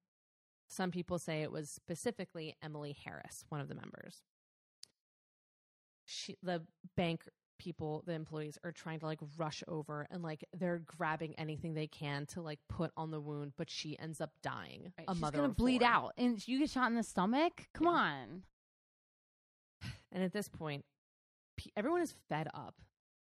Some 0.70 0.90
people 0.90 1.20
say 1.20 1.42
it 1.42 1.52
was 1.52 1.70
specifically 1.70 2.56
Emily 2.64 2.96
Harris, 3.04 3.44
one 3.50 3.60
of 3.60 3.68
the 3.68 3.76
members. 3.76 4.22
She, 6.06 6.38
the 6.42 6.62
bank 6.96 7.24
people, 7.60 8.04
the 8.06 8.14
employees 8.14 8.58
are 8.64 8.72
trying 8.72 9.00
to 9.00 9.06
like 9.06 9.20
rush 9.38 9.64
over 9.68 10.08
and 10.12 10.24
like 10.24 10.44
they're 10.58 10.80
grabbing 10.86 11.34
anything 11.38 11.74
they 11.74 11.88
can 11.88 12.26
to 12.28 12.42
like 12.42 12.60
put 12.70 12.92
on 12.98 13.12
the 13.12 13.20
wound, 13.22 13.54
but 13.58 13.70
she 13.70 13.98
ends 14.00 14.20
up 14.22 14.32
dying. 14.42 14.92
Right, 14.98 15.06
A 15.08 15.14
She's 15.14 15.22
mother 15.22 15.38
gonna 15.40 15.54
bleed 15.54 15.82
four. 15.82 15.90
out, 15.90 16.14
and 16.18 16.46
you 16.48 16.60
get 16.60 16.70
shot 16.70 16.90
in 16.90 16.96
the 16.96 17.04
stomach. 17.04 17.68
Come 17.74 17.88
Yeah. 17.88 17.94
on. 17.94 18.44
And 20.12 20.24
at 20.24 20.32
this 20.34 20.48
point, 20.48 20.86
everyone 21.76 22.02
is 22.02 22.14
fed 22.30 22.48
up 22.54 22.76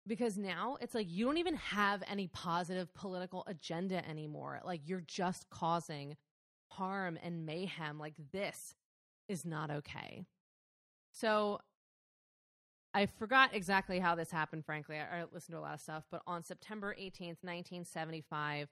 because 0.06 0.36
now 0.36 0.76
it's 0.80 0.94
like 0.94 1.06
you 1.08 1.24
don't 1.24 1.38
even 1.38 1.54
have 1.56 2.02
any 2.08 2.26
positive 2.26 2.92
political 2.94 3.44
agenda 3.46 4.06
anymore. 4.08 4.60
Like 4.64 4.80
you're 4.84 5.00
just 5.06 5.48
causing 5.50 6.16
harm 6.72 7.18
and 7.22 7.46
mayhem. 7.46 7.98
Like 7.98 8.14
this 8.32 8.74
is 9.28 9.44
not 9.44 9.70
okay. 9.70 10.24
So 11.12 11.60
I 12.94 13.06
forgot 13.06 13.54
exactly 13.54 13.98
how 13.98 14.14
this 14.14 14.30
happened, 14.30 14.64
frankly. 14.66 14.96
I, 14.98 15.20
I 15.20 15.24
listened 15.32 15.54
to 15.54 15.58
a 15.58 15.62
lot 15.62 15.74
of 15.74 15.80
stuff, 15.80 16.04
but 16.10 16.22
on 16.26 16.44
September 16.44 16.94
18th, 16.98 17.38
1975, 17.42 18.68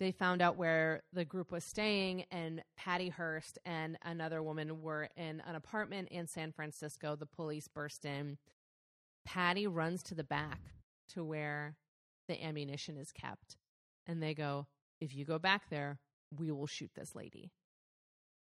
they 0.00 0.10
found 0.10 0.42
out 0.42 0.56
where 0.56 1.02
the 1.12 1.24
group 1.24 1.50
was 1.52 1.64
staying, 1.64 2.24
and 2.30 2.62
Patty 2.76 3.08
Hearst 3.08 3.58
and 3.64 3.96
another 4.02 4.42
woman 4.42 4.82
were 4.82 5.08
in 5.16 5.40
an 5.46 5.54
apartment 5.54 6.08
in 6.08 6.26
San 6.26 6.52
Francisco. 6.52 7.16
The 7.16 7.26
police 7.26 7.68
burst 7.68 8.04
in. 8.04 8.36
Patty 9.24 9.66
runs 9.66 10.02
to 10.04 10.14
the 10.14 10.24
back 10.24 10.60
to 11.10 11.24
where 11.24 11.76
the 12.28 12.42
ammunition 12.44 12.96
is 12.98 13.12
kept, 13.12 13.56
and 14.06 14.22
they 14.22 14.34
go, 14.34 14.66
If 15.00 15.14
you 15.14 15.24
go 15.24 15.38
back 15.38 15.70
there, 15.70 15.98
we 16.36 16.50
will 16.50 16.66
shoot 16.66 16.90
this 16.94 17.14
lady. 17.14 17.52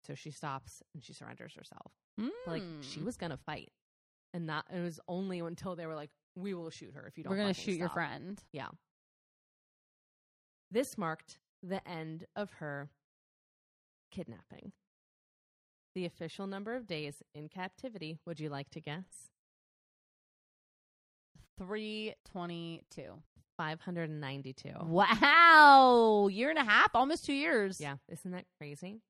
So 0.07 0.15
she 0.15 0.31
stops 0.31 0.83
and 0.95 1.03
she 1.03 1.13
surrenders 1.13 1.55
herself. 1.55 1.93
Like 2.47 2.63
she 2.81 3.01
Mm. 3.01 3.05
was 3.05 3.17
gonna 3.17 3.37
fight, 3.39 3.73
and 4.33 4.49
that 4.49 4.67
It 4.73 4.81
was 4.81 5.01
only 5.09 5.41
until 5.41 5.77
they 5.77 5.87
were 5.87 5.95
like, 5.95 6.11
"We 6.35 6.55
will 6.55 6.71
shoot 6.71 6.95
her 6.95 7.07
if 7.07 7.17
you 7.19 7.25
don't." 7.25 7.31
We're 7.31 7.39
gonna 7.39 7.55
shoot 7.55 7.77
your 7.77 7.89
friend. 7.89 8.43
Yeah. 8.53 8.69
This 10.71 10.97
marked 10.97 11.39
the 11.63 11.87
end 11.89 12.27
of 12.37 12.53
her 12.55 12.91
kidnapping. 14.11 14.73
The 15.95 16.07
official 16.07 16.47
number 16.47 16.77
of 16.77 16.87
days 16.87 17.23
in 17.35 17.49
captivity, 17.49 18.19
would 18.25 18.39
you 18.39 18.49
like 18.49 18.71
to 18.71 18.81
guess? 18.81 19.31
Three 21.59 22.15
twenty-two. 22.25 23.23
592. 23.61 24.71
Wow, 24.87 26.29
year 26.33 26.49
and 26.49 26.59
a 26.59 26.65
half, 26.65 26.95
almost 26.95 27.27
two 27.27 27.35
years. 27.35 27.79
Yeah, 27.79 27.97
isn't 28.09 28.31
that 28.31 28.47
crazy? 28.57 29.03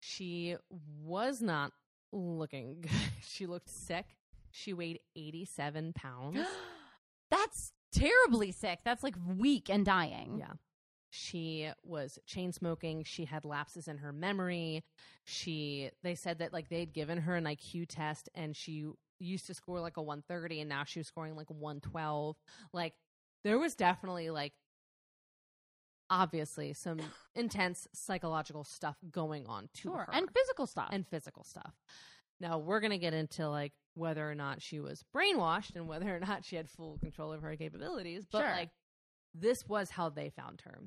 She 0.00 0.56
was 1.02 1.40
not 1.40 1.72
looking 2.12 2.78
good. 2.80 2.90
She 3.26 3.46
looked 3.46 3.68
sick. 3.68 4.06
She 4.50 4.72
weighed 4.72 5.00
87 5.16 5.92
pounds. 5.92 6.46
That's 7.30 7.72
terribly 7.92 8.52
sick. 8.52 8.80
That's 8.84 9.02
like 9.02 9.14
weak 9.36 9.68
and 9.70 9.84
dying. 9.84 10.36
Yeah. 10.38 10.52
She 11.10 11.68
was 11.82 12.18
chain 12.26 12.52
smoking. 12.52 13.02
She 13.04 13.24
had 13.24 13.44
lapses 13.44 13.88
in 13.88 13.98
her 13.98 14.12
memory. 14.12 14.84
She 15.24 15.90
they 16.02 16.14
said 16.14 16.38
that 16.38 16.52
like 16.52 16.68
they'd 16.68 16.92
given 16.92 17.18
her 17.18 17.34
an 17.36 17.44
IQ 17.44 17.86
test 17.88 18.28
and 18.34 18.56
she 18.56 18.86
used 19.18 19.46
to 19.46 19.54
score 19.54 19.80
like 19.80 19.96
a 19.96 20.02
130 20.02 20.60
and 20.60 20.68
now 20.68 20.84
she 20.84 21.00
was 21.00 21.08
scoring 21.08 21.34
like 21.36 21.50
112. 21.50 22.36
Like 22.72 22.94
there 23.42 23.58
was 23.58 23.74
definitely 23.74 24.30
like 24.30 24.52
obviously 26.10 26.72
some 26.72 26.98
intense 27.34 27.86
psychological 27.94 28.64
stuff 28.64 28.96
going 29.10 29.46
on 29.46 29.68
to 29.74 29.80
Sure. 29.82 30.04
her 30.06 30.14
And 30.14 30.28
physical 30.30 30.66
stuff. 30.66 30.88
and 30.92 31.06
physical 31.06 31.44
stuff. 31.44 31.74
Now 32.40 32.58
we're 32.58 32.80
gonna 32.80 32.98
get 32.98 33.14
into 33.14 33.48
like 33.48 33.72
whether 33.94 34.28
or 34.30 34.34
not 34.34 34.60
she 34.62 34.80
was 34.80 35.04
brainwashed 35.14 35.76
and 35.76 35.88
whether 35.88 36.14
or 36.14 36.20
not 36.20 36.44
she 36.44 36.56
had 36.56 36.68
full 36.68 36.98
control 36.98 37.32
of 37.32 37.42
her 37.42 37.56
capabilities. 37.56 38.26
But 38.30 38.40
Sure. 38.40 38.50
like 38.50 38.70
this 39.34 39.66
was 39.68 39.90
how 39.90 40.08
they 40.08 40.30
found 40.30 40.62
her. 40.62 40.80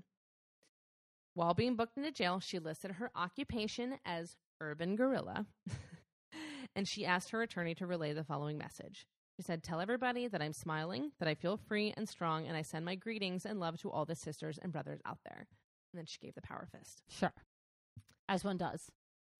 While 1.36 1.54
being 1.54 1.76
booked 1.76 1.98
into 1.98 2.12
jail, 2.12 2.40
she 2.40 2.60
listed 2.60 2.92
her 2.92 3.10
occupation 3.16 4.00
as 4.06 4.36
urban 4.62 4.96
guerrilla. 4.96 5.48
and 6.76 6.88
she 6.88 7.06
asked 7.06 7.30
her 7.32 7.42
attorney 7.42 7.74
to 7.76 7.88
relay 7.88 8.14
the 8.14 8.24
following 8.24 8.58
message. 8.58 9.08
She 9.36 9.42
said, 9.42 9.64
Tell 9.64 9.82
everybody 9.82 10.28
that 10.28 10.42
I'm 10.42 10.54
smiling, 10.54 11.12
that 11.20 11.28
I 11.28 11.34
feel 11.34 11.58
free 11.58 11.94
and 11.98 12.08
strong, 12.08 12.48
and 12.48 12.56
I 12.56 12.62
send 12.62 12.86
my 12.86 12.96
greetings 12.96 13.46
and 13.46 13.60
love 13.60 13.80
to 13.82 13.92
all 13.92 14.06
the 14.06 14.16
sisters 14.16 14.60
and 14.62 14.72
brothers 14.72 15.02
out 15.06 15.20
there. 15.26 15.48
And 15.92 15.98
then 15.98 16.06
she 16.06 16.20
gave 16.20 16.36
the 16.36 16.42
power 16.42 16.68
fist. 16.72 17.02
sure. 17.10 17.34
As 18.30 18.44
one 18.44 18.58
does. 18.58 18.90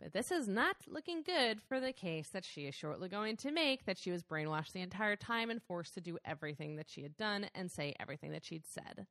But 0.02 0.12
this 0.12 0.32
is 0.32 0.48
not 0.48 0.76
looking 0.88 1.22
good 1.24 1.62
for 1.62 1.80
the 1.80 1.94
case 1.94 2.28
that 2.30 2.44
she 2.44 2.62
is 2.62 2.76
shortly 2.76 3.08
going 3.08 3.38
to 3.38 3.52
make 3.52 3.86
that 3.86 3.98
she 3.98 4.12
was 4.12 4.24
brainwashed 4.24 4.74
the 4.74 4.82
entire 4.82 5.16
time 5.16 5.50
and 5.50 5.64
forced 5.64 5.94
to 5.94 6.02
do 6.02 6.18
everything 6.26 6.76
that 6.76 6.90
she 6.90 7.04
had 7.04 7.16
done 7.16 7.48
and 7.56 7.72
say 7.72 7.96
everything 8.00 8.32
that 8.32 8.44
she'd 8.44 8.66
said. 8.66 9.06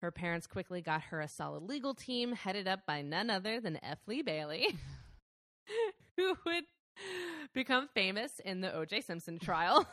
Her 0.00 0.10
parents 0.10 0.46
quickly 0.46 0.80
got 0.80 1.02
her 1.04 1.20
a 1.20 1.28
solid 1.28 1.64
legal 1.64 1.94
team 1.94 2.32
headed 2.32 2.68
up 2.68 2.86
by 2.86 3.02
none 3.02 3.30
other 3.30 3.60
than 3.60 3.82
F. 3.82 3.98
Lee 4.06 4.22
Bailey, 4.22 4.66
who 6.16 6.36
would 6.46 6.64
become 7.54 7.88
famous 7.94 8.40
in 8.44 8.60
the 8.60 8.74
O.J. 8.74 9.02
Simpson 9.02 9.38
trial. 9.38 9.86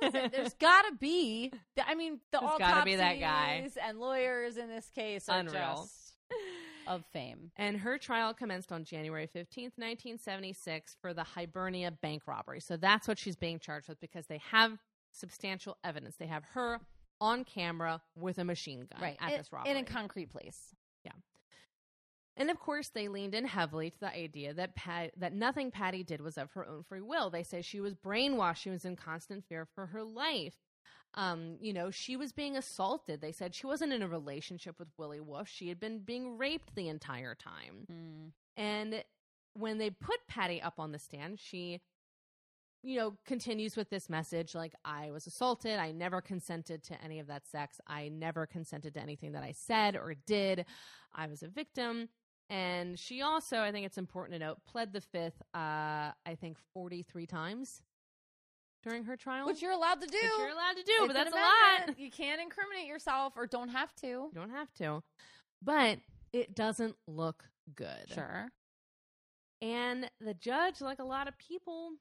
There's 0.00 0.54
gotta 0.60 0.92
be. 0.98 1.52
I 1.86 1.94
mean, 1.94 2.20
the 2.32 2.40
There's 2.40 2.58
gotta 2.58 2.84
be 2.84 2.96
that 2.96 3.20
guy. 3.20 3.68
and 3.82 3.98
lawyers 3.98 4.56
in 4.56 4.68
this 4.68 4.90
case 4.94 5.28
are 5.28 5.40
Unreal. 5.40 5.82
just 5.82 6.14
of 6.86 7.04
fame. 7.12 7.50
And 7.56 7.78
her 7.78 7.98
trial 7.98 8.34
commenced 8.34 8.72
on 8.72 8.84
January 8.84 9.26
15th, 9.26 9.76
1976, 9.76 10.96
for 11.00 11.14
the 11.14 11.24
Hibernia 11.24 11.90
bank 11.90 12.22
robbery. 12.26 12.60
So 12.60 12.76
that's 12.76 13.08
what 13.08 13.18
she's 13.18 13.36
being 13.36 13.58
charged 13.58 13.88
with 13.88 14.00
because 14.00 14.26
they 14.26 14.40
have 14.50 14.78
substantial 15.12 15.76
evidence. 15.84 16.16
They 16.16 16.26
have 16.26 16.44
her 16.54 16.80
on 17.20 17.44
camera 17.44 18.02
with 18.16 18.38
a 18.38 18.44
machine 18.44 18.80
gun 18.80 19.00
right. 19.00 19.16
at 19.20 19.32
in, 19.32 19.38
this 19.38 19.52
robbery. 19.52 19.70
in 19.70 19.76
a 19.78 19.84
concrete 19.84 20.30
place. 20.30 20.74
And 22.36 22.50
of 22.50 22.58
course, 22.58 22.88
they 22.88 23.08
leaned 23.08 23.34
in 23.34 23.44
heavily 23.44 23.90
to 23.90 24.00
the 24.00 24.14
idea 24.14 24.52
that 24.54 24.74
Pat, 24.74 25.12
that 25.16 25.32
nothing 25.32 25.70
Patty 25.70 26.02
did 26.02 26.20
was 26.20 26.36
of 26.36 26.50
her 26.52 26.66
own 26.66 26.82
free 26.82 27.00
will. 27.00 27.30
They 27.30 27.44
say 27.44 27.62
she 27.62 27.80
was 27.80 27.94
brainwashed. 27.94 28.56
She 28.56 28.70
was 28.70 28.84
in 28.84 28.96
constant 28.96 29.44
fear 29.48 29.66
for 29.74 29.86
her 29.86 30.02
life. 30.02 30.56
Um, 31.14 31.58
you 31.60 31.72
know, 31.72 31.92
she 31.92 32.16
was 32.16 32.32
being 32.32 32.56
assaulted. 32.56 33.20
They 33.20 33.30
said 33.30 33.54
she 33.54 33.68
wasn't 33.68 33.92
in 33.92 34.02
a 34.02 34.08
relationship 34.08 34.80
with 34.80 34.88
Willie 34.98 35.20
Wolfe. 35.20 35.48
She 35.48 35.68
had 35.68 35.78
been 35.78 36.00
being 36.00 36.36
raped 36.36 36.74
the 36.74 36.88
entire 36.88 37.36
time. 37.36 37.86
And 38.56 39.04
when 39.54 39.78
they 39.78 39.90
put 39.90 40.26
Patty 40.26 40.60
up 40.60 40.80
on 40.80 40.90
the 40.90 40.98
stand, 40.98 41.38
she 41.38 41.80
you 42.84 42.98
know, 42.98 43.14
continues 43.24 43.76
with 43.76 43.88
this 43.88 44.10
message 44.10 44.54
like, 44.54 44.74
I 44.84 45.10
was 45.10 45.26
assaulted. 45.26 45.78
I 45.78 45.90
never 45.92 46.20
consented 46.20 46.82
to 46.84 47.02
any 47.02 47.18
of 47.18 47.28
that 47.28 47.46
sex. 47.46 47.80
I 47.86 48.08
never 48.10 48.44
consented 48.44 48.92
to 48.94 49.00
anything 49.00 49.32
that 49.32 49.42
I 49.42 49.52
said 49.52 49.96
or 49.96 50.14
did. 50.26 50.66
I 51.14 51.26
was 51.26 51.42
a 51.42 51.48
victim. 51.48 52.10
And 52.50 52.98
she 52.98 53.22
also, 53.22 53.60
I 53.60 53.72
think 53.72 53.86
it's 53.86 53.98
important 53.98 54.38
to 54.38 54.44
note, 54.44 54.58
pled 54.66 54.92
the 54.92 55.00
fifth, 55.00 55.40
uh, 55.54 56.12
I 56.26 56.36
think, 56.40 56.58
43 56.74 57.26
times 57.26 57.82
during 58.82 59.04
her 59.04 59.16
trial. 59.16 59.46
Which 59.46 59.62
you're 59.62 59.72
allowed 59.72 60.00
to 60.02 60.06
do. 60.06 60.18
Which 60.18 60.30
you're 60.38 60.48
allowed 60.48 60.76
to 60.76 60.82
do, 60.84 60.92
It's 60.98 61.06
but 61.06 61.14
that's 61.14 61.32
a 61.32 61.36
lot. 61.36 61.94
You 61.98 62.10
can't 62.10 62.40
incriminate 62.40 62.86
yourself 62.86 63.34
or 63.36 63.46
don't 63.46 63.70
have 63.70 63.94
to. 63.96 64.06
You 64.06 64.30
don't 64.34 64.50
have 64.50 64.72
to. 64.74 65.02
But 65.62 65.98
it 66.32 66.54
doesn't 66.54 66.96
look 67.06 67.44
good. 67.74 68.12
Sure. 68.12 68.48
And 69.62 70.10
the 70.20 70.34
judge, 70.34 70.80
like 70.82 70.98
a 70.98 71.04
lot 71.04 71.28
of 71.28 71.38
people, 71.38 71.92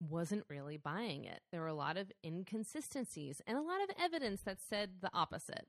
wasn't 0.00 0.44
really 0.50 0.76
buying 0.76 1.24
it. 1.24 1.40
There 1.50 1.62
were 1.62 1.66
a 1.68 1.74
lot 1.74 1.96
of 1.96 2.12
inconsistencies 2.24 3.40
and 3.46 3.56
a 3.56 3.62
lot 3.62 3.82
of 3.82 3.88
evidence 3.98 4.42
that 4.42 4.58
said 4.60 4.90
the 5.00 5.10
opposite. 5.14 5.66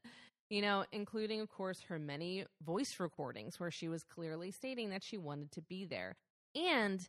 You 0.49 0.61
know, 0.61 0.85
including, 0.93 1.41
of 1.41 1.49
course, 1.49 1.81
her 1.89 1.99
many 1.99 2.45
voice 2.65 2.99
recordings 2.99 3.59
where 3.59 3.71
she 3.71 3.89
was 3.89 4.03
clearly 4.03 4.51
stating 4.51 4.89
that 4.91 5.03
she 5.03 5.17
wanted 5.17 5.51
to 5.51 5.61
be 5.61 5.83
there 5.83 6.15
and 6.55 7.07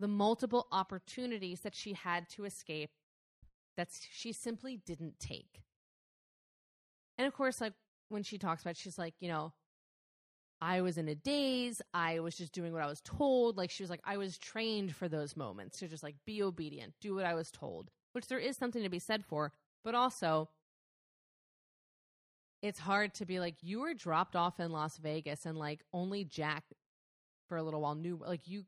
the 0.00 0.08
multiple 0.08 0.66
opportunities 0.72 1.60
that 1.60 1.74
she 1.74 1.92
had 1.92 2.28
to 2.30 2.44
escape 2.44 2.90
that 3.76 3.88
she 4.10 4.32
simply 4.32 4.80
didn't 4.86 5.18
take. 5.18 5.62
And 7.18 7.26
of 7.26 7.34
course, 7.34 7.60
like 7.60 7.74
when 8.08 8.22
she 8.22 8.38
talks 8.38 8.62
about, 8.62 8.72
it, 8.72 8.76
she's 8.78 8.98
like, 8.98 9.14
you 9.20 9.28
know, 9.28 9.52
I 10.60 10.80
was 10.80 10.98
in 10.98 11.08
a 11.08 11.14
daze. 11.14 11.82
I 11.94 12.20
was 12.20 12.36
just 12.36 12.52
doing 12.52 12.72
what 12.72 12.82
I 12.82 12.86
was 12.86 13.00
told. 13.02 13.56
Like 13.56 13.70
she 13.70 13.82
was 13.82 13.90
like, 13.90 14.00
I 14.04 14.16
was 14.16 14.38
trained 14.38 14.94
for 14.94 15.08
those 15.08 15.36
moments 15.36 15.78
to 15.78 15.88
just 15.88 16.02
like 16.02 16.16
be 16.24 16.42
obedient, 16.42 16.94
do 17.00 17.14
what 17.14 17.26
I 17.26 17.34
was 17.34 17.50
told, 17.50 17.90
which 18.12 18.26
there 18.28 18.38
is 18.38 18.56
something 18.56 18.82
to 18.82 18.88
be 18.88 18.98
said 18.98 19.24
for. 19.24 19.52
But 19.84 19.94
also, 19.94 20.48
it's 22.62 22.78
hard 22.78 23.14
to 23.14 23.26
be 23.26 23.38
like, 23.40 23.56
you 23.62 23.80
were 23.80 23.94
dropped 23.94 24.34
off 24.36 24.58
in 24.60 24.70
Las 24.72 24.96
Vegas 24.98 25.46
and 25.46 25.56
like 25.58 25.80
only 25.92 26.24
Jack 26.24 26.64
for 27.48 27.56
a 27.56 27.62
little 27.62 27.80
while 27.80 27.94
knew, 27.94 28.20
like 28.24 28.46
you 28.48 28.64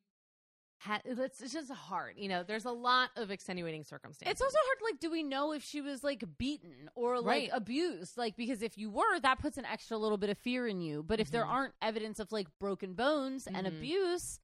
had, 0.78 1.03
it's, 1.05 1.43
it's 1.43 1.53
just 1.53 1.70
hard. 1.70 2.14
You 2.16 2.28
know, 2.28 2.43
there's 2.43 2.64
a 2.64 2.70
lot 2.72 3.11
of 3.16 3.30
extenuating 3.30 3.84
circumstances. 3.84 4.32
It's 4.32 4.41
also 4.41 4.57
hard. 4.59 4.78
Like, 4.93 5.01
do 5.01 5.11
we 5.11 5.22
know 5.22 5.53
if 5.53 5.62
she 5.62 5.82
was 5.82 6.03
like 6.03 6.24
beaten 6.38 6.88
or 6.95 7.16
like 7.20 7.26
Right. 7.26 7.51
abused? 7.53 8.16
Like, 8.16 8.34
because 8.36 8.62
if 8.62 8.78
you 8.78 8.88
were, 8.91 9.20
that 9.20 9.41
puts 9.41 9.59
an 9.59 9.66
extra 9.66 9.99
little 9.99 10.16
bit 10.16 10.30
of 10.30 10.38
fear 10.38 10.66
in 10.66 10.80
you. 10.80 11.03
But 11.03 11.20
if 11.20 11.30
there 11.30 11.45
Mhm. 11.45 11.51
aren't 11.51 11.74
evidence 11.82 12.18
of 12.18 12.32
like 12.32 12.49
broken 12.59 12.95
bones 12.95 13.47
and 13.47 13.66
Mhm. 13.66 13.76
abuse, 13.76 14.41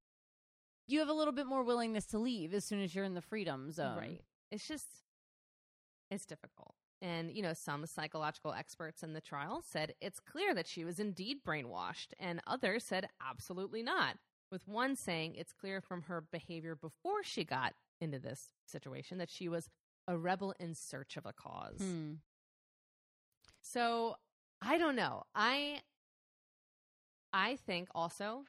you 0.86 0.98
have 0.98 1.08
a 1.08 1.12
little 1.14 1.32
bit 1.32 1.46
more 1.46 1.62
willingness 1.64 2.04
to 2.08 2.18
leave 2.18 2.52
as 2.52 2.64
soon 2.64 2.80
as 2.82 2.94
you're 2.94 3.04
in 3.04 3.14
the 3.14 3.22
freedom 3.22 3.72
zone. 3.72 3.96
Right. 3.96 4.24
It's 4.50 4.68
just, 4.68 4.86
it's 6.10 6.26
difficult. 6.26 6.75
And, 7.02 7.30
you 7.30 7.42
know, 7.42 7.52
some 7.52 7.84
psychological 7.86 8.52
experts 8.52 9.02
in 9.02 9.12
the 9.12 9.20
trial 9.20 9.62
said 9.66 9.94
it's 10.00 10.18
clear 10.18 10.54
that 10.54 10.66
she 10.66 10.84
was 10.84 10.98
indeed 10.98 11.38
brainwashed, 11.46 12.14
and 12.18 12.40
others 12.46 12.84
said 12.84 13.08
absolutely 13.26 13.82
not. 13.82 14.16
With 14.50 14.66
one 14.66 14.96
saying 14.96 15.34
it's 15.34 15.52
clear 15.52 15.80
from 15.80 16.02
her 16.02 16.20
behavior 16.20 16.74
before 16.74 17.22
she 17.22 17.44
got 17.44 17.74
into 18.00 18.18
this 18.18 18.52
situation 18.64 19.18
that 19.18 19.30
she 19.30 19.48
was 19.48 19.68
a 20.08 20.16
rebel 20.16 20.54
in 20.58 20.74
search 20.74 21.16
of 21.16 21.26
a 21.26 21.32
cause. 21.32 21.80
Hmm. 21.80 22.12
So 23.60 24.16
I 24.62 24.78
don't 24.78 24.96
know. 24.96 25.24
I 25.34 25.80
I 27.32 27.56
think 27.66 27.88
also 27.94 28.44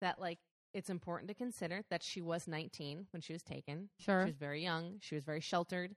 that 0.00 0.20
like 0.20 0.38
it's 0.72 0.90
important 0.90 1.28
to 1.28 1.34
consider 1.34 1.82
that 1.90 2.02
she 2.02 2.20
was 2.20 2.46
19 2.46 3.06
when 3.12 3.22
she 3.22 3.32
was 3.32 3.42
taken. 3.42 3.88
Sure. 3.98 4.22
She 4.22 4.30
was 4.30 4.36
very 4.36 4.62
young. 4.62 4.98
She 5.00 5.14
was 5.14 5.24
very 5.24 5.40
sheltered. 5.40 5.94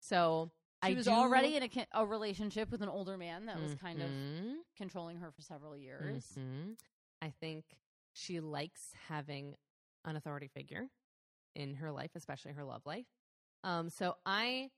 So 0.00 0.50
She 0.84 0.92
I 0.92 0.94
was 0.94 1.06
do- 1.06 1.12
already 1.12 1.56
in 1.56 1.62
a, 1.64 1.70
a 1.92 2.06
relationship 2.06 2.70
with 2.70 2.82
an 2.82 2.88
older 2.88 3.16
man 3.18 3.46
that 3.46 3.60
was 3.60 3.74
kind 3.74 4.00
of 4.00 4.08
Mhm, 4.08 4.54
controlling 4.76 5.18
her 5.18 5.32
for 5.32 5.42
several 5.42 5.76
years. 5.76 6.24
mhm. 6.36 6.76
I 7.20 7.30
think 7.30 7.64
she 8.12 8.40
likes 8.40 8.92
having 9.08 9.56
an 10.04 10.14
authority 10.16 10.46
figure 10.48 10.88
in 11.56 11.74
her 11.74 11.90
life, 11.90 12.12
especially 12.14 12.52
her 12.52 12.64
love 12.64 12.86
life. 12.86 13.06
Um, 13.64 13.90
so 13.90 14.16
I, 14.24 14.70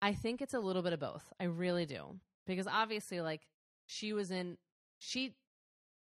I 0.00 0.14
think 0.14 0.40
it's 0.40 0.54
a 0.54 0.60
little 0.60 0.82
bit 0.82 0.92
of 0.92 1.00
both. 1.00 1.32
I 1.38 1.44
really 1.44 1.84
do 1.86 2.18
because 2.46 2.66
obviously, 2.66 3.20
like 3.20 3.46
she 3.86 4.12
was 4.14 4.30
in, 4.30 4.56
she, 4.98 5.34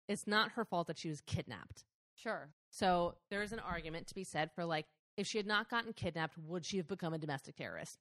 it's 0.08 0.26
not 0.26 0.52
her 0.54 0.66
fault 0.66 0.88
that 0.88 0.97
she 0.97 1.10
was 1.10 1.22
kidnapped. 1.22 1.86
Sure. 2.16 2.50
So 2.72 3.16
there's 3.30 3.52
an 3.52 3.60
argument 3.60 4.08
to 4.08 4.16
be 4.16 4.24
said 4.24 4.52
for 4.54 4.66
like, 4.66 4.88
if 5.18 5.28
she 5.28 5.38
had 5.38 5.47
not 5.47 5.70
gotten 5.70 5.93
kidnapped, 5.93 6.38
would 6.38 6.66
she 6.66 6.78
have 6.78 6.88
become 6.88 7.14
a 7.14 7.18
domestic 7.20 7.56
terrorist? 7.56 7.97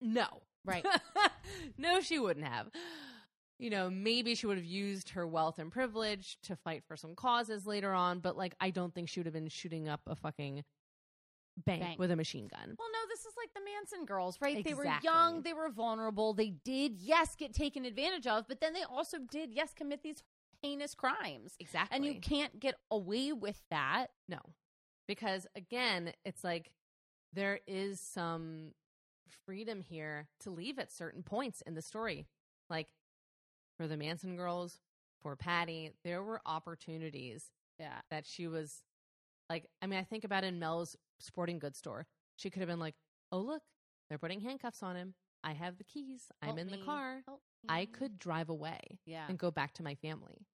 No. 0.00 0.26
Right. 0.64 0.84
no, 1.78 2.00
she 2.00 2.18
wouldn't 2.18 2.46
have. 2.46 2.68
You 3.58 3.70
know, 3.70 3.88
maybe 3.88 4.34
she 4.34 4.46
would 4.46 4.58
have 4.58 4.66
used 4.66 5.10
her 5.10 5.26
wealth 5.26 5.58
and 5.58 5.72
privilege 5.72 6.36
to 6.42 6.56
fight 6.56 6.82
for 6.86 6.96
some 6.96 7.14
causes 7.14 7.66
later 7.66 7.92
on, 7.92 8.18
but 8.18 8.36
like, 8.36 8.54
I 8.60 8.70
don't 8.70 8.94
think 8.94 9.08
she 9.08 9.20
would 9.20 9.26
have 9.26 9.32
been 9.32 9.48
shooting 9.48 9.88
up 9.88 10.00
a 10.06 10.14
fucking 10.14 10.62
bank, 11.64 11.82
Bank. 11.82 11.98
with 11.98 12.10
a 12.10 12.16
machine 12.16 12.48
gun. 12.48 12.74
Well, 12.78 12.88
no, 12.92 12.98
this 13.08 13.20
is 13.20 13.32
like 13.36 13.48
the 13.54 13.60
Manson 13.64 14.04
girls, 14.04 14.36
right? 14.42 14.62
They 14.62 14.74
were 14.74 14.86
young, 15.02 15.42
they 15.42 15.54
were 15.54 15.70
vulnerable, 15.70 16.34
they 16.34 16.50
did, 16.50 16.98
yes, 16.98 17.34
get 17.34 17.54
taken 17.54 17.86
advantage 17.86 18.26
of, 18.26 18.46
but 18.46 18.60
then 18.60 18.74
they 18.74 18.82
also 18.82 19.18
did, 19.30 19.54
yes, 19.54 19.72
commit 19.74 20.02
these 20.02 20.22
heinous 20.62 20.94
crimes. 20.94 21.54
Exactly. 21.58 21.96
And 21.96 22.04
you 22.04 22.20
can't 22.20 22.60
get 22.60 22.74
away 22.90 23.32
with 23.32 23.62
that. 23.70 24.08
No. 24.28 24.40
Because 25.08 25.46
again, 25.54 26.12
it's 26.24 26.42
like 26.42 26.72
there 27.32 27.60
is 27.66 28.00
some 28.00 28.72
freedom 29.44 29.80
here 29.80 30.28
to 30.40 30.50
leave 30.50 30.78
at 30.78 30.90
certain 30.92 31.22
points 31.22 31.62
in 31.66 31.74
the 31.74 31.82
story. 31.82 32.26
Like 32.70 32.88
for 33.76 33.86
the 33.86 33.96
Manson 33.96 34.36
girls, 34.36 34.78
for 35.22 35.36
Patty, 35.36 35.92
there 36.04 36.22
were 36.22 36.40
opportunities 36.46 37.50
Yeah. 37.78 38.00
that 38.10 38.26
she 38.26 38.46
was 38.46 38.82
like, 39.50 39.66
I 39.82 39.86
mean, 39.86 39.98
I 39.98 40.04
think 40.04 40.24
about 40.24 40.44
in 40.44 40.58
Mel's 40.58 40.96
sporting 41.20 41.58
goods 41.58 41.78
store. 41.78 42.06
She 42.36 42.50
could 42.50 42.60
have 42.60 42.68
been 42.68 42.80
like, 42.80 42.94
oh, 43.32 43.38
look, 43.38 43.62
they're 44.08 44.18
putting 44.18 44.40
handcuffs 44.40 44.82
on 44.82 44.96
him. 44.96 45.14
I 45.44 45.52
have 45.52 45.78
the 45.78 45.84
keys. 45.84 46.30
I'm 46.42 46.58
in 46.58 46.68
the 46.68 46.78
car. 46.78 47.22
I 47.68 47.86
could 47.86 48.18
drive 48.18 48.48
away 48.48 48.80
Yeah. 49.04 49.26
and 49.28 49.38
go 49.38 49.50
back 49.50 49.74
to 49.74 49.82
my 49.82 49.94
family. 49.94 50.46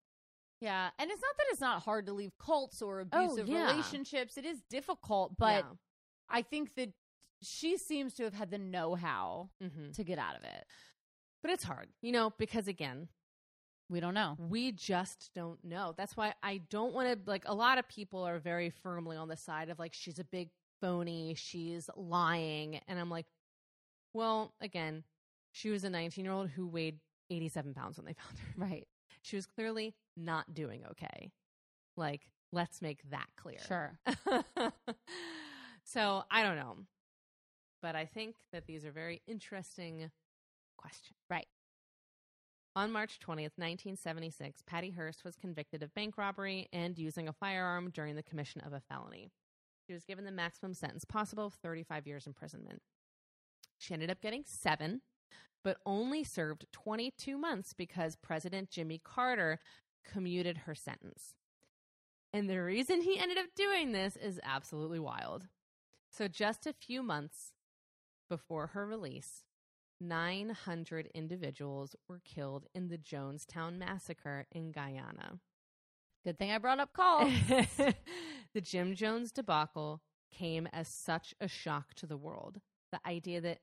Yeah. 0.61 0.91
And 0.99 1.11
it's 1.11 1.21
not 1.21 1.37
that 1.39 1.47
it's 1.51 1.61
not 1.61 1.83
hard 1.83 2.07
to 2.07 2.13
leave 2.13 2.37
cults 2.39 2.83
or 2.83 3.01
Oh, 3.13 3.25
abusive 3.25 3.49
yeah. 3.49 3.71
relationships. 3.71 4.37
It 4.37 4.45
is 4.45 4.63
difficult, 4.71 5.37
but 5.37 5.65
Yeah. 5.65 5.73
I 6.29 6.43
think 6.43 6.75
that 6.77 6.93
she 7.43 7.77
seems 7.77 8.15
to 8.15 8.25
have 8.25 8.35
had 8.35 8.51
the 8.51 8.59
know 8.59 8.95
how 8.95 9.51
hmm 9.61 9.91
to 9.93 10.05
get 10.05 10.19
out 10.19 10.37
of 10.37 10.45
it. 10.45 10.65
But 11.43 11.51
it's 11.53 11.65
hard, 11.65 11.89
you 12.01 12.13
know, 12.13 12.33
because 12.39 12.69
again, 12.69 13.09
We 13.91 14.01
don't 14.01 14.15
know. 14.15 14.37
we 14.39 14.73
just 14.73 15.31
don't 15.35 15.63
know. 15.65 15.93
That's 15.97 16.17
why 16.17 16.35
I 16.43 16.59
don't 16.71 16.95
want 16.95 17.09
to 17.25 17.31
like 17.31 17.43
a 17.47 17.55
lot 17.55 17.79
of 17.79 17.89
people 17.89 18.23
are 18.23 18.39
very 18.39 18.71
firmly 18.71 19.17
on 19.17 19.29
the 19.29 19.37
side 19.37 19.69
of 19.71 19.79
like 19.79 19.93
she's 19.93 20.19
a 20.19 20.25
big 20.25 20.51
phony, 20.81 21.35
she's 21.35 21.89
lying, 21.97 22.81
and 22.89 22.99
I'm 22.99 23.11
like, 23.11 23.27
well, 24.15 24.55
again, 24.61 25.05
she 25.53 25.71
was 25.71 25.85
a 25.85 25.91
19 25.91 26.25
year 26.25 26.33
old 26.35 26.49
who 26.51 26.67
weighed 26.67 26.99
87 27.31 27.75
pounds 27.75 27.97
when 27.97 28.07
they 28.07 28.13
found 28.15 28.39
her. 28.39 28.55
Right. 28.57 28.87
She 29.23 29.37
was 29.37 29.47
clearly 29.47 29.95
not 30.17 30.53
doing 30.55 30.85
okay. 30.93 31.31
Like, 31.97 32.23
let's 32.53 32.81
make 32.83 33.01
that 33.11 33.29
clear. 33.37 33.59
Sure. 33.67 33.99
so 35.85 36.25
I 36.31 36.43
don't 36.43 36.57
know, 36.57 36.77
but 37.83 37.97
I 37.97 38.07
think 38.07 38.37
that 38.53 38.67
these 38.67 38.85
are 38.85 38.93
very 38.93 39.21
interesting 39.27 40.11
questions. 40.79 41.19
Right. 41.29 41.47
On 42.75 42.91
March 42.91 43.19
20th, 43.21 43.59
1976, 43.59 44.63
Patty 44.67 44.91
Hearst 44.91 45.25
was 45.25 45.37
convicted 45.37 45.83
of 45.83 45.93
bank 45.95 46.17
robbery 46.17 46.69
and 46.73 46.97
using 46.97 47.29
a 47.29 47.33
firearm 47.33 47.91
during 47.91 48.17
the 48.17 48.23
commission 48.23 48.63
of 48.63 48.73
a 48.73 48.81
felony. 48.81 49.31
She 49.87 49.93
was 49.93 50.05
given 50.05 50.25
the 50.25 50.31
maximum 50.31 50.73
sentence 50.73 51.05
possible 51.05 51.47
of 51.47 51.55
35 51.55 52.07
years 52.07 52.27
imprisonment. 52.27 52.81
She 53.79 53.93
ended 53.93 54.11
up 54.11 54.23
getting 54.23 54.45
seven, 54.47 55.03
but 55.63 55.79
only 55.85 56.25
served 56.25 56.67
22 56.73 57.37
months 57.37 57.75
because 57.75 58.17
President 58.17 58.71
Jimmy 58.71 59.01
Carter 59.05 59.59
commuted 60.11 60.59
her 60.59 60.75
sentence. 60.75 61.35
And 62.33 62.49
the 62.49 62.63
reason 62.63 63.03
he 63.03 63.19
ended 63.19 63.37
up 63.37 63.55
doing 63.55 63.93
this 63.93 64.17
is 64.17 64.41
absolutely 64.43 64.99
wild. 64.99 65.49
So, 66.11 66.29
just 66.29 66.67
a 66.67 66.73
few 66.73 67.03
months 67.03 67.53
before 68.33 68.69
her 68.69 68.87
release, 68.87 69.45
900 70.01 71.11
individuals 71.15 71.95
were 72.09 72.23
killed 72.25 72.65
in 72.75 72.89
the 72.89 72.97
Jonestown 72.97 73.77
massacre 73.77 74.47
in 74.51 74.73
Guyana. 74.73 75.39
Good 76.25 76.39
thing 76.39 76.51
I 76.51 76.57
brought 76.57 76.81
up 76.81 76.95
call. 76.95 77.27
the 78.55 78.61
Jim 78.63 78.95
Jones 78.95 79.33
debacle 79.33 80.01
came 80.33 80.67
as 80.73 80.89
such 80.89 81.35
a 81.43 81.47
shock 81.47 81.93
to 81.97 82.07
the 82.07 82.17
world. 82.17 82.63
The 82.91 83.01
idea 83.07 83.43
that, 83.43 83.59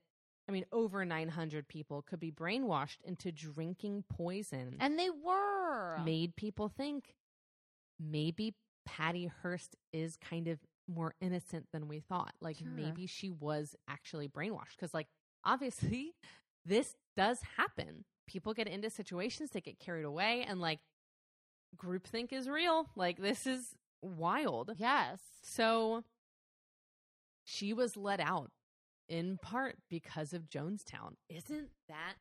I 0.48 0.52
mean, 0.52 0.66
over 0.70 1.04
900 1.04 1.66
people 1.66 2.02
could 2.02 2.20
be 2.20 2.30
brainwashed 2.30 3.00
into 3.02 3.32
drinking 3.32 4.04
poison 4.08 4.76
and 4.78 4.96
they 4.96 5.10
were. 5.10 5.98
made 6.04 6.36
people 6.36 6.68
think 6.68 7.16
maybe 7.98 8.54
Patty 8.86 9.32
Hearst 9.42 9.74
is 9.92 10.16
kind 10.16 10.46
of 10.46 10.60
more 10.90 11.14
innocent 11.20 11.66
than 11.72 11.88
we 11.88 12.00
thought. 12.00 12.34
Like 12.40 12.58
Sure. 12.58 12.68
maybe 12.68 13.06
she 13.06 13.30
was 13.30 13.74
actually 13.88 14.28
brainwashed 14.28 14.76
because, 14.78 14.92
like, 14.94 15.08
obviously, 15.44 16.14
this 16.66 16.94
does 17.16 17.40
happen. 17.56 18.04
People 18.26 18.54
get 18.54 18.68
into 18.68 18.90
situations, 18.90 19.50
they 19.50 19.60
get 19.60 19.78
carried 19.78 20.04
away, 20.04 20.44
and 20.46 20.60
like, 20.60 20.80
groupthink 21.76 22.32
is 22.32 22.48
real. 22.48 22.86
Like, 22.96 23.18
this 23.18 23.46
is 23.46 23.74
wild. 24.02 24.72
Yes. 24.76 25.20
So 25.42 26.04
she 27.44 27.72
was 27.72 27.96
let 27.96 28.20
out 28.20 28.50
in 29.08 29.38
part 29.42 29.76
because 29.88 30.32
of 30.32 30.48
Jonestown. 30.48 31.14
Isn't 31.28 31.68
that 31.88 32.14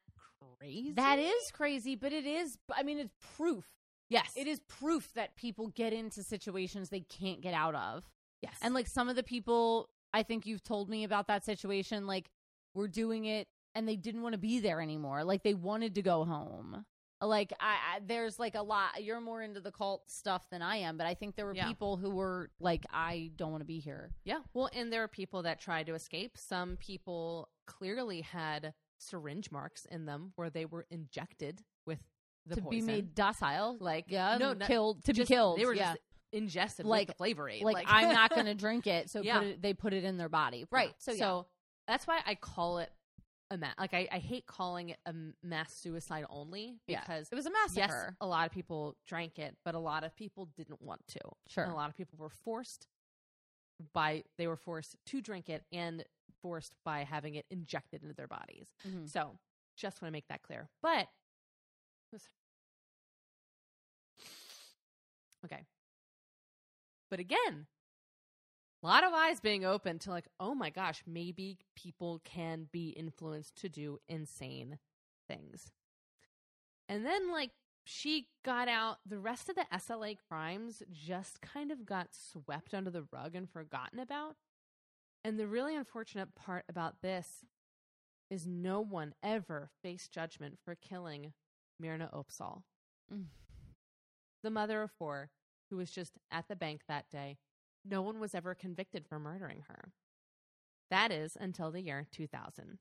crazy? 0.60 0.94
That 0.94 1.20
is 1.20 1.52
crazy, 1.52 1.96
but 1.96 2.12
it 2.14 2.26
is 2.26 2.58
I 2.74 2.84
mean 2.84 3.00
it's 3.00 3.14
proof. 3.38 3.66
yes. 4.10 4.32
It 4.36 4.48
is 4.48 4.60
proof 4.62 5.14
that 5.14 5.36
people 5.36 5.68
get 5.68 5.94
into 5.94 6.24
situations 6.24 6.90
they 6.90 7.02
can't 7.02 7.42
get 7.42 7.54
out 7.54 7.76
of. 7.76 8.04
Yes. 8.42 8.56
And 8.62 8.74
like 8.74 8.88
some 8.88 9.10
of 9.10 9.16
the 9.16 9.24
people 9.24 9.90
I 10.14 10.24
think 10.24 10.46
you've 10.46 10.64
told 10.64 10.90
me 10.90 11.04
about 11.04 11.28
that 11.28 11.46
situation 11.46 12.08
like 12.08 12.30
were 12.74 12.88
doing 12.88 13.26
it 13.26 13.48
and 13.76 13.88
they 13.88 13.96
didn't 13.96 14.22
want 14.24 14.34
to 14.34 14.40
be 14.40 14.60
there 14.60 14.82
anymore. 14.82 15.24
Like 15.24 15.44
they 15.44 15.54
wanted 15.54 15.96
to 15.96 16.02
go 16.02 16.26
home. 16.26 16.86
Like 17.22 17.52
I, 17.60 17.74
I 17.98 18.00
there's 18.06 18.40
like 18.40 18.56
a 18.56 18.62
lot 18.62 19.04
you're 19.04 19.20
more 19.22 19.42
into 19.42 19.60
the 19.60 19.72
cult 19.72 20.10
stuff 20.10 20.48
than 20.50 20.62
I 20.62 20.78
am, 20.78 20.98
but 20.98 21.06
I 21.06 21.14
think 21.16 21.36
there 21.36 21.46
were 21.46 21.54
Yeah. 21.54 21.68
people 21.68 21.98
who 21.98 22.10
were 22.12 22.50
like 22.60 22.86
I 22.92 23.32
don't 23.36 23.52
want 23.52 23.62
to 23.62 23.66
be 23.68 23.80
here. 23.80 24.12
Yeah. 24.24 24.40
Well, 24.54 24.70
and 24.74 24.92
there 24.92 25.04
are 25.04 25.08
people 25.10 25.44
that 25.44 25.60
tried 25.60 25.88
to 25.88 25.96
escape. 25.96 26.38
Some 26.38 26.78
people 26.78 27.50
clearly 27.68 28.22
had 28.22 28.74
syringe 28.98 29.52
marks 29.52 29.86
in 29.86 30.06
them 30.06 30.32
where 30.38 30.50
they 30.50 30.66
were 30.66 30.86
injected 30.90 31.62
with 31.86 32.00
the 32.46 32.56
to 32.56 32.62
poison. 32.62 32.80
be 32.80 32.86
made 32.86 33.16
docile. 33.16 33.78
like 33.80 34.06
yeah, 34.08 34.38
no, 34.40 34.54
not- 34.54 34.68
killed 34.68 35.04
to 35.04 35.14
just- 35.14 35.30
be 35.30 35.36
killed. 35.36 35.60
They 35.60 35.66
were 35.66 35.74
yeah. 35.76 35.90
just 35.94 36.00
ingested 36.32 36.86
Like- 36.86 37.08
the 37.08 37.14
flavor 37.14 37.50
aid. 37.50 37.64
like, 37.64 37.86
I'm 37.88 38.14
not 38.14 38.30
going 38.32 38.46
to 38.46 38.56
drink 38.56 38.88
it, 38.88 39.10
so 39.10 39.22
Yeah. 39.22 39.40
put 39.40 39.48
it, 39.48 39.62
they 39.62 39.74
put 39.74 39.94
it 39.94 40.04
in 40.04 40.18
their 40.18 40.30
body. 40.30 40.66
Right. 40.72 40.94
So, 41.00 41.12
yeah. 41.12 41.42
that's 41.88 42.06
why 42.08 42.20
I 42.26 42.36
call 42.36 42.80
it 42.80 42.92
a 43.52 43.58
mass. 43.58 43.74
Like 43.80 43.96
I, 43.96 44.08
I 44.12 44.20
hate 44.20 44.46
calling 44.46 44.90
it 44.90 45.00
a 45.08 45.14
mass 45.44 45.74
suicide 45.74 46.26
only 46.30 46.78
Yeah. 46.88 47.02
because 47.02 47.30
it 47.32 47.36
was 47.36 47.48
a 47.48 47.52
massacre. 47.52 47.80
yes, 47.80 48.12
a 48.22 48.28
lot 48.28 48.46
of 48.46 48.52
people 48.52 48.96
drank 49.08 49.40
it, 49.40 49.58
but 49.66 49.74
a 49.74 49.80
lot 49.80 50.04
of 50.04 50.16
people 50.16 50.46
didn't 50.56 50.82
want 50.82 51.02
to. 51.08 51.20
Sure. 51.48 51.64
And 51.64 51.74
a 51.74 51.76
lot 51.76 51.90
of 51.90 51.96
people 51.96 52.18
were 52.20 52.30
forced 52.30 52.86
by 53.94 54.24
they 54.38 54.46
were 54.46 54.56
forced 54.58 54.98
to 55.08 55.22
drink 55.22 55.50
it 55.50 55.64
and 55.72 56.04
forced 56.44 56.76
by 56.86 57.04
having 57.06 57.36
it 57.36 57.46
injected 57.50 58.04
into 58.04 58.14
their 58.14 58.28
bodies. 58.28 58.68
Mhm. 58.88 59.10
So 59.10 59.40
just 59.76 60.00
want 60.02 60.10
to 60.10 60.14
make 60.14 60.28
that 60.28 60.44
clear. 60.44 60.70
But 60.84 61.08
okay. 65.46 65.66
But 67.10 67.20
again, 67.20 67.68
a 68.84 68.88
lot 68.88 69.04
of 69.04 69.14
eyes 69.14 69.40
being 69.40 69.66
open 69.66 70.00
to 70.00 70.10
like, 70.10 70.28
oh 70.40 70.54
my 70.54 70.70
gosh, 70.70 71.02
maybe 71.06 71.58
people 71.76 72.22
can 72.24 72.68
be 72.72 72.90
influenced 72.90 73.56
to 73.58 73.70
do 73.70 74.00
insane 74.08 74.80
things. 75.28 75.72
And 76.88 77.06
then 77.06 77.32
like 77.32 77.52
she 77.84 78.28
got 78.46 78.68
out, 78.68 78.98
the 79.06 79.20
rest 79.20 79.50
of 79.50 79.56
the 79.56 79.66
SLA 79.74 80.18
crimes 80.30 80.84
just 80.92 81.42
kind 81.42 81.72
of 81.72 81.86
got 81.86 82.10
swept 82.12 82.74
under 82.74 82.90
the 82.92 83.06
rug 83.12 83.36
and 83.36 83.50
forgotten 83.50 84.00
about. 84.00 84.36
And 85.24 85.40
the 85.40 85.48
really 85.48 85.76
unfortunate 85.76 86.36
part 86.36 86.66
about 86.70 87.02
this 87.02 87.44
is 88.30 88.46
no 88.48 88.80
one 88.80 89.14
ever 89.24 89.72
faced 89.82 90.12
judgment 90.12 90.60
for 90.64 90.76
killing 90.76 91.34
Myrna 91.80 92.10
Opsahl, 92.14 92.64
Mm. 93.12 93.26
the 94.44 94.52
mother 94.52 94.84
of 94.84 94.92
four, 94.92 95.32
who 95.70 95.78
was 95.78 95.92
just 95.92 96.18
at 96.32 96.48
the 96.48 96.56
bank 96.56 96.82
that 96.88 97.10
day. 97.10 97.38
No 97.86 98.02
one 98.02 98.20
was 98.20 98.36
ever 98.36 98.56
convicted 98.56 99.06
for 99.06 99.20
murdering 99.20 99.64
her. 99.68 99.92
That 100.90 101.12
is 101.12 101.38
until 101.40 101.72
the 101.72 101.82
year 101.82 102.08
2000. 102.12 102.80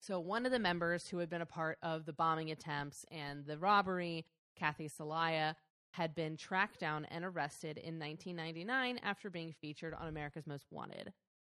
So, 0.00 0.20
one 0.20 0.44
of 0.44 0.52
the 0.52 0.58
members 0.58 1.08
who 1.08 1.18
had 1.18 1.30
been 1.30 1.40
a 1.40 1.46
part 1.46 1.78
of 1.82 2.04
the 2.04 2.12
bombing 2.12 2.50
attempts 2.50 3.06
and 3.10 3.46
the 3.46 3.58
robbery, 3.58 4.26
Kathy 4.54 4.88
Soliah, 4.88 5.54
had 5.92 6.14
been 6.14 6.36
tracked 6.36 6.80
down 6.80 7.06
and 7.06 7.24
arrested 7.24 7.78
in 7.78 7.98
1999 7.98 8.98
after 9.02 9.30
being 9.30 9.54
featured 9.60 9.94
on 9.94 10.08
America's 10.08 10.46
Most 10.46 10.66
Wanted. 10.70 11.12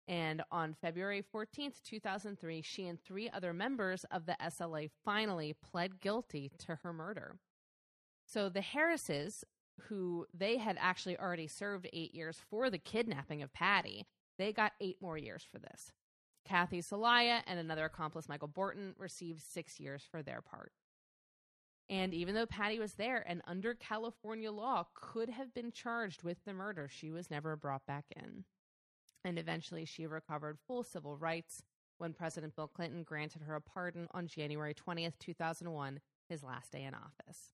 And 0.07 0.43
on 0.51 0.75
February 0.75 1.25
14th, 1.35 1.83
2003, 1.83 2.61
she 2.61 2.87
and 2.87 3.01
three 3.01 3.31
other 3.31 3.55
members 3.55 4.05
of 4.11 4.27
the 4.27 4.37
SLA 4.43 4.91
finally 5.05 5.55
pled 5.63 6.01
guilty 6.01 6.53
to 6.59 6.79
her 6.83 6.93
murder. 6.93 7.37
So 8.27 8.49
the 8.49 8.61
Harrises, 8.61 9.45
who 9.83 10.27
they 10.33 10.57
had 10.57 10.77
actually 10.81 11.18
already 11.18 11.47
served 11.47 11.89
eight 11.93 12.14
years 12.14 12.39
for 12.51 12.70
the 12.70 12.79
kidnapping 12.79 13.43
of 13.43 13.53
Patty, 13.53 14.07
they 14.39 14.53
got 14.53 14.72
eight 14.81 14.97
more 15.01 15.18
years 15.18 15.47
for 15.51 15.59
this. 15.59 15.93
Kathy 16.45 16.81
Soliah 16.81 17.41
and 17.47 17.59
another 17.59 17.87
accomplice, 17.87 18.29
Michael 18.29 18.49
Bortin, 18.49 18.93
received 18.99 19.43
six 19.43 19.81
years 19.81 20.03
for 20.11 20.22
their 20.22 20.43
part. 20.43 20.72
And 21.91 22.14
even 22.14 22.35
though 22.35 22.47
Patty 22.47 22.79
was 22.79 22.95
there 22.95 23.22
and 23.27 23.43
under 23.47 23.75
California 23.75 24.51
law 24.51 24.87
could 24.95 25.29
have 25.29 25.53
been 25.55 25.70
charged 25.70 26.22
with 26.22 26.39
the 26.45 26.55
murder, 26.55 26.89
she 26.89 27.11
was 27.11 27.31
never 27.31 27.57
brought 27.57 27.87
back 27.87 28.07
in. 28.16 28.45
And 29.25 29.39
eventually 29.39 29.85
she 29.85 30.07
recovered 30.07 30.59
full 30.66 30.83
civil 30.83 31.16
rights 31.16 31.62
when 31.99 32.12
President 32.12 32.57
Bill 32.57 32.68
Clinton 32.68 33.03
granted 33.03 33.43
her 33.43 33.55
a 33.55 33.61
pardon 33.61 34.09
on 34.12 34.27
January 34.27 34.75
20th, 34.75 35.18
2001, 35.18 36.01
his 36.29 36.43
last 36.43 36.72
day 36.72 36.85
in 36.85 36.95
office. 36.95 37.51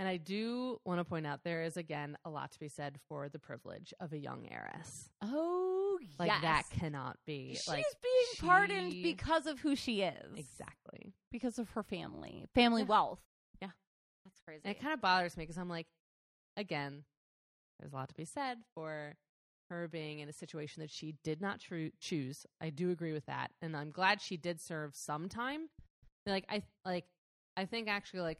And 0.00 0.06
I 0.06 0.16
do 0.16 0.80
want 0.84 1.00
to 1.00 1.04
point 1.04 1.26
out 1.26 1.42
there 1.42 1.62
is 1.64 1.76
again 1.76 2.16
a 2.24 2.30
lot 2.30 2.52
to 2.52 2.60
be 2.60 2.68
said 2.68 2.98
for 3.08 3.28
the 3.28 3.38
privilege 3.40 3.92
of 3.98 4.12
a 4.12 4.18
young 4.18 4.46
heiress. 4.50 5.10
Oh, 5.20 5.98
Like 6.20 6.28
yes. 6.30 6.42
that 6.42 6.62
cannot 6.70 7.16
be 7.26 7.54
She's 7.54 7.66
like 7.68 7.84
being 8.02 8.48
pardoned 8.48 8.92
because 9.02 9.46
of 9.46 9.58
who 9.58 9.74
she 9.74 10.02
is. 10.02 10.36
exactly. 10.36 11.14
Because 11.32 11.58
of 11.58 11.70
her 11.70 11.82
family, 11.82 12.46
family 12.54 12.82
Yeah. 12.82 12.88
wealth. 12.88 13.20
Yeah. 13.60 13.70
That's 14.24 14.38
crazy. 14.40 14.60
And 14.64 14.76
it 14.76 14.80
kind 14.80 14.94
of 14.94 15.00
bothers 15.00 15.36
me 15.36 15.42
because 15.42 15.58
I'm 15.58 15.68
like, 15.68 15.88
again, 16.56 17.04
there's 17.80 17.92
a 17.92 17.96
lot 17.96 18.08
to 18.08 18.14
be 18.14 18.24
said 18.24 18.58
for 18.74 19.16
her 19.68 19.88
being 19.88 20.20
in 20.20 20.28
a 20.28 20.32
situation 20.32 20.80
that 20.80 20.90
she 20.90 21.16
did 21.24 21.40
not 21.40 21.60
tru- 21.60 21.90
choose. 22.00 22.46
I 22.60 22.70
do 22.70 22.90
agree 22.90 23.12
with 23.12 23.26
that, 23.26 23.50
and 23.60 23.76
I'm 23.76 23.90
glad 23.90 24.20
she 24.22 24.36
did 24.36 24.60
serve 24.60 24.94
some 24.96 25.28
time. 25.28 25.68
Like 26.24 26.44
I 26.48 26.62
like, 26.84 27.04
I 27.56 27.64
think 27.66 27.88
actually 27.88 28.20
like. 28.20 28.38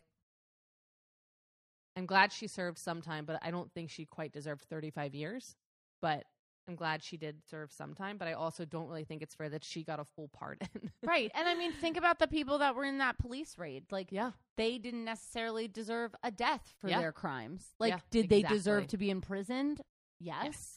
I'm 1.99 2.07
glad 2.07 2.33
she 2.33 2.47
served 2.47 2.79
some 2.79 3.03
time, 3.03 3.25
but 3.25 3.39
I 3.43 3.51
don't 3.51 3.73
think 3.73 3.91
she 3.91 4.05
quite 4.05 4.33
deserved 4.33 4.65
35 4.71 5.15
years. 5.15 5.57
But 6.01 6.25
I'm 6.69 6.77
glad 6.77 7.03
she 7.03 7.17
did 7.17 7.43
serve 7.51 7.73
some 7.73 7.95
time. 7.95 8.19
But 8.19 8.29
I 8.29 8.35
also 8.35 8.65
don't 8.65 8.89
really 8.89 9.05
think 9.05 9.21
it's 9.21 9.35
fair 9.35 9.49
that 9.49 9.65
she 9.65 9.83
got 9.83 9.99
a 9.99 10.05
full 10.05 10.29
pardon. 10.29 10.69
right. 11.05 11.31
And 11.35 11.49
I 11.49 11.55
mean, 11.55 11.73
think 11.73 11.97
about 11.97 12.19
the 12.19 12.29
people 12.29 12.59
that 12.59 12.77
were 12.77 12.85
in 12.85 12.99
that 12.99 13.19
police 13.19 13.59
raid. 13.59 13.85
Like, 13.91 14.13
yeah. 14.13 14.31
they 14.57 14.79
didn't 14.79 15.05
necessarily 15.05 15.67
deserve 15.67 16.15
a 16.23 16.31
death 16.31 16.73
for 16.81 16.89
Yeah. 16.89 17.01
their 17.01 17.13
crimes. 17.13 17.67
Like, 17.81 17.93
Yeah, 17.95 18.01
did 18.11 18.29
they 18.29 18.43
deserve 18.43 18.87
to 18.89 18.97
be 18.97 19.11
imprisoned? 19.11 19.81
Yes. 20.21 20.45
Yes. 20.45 20.75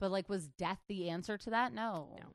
But, 0.00 0.10
like, 0.10 0.28
was 0.28 0.48
death 0.48 0.80
the 0.88 1.08
answer 1.10 1.38
to 1.38 1.50
that? 1.50 1.72
No. 1.72 2.16
No. 2.18 2.26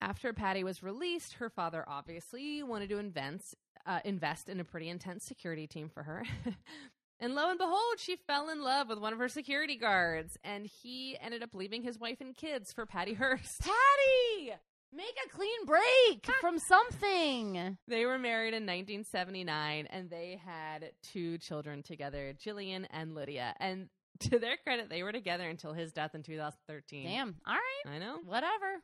After 0.00 0.32
Patty 0.32 0.64
was 0.64 0.82
released, 0.82 1.34
her 1.34 1.48
father 1.48 1.84
obviously 1.86 2.62
wanted 2.62 2.88
to 2.88 2.98
invest, 2.98 3.54
uh, 3.86 4.00
invest 4.04 4.48
in 4.48 4.60
a 4.60 4.64
pretty 4.64 4.88
intense 4.88 5.24
security 5.24 5.66
team 5.66 5.88
for 5.88 6.02
her. 6.02 6.22
and 7.20 7.34
lo 7.34 7.48
and 7.50 7.58
behold, 7.58 7.98
she 7.98 8.16
fell 8.26 8.48
in 8.48 8.62
love 8.62 8.88
with 8.88 8.98
one 8.98 9.12
of 9.12 9.18
her 9.18 9.28
security 9.28 9.76
guards, 9.76 10.36
and 10.44 10.66
he 10.66 11.16
ended 11.20 11.42
up 11.42 11.54
leaving 11.54 11.82
his 11.82 11.98
wife 11.98 12.20
and 12.20 12.36
kids 12.36 12.72
for 12.72 12.86
Patty 12.86 13.14
Hearst. 13.14 13.60
Patty! 13.62 14.52
Make 14.94 15.16
a 15.24 15.28
clean 15.30 15.64
break 15.64 16.26
from 16.42 16.58
something. 16.58 17.78
They 17.88 18.04
were 18.04 18.18
married 18.18 18.52
in 18.54 18.64
1979, 18.64 19.86
and 19.88 20.10
they 20.10 20.38
had 20.44 20.90
two 21.02 21.38
children 21.38 21.82
together, 21.82 22.34
Jillian 22.38 22.84
and 22.90 23.14
Lydia. 23.14 23.54
And 23.58 23.88
to 24.20 24.38
their 24.38 24.58
credit, 24.62 24.90
they 24.90 25.02
were 25.02 25.12
together 25.12 25.48
until 25.48 25.72
his 25.72 25.92
death 25.92 26.14
in 26.14 26.22
2013. 26.22 27.06
Damn. 27.06 27.36
All 27.46 27.54
right. 27.54 27.94
I 27.94 27.98
know. 27.98 28.18
Whatever. 28.26 28.82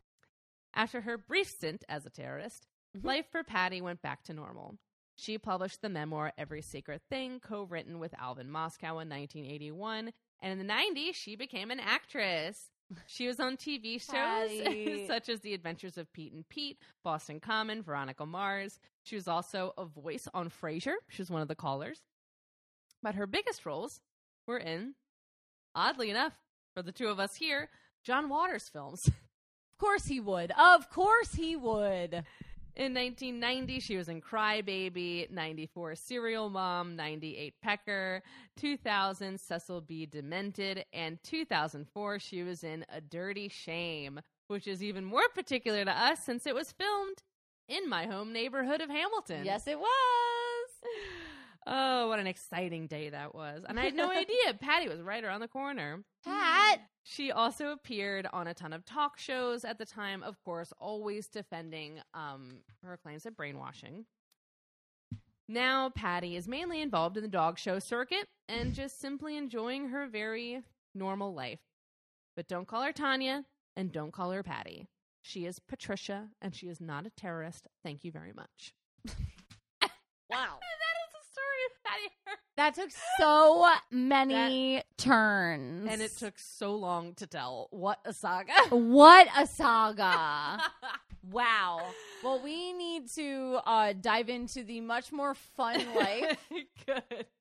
After 0.74 1.02
her 1.02 1.18
brief 1.18 1.48
stint 1.48 1.84
as 1.90 2.06
a 2.06 2.10
terrorist, 2.10 2.66
Mhm. 2.96 3.04
life 3.04 3.26
for 3.30 3.44
Patty 3.44 3.82
went 3.82 4.00
back 4.00 4.22
to 4.24 4.32
normal. 4.32 4.78
She 5.20 5.36
published 5.36 5.82
the 5.82 5.88
memoir 5.88 6.32
Every 6.38 6.62
Secret 6.62 7.02
Thing, 7.10 7.40
co 7.40 7.64
written 7.64 7.98
with 7.98 8.14
Alvin 8.20 8.48
Moscow 8.48 9.00
in 9.00 9.08
1981. 9.08 10.12
And 10.40 10.52
in 10.52 10.64
the 10.64 10.72
90s, 10.72 11.14
she 11.14 11.34
became 11.34 11.72
an 11.72 11.80
actress. 11.80 12.70
She 13.06 13.26
was 13.26 13.40
on 13.40 13.56
TV 13.56 14.00
shows 14.00 15.06
such 15.08 15.28
as 15.28 15.40
The 15.40 15.54
Adventures 15.54 15.98
of 15.98 16.12
Pete 16.12 16.32
and 16.32 16.48
Pete, 16.48 16.78
Boston 17.02 17.40
Common, 17.40 17.82
Veronica 17.82 18.24
Mars. 18.24 18.78
She 19.02 19.16
was 19.16 19.26
also 19.26 19.74
a 19.76 19.84
voice 19.84 20.28
on 20.32 20.50
Frasier. 20.50 20.94
She 21.08 21.20
was 21.20 21.32
one 21.32 21.42
of 21.42 21.48
the 21.48 21.56
callers. 21.56 21.98
But 23.02 23.16
her 23.16 23.26
biggest 23.26 23.66
roles 23.66 24.00
were 24.46 24.58
in, 24.58 24.94
oddly 25.74 26.10
enough, 26.10 26.34
for 26.74 26.82
the 26.82 26.92
two 26.92 27.08
of 27.08 27.18
us 27.18 27.34
here, 27.34 27.70
John 28.04 28.28
Waters 28.28 28.68
films. 28.68 29.10
Of 29.70 29.86
course 29.86 30.06
he 30.06 30.18
would. 30.18 30.50
Of 30.58 30.90
course 30.90 31.36
he 31.36 31.54
would. 31.54 32.24
In 32.78 32.94
1990, 32.94 33.80
she 33.80 33.96
was 33.96 34.08
in 34.08 34.20
Cry 34.20 34.62
Baby, 34.62 35.26
94 35.32 35.96
Serial 35.96 36.48
Mom, 36.48 36.94
98 36.94 37.54
Pecker, 37.60 38.22
2000 38.56 39.40
Cecil 39.40 39.80
B. 39.80 40.06
Demented, 40.06 40.84
and 40.92 41.18
2004 41.24 42.20
she 42.20 42.44
was 42.44 42.62
in 42.62 42.86
A 42.88 43.00
Dirty 43.00 43.48
Shame, 43.48 44.20
which 44.46 44.68
is 44.68 44.80
even 44.80 45.04
more 45.04 45.28
particular 45.34 45.84
to 45.84 45.90
us 45.90 46.22
since 46.22 46.46
it 46.46 46.54
was 46.54 46.70
filmed 46.70 47.24
in 47.66 47.88
my 47.88 48.06
home 48.06 48.32
neighborhood 48.32 48.80
of 48.80 48.90
Hamilton. 48.90 49.44
Yes, 49.44 49.66
it 49.66 49.80
was. 49.80 49.88
Oh, 51.70 52.08
what 52.08 52.18
an 52.18 52.26
exciting 52.26 52.86
day 52.86 53.10
that 53.10 53.34
was. 53.34 53.62
And 53.68 53.78
I 53.78 53.84
had 53.84 53.94
no 53.94 54.10
idea 54.10 54.54
Patty 54.58 54.88
was 54.88 55.02
right 55.02 55.22
around 55.22 55.40
the 55.40 55.48
corner. 55.48 56.02
Pat. 56.24 56.80
She 57.04 57.30
also 57.30 57.72
appeared 57.72 58.26
on 58.32 58.46
a 58.46 58.54
ton 58.54 58.72
of 58.72 58.84
talk 58.84 59.18
shows 59.18 59.64
at 59.64 59.78
the 59.78 59.84
time, 59.86 60.22
of 60.22 60.42
course, 60.44 60.72
always 60.78 61.28
defending 61.28 62.00
um, 62.14 62.58
her 62.82 62.96
claims 62.96 63.26
of 63.26 63.36
brainwashing. 63.36 64.06
Now, 65.48 65.90
Patty 65.90 66.36
is 66.36 66.48
mainly 66.48 66.80
involved 66.82 67.16
in 67.16 67.22
the 67.22 67.28
dog 67.28 67.58
show 67.58 67.78
circuit 67.78 68.26
and 68.48 68.74
just 68.74 69.00
simply 69.00 69.36
enjoying 69.36 69.88
her 69.88 70.06
very 70.06 70.62
normal 70.94 71.34
life. 71.34 71.60
But 72.36 72.48
don't 72.48 72.68
call 72.68 72.82
her 72.82 72.92
Tonya 72.92 73.44
and 73.76 73.92
don't 73.92 74.12
call 74.12 74.30
her 74.30 74.42
Patty. 74.42 74.88
She 75.22 75.44
is 75.46 75.58
Patricia 75.58 76.28
and 76.40 76.54
she 76.54 76.68
is 76.68 76.80
not 76.80 77.06
a 77.06 77.10
terrorist. 77.10 77.66
Thank 77.82 78.04
you 78.04 78.12
very 78.12 78.32
much. 78.32 78.72
Wow. 80.30 80.58
that 80.60 80.96
is 81.08 81.12
the 81.16 81.24
story 81.32 81.62
of 81.68 81.72
Patty 81.77 81.77
Hearst. 81.77 81.77
That 82.58 82.74
took 82.74 82.90
so 83.20 83.70
many 83.92 84.82
turns. 84.96 85.88
And 85.88 86.02
it 86.02 86.16
took 86.16 86.38
so 86.38 86.74
long 86.74 87.14
to 87.14 87.26
tell. 87.26 87.68
What 87.70 88.00
a 88.04 88.12
saga. 88.12 88.52
What 88.70 89.28
a 89.38 89.46
saga. 89.46 90.60
wow. 91.30 91.86
Well, 92.24 92.40
we 92.42 92.72
need 92.72 93.08
to 93.10 93.60
uh, 93.64 93.92
dive 94.00 94.28
into 94.28 94.64
the 94.64 94.80
much 94.80 95.12
more 95.12 95.34
fun 95.34 95.84
life, 95.94 96.36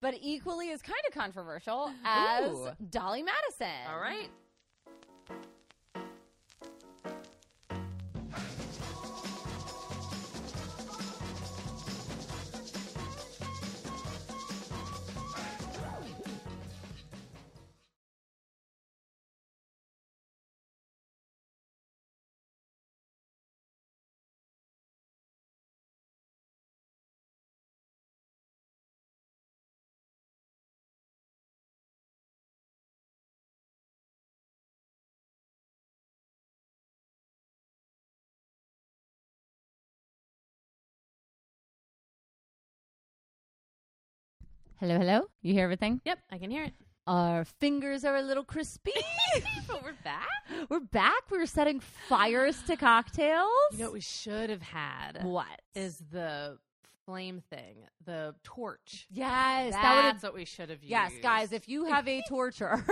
but 0.01 0.15
equally 0.21 0.71
as 0.71 0.83
kind 0.83 0.99
of 1.07 1.15
controversial 1.15 1.89
as 2.05 2.51
Ooh. 2.51 2.69
Dolley 2.89 3.23
Madison. 3.23 3.91
All 3.91 3.99
right. 3.99 4.29
Hello, 44.79 44.97
hello. 44.97 45.21
You 45.41 45.53
hear 45.53 45.63
everything? 45.63 46.01
Yep, 46.05 46.19
I 46.31 46.37
can 46.37 46.51
hear 46.51 46.63
it. 46.65 46.73
Our 47.07 47.45
fingers 47.45 48.03
are 48.03 48.15
a 48.17 48.21
little 48.21 48.43
crispy. 48.43 48.91
but 49.67 49.81
we're 49.83 49.93
back. 50.03 50.27
We're 50.69 50.81
back. 50.81 51.31
We 51.31 51.37
were 51.39 51.45
setting 51.45 51.79
fires 51.79 52.61
to 52.63 52.75
cocktails. 52.75 53.49
You 53.71 53.79
know 53.79 53.85
what 53.85 53.93
we 53.93 54.01
should 54.01 54.49
have 54.49 54.61
had 54.61 55.23
what? 55.23 55.61
is 55.73 55.97
the 56.11 56.59
flame 57.05 57.41
thing, 57.49 57.77
the 58.05 58.35
torch. 58.43 59.07
yes, 59.09 59.71
That's 59.71 59.81
that 59.81 60.13
would 60.13 60.23
what 60.23 60.35
we 60.35 60.45
should 60.45 60.69
have 60.69 60.83
used. 60.83 60.91
Yes, 60.91 61.13
guys, 61.23 61.53
if 61.53 61.67
you 61.69 61.85
have 61.85 62.07
a 62.07 62.21
torture. 62.29 62.85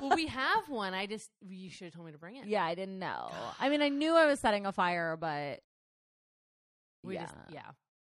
well, 0.00 0.12
we 0.14 0.26
have 0.28 0.68
one. 0.68 0.94
I 0.94 1.06
just 1.06 1.28
you 1.46 1.68
should 1.68 1.86
have 1.86 1.94
told 1.94 2.06
me 2.06 2.12
to 2.12 2.18
bring 2.18 2.36
it. 2.36 2.46
yeah, 2.46 2.64
I 2.64 2.74
didn't 2.74 2.98
know. 2.98 3.30
I 3.60 3.68
mean, 3.68 3.82
I 3.82 3.88
knew 3.88 4.14
I 4.14 4.26
was 4.26 4.40
setting 4.40 4.64
a 4.64 4.72
fire, 4.72 5.18
but 5.20 5.60
we 7.02 7.14
yeah, 7.14 7.22
just 7.22 7.34
yeah. 7.52 7.60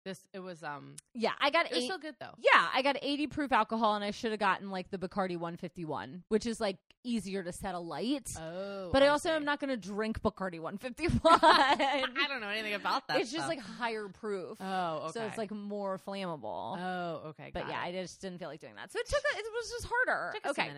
This 0.04 0.20
it 0.32 0.40
was 0.40 0.62
um. 0.64 0.96
yeah, 1.14 1.30
I 1.40 1.50
got 1.50 1.66
It 1.66 1.72
was 1.72 1.82
eight. 1.84 1.86
still 1.86 1.98
good 1.98 2.16
though. 2.18 2.34
yeah, 2.38 2.66
I 2.74 2.82
got 2.82 2.96
80 3.00 3.26
proof 3.28 3.52
alcohol, 3.52 3.94
and 3.94 4.02
I 4.04 4.10
should 4.10 4.32
have 4.32 4.40
gotten 4.40 4.70
like 4.70 4.90
the 4.90 4.98
Bacardi 4.98 5.36
151, 5.36 6.24
which 6.28 6.44
is 6.44 6.60
like 6.60 6.76
easier 7.04 7.42
to 7.44 7.52
set 7.52 7.74
a 7.74 7.78
light. 7.78 8.32
Oh, 8.38 8.90
but 8.92 9.02
I 9.02 9.08
also 9.08 9.30
am 9.30 9.44
not 9.44 9.60
going 9.60 9.70
to 9.70 9.76
drink 9.76 10.20
Bacardi 10.22 10.58
151. 10.60 11.20
I 11.42 12.26
don't 12.28 12.40
know 12.40 12.48
anything 12.48 12.74
about 12.74 13.06
that. 13.08 13.20
it's 13.20 13.30
just 13.32 13.48
like 13.48 13.60
higher 13.60 14.08
proof. 14.08 14.58
oh, 14.60 14.96
okay. 15.04 15.12
So 15.12 15.24
it's 15.26 15.38
like 15.38 15.50
more 15.52 15.98
flammable. 16.04 16.78
oh, 16.78 17.28
okay. 17.30 17.50
but 17.54 17.68
yeah, 17.68 17.84
it. 17.84 17.88
I 17.88 17.92
just 18.02 18.20
didn't 18.20 18.38
feel 18.38 18.48
like 18.48 18.60
doing 18.60 18.74
that. 18.74 18.90
So 18.92 18.98
it 18.98 19.06
took 19.08 19.20
a, 19.34 19.38
it 19.38 19.44
was 19.52 19.70
just 19.70 19.86
harder. 19.88 20.34
Okay. 20.46 20.70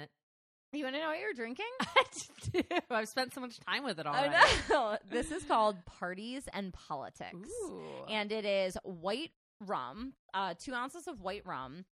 You 0.74 0.84
want 0.84 0.96
to 0.96 1.00
know 1.00 1.08
what 1.08 1.20
you're 1.20 1.32
drinking? 1.34 1.66
I 1.80 2.04
do. 2.52 2.62
I've 2.90 3.08
spent 3.08 3.32
so 3.32 3.40
much 3.40 3.60
time 3.60 3.84
with 3.84 3.98
it 3.98 4.06
already. 4.06 4.34
I 4.34 4.50
know. 4.68 4.98
this 5.10 5.30
is 5.30 5.44
called 5.44 5.76
Parties 5.86 6.48
and 6.52 6.72
Politics. 6.72 7.48
Ooh. 7.64 7.82
And 8.08 8.32
it 8.32 8.44
is 8.44 8.76
white 8.82 9.30
rum, 9.60 10.14
uh, 10.32 10.54
two 10.58 10.74
ounces 10.74 11.06
of 11.06 11.20
white 11.20 11.46
rum 11.46 11.84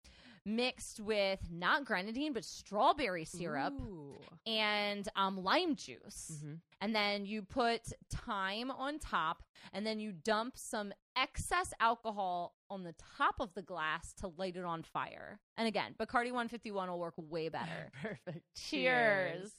mixed 0.45 0.99
with 1.01 1.39
not 1.51 1.85
grenadine, 1.85 2.33
but 2.33 2.45
strawberry 2.45 3.25
syrup 3.25 3.75
Ooh. 3.81 4.19
and 4.47 5.09
um, 5.15 5.43
lime 5.43 5.77
juice. 5.77 6.41
Mhm. 6.45 6.59
And 6.81 6.95
then 6.95 7.27
you 7.27 7.43
put 7.43 7.83
thyme 8.11 8.71
on 8.73 8.99
top, 8.99 9.45
and 9.73 9.87
then 9.87 10.01
you 10.01 10.11
dump 10.13 10.59
some 10.59 10.93
excess 11.17 11.73
alcohol 11.79 12.57
on 12.69 12.83
the 12.83 12.95
top 13.17 13.37
of 13.39 13.55
the 13.55 13.63
glass 13.63 14.13
to 14.15 14.33
light 14.37 14.57
it 14.57 14.65
on 14.65 14.83
fire. 14.83 15.39
And 15.57 15.69
again, 15.69 15.95
Bacardi 15.99 16.33
151 16.33 16.89
will 16.91 16.99
work 16.99 17.15
way 17.17 17.49
better. 17.49 17.91
Perfect. 18.03 18.45
Cheers. 18.57 19.53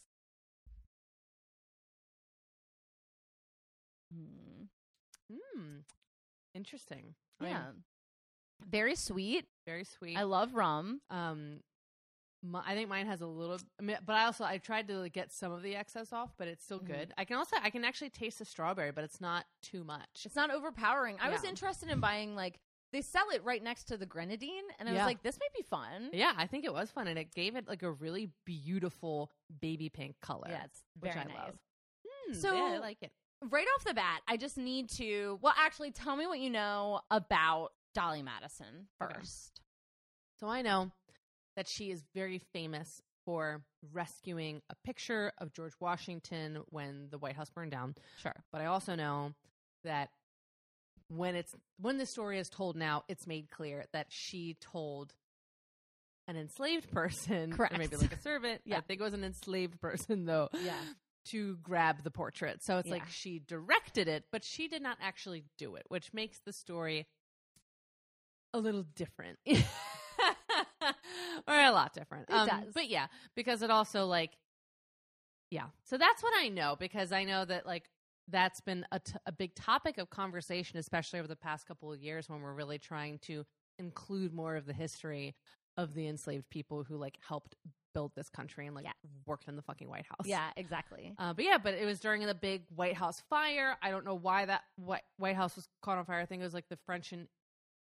Mm, 4.14 4.68
Hmm. 5.32 5.78
Interesting. 6.54 7.16
Yeah. 7.42 7.72
Very 8.70 8.96
sweet. 8.96 9.46
Very 9.66 9.84
sweet. 9.84 10.18
I 10.18 10.24
love 10.24 10.54
rum. 10.54 11.02
um, 11.10 11.60
my, 12.46 12.62
I 12.66 12.76
think 12.76 12.90
mine 12.90 13.06
has 13.08 13.22
a 13.22 13.26
little, 13.26 13.58
I 13.80 13.84
mean, 13.84 13.98
but 14.06 14.14
I 14.18 14.26
also 14.26 14.44
I 14.44 14.58
tried 14.58 14.90
to 14.90 14.98
like, 15.00 15.14
get 15.14 15.32
some 15.32 15.54
of 15.54 15.64
the 15.64 15.76
excess 15.78 16.12
off, 16.12 16.34
but 16.38 16.50
it's 16.50 16.64
still 16.66 16.80
Mhm. 16.82 16.88
good. 16.88 17.14
I 17.18 17.24
can 17.24 17.38
also 17.38 17.56
I 17.62 17.70
can 17.70 17.86
actually 17.86 18.10
taste 18.10 18.40
the 18.40 18.46
strawberry, 18.46 18.92
but 18.92 19.06
it's 19.06 19.22
not 19.22 19.46
too 19.62 19.86
much. 19.86 20.26
It's 20.26 20.36
not 20.36 20.52
overpowering. 20.52 21.18
I 21.22 21.30
was 21.30 21.44
Yeah. 21.44 21.50
interested 21.52 21.90
in 21.90 22.02
buying 22.02 22.36
like 22.36 22.60
they 22.92 23.02
sell 23.02 23.30
it 23.34 23.44
right 23.44 23.64
next 23.64 23.86
to 23.86 23.98
the 23.98 24.06
grenadine, 24.06 24.66
and 24.78 24.88
I 24.90 24.92
was 24.92 25.02
like, 25.02 25.24
this 25.24 25.40
might 25.40 25.54
be 25.58 25.64
fun. 25.64 26.10
Yeah, 26.14 26.34
I 26.38 26.46
think 26.46 26.64
it 26.66 26.72
was 26.74 26.92
fun, 26.92 27.08
and 27.08 27.18
it 27.18 27.34
gave 27.34 27.56
it 27.56 27.68
like 27.68 27.82
a 27.82 27.90
really 27.92 28.30
beautiful 28.46 29.32
baby 29.62 29.90
pink 29.90 30.20
color. 30.20 30.48
Yeah, 30.50 30.66
it's 30.66 30.84
which 31.00 31.14
very 31.14 31.26
I 31.26 31.28
nice. 31.30 31.38
love. 31.38 31.60
Hmm, 32.06 32.34
So- 32.34 32.56
yeah, 32.56 32.76
I 32.76 32.78
like 32.80 33.02
it. 33.02 33.12
Right 33.50 33.66
off 33.76 33.84
the 33.86 33.94
bat, 33.96 34.22
I 34.28 34.38
just 34.38 34.58
need 34.58 34.90
to. 34.92 35.40
Well, 35.42 35.54
actually, 35.58 35.92
tell 35.92 36.16
me 36.16 36.28
what 36.28 36.40
you 36.40 36.50
know 36.52 37.02
about 37.10 37.74
Dolley 37.94 38.22
Madison 38.24 38.88
Okay. 39.02 39.14
first. 39.16 39.62
So 40.40 40.48
I 40.48 40.62
know 40.62 40.92
that 41.56 41.68
she 41.68 41.92
is 41.92 42.04
very 42.14 42.40
famous 42.54 43.02
for 43.26 43.64
rescuing 43.94 44.62
a 44.70 44.76
picture 44.84 45.32
of 45.38 45.54
George 45.54 45.74
Washington 45.80 46.64
when 46.70 47.08
the 47.10 47.18
White 47.18 47.36
House 47.36 47.50
burned 47.50 47.72
down. 47.72 47.96
Sure. 48.22 48.36
But 48.52 48.62
I 48.62 48.66
also 48.66 48.96
know 48.96 49.34
that 49.84 50.10
when 51.08 51.36
it's 51.36 51.54
when 51.80 51.98
the 51.98 52.06
story 52.06 52.40
is 52.40 52.50
told 52.50 52.76
now, 52.76 53.04
it's 53.08 53.28
made 53.28 53.50
clear 53.52 53.86
that 53.94 54.08
she 54.10 54.58
told 54.60 55.14
an 56.28 56.38
enslaved 56.38 56.90
person, 56.92 57.52
Correct. 57.52 57.74
or 57.76 57.78
maybe 57.78 57.96
like 57.98 58.14
a 58.14 58.20
servant. 58.20 58.62
Yeah. 58.66 58.78
I 58.78 58.82
think 58.82 59.00
it 59.00 59.04
was 59.04 59.14
an 59.14 59.24
enslaved 59.24 59.80
person 59.80 60.26
though. 60.26 60.50
Yeah. 60.64 60.74
To 61.28 61.56
grab 61.64 62.04
the 62.04 62.12
portrait. 62.12 62.64
So 62.64 62.78
it's 62.80 62.88
Yeah. 62.88 62.96
like 62.96 63.10
she 63.10 63.40
directed 63.40 64.08
it, 64.10 64.26
but 64.32 64.44
she 64.44 64.68
did 64.68 64.82
not 64.82 64.98
actually 65.02 65.46
do 65.58 65.76
it, 65.76 65.84
which 65.88 66.14
makes 66.14 66.40
the 66.46 66.52
story 66.52 67.08
a 68.54 68.60
little 68.60 68.84
different. 68.96 69.40
or 69.48 69.56
a 71.60 71.72
lot 71.72 71.94
different. 71.94 72.30
It 72.30 72.34
Um, 72.34 72.48
does. 72.48 72.74
But 72.74 72.90
yeah, 72.90 73.08
because 73.36 73.62
it 73.62 73.72
also 73.72 74.06
like 74.06 74.32
yeah. 75.52 75.68
So 75.84 75.98
that's 75.98 76.24
what 76.24 76.34
I 76.40 76.50
know 76.50 76.76
because 76.80 77.12
I 77.12 77.24
know 77.26 77.46
that 77.46 77.66
like 77.66 77.90
that's 78.28 78.62
been 78.62 78.86
a, 78.92 79.00
t- 79.00 79.14
a 79.26 79.32
big 79.32 79.54
topic 79.54 79.98
of 79.98 80.10
conversation 80.10 80.80
especially 80.80 81.20
over 81.20 81.28
the 81.28 81.36
past 81.36 81.68
couple 81.68 81.92
of 81.92 82.02
years 82.02 82.30
when 82.30 82.42
we're 82.42 82.54
really 82.54 82.80
trying 82.80 83.20
to 83.20 83.44
include 83.78 84.34
more 84.34 84.56
of 84.56 84.66
the 84.66 84.74
history 84.74 85.36
of 85.78 85.94
the 85.94 86.08
enslaved 86.08 86.50
people 86.50 86.84
who 86.84 86.96
like 86.96 87.18
helped 87.28 87.56
build 87.94 88.12
this 88.16 88.30
country 88.30 88.66
and 88.66 88.76
like 88.76 88.86
Yeah. 88.86 88.92
worked 89.28 89.48
in 89.48 89.56
the 89.56 89.62
fucking 89.62 89.88
White 89.90 90.06
House. 90.08 90.26
Yeah, 90.26 90.50
exactly. 90.58 91.14
Uh, 91.20 91.34
but 91.34 91.46
yeah, 91.46 91.58
but 91.60 91.74
it 91.76 91.86
was 91.86 92.00
during 92.00 92.26
the 92.26 92.34
big 92.34 92.64
White 92.76 92.96
House 92.96 93.22
fire. 93.30 93.76
I 93.84 93.92
don't 93.92 94.06
know 94.06 94.16
why 94.16 94.46
that 94.46 94.62
White, 94.78 95.04
White 95.18 95.36
House 95.36 95.56
was 95.56 95.68
caught 95.84 95.98
on 96.00 96.06
fire. 96.06 96.20
I 96.20 96.26
think 96.26 96.42
it 96.42 96.46
was 96.46 96.54
like 96.56 96.70
the 96.70 96.78
French 96.88 97.12
and 97.12 97.28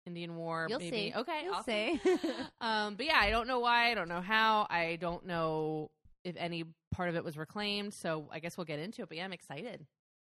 Indian 0.05 0.35
War. 0.35 0.67
You'll 0.69 0.79
maybe. 0.79 1.11
see. 1.11 1.13
Okay, 1.15 1.41
You'll 1.45 1.55
I'll 1.55 1.63
see. 1.63 1.99
um, 2.61 2.95
but 2.95 3.05
yeah, 3.05 3.17
I 3.19 3.29
don't 3.29 3.47
know 3.47 3.59
why. 3.59 3.91
I 3.91 3.93
don't 3.93 4.09
know 4.09 4.21
how. 4.21 4.67
I 4.69 4.97
don't 4.99 5.25
know 5.25 5.91
if 6.23 6.35
any 6.37 6.65
part 6.91 7.09
of 7.09 7.15
it 7.15 7.23
was 7.23 7.37
reclaimed. 7.37 7.93
So 7.93 8.27
I 8.31 8.39
guess 8.39 8.57
we'll 8.57 8.65
get 8.65 8.79
into 8.79 9.01
it. 9.03 9.09
But 9.09 9.17
yeah, 9.17 9.25
I'm 9.25 9.33
excited. 9.33 9.85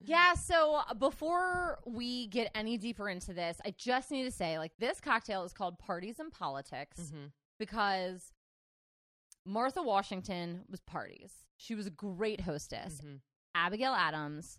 Yeah, 0.03 0.33
so 0.33 0.81
before 0.99 1.79
we 1.87 2.27
get 2.29 2.51
any 2.55 2.79
deeper 2.79 3.09
into 3.11 3.35
this, 3.35 3.61
I 3.67 3.75
just 3.77 4.11
need 4.11 4.25
to 4.25 4.31
say 4.31 4.59
like 4.59 4.73
this 4.79 4.99
cocktail 5.01 5.45
is 5.45 5.53
called 5.53 5.79
Parties 5.79 6.19
and 6.19 6.33
Politics 6.33 6.99
Mm-hmm. 6.99 7.27
because 7.59 8.33
Martha 9.45 9.83
Washington 9.83 10.63
was 10.71 10.81
parties. 10.81 11.33
She 11.59 11.75
was 11.75 11.87
a 11.87 11.91
great 11.91 12.41
hostess. 12.41 12.97
Mm-hmm. 13.05 13.17
Abigail 13.55 13.93
Adams 13.93 14.59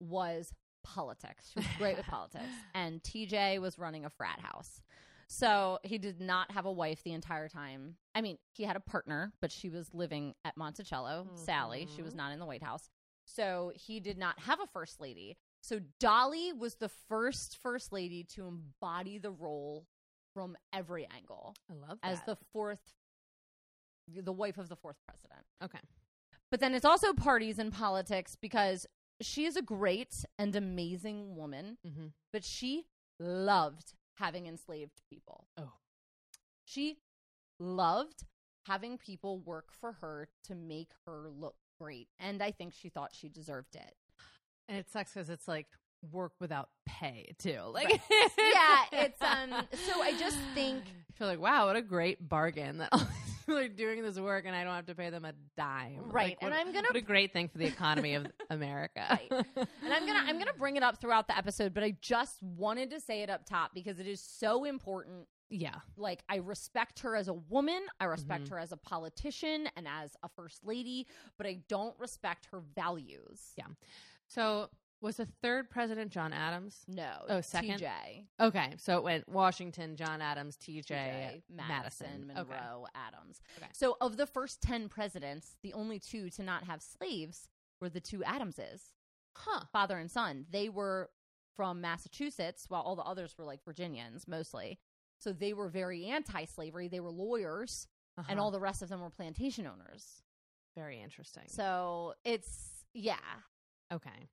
was 0.00 0.52
politics. 0.84 1.50
She 1.52 1.58
was 1.58 1.66
great 1.78 1.96
with 1.96 2.06
politics. 2.06 2.44
And 2.74 3.02
TJ 3.02 3.60
was 3.60 3.78
running 3.78 4.04
a 4.04 4.10
frat 4.10 4.38
house. 4.40 4.82
So 5.26 5.78
he 5.82 5.98
did 5.98 6.20
not 6.20 6.50
have 6.52 6.66
a 6.66 6.70
wife 6.72 7.02
the 7.02 7.12
entire 7.12 7.48
time. 7.48 7.96
I 8.14 8.20
mean, 8.20 8.38
he 8.52 8.62
had 8.64 8.76
a 8.76 8.80
partner, 8.80 9.32
but 9.40 9.50
she 9.50 9.70
was 9.70 9.92
living 9.92 10.34
at 10.44 10.56
Monticello, 10.56 11.28
Sally. 11.34 11.88
She 11.96 12.02
was 12.02 12.12
Mhm. 12.12 12.18
not 12.18 12.32
in 12.32 12.38
the 12.38 12.46
White 12.46 12.62
House. 12.62 12.88
So 13.24 13.72
he 13.74 14.00
did 14.00 14.18
not 14.18 14.38
have 14.40 14.60
a 14.60 14.66
first 14.66 15.00
lady. 15.00 15.36
So 15.62 15.80
Dolley 15.98 16.52
was 16.52 16.74
the 16.76 16.90
first 16.90 17.56
first 17.56 17.90
lady 17.90 18.22
to 18.34 18.46
embody 18.46 19.16
the 19.18 19.30
role 19.32 19.86
from 20.34 20.56
every 20.72 21.06
angle 21.06 21.54
I 21.70 21.72
love 21.74 21.98
as 22.02 22.20
the 22.24 22.36
fourth, 22.52 22.92
the 24.08 24.32
wife 24.32 24.58
of 24.58 24.68
the 24.68 24.76
fourth 24.76 24.98
president. 25.08 25.46
okay. 25.62 25.80
But 26.50 26.60
then 26.60 26.74
it's 26.74 26.84
also 26.84 27.12
parties 27.14 27.58
and 27.58 27.72
politics 27.72 28.36
because 28.36 28.86
she 29.20 29.44
is 29.44 29.56
a 29.56 29.62
great 29.62 30.24
and 30.38 30.54
amazing 30.56 31.36
woman, 31.36 31.78
Mm-hmm. 31.86 32.06
but 32.32 32.44
she 32.44 32.84
loved 33.20 33.94
having 34.16 34.46
enslaved 34.46 35.00
people. 35.10 35.46
Oh. 35.56 35.72
She 36.64 36.98
loved 37.60 38.24
having 38.66 38.98
people 38.98 39.38
work 39.38 39.66
for 39.72 39.92
her 40.00 40.28
to 40.44 40.54
make 40.54 40.90
her 41.06 41.28
look 41.30 41.56
great. 41.80 42.08
And 42.18 42.42
I 42.42 42.50
think 42.50 42.72
she 42.74 42.88
thought 42.88 43.10
she 43.14 43.28
deserved 43.28 43.76
it. 43.76 43.94
And 44.68 44.78
it 44.78 44.88
sucks 44.90 45.12
because 45.12 45.28
it's 45.30 45.46
like 45.46 45.66
work 46.12 46.32
without 46.40 46.70
pay 46.86 47.34
too. 47.38 47.60
Like, 47.70 47.88
Right. 47.88 48.00
yeah, 48.38 48.78
it's 49.04 49.20
um 49.22 49.50
so 49.86 50.00
I 50.02 50.12
just 50.18 50.38
think 50.54 50.82
I 50.86 51.12
feel 51.18 51.26
like 51.28 51.40
wow, 51.40 51.66
what 51.66 51.76
a 51.76 51.82
great 51.82 52.26
bargain 52.28 52.78
that 52.78 52.90
people 53.46 53.58
are 53.58 53.68
doing 53.68 54.02
this 54.02 54.18
work 54.18 54.44
and 54.46 54.54
I 54.54 54.64
don't 54.64 54.74
have 54.74 54.86
to 54.86 54.94
pay 54.94 55.10
them 55.10 55.24
a 55.24 55.32
dime. 55.56 56.00
Right, 56.10 56.28
Like, 56.30 56.38
and 56.42 56.50
what- 56.50 56.58
I'm 56.60 56.72
gonna- 56.72 56.88
what 56.88 56.96
a 56.96 57.00
great 57.00 57.32
thing 57.32 57.48
for 57.48 57.58
the 57.58 57.66
economy 57.66 58.14
of 58.14 58.26
America. 58.50 59.04
Right. 59.10 59.30
and 59.56 59.92
I'm 59.92 60.06
gonna 60.06 60.24
I'm 60.26 60.38
gonna 60.40 60.52
bring 60.58 60.76
it 60.76 60.82
up 60.82 61.00
throughout 61.00 61.28
the 61.28 61.36
episode, 61.36 61.74
but 61.74 61.82
I 61.84 61.96
just 62.00 62.42
wanted 62.42 62.90
to 62.90 63.00
say 63.00 63.22
it 63.22 63.30
up 63.30 63.44
top 63.46 63.72
because 63.74 63.98
it 64.00 64.06
is 64.06 64.20
so 64.20 64.64
important 64.64 65.26
yeah, 65.50 65.74
like 65.96 66.24
I 66.28 66.36
respect 66.36 67.00
her 67.00 67.14
as 67.14 67.28
a 67.28 67.34
woman, 67.34 67.80
I 68.00 68.06
respect 68.06 68.44
Mhm. 68.46 68.50
her 68.50 68.58
as 68.58 68.72
a 68.72 68.76
politician 68.76 69.68
and 69.76 69.86
as 69.86 70.16
a 70.22 70.28
first 70.30 70.64
lady, 70.64 71.06
but 71.36 71.46
I 71.46 71.60
don't 71.68 71.94
respect 72.00 72.46
her 72.50 72.60
values. 72.74 73.52
Yeah. 73.56 73.66
So 74.26 74.70
was 75.00 75.16
the 75.16 75.26
third 75.42 75.68
president 75.70 76.10
John 76.10 76.32
Adams? 76.32 76.84
No. 76.88 77.12
Oh, 77.28 77.40
second? 77.40 77.80
TJ, 77.80 78.26
Okay, 78.40 78.74
so 78.78 78.96
it 78.98 79.04
went 79.04 79.28
Washington, 79.28 79.96
John 79.96 80.22
Adams, 80.22 80.56
TJ, 80.56 80.84
TJ, 80.86 81.42
Madison, 81.50 81.68
Madison, 81.68 82.32
Okay. 82.38 82.50
Monroe, 82.50 82.86
Adams. 82.94 83.40
Okay. 83.58 83.68
So 83.72 83.96
of 84.00 84.16
the 84.16 84.26
first 84.26 84.60
10 84.62 84.88
presidents, 84.88 85.56
the 85.62 85.72
only 85.74 85.98
two 85.98 86.30
to 86.30 86.42
not 86.42 86.64
have 86.64 86.80
slaves 86.82 87.48
were 87.80 87.88
the 87.90 88.00
two 88.00 88.24
Adamses, 88.24 88.92
Huh. 89.36 89.64
father 89.72 89.98
and 89.98 90.10
son. 90.10 90.46
They 90.50 90.68
were 90.68 91.10
from 91.56 91.80
Massachusetts, 91.80 92.64
while 92.68 92.82
all 92.82 92.96
the 92.96 93.02
others 93.02 93.34
were 93.38 93.44
like 93.44 93.62
Virginians 93.64 94.26
mostly. 94.26 94.78
So 95.18 95.32
they 95.32 95.52
were 95.52 95.68
very 95.68 96.06
anti-slavery. 96.06 96.88
They 96.88 97.00
were 97.00 97.10
lawyers, 97.12 97.86
and 98.16 98.26
Uh-huh. 98.30 98.42
all 98.42 98.50
the 98.50 98.60
rest 98.60 98.82
of 98.82 98.88
them 98.88 99.00
were 99.00 99.10
plantation 99.10 99.66
owners. 99.66 100.22
very 100.76 101.00
interesting. 101.00 101.44
So 101.48 102.14
it's 102.24 102.84
yeah, 102.94 103.16
okay. 103.92 104.28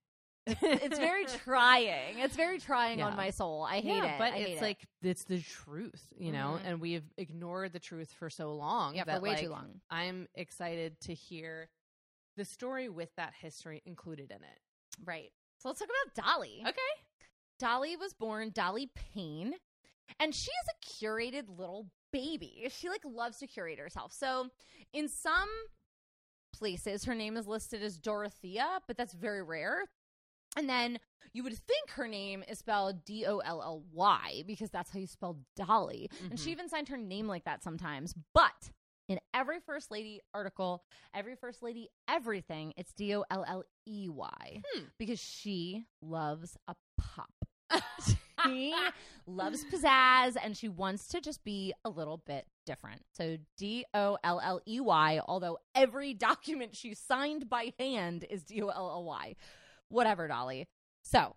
It's 0.48 0.98
very 0.98 1.26
trying. 1.44 2.20
It's 2.20 2.36
very 2.36 2.60
trying 2.60 3.00
Yeah. 3.00 3.08
on 3.08 3.16
my 3.16 3.30
soul. 3.30 3.64
I 3.64 3.76
hate 3.82 3.98
yeah, 3.98 4.16
it. 4.16 4.20
but 4.20 4.34
I 4.34 4.38
hate 4.38 4.52
it's 4.54 4.62
it. 4.62 4.66
like 4.66 4.88
it's 5.04 5.24
the 5.26 5.40
truth, 5.42 6.04
you 6.18 6.32
know, 6.32 6.58
Mhm. 6.60 6.66
and 6.66 6.82
we've 6.82 7.04
ignored 7.18 7.74
the 7.74 7.80
truth 7.80 8.12
for 8.14 8.30
so 8.30 8.54
long. 8.56 8.96
yeah, 8.96 9.04
for 9.04 9.12
that, 9.12 9.22
way 9.22 9.36
too 9.40 9.50
long. 9.50 9.82
I'm 9.90 10.28
excited 10.36 11.00
to 11.02 11.14
hear 11.14 11.70
the 12.38 12.46
story 12.46 12.90
with 12.90 13.14
that 13.18 13.34
history 13.40 13.82
included 13.86 14.32
in 14.32 14.38
it. 14.44 14.60
Right. 15.04 15.32
So 15.60 15.70
let's 15.70 15.80
talk 15.80 15.90
about 15.90 16.26
Dolley. 16.26 16.64
Okay. 16.68 17.04
Dolley 17.60 17.96
was 17.96 18.14
born 18.14 18.50
Dolley 18.50 18.90
Payne, 19.14 19.54
and 20.20 20.34
she 20.34 20.50
is 20.50 20.68
a 20.70 21.06
curated 21.06 21.56
little 21.56 21.92
baby. 22.12 22.66
She 22.72 22.90
like 22.90 23.06
loves 23.06 23.38
to 23.40 23.48
curate 23.48 23.78
herself. 23.78 24.12
So 24.12 24.50
in 24.92 25.08
some 25.08 25.50
places, 26.52 27.06
her 27.06 27.14
name 27.16 27.38
is 27.38 27.48
listed 27.48 27.84
as 27.84 27.98
Dorothea, 28.00 28.80
but 28.88 28.98
that's 28.98 29.14
very 29.14 29.44
rare. 29.44 29.86
And 30.58 30.70
then 30.70 31.00
you 31.34 31.44
would 31.44 31.58
think 31.58 31.92
her 31.92 32.08
name 32.08 32.44
is 32.50 32.60
spelled 32.60 33.06
D 33.06 33.26
O 33.26 33.38
L 33.40 33.62
L 33.62 33.84
Y 33.94 34.44
because 34.46 34.70
that's 34.70 34.92
how 34.92 35.00
you 35.00 35.08
spell 35.08 35.38
Dolly. 35.56 36.10
And 36.30 36.40
she 36.40 36.50
Mhm. 36.50 36.54
even 36.54 36.70
signed 36.70 36.90
her 36.90 36.98
name 36.98 37.28
like 37.28 37.46
that 37.46 37.64
sometimes. 37.64 38.14
But 38.34 38.72
in 39.08 39.20
every 39.34 39.60
First 39.60 39.92
Lady 39.92 40.20
article, 40.34 40.84
every 41.14 41.36
First 41.36 41.62
Lady 41.64 41.90
everything, 42.08 42.74
it's 42.76 42.94
D 42.94 43.16
O 43.16 43.24
L 43.30 43.46
L 43.48 43.64
E 43.88 44.10
Y 44.10 44.62
Hmm. 44.74 44.84
because 44.98 45.20
she 45.20 45.86
loves 46.02 46.58
a 46.68 46.76
pop. 46.98 47.32
she 48.46 48.76
loves 49.26 49.64
pizzazz 49.66 50.36
and 50.42 50.58
she 50.58 50.68
wants 50.68 51.08
to 51.08 51.22
just 51.22 51.44
be 51.44 51.74
a 51.86 51.90
little 51.90 52.18
bit 52.18 52.46
different. 52.66 53.06
So 53.14 53.38
D 53.58 53.86
O 53.94 54.18
L 54.24 54.40
L 54.42 54.60
E 54.68 54.80
Y, 54.82 55.22
although 55.28 55.60
every 55.76 56.14
document 56.14 56.76
she 56.76 56.94
signed 56.94 57.50
by 57.50 57.74
hand 57.80 58.26
is 58.30 58.44
D 58.44 58.62
O 58.62 58.68
L 58.68 58.90
L 58.92 59.04
Y. 59.06 59.36
Whatever, 59.92 60.28
Dolley. 60.28 60.68
So 61.04 61.36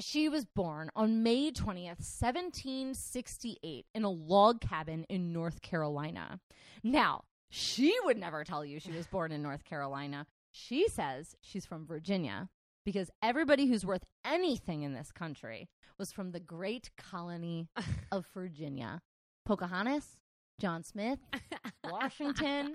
she 0.00 0.28
was 0.28 0.44
born 0.44 0.90
on 0.94 1.22
May 1.22 1.50
20th, 1.50 2.00
1768, 2.00 3.86
in 3.94 4.04
a 4.04 4.10
log 4.10 4.60
cabin 4.60 5.04
in 5.08 5.32
North 5.32 5.62
Carolina. 5.62 6.40
Now, 6.82 7.24
she 7.50 7.94
would 8.04 8.16
never 8.16 8.44
tell 8.44 8.64
you 8.64 8.80
she 8.80 8.92
was 8.92 9.06
born 9.06 9.32
in 9.32 9.42
North 9.42 9.64
Carolina. 9.64 10.26
She 10.52 10.88
says 10.88 11.34
she's 11.40 11.66
from 11.66 11.86
Virginia 11.86 12.48
because 12.84 13.10
everybody 13.22 13.66
who's 13.66 13.86
worth 13.86 14.04
anything 14.24 14.82
in 14.82 14.94
this 14.94 15.12
country 15.12 15.68
was 15.98 16.12
from 16.12 16.32
the 16.32 16.40
great 16.40 16.90
colony 16.96 17.68
of 18.12 18.26
Virginia. 18.32 19.00
Pocahontas, 19.44 20.16
John 20.60 20.84
Smith, 20.84 21.18
Washington, 21.84 22.74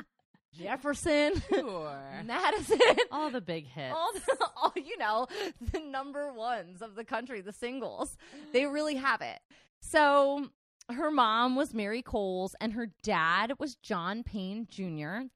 Jefferson, 0.54 1.42
Sure. 1.54 2.00
Madison. 2.26 2.80
All 3.12 3.30
the 3.30 3.42
big 3.42 3.68
hits. 3.68 3.94
All, 3.96 4.12
the, 4.14 4.38
all 4.58 4.74
you 4.76 4.98
know, 4.98 5.28
the 5.72 5.80
number 5.80 6.32
ones 6.34 6.82
of 6.82 6.96
the 6.96 7.04
country, 7.04 7.42
the 7.42 7.54
singles. 7.54 8.18
They 8.54 8.66
really 8.66 8.96
have 8.96 9.22
it. 9.22 9.40
So 9.82 10.48
her 10.92 11.12
mom 11.12 11.56
was 11.56 11.74
Mary 11.74 12.02
Coles 12.02 12.56
and 12.62 12.74
her 12.74 12.90
dad 13.04 13.54
was 13.60 13.76
John 13.76 14.24
Payne 14.24 14.68
Jr. 14.70 15.28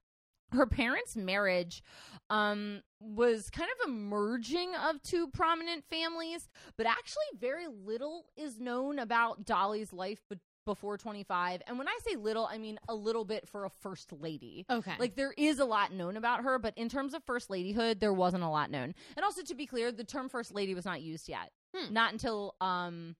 Her 0.52 0.66
parents' 0.66 1.16
marriage 1.16 1.82
um, 2.28 2.82
was 3.00 3.48
kind 3.48 3.70
of 3.80 3.88
a 3.88 3.92
merging 3.92 4.74
of 4.74 5.00
two 5.02 5.28
prominent 5.28 5.84
families, 5.88 6.48
but 6.76 6.84
actually, 6.86 7.24
very 7.38 7.66
little 7.68 8.26
is 8.36 8.60
known 8.60 8.98
about 8.98 9.46
Dolley's 9.46 9.92
life 9.94 10.20
be- 10.28 10.36
before 10.64 10.96
25. 10.98 11.62
And 11.66 11.78
when 11.78 11.88
I 11.88 11.98
say 12.06 12.16
little, 12.16 12.46
I 12.46 12.58
mean 12.58 12.78
a 12.88 12.94
little 12.94 13.24
bit 13.24 13.48
for 13.48 13.64
a 13.64 13.70
first 13.80 14.12
lady. 14.12 14.64
okay. 14.70 14.92
Like 14.98 15.14
there 15.16 15.32
is 15.36 15.58
a 15.58 15.64
lot 15.64 15.92
known 15.92 16.16
about 16.16 16.42
her, 16.42 16.58
but 16.58 16.74
in 16.76 16.88
terms 16.88 17.14
of 17.14 17.22
first 17.24 17.48
ladyhood, 17.48 18.00
there 18.00 18.12
wasn't 18.12 18.42
a 18.44 18.48
lot 18.48 18.70
known. 18.70 18.94
And 19.16 19.24
also 19.24 19.42
to 19.42 19.54
be 19.54 19.66
clear, 19.66 19.90
the 19.92 20.04
term 20.04 20.28
first 20.28 20.54
lady 20.54 20.74
was 20.74 20.84
not 20.84 21.02
used 21.02 21.28
yet. 21.28 21.50
Hmm. 21.74 21.92
Not 21.92 22.12
until 22.12 22.54
um 22.60 23.16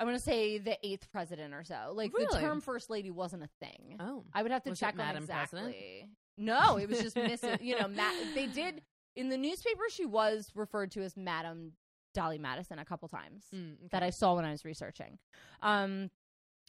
I 0.00 0.04
want 0.04 0.16
to 0.16 0.22
say 0.22 0.58
the 0.58 0.76
eighth 0.82 1.10
president 1.12 1.54
or 1.54 1.62
so. 1.62 1.92
Like 1.94 2.12
the 2.12 2.26
term 2.40 2.60
first 2.60 2.90
lady 2.90 3.10
wasn't 3.10 3.44
a 3.44 3.48
thing. 3.64 3.98
oh. 4.00 4.24
I 4.34 4.42
would 4.42 4.50
have 4.50 4.64
to 4.64 4.70
Was 4.70 4.80
check 4.80 4.98
on 4.98 5.16
exactly. 5.16 5.60
President? 5.60 6.10
No, 6.38 6.76
it 6.78 6.88
was 6.88 7.00
just 7.00 7.14
Miss. 7.14 7.44
you 7.60 7.78
know, 7.78 7.86
Ma- 7.88 8.10
they 8.34 8.46
did 8.46 8.82
in 9.14 9.28
the 9.28 9.36
newspaper. 9.36 9.82
She 9.90 10.06
was 10.06 10.50
referred 10.56 10.90
to 10.92 11.02
as 11.02 11.16
Madam 11.16 11.72
Dolley 12.14 12.38
Madison 12.38 12.78
a 12.80 12.84
couple 12.84 13.06
times 13.08 13.44
Mm, 13.54 13.74
okay. 13.74 13.88
that 13.92 14.02
I 14.02 14.10
saw 14.10 14.34
when 14.34 14.44
I 14.44 14.50
was 14.50 14.64
researching. 14.64 15.18
Um, 15.62 16.10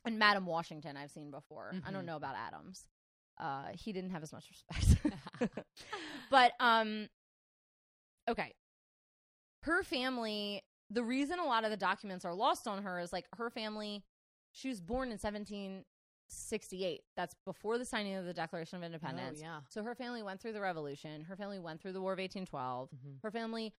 and 0.06 0.20
Madam 0.20 0.46
Washington, 0.46 0.98
I've 0.98 1.12
seen 1.12 1.32
before. 1.32 1.74
I 1.86 1.92
don't 1.92 2.04
Mhm. 2.04 2.06
know 2.08 2.16
about 2.18 2.36
Adams. 2.36 2.88
Uh, 3.38 3.68
he 3.74 3.92
didn't 3.94 4.12
have 4.12 4.22
as 4.24 4.32
much 4.32 4.50
respect. 4.50 5.02
but 6.30 6.54
um, 6.60 7.10
okay, 8.30 8.54
her 9.64 9.84
family. 9.84 10.62
The 10.90 11.04
reason 11.04 11.40
a 11.40 11.46
lot 11.46 11.64
of 11.64 11.72
the 11.72 11.78
documents 11.78 12.24
are 12.26 12.34
lost 12.36 12.68
on 12.68 12.84
her 12.84 13.00
is 13.00 13.12
like 13.12 13.26
her 13.38 13.50
family. 13.50 14.04
She 14.52 14.70
was 14.70 14.80
born 14.80 15.08
in 15.08 15.18
1768. 15.18 17.02
That's 17.16 17.34
before 17.46 17.80
the 17.80 17.86
signing 17.86 18.14
of 18.16 18.26
the 18.26 18.34
Declaration 18.34 18.78
of 18.78 18.84
Independence. 18.84 19.40
Oh, 19.42 19.46
yeah. 19.46 19.60
So 19.70 19.82
her 19.84 19.96
family 19.96 20.22
went 20.22 20.40
through 20.40 20.54
the 20.54 20.62
Revolution. 20.62 21.24
Her 21.24 21.36
family 21.36 21.58
went 21.58 21.82
through 21.82 21.94
the 21.94 22.02
War 22.02 22.14
of 22.14 22.20
1812 22.20 22.90
Mhm. 22.92 23.20
her 23.24 23.32
family 23.32 23.74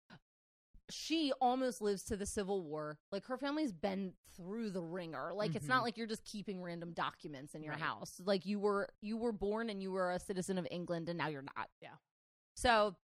she 0.90 1.32
almost 1.40 1.80
lives 1.80 2.02
to 2.04 2.16
the 2.16 2.26
civil 2.26 2.62
war 2.62 2.98
like 3.10 3.24
her 3.26 3.38
family's 3.38 3.72
been 3.72 4.12
through 4.36 4.70
the 4.70 4.82
ringer 4.82 5.32
like 5.34 5.54
it's 5.54 5.66
not 5.66 5.80
Mhm. 5.80 5.84
like 5.84 5.96
you're 5.96 6.06
just 6.06 6.24
keeping 6.24 6.60
random 6.62 6.92
documents 6.92 7.54
in 7.54 7.62
your 7.62 7.72
Right. 7.72 7.82
house 7.82 8.20
like 8.24 8.44
you 8.44 8.58
were 8.58 8.88
you 9.00 9.16
were 9.16 9.32
born 9.32 9.70
and 9.70 9.82
you 9.82 9.92
were 9.92 10.10
a 10.12 10.18
citizen 10.18 10.58
of 10.58 10.66
england 10.70 11.08
and 11.08 11.16
now 11.16 11.28
you're 11.28 11.42
not 11.56 11.70
Yeah. 11.80 11.96
so 12.54 12.96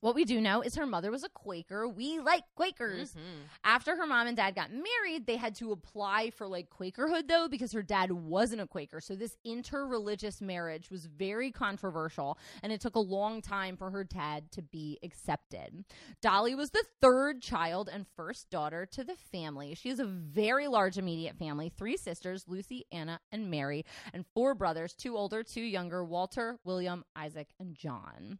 What 0.00 0.14
we 0.14 0.24
do 0.24 0.40
know 0.40 0.62
is 0.62 0.76
her 0.76 0.86
mother 0.86 1.10
was 1.10 1.24
a 1.24 1.28
Quaker. 1.28 1.86
We 1.88 2.20
like 2.20 2.44
Quakers. 2.54 3.12
Mhm. 3.12 3.48
After 3.64 3.96
her 3.96 4.06
mom 4.06 4.28
and 4.28 4.36
dad 4.36 4.54
got 4.54 4.70
married, 4.72 5.26
they 5.26 5.36
had 5.36 5.54
to 5.56 5.72
apply 5.72 6.30
for 6.30 6.46
like 6.46 6.70
Quakerhood 6.70 7.26
though 7.28 7.48
because 7.48 7.72
her 7.72 7.82
dad 7.82 8.12
wasn't 8.12 8.62
a 8.62 8.66
Quaker. 8.66 9.00
So 9.00 9.14
this 9.16 9.36
interreligious 9.44 10.40
marriage 10.40 10.90
was 10.90 11.06
very 11.06 11.50
controversial 11.50 12.38
and 12.62 12.72
it 12.72 12.80
took 12.80 12.94
a 12.94 13.00
long 13.00 13.42
time 13.42 13.76
for 13.76 13.90
her 13.90 14.04
dad 14.04 14.50
to 14.52 14.62
be 14.62 14.98
accepted. 15.02 15.84
Dolley 16.22 16.54
was 16.54 16.70
the 16.70 16.84
third 17.02 17.42
child 17.42 17.88
and 17.92 18.06
first 18.16 18.48
daughter 18.48 18.86
to 18.92 19.04
the 19.04 19.16
family. 19.16 19.74
She 19.74 19.88
has 19.90 19.98
a 19.98 20.04
very 20.06 20.68
large 20.68 20.98
immediate 20.98 21.36
family, 21.36 21.68
three 21.68 21.96
sisters, 21.96 22.44
Lucy, 22.46 22.86
Anna, 22.92 23.20
and 23.32 23.50
Mary, 23.50 23.84
and 24.14 24.24
four 24.34 24.54
brothers, 24.54 24.94
two 24.94 25.16
older, 25.16 25.42
two 25.42 25.62
younger, 25.62 26.04
Walter, 26.04 26.58
William, 26.64 27.04
Isaac, 27.16 27.48
and 27.58 27.74
John. 27.74 28.38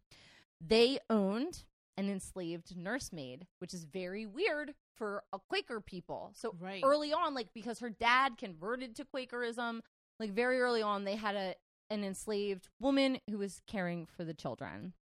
They 0.65 0.99
owned 1.09 1.65
an 1.97 2.09
enslaved 2.09 2.77
nursemaid, 2.77 3.47
which 3.59 3.73
is 3.73 3.83
very 3.83 4.25
weird 4.25 4.73
for 4.95 5.23
a 5.33 5.39
Quaker 5.39 5.81
people. 5.81 6.31
So 6.35 6.55
Right. 6.59 6.83
early 6.83 7.11
on, 7.13 7.33
like 7.33 7.53
because 7.53 7.79
her 7.79 7.89
dad 7.89 8.37
converted 8.37 8.95
to 8.97 9.05
Quakerism, 9.05 9.81
like 10.19 10.31
very 10.31 10.61
early 10.61 10.81
on, 10.81 11.03
they 11.03 11.15
had 11.15 11.35
a 11.35 11.55
an 11.89 12.05
enslaved 12.05 12.69
woman 12.79 13.19
who 13.29 13.37
was 13.37 13.61
caring 13.67 14.05
for 14.05 14.23
the 14.23 14.33
children. 14.33 14.93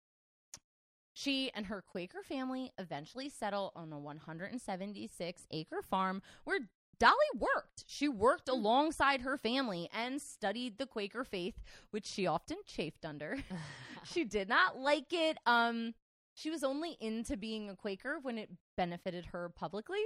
She 1.14 1.52
and 1.52 1.68
her 1.68 1.84
Quaker 1.84 2.23
family 2.23 2.72
eventually 2.80 3.30
settle 3.30 3.72
on 3.76 3.91
a 3.94 3.99
176 3.99 5.45
acre 5.52 5.84
farm 5.84 6.23
where 6.45 6.61
Dolley 6.99 7.15
worked. 7.38 7.85
She 7.88 8.07
worked 8.09 8.49
alongside 8.49 9.21
her 9.21 9.38
family 9.38 9.89
and 9.93 10.21
studied 10.21 10.77
the 10.77 10.85
Quaker 10.85 11.23
faith, 11.23 11.55
which 11.91 12.05
she 12.05 12.27
often 12.27 12.57
chafed 12.65 13.05
under. 13.05 13.38
she 14.03 14.23
did 14.26 14.49
not 14.49 14.77
like 14.77 15.11
it. 15.11 15.38
Um, 15.45 15.93
she 16.34 16.49
was 16.49 16.63
only 16.63 16.97
into 16.99 17.38
being 17.38 17.69
a 17.69 17.76
Quaker 17.76 18.19
when 18.21 18.38
it 18.38 18.49
benefited 18.77 19.27
her 19.27 19.49
publicly. 19.49 20.03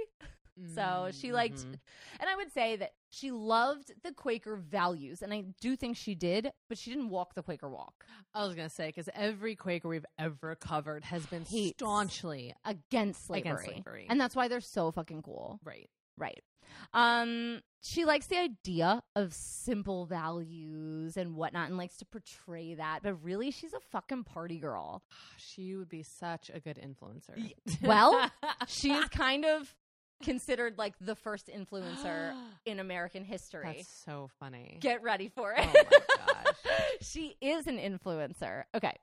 So 0.72 1.08
she 1.12 1.32
liked, 1.32 1.56
Mhm. 1.66 1.80
and 2.20 2.30
I 2.30 2.36
would 2.36 2.52
say 2.52 2.76
that 2.76 2.92
she 3.10 3.32
loved 3.32 3.90
the 4.04 4.12
Quaker 4.12 4.54
values, 4.54 5.20
and 5.20 5.34
I 5.34 5.46
do 5.60 5.74
think 5.74 5.96
she 5.96 6.14
did, 6.14 6.52
but 6.68 6.78
she 6.78 6.90
didn't 6.90 7.08
walk 7.10 7.34
the 7.34 7.42
Quaker 7.42 7.68
walk 7.68 8.06
I 8.34 8.46
was 8.46 8.54
gonna 8.54 8.70
say 8.70 8.86
because 8.86 9.08
every 9.14 9.56
Quaker 9.56 9.88
we've 9.88 10.06
ever 10.16 10.54
covered 10.54 11.02
has 11.06 11.26
been 11.26 11.44
Hates. 11.44 11.76
staunchly 11.78 12.54
against 12.64 13.26
slavery. 13.26 13.40
against 13.50 13.64
slavery. 13.64 14.06
And 14.08 14.20
that's 14.20 14.36
why 14.36 14.46
they're 14.46 14.60
so 14.60 14.92
fucking 14.92 15.22
cool. 15.22 15.58
right. 15.64 15.90
Right. 16.16 16.44
Um, 16.92 17.60
she 17.82 18.04
likes 18.04 18.26
the 18.26 18.38
idea 18.38 19.02
of 19.14 19.34
simple 19.34 20.06
values 20.06 21.16
and 21.16 21.34
whatnot 21.36 21.68
and 21.68 21.76
likes 21.76 21.96
to 21.98 22.04
portray 22.04 22.74
that, 22.74 23.00
but 23.02 23.14
really 23.22 23.50
she's 23.50 23.74
a 23.74 23.80
fucking 23.92 24.24
party 24.24 24.58
girl. 24.58 25.02
She 25.36 25.76
would 25.76 25.88
be 25.88 26.02
such 26.02 26.50
a 26.52 26.58
good 26.58 26.78
influencer. 26.82 27.52
well, 27.82 28.30
She 28.66 28.92
is 28.92 29.08
kind 29.08 29.44
of 29.44 29.72
considered 30.22 30.78
like 30.78 30.94
the 31.00 31.14
first 31.14 31.48
influencer 31.54 32.34
in 32.66 32.80
American 32.80 33.24
history. 33.24 33.62
That's 33.76 34.04
so 34.04 34.30
funny. 34.40 34.78
Get 34.80 35.02
ready 35.02 35.28
for 35.28 35.52
it. 35.52 35.60
Oh 35.60 35.72
my 35.90 36.34
gosh. 36.44 36.54
she 37.02 37.36
is 37.40 37.66
an 37.66 37.78
influencer. 37.78 38.64
Okay. 38.74 38.96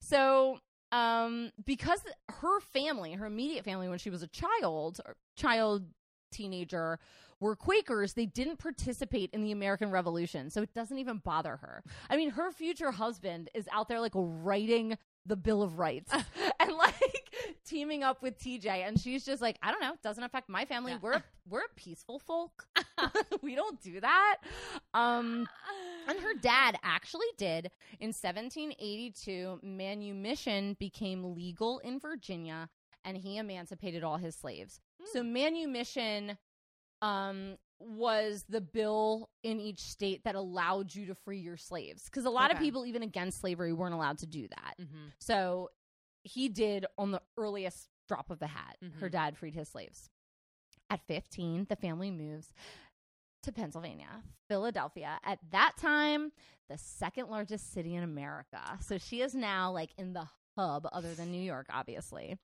So, 0.00 0.58
um, 0.92 1.50
because 1.64 2.00
her 2.28 2.60
family, 2.60 3.12
her 3.12 3.26
immediate 3.26 3.64
family, 3.64 3.88
when 3.88 3.98
she 3.98 4.10
was 4.10 4.22
a 4.22 4.28
child, 4.28 5.00
or 5.04 5.16
child, 5.36 5.84
teenager, 6.32 6.98
were 7.42 7.56
Quakers, 7.56 8.14
they 8.14 8.26
didn't 8.26 8.58
participate 8.58 9.30
in 9.32 9.42
the 9.42 9.52
American 9.52 9.90
Revolution. 9.90 10.48
So 10.48 10.62
it 10.62 10.72
doesn't 10.74 10.98
even 10.98 11.18
bother 11.18 11.56
her. 11.56 11.82
I 12.08 12.16
mean, 12.16 12.30
her 12.30 12.52
future 12.52 12.92
husband 12.92 13.50
is 13.52 13.68
out 13.72 13.88
there 13.88 14.00
like 14.00 14.12
writing 14.14 14.96
the 15.26 15.36
Bill 15.36 15.62
of 15.62 15.78
Rights 15.78 16.12
and 16.60 16.72
like 16.72 17.30
teaming 17.64 18.02
up 18.02 18.22
with 18.22 18.38
TJ. 18.38 18.66
And 18.66 18.98
she's 18.98 19.24
just 19.24 19.42
like, 19.42 19.58
I 19.62 19.70
don't 19.70 19.80
know, 19.80 19.94
doesn't 20.02 20.22
affect 20.22 20.48
my 20.48 20.64
family. 20.64 20.92
Yeah. 20.92 20.98
We're 21.02 21.12
a, 21.14 21.24
we're 21.48 21.60
a 21.60 21.74
peaceful 21.76 22.18
folk. 22.18 22.64
we 23.42 23.54
don't 23.54 23.80
do 23.82 24.00
that. 24.00 24.36
Um, 24.94 25.48
and 26.08 26.18
her 26.20 26.34
dad 26.40 26.76
actually 26.82 27.26
did. 27.36 27.70
In 28.00 28.08
1782, 28.08 29.60
manumission 29.62 30.76
became 30.78 31.34
legal 31.34 31.80
in 31.80 31.98
Virginia 31.98 32.68
and 33.04 33.16
he 33.16 33.36
emancipated 33.36 34.04
all 34.04 34.16
his 34.16 34.36
slaves. 34.36 34.80
So 35.12 35.22
manumission 35.22 36.38
um 37.00 37.56
was 37.80 38.44
the 38.48 38.60
bill 38.60 39.28
in 39.42 39.58
each 39.60 39.80
state 39.80 40.22
that 40.24 40.36
allowed 40.36 40.94
you 40.94 41.06
to 41.06 41.14
free 41.16 41.38
your 41.40 41.56
slaves 41.56 42.04
because 42.04 42.24
a 42.24 42.30
lot 42.30 42.52
of 42.52 42.58
people 42.58 42.86
even 42.86 43.02
against 43.02 43.40
slavery 43.40 43.72
weren't 43.72 43.94
allowed 43.94 44.18
to 44.18 44.26
do 44.26 44.46
that. 44.46 44.74
Mhm. 44.80 45.12
So 45.18 45.70
he 46.22 46.48
did 46.48 46.86
on 46.96 47.10
the 47.10 47.20
earliest 47.36 47.88
drop 48.06 48.30
of 48.30 48.38
the 48.38 48.46
hat. 48.46 48.76
Her 49.00 49.08
Mhm. 49.08 49.12
dad 49.12 49.36
freed 49.36 49.54
his 49.54 49.68
slaves. 49.68 50.10
At 50.90 51.00
15, 51.08 51.64
the 51.64 51.74
family 51.74 52.12
moves 52.12 52.52
to 53.42 53.50
Pennsylvania, 53.50 54.22
Philadelphia. 54.46 55.18
At 55.24 55.40
that 55.50 55.76
time, 55.76 56.30
the 56.68 56.78
second 56.78 57.28
largest 57.30 57.72
city 57.72 57.96
in 57.96 58.04
America. 58.04 58.78
So 58.80 58.98
she 58.98 59.22
is 59.22 59.34
now 59.34 59.72
like 59.72 59.92
in 59.98 60.12
the 60.12 60.28
hub, 60.56 60.86
other 60.92 61.14
than 61.16 61.32
New 61.32 61.40
York, 61.42 61.66
obviously. 61.70 62.38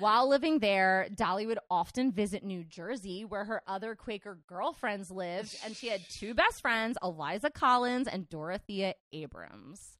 While 0.00 0.28
living 0.28 0.58
there, 0.60 1.08
Dolley 1.14 1.46
would 1.46 1.58
often 1.70 2.10
visit 2.10 2.42
New 2.42 2.64
Jersey, 2.64 3.24
where 3.24 3.44
her 3.44 3.62
other 3.66 3.94
Quaker 3.94 4.38
girlfriends 4.46 5.10
lived, 5.10 5.56
and 5.64 5.76
she 5.76 5.88
had 5.88 6.08
two 6.08 6.34
best 6.34 6.60
friends, 6.62 6.96
Eliza 7.02 7.50
Collins 7.50 8.08
and 8.08 8.28
Dorothea 8.28 8.94
Abrams. 9.12 9.98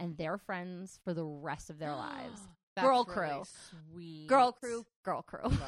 And 0.00 0.16
they're 0.16 0.38
friends 0.38 0.98
for 1.04 1.12
the 1.14 1.24
rest 1.24 1.68
of 1.70 1.78
their 1.78 1.94
lives. 1.96 2.40
That's 2.74 2.86
Girl 2.86 3.04
really 3.06 3.26
crew. 3.28 3.42
Sweet. 3.92 4.26
Girl 4.28 4.52
crew, 4.52 4.86
girl 5.04 5.22
crew. 5.22 5.50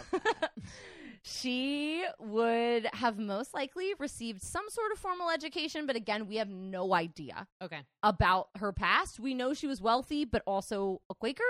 She 1.26 2.04
would 2.20 2.86
have 2.92 3.18
most 3.18 3.54
likely 3.54 3.94
received 3.98 4.42
some 4.42 4.68
sort 4.68 4.92
of 4.92 4.98
formal 4.98 5.30
education, 5.30 5.86
but 5.86 5.96
again, 5.96 6.26
we 6.26 6.36
have 6.36 6.50
no 6.50 6.92
idea 6.92 7.46
Okay. 7.62 7.80
about 8.02 8.48
her 8.56 8.72
past. 8.74 9.18
We 9.18 9.32
know 9.32 9.54
she 9.54 9.66
was 9.66 9.80
wealthy, 9.80 10.26
but 10.26 10.42
also 10.46 11.00
a 11.08 11.14
Quaker. 11.14 11.42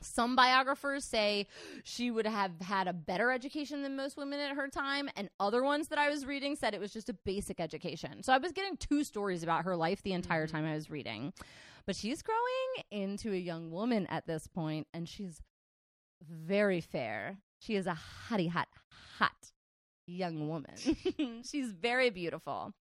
Some 0.00 0.36
biographers 0.36 1.04
say 1.04 1.46
she 1.84 2.10
would 2.10 2.26
have 2.26 2.60
had 2.60 2.88
a 2.88 2.92
better 2.92 3.30
education 3.30 3.82
than 3.82 3.96
most 3.96 4.16
women 4.16 4.40
at 4.40 4.56
her 4.56 4.68
time, 4.68 5.08
and 5.16 5.28
other 5.40 5.62
ones 5.62 5.88
that 5.88 5.98
I 5.98 6.08
was 6.10 6.24
reading 6.26 6.56
said 6.56 6.74
it 6.74 6.80
was 6.80 6.92
just 6.92 7.08
a 7.08 7.14
basic 7.14 7.60
education. 7.60 8.22
So 8.22 8.32
I 8.32 8.38
was 8.38 8.52
getting 8.52 8.76
two 8.76 9.04
stories 9.04 9.42
about 9.42 9.64
her 9.64 9.76
life 9.76 10.02
the 10.02 10.12
entire 10.12 10.46
Mhm. 10.46 10.50
time 10.50 10.64
I 10.66 10.74
was 10.74 10.90
reading. 10.90 11.32
But 11.86 11.96
she's 11.96 12.22
growing 12.22 12.84
into 12.90 13.32
a 13.32 13.36
young 13.38 13.70
woman 13.70 14.06
at 14.08 14.26
this 14.26 14.46
point, 14.46 14.86
and 14.92 15.08
she's 15.08 15.40
very 16.22 16.80
fair. 16.80 17.38
She 17.60 17.74
is 17.76 17.86
a 17.86 17.98
hottie 18.28 18.50
hot, 18.50 18.68
hot 19.18 19.52
young 20.06 20.48
woman. 20.48 20.74
she's 21.44 21.72
very 21.72 22.10
beautiful. 22.10 22.72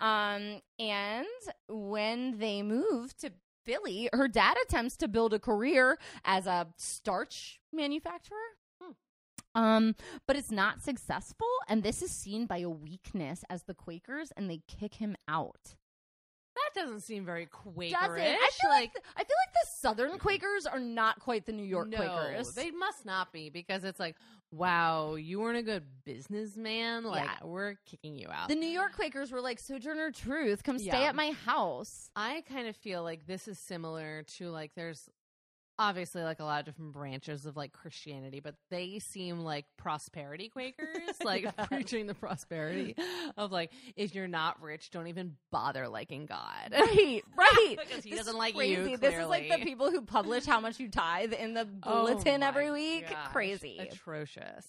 Um, 0.00 0.60
and 0.78 1.26
when 1.68 2.38
they 2.38 2.62
move 2.62 3.16
to 3.18 3.30
Philly, 3.66 4.08
her 4.12 4.28
dad 4.28 4.56
attempts 4.64 4.96
to 4.98 5.08
build 5.08 5.34
a 5.34 5.38
career 5.38 5.98
as 6.24 6.46
a 6.46 6.68
starch 6.76 7.60
manufacturer. 7.72 8.36
Hmm. 8.80 9.60
Um, 9.60 9.94
but 10.26 10.36
it's 10.36 10.52
not 10.52 10.82
successful, 10.82 11.48
and 11.68 11.82
this 11.82 12.00
is 12.00 12.12
seen 12.12 12.46
by 12.46 12.58
a 12.58 12.70
weakness 12.70 13.44
as 13.50 13.64
the 13.64 13.74
Quakers, 13.74 14.32
and 14.36 14.48
they 14.48 14.62
kick 14.68 14.94
him 14.94 15.16
out. 15.26 15.74
Doesn't 16.76 17.00
seem 17.00 17.24
very 17.24 17.46
Quakerish. 17.46 17.90
Doesn't 17.90 18.20
I 18.20 18.50
feel 18.60 18.70
like, 18.70 18.92
I 19.16 19.24
feel 19.24 19.36
like 19.46 19.52
the 19.54 19.68
Southern 19.78 20.18
Quakers 20.18 20.66
are 20.66 20.78
not 20.78 21.18
quite 21.20 21.46
the 21.46 21.52
New 21.52 21.64
York 21.64 21.88
no, 21.88 21.96
Quakers. 21.96 22.52
they 22.54 22.70
must 22.70 23.04
not 23.06 23.32
be 23.32 23.50
because 23.50 23.82
it's 23.82 23.98
like, 23.98 24.14
wow, 24.52 25.14
you 25.16 25.40
weren't 25.40 25.58
a 25.58 25.62
good 25.62 25.82
businessman. 26.04 27.04
Like, 27.04 27.24
Yeah. 27.24 27.46
we're 27.46 27.74
kicking 27.86 28.16
you 28.16 28.28
out. 28.30 28.48
the 28.48 28.54
New 28.54 28.68
York 28.68 28.94
Quakers 28.94 29.32
were 29.32 29.40
like 29.40 29.58
Sojourner 29.58 30.10
Truth, 30.12 30.62
come 30.62 30.78
stay 30.78 30.86
Yeah. 31.02 31.08
at 31.08 31.14
my 31.16 31.32
house. 31.32 32.10
I 32.14 32.42
kind 32.48 32.68
of 32.68 32.76
feel 32.76 33.02
like 33.02 33.26
this 33.26 33.48
is 33.48 33.58
similar 33.58 34.24
to 34.36 34.50
like 34.50 34.72
there's 34.74 35.08
obviously 35.78 36.22
like 36.22 36.40
a 36.40 36.44
lot 36.44 36.60
of 36.60 36.66
different 36.66 36.92
branches 36.92 37.46
of 37.46 37.56
like 37.56 37.72
Christianity, 37.72 38.40
but 38.40 38.54
they 38.70 38.98
seem 38.98 39.40
like 39.40 39.64
prosperity 39.76 40.48
Quakers, 40.48 40.88
like 41.24 41.54
preaching 41.68 42.06
the 42.06 42.14
prosperity 42.14 42.96
of 43.36 43.52
like 43.52 43.70
if 43.96 44.14
you're 44.14 44.28
not 44.28 44.60
rich, 44.62 44.90
don't 44.90 45.06
even 45.08 45.36
bother 45.52 45.88
liking 45.88 46.26
God. 46.26 46.72
Right, 46.72 47.22
right. 47.36 47.76
Because 47.88 48.04
he 48.04 48.10
This 48.10 48.20
doesn't 48.20 48.34
is 48.34 48.38
like 48.38 48.54
you, 48.54 48.76
crazy. 48.76 48.96
This 48.96 49.14
is 49.14 49.26
like 49.28 49.48
the 49.50 49.58
people 49.58 49.90
who 49.90 50.02
publish 50.02 50.46
how 50.46 50.60
much 50.60 50.80
you 50.80 50.88
tithe 50.88 51.32
in 51.32 51.54
the 51.54 51.68
Oh 51.82 52.06
bulletin 52.06 52.40
my 52.40 52.46
every 52.48 52.70
week. 52.70 53.08
gosh, 53.08 53.32
Crazy. 53.32 53.78
atrocious. 53.78 54.66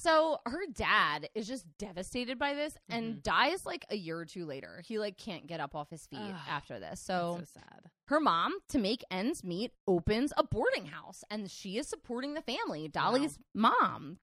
So 0.00 0.38
her 0.46 0.62
dad 0.72 1.28
is 1.34 1.46
just 1.46 1.66
devastated 1.76 2.38
by 2.38 2.54
this 2.54 2.74
and 2.88 3.16
Mhm. 3.16 3.22
dies 3.22 3.66
like 3.66 3.84
a 3.90 3.96
year 3.96 4.18
or 4.18 4.24
two 4.24 4.46
later. 4.46 4.82
He 4.86 4.98
like 4.98 5.18
can't 5.18 5.46
get 5.46 5.60
up 5.60 5.74
off 5.74 5.90
his 5.90 6.06
feet 6.06 6.20
Ugh, 6.20 6.40
after 6.48 6.80
this. 6.80 7.00
So, 7.00 7.36
so 7.40 7.44
sad. 7.44 7.90
her 8.06 8.18
mom, 8.18 8.58
to 8.68 8.78
make 8.78 9.04
ends 9.10 9.44
meet, 9.44 9.72
opens 9.86 10.32
a 10.38 10.42
boarding 10.42 10.86
house 10.86 11.22
and 11.30 11.50
she 11.50 11.76
is 11.76 11.86
supporting 11.86 12.32
the 12.32 12.40
family. 12.40 12.88
Dolley's 12.88 13.38
mom, 13.54 14.20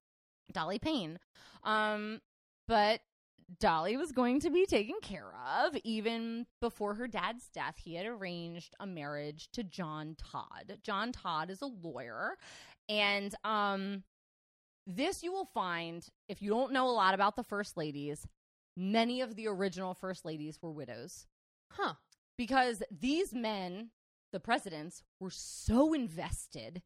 Dolley 0.51 0.79
Payne. 0.79 1.19
Um, 1.63 2.21
but 2.67 3.01
Dolley 3.59 3.97
was 3.97 4.11
going 4.11 4.39
to 4.41 4.49
be 4.49 4.65
taken 4.65 4.95
care 4.99 5.31
of. 5.35 5.75
Even 5.83 6.47
before 6.59 6.95
her 6.95 7.07
dad's 7.07 7.49
death, 7.49 7.77
he 7.77 7.93
had 7.93 8.07
arranged 8.07 8.73
a 8.79 8.87
marriage 8.87 9.49
to 9.51 9.63
John 9.63 10.15
Todd. 10.17 10.79
John 10.81 11.11
Todd 11.11 11.51
is 11.51 11.61
a 11.61 11.67
lawyer. 11.67 12.35
And 12.89 13.35
um, 13.43 14.03
this 14.87 15.21
you 15.21 15.31
will 15.31 15.45
find, 15.53 16.05
if 16.29 16.41
you 16.41 16.49
don't 16.49 16.71
know 16.73 16.87
a 16.87 16.91
lot 16.91 17.13
about 17.13 17.35
the 17.35 17.43
first 17.43 17.75
ladies, 17.77 18.25
many 18.75 19.21
of 19.21 19.35
the 19.35 19.47
original 19.47 19.93
first 19.93 20.23
ladies 20.25 20.59
were 20.61 20.71
widows 20.71 21.27
Huh. 21.71 21.95
because 22.37 22.81
these 22.89 23.33
men, 23.33 23.89
the 24.31 24.39
presidents, 24.39 25.03
were 25.19 25.29
so 25.29 25.93
invested 25.93 26.81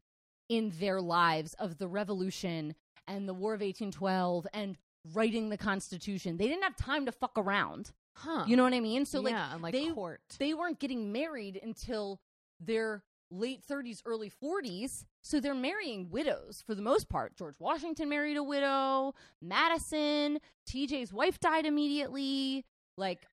in 0.48 0.72
their 0.80 1.00
lives 1.00 1.54
of 1.54 1.78
the 1.78 1.86
revolution 1.88 2.74
and 3.06 3.28
the 3.28 3.34
War 3.34 3.54
of 3.54 3.60
1812 3.60 4.46
and 4.52 4.76
writing 5.14 5.48
the 5.48 5.56
Constitution. 5.56 6.36
They 6.36 6.48
didn't 6.48 6.62
have 6.64 6.76
time 6.76 7.06
to 7.06 7.12
fuck 7.12 7.32
around. 7.36 7.92
Huh. 8.16 8.44
You 8.46 8.56
know 8.56 8.64
what 8.64 8.74
I 8.74 8.80
mean? 8.80 9.06
So 9.06 9.20
like 9.20 9.32
yeah, 9.32 9.56
like 9.60 9.72
they- 9.72 9.90
court. 9.90 10.20
they 10.38 10.52
weren't 10.54 10.78
getting 10.80 11.12
married 11.12 11.58
until 11.62 12.20
their 12.60 13.02
late 13.32 13.62
30s, 13.66 14.02
early 14.04 14.30
40s. 14.30 15.04
So 15.22 15.40
they're 15.40 15.54
marrying 15.54 16.10
widows 16.10 16.62
for 16.66 16.74
the 16.74 16.82
most 16.82 17.08
part. 17.08 17.36
George 17.36 17.56
Washington 17.58 18.08
married 18.08 18.36
a 18.36 18.42
widow, 18.42 19.14
Madison, 19.40 20.38
TJ's 20.68 21.12
wife 21.12 21.40
died 21.40 21.64
immediately. 21.66 22.64
Like 22.96 23.26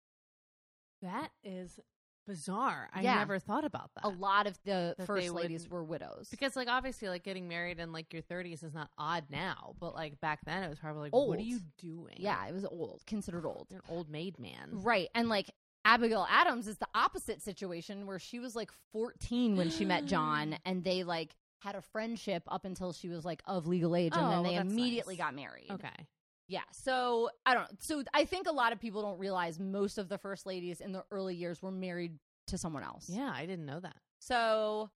that 1.01 1.29
is 1.43 1.79
bizarre. 2.27 2.89
I 2.93 3.01
Yeah. 3.01 3.15
never 3.15 3.39
thought 3.39 3.65
about 3.65 3.89
that. 3.95 4.05
a 4.05 4.09
lot 4.09 4.45
of 4.45 4.53
the 4.63 4.93
That 4.97 5.07
first 5.07 5.31
ladies 5.31 5.67
were 5.67 5.83
widows. 5.83 6.29
Because 6.29 6.55
like 6.55 6.67
obviously 6.67 7.09
like 7.09 7.23
getting 7.23 7.47
married 7.47 7.79
in 7.79 7.91
like 7.91 8.13
your 8.13 8.21
30s 8.21 8.63
is 8.63 8.73
not 8.73 8.91
odd 8.99 9.25
now, 9.31 9.73
but 9.79 9.95
like 9.95 10.19
back 10.21 10.45
then 10.45 10.61
it 10.63 10.69
was 10.69 10.77
probably 10.79 11.03
like 11.03 11.13
what 11.15 11.39
are 11.39 11.41
you 11.41 11.59
doing? 11.79 12.15
yeah, 12.17 12.45
it 12.47 12.53
was 12.53 12.65
old, 12.65 13.01
considered 13.07 13.45
old. 13.45 13.67
You're 13.71 13.79
an 13.79 13.95
old 13.95 14.09
maid 14.09 14.37
man. 14.39 14.69
Right. 14.73 15.09
And 15.15 15.27
like 15.27 15.49
Abigail 15.93 16.27
Adams 16.29 16.67
is 16.67 16.77
the 16.77 16.87
opposite 16.93 17.41
situation 17.41 18.05
where 18.05 18.19
she 18.19 18.39
was 18.39 18.55
like 18.55 18.69
14 18.93 19.57
when 19.57 19.69
she 19.69 19.85
met 19.85 20.05
John 20.05 20.55
and 20.65 20.83
they 20.83 21.03
like 21.03 21.35
had 21.61 21.75
a 21.75 21.81
friendship 21.81 22.43
up 22.47 22.63
until 22.65 22.93
she 22.93 23.09
was 23.09 23.25
like 23.25 23.41
of 23.45 23.67
legal 23.67 23.95
age 23.95 24.13
and 24.15 24.21
Oh, 24.25 24.29
then 24.29 24.41
well, 24.41 24.43
they 24.51 24.55
that's 24.57 24.71
immediately 24.71 25.15
nice. 25.15 25.25
got 25.25 25.35
married. 25.35 25.67
Okay. 25.71 26.07
Yeah. 26.47 26.61
So 26.71 27.29
I 27.45 27.53
don't 27.53 27.63
know. 27.63 27.77
So 27.79 28.03
I 28.13 28.25
think 28.25 28.47
a 28.47 28.51
lot 28.51 28.71
of 28.71 28.79
people 28.79 29.01
don't 29.01 29.19
realize 29.19 29.59
most 29.59 29.97
of 29.97 30.09
the 30.09 30.17
first 30.17 30.45
ladies 30.45 30.79
in 30.81 30.91
the 30.91 31.03
early 31.11 31.35
years 31.35 31.61
were 31.61 31.71
married 31.71 32.17
to 32.47 32.57
someone 32.57 32.83
else. 32.83 33.05
Yeah, 33.09 33.31
I 33.33 33.45
didn't 33.45 33.65
know 33.65 33.79
that. 33.79 33.95
So 34.19 34.89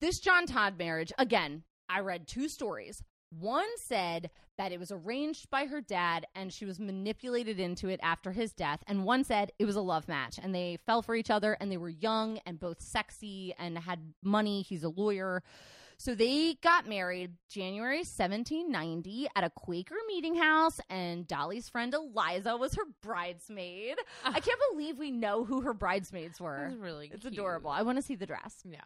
this 0.00 0.18
John 0.20 0.46
Todd 0.46 0.78
marriage, 0.78 1.12
again, 1.18 1.62
I 1.88 2.00
read 2.00 2.26
two 2.26 2.48
stories. 2.48 3.02
One 3.30 3.68
said 3.84 4.30
that 4.62 4.70
it 4.70 4.78
was 4.78 4.92
arranged 4.92 5.50
by 5.50 5.66
her 5.66 5.80
dad 5.80 6.24
and 6.36 6.52
she 6.52 6.64
was 6.64 6.78
manipulated 6.78 7.58
into 7.58 7.88
it 7.88 7.98
after 8.00 8.30
his 8.30 8.52
death. 8.52 8.80
And 8.86 9.04
one 9.04 9.24
said 9.24 9.50
it 9.58 9.64
was 9.64 9.74
a 9.74 9.80
love 9.80 10.06
match 10.06 10.38
and 10.40 10.54
they 10.54 10.78
fell 10.86 11.02
for 11.02 11.16
each 11.16 11.30
other 11.30 11.56
and 11.60 11.70
they 11.70 11.76
were 11.76 11.88
young 11.88 12.38
and 12.46 12.60
both 12.60 12.80
sexy 12.80 13.52
and 13.58 13.76
had 13.76 13.98
money. 14.22 14.62
He's 14.62 14.84
a 14.84 14.88
lawyer. 14.88 15.42
So 15.96 16.14
they 16.14 16.54
got 16.62 16.88
married 16.88 17.32
January 17.48 17.98
1790 17.98 19.28
at 19.34 19.44
a 19.44 19.50
Quaker 19.50 19.94
meeting 20.08 20.34
house, 20.34 20.80
and 20.90 21.28
Dolley's 21.28 21.68
friend 21.68 21.94
Eliza 21.94 22.56
was 22.56 22.74
her 22.74 22.82
bridesmaid. 23.02 23.98
I 24.24 24.30
ah. 24.30 24.32
can't 24.32 24.60
believe 24.72 24.98
we 24.98 25.12
know 25.12 25.44
who 25.44 25.60
her 25.60 25.74
bridesmaids 25.74 26.40
were. 26.40 26.66
That's 26.70 26.80
really 26.80 27.10
It's 27.12 27.20
cute. 27.20 27.34
adorable. 27.34 27.70
I 27.70 27.82
want 27.82 27.98
to 27.98 28.02
see 28.02 28.16
the 28.16 28.26
dress. 28.26 28.62
Yeah. 28.64 28.80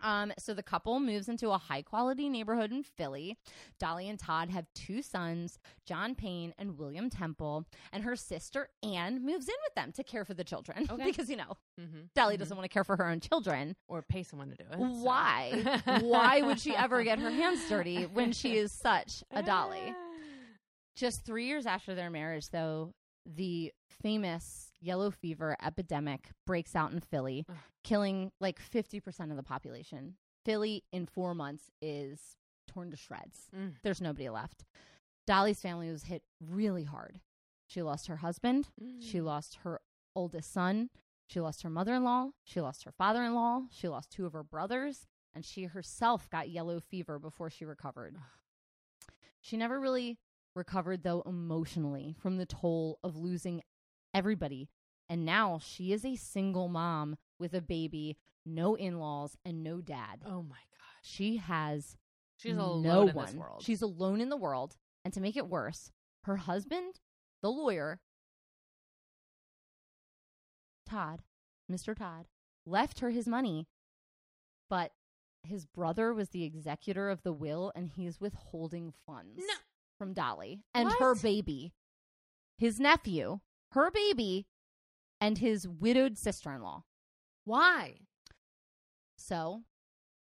Um, 0.00 0.32
so 0.38 0.52
the 0.54 0.62
couple 0.62 0.98
moves 1.00 1.28
into 1.28 1.50
a 1.50 1.58
high 1.58 1.82
quality 1.82 2.28
neighborhood 2.28 2.70
in 2.72 2.82
Philly. 2.82 3.36
Dolley 3.78 4.08
and 4.08 4.18
Todd 4.18 4.50
have 4.50 4.66
two 4.74 5.02
sons, 5.02 5.58
John 5.86 6.14
Payne 6.14 6.54
and 6.58 6.78
William 6.78 7.08
Temple, 7.10 7.64
and 7.92 8.04
her 8.04 8.16
sister 8.16 8.68
Anne 8.82 9.24
moves 9.24 9.48
in 9.48 9.54
with 9.64 9.74
them 9.74 9.92
to 9.92 10.04
care 10.04 10.24
for 10.24 10.34
the 10.34 10.44
children 10.44 10.86
Okay. 10.90 11.04
because 11.04 11.30
you 11.30 11.36
know 11.36 11.56
Mm-hmm. 11.80 12.00
Dolley 12.14 12.36
doesn't 12.38 12.56
want 12.56 12.64
to 12.64 12.72
care 12.72 12.84
for 12.84 12.96
her 12.96 13.06
own 13.06 13.20
children. 13.20 13.76
or 13.88 14.00
pay 14.02 14.22
someone 14.22 14.48
to 14.50 14.56
do 14.56 14.64
it. 14.70 14.78
so. 14.78 14.84
Why? 15.04 15.80
Why 16.00 16.40
would 16.40 16.58
she 16.58 16.74
ever 16.74 17.02
get 17.04 17.18
her 17.18 17.30
hands 17.30 17.68
dirty 17.68 18.04
when 18.04 18.32
she 18.32 18.56
is 18.56 18.72
such 18.72 19.22
a 19.30 19.42
Dolley? 19.42 19.94
Just 20.96 21.24
three 21.26 21.46
years 21.46 21.66
after 21.66 21.94
their 21.94 22.08
marriage, 22.10 22.48
though, 22.48 22.94
the 23.26 23.72
famous 24.02 24.70
yellow 24.86 25.10
fever 25.10 25.56
epidemic 25.62 26.30
breaks 26.46 26.74
out 26.76 26.92
in 26.92 27.00
Philly, 27.00 27.44
Ugh. 27.48 27.56
killing 27.84 28.30
like 28.40 28.58
50% 28.60 29.30
of 29.30 29.36
the 29.36 29.42
population. 29.42 30.14
Philly 30.44 30.84
in 30.92 31.06
four 31.06 31.34
months 31.34 31.70
is 31.82 32.36
torn 32.68 32.90
to 32.92 32.96
shreds. 32.96 33.48
Mm. 33.54 33.74
There's 33.82 34.00
nobody 34.00 34.28
left. 34.28 34.64
Dolley's 35.26 35.60
family 35.60 35.90
was 35.90 36.04
hit 36.04 36.22
really 36.40 36.84
hard. 36.84 37.20
She 37.66 37.82
lost 37.82 38.06
her 38.06 38.16
husband, 38.16 38.68
she 39.00 39.18
Mm. 39.18 39.24
lost 39.24 39.56
her 39.64 39.80
oldest 40.14 40.52
son, 40.52 40.88
she 41.26 41.40
lost 41.40 41.62
her 41.62 41.70
mother 41.70 41.94
in 41.94 42.04
law, 42.04 42.30
she 42.44 42.60
lost 42.60 42.84
her 42.84 42.92
father 42.92 43.24
in 43.24 43.34
law, 43.34 43.62
she 43.72 43.88
lost 43.88 44.10
two 44.10 44.24
of 44.24 44.32
her 44.34 44.44
brothers, 44.44 45.08
and 45.34 45.44
she 45.44 45.64
herself 45.64 46.30
got 46.30 46.48
yellow 46.48 46.78
fever 46.80 47.18
before 47.18 47.50
she 47.50 47.64
recovered. 47.64 48.16
She 49.40 49.56
never 49.56 49.78
really 49.80 50.18
recovered, 50.54 51.02
though, 51.02 51.22
emotionally 51.26 52.14
from 52.18 52.36
the 52.36 52.46
toll 52.46 52.98
of 53.02 53.16
losing 53.16 53.62
everybody. 54.14 54.68
And 55.08 55.24
now 55.24 55.60
she 55.62 55.92
is 55.92 56.04
a 56.04 56.16
single 56.16 56.68
mom 56.68 57.16
with 57.38 57.54
a 57.54 57.60
baby, 57.60 58.16
no 58.44 58.74
in 58.74 58.98
laws, 58.98 59.36
and 59.44 59.62
no 59.62 59.80
dad. 59.80 60.22
Oh 60.26 60.42
my 60.42 60.56
God. 60.56 61.02
She 61.02 61.36
has 61.36 61.96
She's 62.38 62.56
alone 62.56 62.82
no 62.82 63.08
in 63.08 63.14
one. 63.14 63.26
this 63.26 63.34
world. 63.34 63.62
She's 63.64 63.82
alone 63.82 64.20
in 64.20 64.28
the 64.28 64.36
world. 64.36 64.76
And 65.04 65.14
to 65.14 65.20
make 65.20 65.36
it 65.36 65.46
worse, 65.48 65.92
her 66.24 66.36
husband, 66.36 67.00
the 67.40 67.50
lawyer, 67.50 68.00
Todd, 70.88 71.22
Mr. 71.70 71.96
Todd, 71.96 72.26
left 72.64 73.00
her 73.00 73.10
his 73.10 73.26
money, 73.28 73.66
but 74.68 74.92
his 75.42 75.64
brother 75.64 76.12
was 76.12 76.30
the 76.30 76.44
executor 76.44 77.08
of 77.10 77.22
the 77.22 77.32
will 77.32 77.70
and 77.74 77.90
he's 77.94 78.20
withholding 78.20 78.92
funds 79.06 79.38
No. 79.38 79.54
from 79.98 80.12
Dolley 80.12 80.60
and 80.74 80.90
her 80.98 81.14
baby. 81.14 81.72
His 82.58 82.80
nephew, 82.80 83.40
her 83.72 83.90
baby, 83.90 84.46
and 85.20 85.38
his 85.38 85.66
widowed 85.66 86.18
sister 86.18 86.52
in 86.52 86.62
law. 86.62 86.84
Why? 87.44 87.96
So 89.16 89.62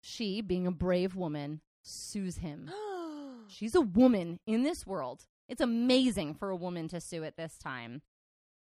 she, 0.02 0.42
being 0.42 0.68
a 0.68 0.72
brave 0.72 1.16
woman, 1.16 1.62
sues 1.84 2.38
him. 2.38 2.70
She's 3.48 3.76
a 3.76 3.82
woman 3.82 4.40
in 4.46 4.64
this 4.64 4.86
world. 4.86 5.26
It's 5.48 5.62
amazing 5.62 6.36
for 6.36 6.50
a 6.50 6.56
woman 6.56 6.88
to 6.90 7.00
sue 7.00 7.24
at 7.24 7.38
this 7.38 7.58
time. 7.58 8.02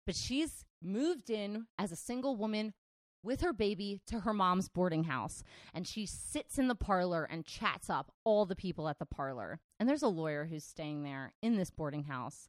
But 0.06 0.16
she's 0.16 0.64
moved 0.82 1.30
in 1.30 1.66
as 1.78 1.92
a 1.92 1.96
single 1.96 2.36
woman 2.36 2.72
with 3.22 3.40
her 3.42 3.52
baby 3.52 4.00
to 4.06 4.20
her 4.20 4.32
mom's 4.32 4.68
boarding 4.68 5.04
house. 5.04 5.44
And 5.74 5.86
she 5.86 6.06
sits 6.06 6.58
in 6.58 6.68
the 6.68 6.74
parlor 6.74 7.24
and 7.24 7.44
chats 7.44 7.88
up 7.88 8.12
all 8.24 8.46
the 8.46 8.56
people 8.56 8.88
at 8.88 8.98
the 8.98 9.06
parlor. 9.06 9.60
And 9.78 9.88
there's 9.88 10.02
a 10.02 10.08
lawyer 10.08 10.46
who's 10.46 10.64
staying 10.64 11.02
there 11.02 11.32
in 11.42 11.56
this 11.56 11.70
boarding 11.70 12.04
house 12.04 12.48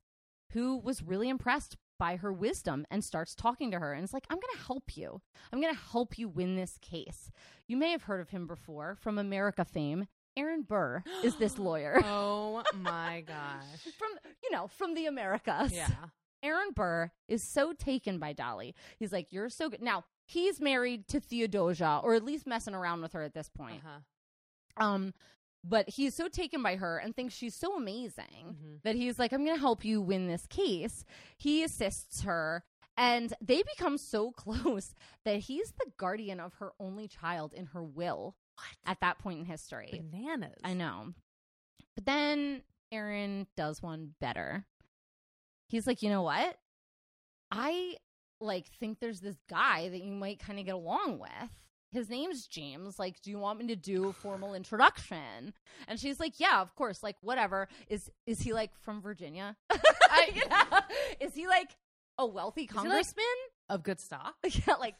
who 0.51 0.77
was 0.77 1.03
really 1.03 1.29
impressed 1.29 1.77
by 2.03 2.17
her 2.17 2.33
wisdom 2.33 2.85
and 2.91 3.01
starts 3.01 3.33
talking 3.33 3.71
to 3.71 3.79
her 3.79 3.93
and 3.93 4.03
is 4.03 4.11
like, 4.11 4.25
I'm 4.29 4.35
going 4.35 4.57
to 4.57 4.65
help 4.65 4.97
you. 4.97 5.21
I'm 5.53 5.61
going 5.61 5.73
to 5.73 5.79
help 5.91 6.19
you 6.19 6.27
win 6.27 6.57
this 6.57 6.77
case. 6.81 7.31
You 7.65 7.77
may 7.77 7.91
have 7.91 8.03
heard 8.03 8.19
of 8.19 8.31
him 8.31 8.45
before 8.45 8.97
from 8.99 9.17
America 9.17 9.63
fame. 9.63 10.07
Aaron 10.35 10.63
Burr 10.63 11.01
is 11.23 11.35
this 11.39 11.57
lawyer 11.57 12.01
oh 12.03 12.61
my 12.75 13.21
gosh. 13.25 13.93
from 13.97 14.09
you 14.43 14.51
know 14.51 14.67
from 14.67 14.95
the 14.95 15.05
Americas. 15.05 15.71
Yeah. 15.71 15.87
Aaron 16.43 16.71
Burr 16.75 17.09
is 17.29 17.41
so 17.41 17.71
taken 17.71 18.19
by 18.19 18.33
Dolley. 18.33 18.75
He's 18.99 19.13
like, 19.13 19.27
"You're 19.31 19.47
so 19.47 19.69
good." 19.69 19.81
Now 19.81 20.03
he's 20.25 20.59
married 20.59 21.07
to 21.07 21.21
Theodosia, 21.21 22.01
or 22.03 22.15
at 22.15 22.25
least 22.25 22.45
messing 22.45 22.73
around 22.75 23.01
with 23.01 23.13
her 23.13 23.23
at 23.23 23.33
this 23.33 23.47
point. 23.47 23.81
Uh-huh. 23.85 24.85
Um, 24.85 25.13
but 25.63 25.89
he's 25.89 26.13
so 26.15 26.27
taken 26.27 26.61
by 26.61 26.75
her 26.75 26.97
and 26.97 27.15
thinks 27.15 27.33
she's 27.33 27.55
so 27.55 27.75
amazing 27.75 28.55
Mhm. 28.57 28.81
that 28.83 28.95
he's 28.95 29.17
like, 29.19 29.31
"I'm 29.33 29.45
going 29.45 29.55
to 29.55 29.61
help 29.61 29.83
you 29.85 30.01
win 30.01 30.27
this 30.27 30.45
case." 30.47 31.05
He 31.37 31.63
assists 31.63 32.21
her. 32.23 32.63
And 32.95 33.33
they 33.41 33.63
become 33.63 33.97
so 33.97 34.31
close 34.77 34.93
that 35.25 35.39
he's 35.39 35.71
the 35.71 35.91
guardian 35.97 36.39
of 36.39 36.53
her 36.55 36.73
only 36.79 37.07
child 37.07 37.51
in 37.53 37.65
her 37.67 37.83
will 37.83 38.35
what? 38.55 38.67
at 38.85 38.99
that 39.01 39.17
point 39.17 39.39
in 39.39 39.45
history. 39.45 40.03
Bananas. 40.11 40.59
I 40.63 40.73
know. 40.75 41.13
But 41.95 42.05
then 42.05 42.61
Aaron 42.91 43.47
does 43.57 43.81
one 43.81 44.13
better. 44.21 44.67
He's 45.69 45.87
like, 45.87 46.03
you 46.03 46.09
know 46.09 46.21
what? 46.21 46.59
I 47.49 47.97
like 48.39 48.67
think 48.79 48.99
there's 48.99 49.21
this 49.21 49.37
guy 49.49 49.89
that 49.89 50.01
you 50.03 50.11
might 50.11 50.37
kind 50.39 50.59
of 50.59 50.65
get 50.65 50.75
along 50.75 51.17
with. 51.17 51.49
His 51.93 52.09
name's 52.09 52.47
James. 52.47 52.97
Like, 52.99 53.21
do 53.21 53.29
you 53.31 53.37
want 53.39 53.59
me 53.59 53.67
to 53.67 53.75
do 53.75 54.09
a 54.09 54.13
formal 54.13 54.53
introduction? 54.55 55.53
And 55.87 55.99
she's 55.99 56.19
like, 56.19 56.39
yeah, 56.39 56.59
of 56.61 56.75
course. 56.75 57.03
Like, 57.03 57.15
whatever. 57.21 57.67
Is 57.87 58.09
is 58.25 58.39
he 58.41 58.51
like 58.51 58.71
from 58.81 59.01
Virginia? 59.01 59.55
I, 59.69 60.31
you 60.35 60.47
know? 60.49 60.79
Is 61.21 61.33
he 61.35 61.47
like 61.47 61.69
a 62.17 62.25
wealthy 62.25 62.61
he, 62.61 62.67
like- 62.67 62.75
congressman? 62.75 63.25
Of 63.69 63.83
good 63.83 63.99
stock. 63.99 64.33
yeah, 64.67 64.73
like 64.79 64.95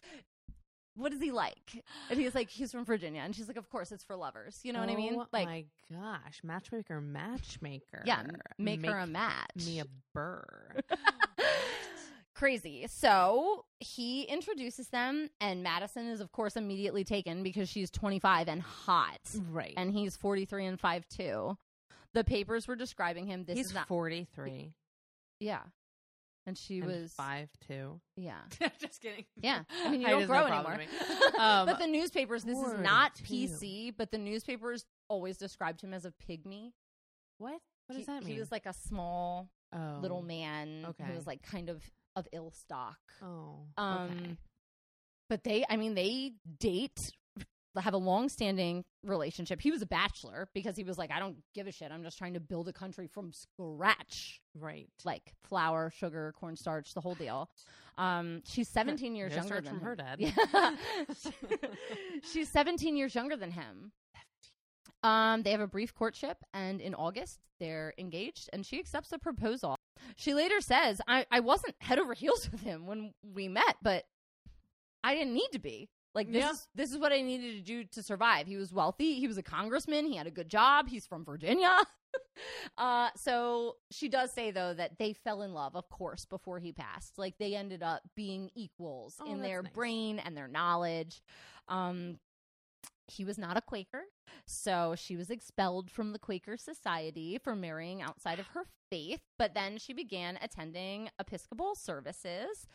what 0.95 1.11
is 1.11 1.19
he 1.19 1.31
like? 1.31 1.83
And 2.11 2.19
he's 2.19 2.35
like, 2.35 2.51
he's 2.51 2.71
from 2.71 2.85
Virginia. 2.85 3.21
And 3.25 3.35
she's 3.35 3.47
like, 3.47 3.57
of 3.57 3.67
course, 3.69 3.91
it's 3.91 4.03
for 4.03 4.15
lovers. 4.15 4.59
You 4.63 4.73
know 4.73 4.79
what 4.79 4.89
I 4.89 4.95
mean? 4.95 5.15
Oh 5.17 5.25
Like, 5.33 5.47
my 5.47 5.65
gosh, 5.91 6.39
matchmaker, 6.43 7.01
matchmaker. 7.01 8.03
yeah, 8.05 8.19
m- 8.19 8.37
make, 8.59 8.85
her 8.85 8.99
a 8.99 9.07
match. 9.07 9.49
me 9.65 9.79
a 9.79 9.85
burr. 10.13 10.75
Crazy. 12.33 12.85
So 12.89 13.65
he 13.79 14.23
introduces 14.23 14.87
them, 14.89 15.29
and 15.39 15.63
Madison 15.63 16.07
is, 16.07 16.21
of 16.21 16.31
course, 16.31 16.55
immediately 16.55 17.03
taken 17.03 17.43
because 17.43 17.69
she's 17.69 17.89
25 17.91 18.47
and 18.47 18.61
hot, 18.61 19.19
Right. 19.49 19.73
and 19.77 19.91
he's 19.91 20.17
43 20.17 20.65
and 20.65 20.79
5'2. 20.79 21.57
The 22.13 22.23
papers 22.23 22.67
were 22.67 22.75
describing 22.75 23.25
him. 23.27 23.43
This 23.45 23.57
he's 23.57 23.67
is 23.67 23.73
not, 23.73 23.87
43. 23.87 24.73
yeah. 25.39 25.61
And 26.45 26.57
she 26.57 26.79
and 26.79 26.87
was, 26.87 27.13
five 27.13 27.47
two. 27.65 28.01
yeah. 28.17 28.39
Just 28.77 29.01
kidding. 29.01 29.23
Yeah. 29.37 29.63
I 29.85 29.89
mean, 29.89 30.01
you 30.01 30.07
don't 30.09 30.27
grow 30.27 30.45
no 30.47 30.53
anymore. 30.53 30.79
Um, 31.39 31.65
but 31.65 31.79
the 31.79 31.87
newspapers, 31.87 32.43
this 32.43 32.57
is 32.57 32.79
not 32.79 33.17
42. 33.17 33.53
PC, 33.53 33.93
but 33.97 34.11
the 34.11 34.17
newspapers 34.17 34.85
always 35.07 35.37
described 35.37 35.81
him 35.81 35.93
as 35.93 36.03
a 36.05 36.11
pygmy. 36.11 36.73
what? 37.37 37.59
What 37.87 37.95
does 37.95 37.97
he, 37.97 38.03
that 38.05 38.23
mean? 38.23 38.33
He 38.33 38.39
was 38.39 38.51
like 38.51 38.65
a 38.65 38.73
small 38.73 39.49
oh. 39.73 39.99
little 40.01 40.21
man 40.21 40.85
okay. 40.89 41.05
who 41.05 41.13
was 41.15 41.25
like 41.25 41.41
kind 41.43 41.69
of 41.69 41.81
of 42.15 42.27
ill 42.31 42.51
stock. 42.51 42.97
Oh. 43.21 43.61
Um, 43.77 44.09
okay. 44.21 44.37
but 45.29 45.43
they, 45.43 45.65
I 45.69 45.77
mean, 45.77 45.95
they 45.95 46.33
date, 46.59 46.99
have 47.77 47.93
a 47.95 47.97
long 47.97 48.29
standing 48.29 48.83
relationship. 49.03 49.59
He 49.61 49.71
was 49.71 49.81
a 49.81 49.85
bachelor 49.87 50.47
because 50.53 50.75
he 50.75 50.83
was 50.83 50.97
like, 50.97 51.09
I 51.11 51.19
don't 51.19 51.37
give 51.55 51.65
a 51.67 51.71
shit. 51.71 51.91
I'm 51.91 52.03
just 52.03 52.17
trying 52.19 52.35
to 52.35 52.39
build 52.39 52.67
a 52.67 52.73
country 52.73 53.07
from 53.07 53.31
scratch, 53.33 54.39
Right. 54.55 54.87
like 55.03 55.33
flour, 55.43 55.91
sugar, 55.95 56.33
cornstarch, 56.39 56.93
the 56.93 57.01
whole 57.01 57.15
deal. 57.15 57.49
Um, 57.97 58.41
she's 58.45 58.69
17 58.69 59.15
years 59.15 59.31
No 59.31 59.37
younger 59.37 59.55
than 59.61 59.65
from 59.65 59.77
him. 59.79 59.85
her 59.85 59.95
dad. 59.95 60.19
Yeah. 60.19 60.75
she's 62.31 62.49
17 62.49 62.95
years 62.95 63.15
younger 63.15 63.35
than 63.35 63.51
him. 63.51 63.91
Um, 65.03 65.43
they 65.43 65.51
have 65.51 65.59
a 65.59 65.67
brief 65.67 65.93
courtship, 65.93 66.37
and 66.53 66.79
in 66.79 66.95
August, 66.95 67.39
they're 67.59 67.93
engaged, 67.97 68.49
and 68.53 68.65
she 68.65 68.79
accepts 68.79 69.09
the 69.09 69.19
proposal. 69.19 69.75
She 70.15 70.33
later 70.33 70.61
says, 70.61 71.01
I, 71.07 71.25
I 71.31 71.39
wasn't 71.39 71.75
head 71.79 71.99
over 71.99 72.13
heels 72.13 72.47
with 72.51 72.61
him 72.61 72.85
when 72.85 73.13
we 73.23 73.47
met, 73.47 73.77
but 73.81 74.05
I 75.03 75.15
didn't 75.15 75.33
need 75.33 75.49
to 75.53 75.59
be. 75.59 75.89
Like 76.15 76.31
this 76.31 76.43
Yeah. 76.43 76.51
is 76.51 76.67
this 76.75 76.91
is 76.91 76.97
what 76.99 77.11
I 77.11 77.21
needed 77.21 77.53
to 77.55 77.61
do 77.61 77.83
to 77.85 78.03
survive. 78.03 78.45
He 78.45 78.55
was 78.55 78.71
wealthy, 78.71 79.15
he 79.19 79.27
was 79.27 79.37
a 79.39 79.43
congressman, 79.43 80.05
he 80.05 80.15
had 80.15 80.27
a 80.27 80.31
good 80.31 80.47
job, 80.47 80.87
he's 80.87 81.07
from 81.07 81.25
Virginia. 81.25 81.75
uh 82.77 83.09
so 83.15 83.77
she 83.89 84.07
does 84.09 84.31
say 84.31 84.51
though 84.51 84.73
that 84.75 84.99
they 84.99 85.13
fell 85.13 85.41
in 85.41 85.53
love, 85.55 85.75
of 85.75 85.89
course, 85.89 86.25
before 86.25 86.59
he 86.59 86.71
passed. 86.71 87.17
Like 87.17 87.37
they 87.39 87.55
ended 87.55 87.81
up 87.81 88.01
being 88.15 88.51
equals 88.53 89.15
Oh, 89.19 89.31
in 89.31 89.41
their 89.41 89.63
nice. 89.63 89.71
brain 89.73 90.19
and 90.19 90.37
their 90.37 90.47
knowledge. 90.47 91.23
Um 91.67 92.19
he 93.13 93.25
was 93.25 93.37
not 93.37 93.57
a 93.57 93.61
Quaker, 93.61 94.03
so 94.45 94.95
she 94.97 95.15
was 95.15 95.29
expelled 95.29 95.89
from 95.89 96.13
the 96.13 96.19
Quaker 96.19 96.57
Society 96.57 97.39
for 97.43 97.55
marrying 97.55 98.01
outside 98.01 98.39
of 98.39 98.47
her 98.47 98.63
faith. 98.89 99.21
But 99.37 99.53
then 99.53 99.77
she 99.77 99.93
began 99.93 100.37
attending 100.41 101.09
Episcopal 101.19 101.75
services. 101.75 102.67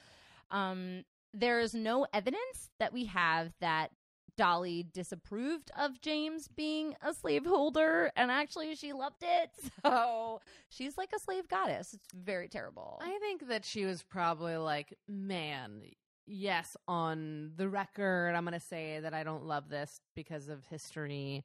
Um, 0.50 1.04
there 1.34 1.60
is 1.60 1.74
no 1.74 2.06
evidence 2.12 2.70
that 2.78 2.92
we 2.92 3.06
have 3.06 3.52
that 3.60 3.90
Dolley 4.38 4.86
disapproved 4.94 5.70
of 5.76 6.00
James 6.00 6.46
being 6.46 6.94
a 7.02 7.12
slaveholder, 7.12 8.12
and 8.16 8.30
actually 8.30 8.74
she 8.76 8.92
loved 8.92 9.22
it. 9.22 9.50
So 9.84 10.40
she's 10.68 10.98
like 10.98 11.10
a 11.14 11.18
slave 11.18 11.48
goddess. 11.48 11.94
It's 11.94 12.12
very 12.12 12.48
terrible. 12.48 13.00
I 13.02 13.18
think 13.20 13.48
that 13.48 13.64
she 13.64 13.84
was 13.84 14.02
probably 14.02 14.56
like, 14.56 14.96
man, 15.08 15.80
yes, 16.28 16.76
on 16.86 17.52
the 17.56 17.68
record, 17.68 18.34
I'm 18.34 18.44
going 18.44 18.52
to 18.58 18.60
say 18.64 19.00
that 19.00 19.14
I 19.14 19.24
don't 19.24 19.44
love 19.44 19.68
this 19.68 20.00
because 20.14 20.48
of 20.48 20.64
history, 20.66 21.44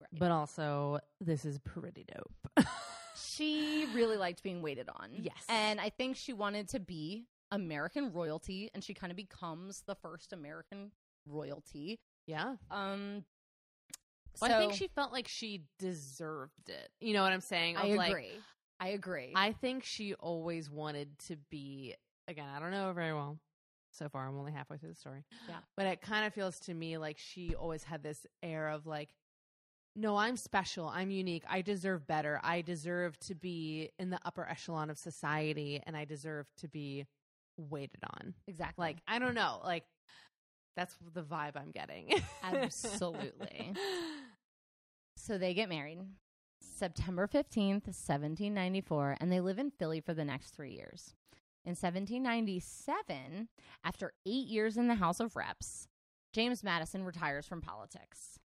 Right. 0.00 0.20
but 0.20 0.30
also 0.30 0.98
this 1.22 1.44
is 1.46 1.58
pretty 1.58 2.04
dope. 2.14 2.66
she 3.16 3.86
really 3.94 4.16
liked 4.18 4.42
being 4.42 4.60
waited 4.60 4.88
on. 4.90 5.08
Yes. 5.14 5.42
And 5.48 5.80
I 5.80 5.88
think 5.88 6.16
she 6.16 6.32
wanted 6.34 6.68
to 6.70 6.80
be 6.80 7.24
American 7.50 8.12
royalty 8.12 8.70
and 8.74 8.84
she 8.84 8.92
kind 8.92 9.10
of 9.10 9.16
becomes 9.16 9.82
the 9.86 9.94
first 9.94 10.32
American 10.34 10.90
royalty. 11.26 11.98
yeah. 12.26 12.56
Um 12.70 13.24
Well, 14.40 14.52
I 14.52 14.58
think 14.58 14.74
she 14.74 14.88
felt 14.88 15.12
like 15.12 15.28
she 15.28 15.64
deserved 15.78 16.68
it. 16.68 16.90
You 17.00 17.14
know 17.14 17.22
what 17.22 17.32
I'm 17.32 17.40
saying? 17.40 17.76
I 17.78 17.86
Of, 17.86 17.96
like, 17.96 18.10
agree. 18.10 18.32
I 18.78 18.88
agree. 18.88 19.32
I 19.34 19.52
think 19.52 19.84
she 19.84 20.12
always 20.14 20.68
wanted 20.68 21.18
to 21.28 21.36
be 21.50 21.94
again, 22.28 22.48
I 22.54 22.58
don't 22.60 22.70
know 22.72 22.88
her 22.88 22.92
very 22.92 23.14
well. 23.14 23.38
So 23.96 24.08
far, 24.08 24.26
I'm 24.28 24.36
only 24.38 24.52
halfway 24.52 24.76
through 24.76 24.90
the 24.90 24.94
story. 24.96 25.24
Yeah. 25.48 25.56
But 25.76 25.86
it 25.86 26.00
kind 26.02 26.26
of 26.26 26.34
feels 26.34 26.58
to 26.60 26.74
me 26.74 26.98
like 26.98 27.18
she 27.18 27.54
always 27.54 27.84
had 27.84 28.02
this 28.02 28.26
air 28.42 28.68
of 28.68 28.86
like, 28.86 29.10
no, 29.94 30.16
I'm 30.16 30.36
special. 30.36 30.88
I'm 30.88 31.10
unique. 31.10 31.44
I 31.48 31.62
deserve 31.62 32.06
better. 32.06 32.38
I 32.42 32.60
deserve 32.60 33.18
to 33.20 33.34
be 33.34 33.90
in 33.98 34.10
the 34.10 34.18
upper 34.24 34.46
echelon 34.46 34.90
of 34.90 34.98
society 34.98 35.80
and 35.86 35.96
I 35.96 36.04
deserve 36.04 36.46
to 36.58 36.68
be 36.68 37.06
waited 37.56 38.00
on. 38.04 38.34
exactly. 38.46 38.82
Like, 38.82 38.98
I 39.08 39.18
don't 39.18 39.34
know. 39.34 39.60
Like, 39.64 39.84
that's 40.76 40.94
the 41.14 41.22
vibe 41.22 41.56
I'm 41.56 41.70
getting. 41.70 42.10
Absolutely. 42.42 43.72
So 45.18 45.38
they 45.38 45.54
get 45.54 45.70
married 45.70 45.98
September 46.60 47.26
15th, 47.26 47.86
1794, 47.86 49.16
and 49.20 49.32
they 49.32 49.40
live 49.40 49.58
in 49.58 49.70
Philly 49.70 50.00
for 50.00 50.14
the 50.14 50.24
next 50.24 50.50
three 50.50 50.72
years. 50.72 51.14
In 51.66 51.70
1797, 51.70 53.48
after 53.82 54.12
eight 54.24 54.46
years 54.46 54.76
in 54.76 54.86
the 54.86 54.94
House 54.94 55.18
of 55.18 55.34
Reps, 55.34 55.88
James 56.32 56.62
Madison 56.62 57.02
retires 57.02 57.44
from 57.44 57.60
politics. 57.60 58.38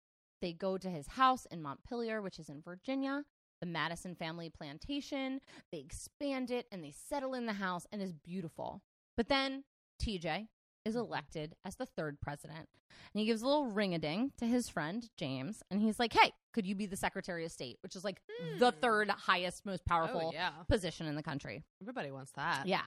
They 0.41 0.53
go 0.53 0.79
to 0.79 0.89
his 0.89 1.09
house 1.09 1.45
in 1.51 1.61
Montpelier, 1.61 2.23
which 2.23 2.39
is 2.39 2.49
in 2.49 2.63
Virginia, 2.63 3.25
the 3.61 3.67
Madison 3.67 4.15
family 4.15 4.51
plantation. 4.51 5.41
They 5.73 5.79
expand 5.79 6.53
it 6.53 6.69
and 6.71 6.85
they 6.85 6.93
settle 6.93 7.35
in 7.35 7.47
the 7.47 7.55
house 7.55 7.89
and 7.91 8.01
it's 8.01 8.13
beautiful. 8.13 8.83
But 9.17 9.29
then 9.29 9.65
TJ 10.01 10.47
is 10.85 10.97
elected 10.97 11.55
as 11.65 11.77
the 11.77 11.87
third 11.87 12.21
president. 12.21 12.69
And 13.13 13.21
he 13.21 13.27
gives 13.27 13.43
a 13.43 13.47
little 13.47 13.67
ring 13.67 13.95
a 13.95 13.99
ding 13.99 14.33
to 14.39 14.47
his 14.47 14.69
friend 14.69 15.09
James. 15.17 15.63
And 15.71 15.81
he's 15.83 15.99
like, 15.99 16.13
hey, 16.13 16.33
could 16.55 16.67
you 16.67 16.75
be 16.75 16.87
the 16.87 16.97
Secretary 16.97 17.45
of 17.45 17.53
State? 17.53 17.79
Which 17.83 17.95
is 17.97 18.05
like 18.05 18.21
the 18.59 18.71
Hmm. 18.73 18.81
third 18.81 19.11
highest, 19.11 19.65
most 19.67 19.85
powerful 19.85 20.29
Oh, 20.29 20.33
yeah. 20.33 20.51
position 20.69 21.07
in 21.07 21.15
the 21.17 21.23
country. 21.23 21.63
Everybody 21.83 22.11
wants 22.11 22.33
that. 22.33 22.67
Yeah. 22.67 22.85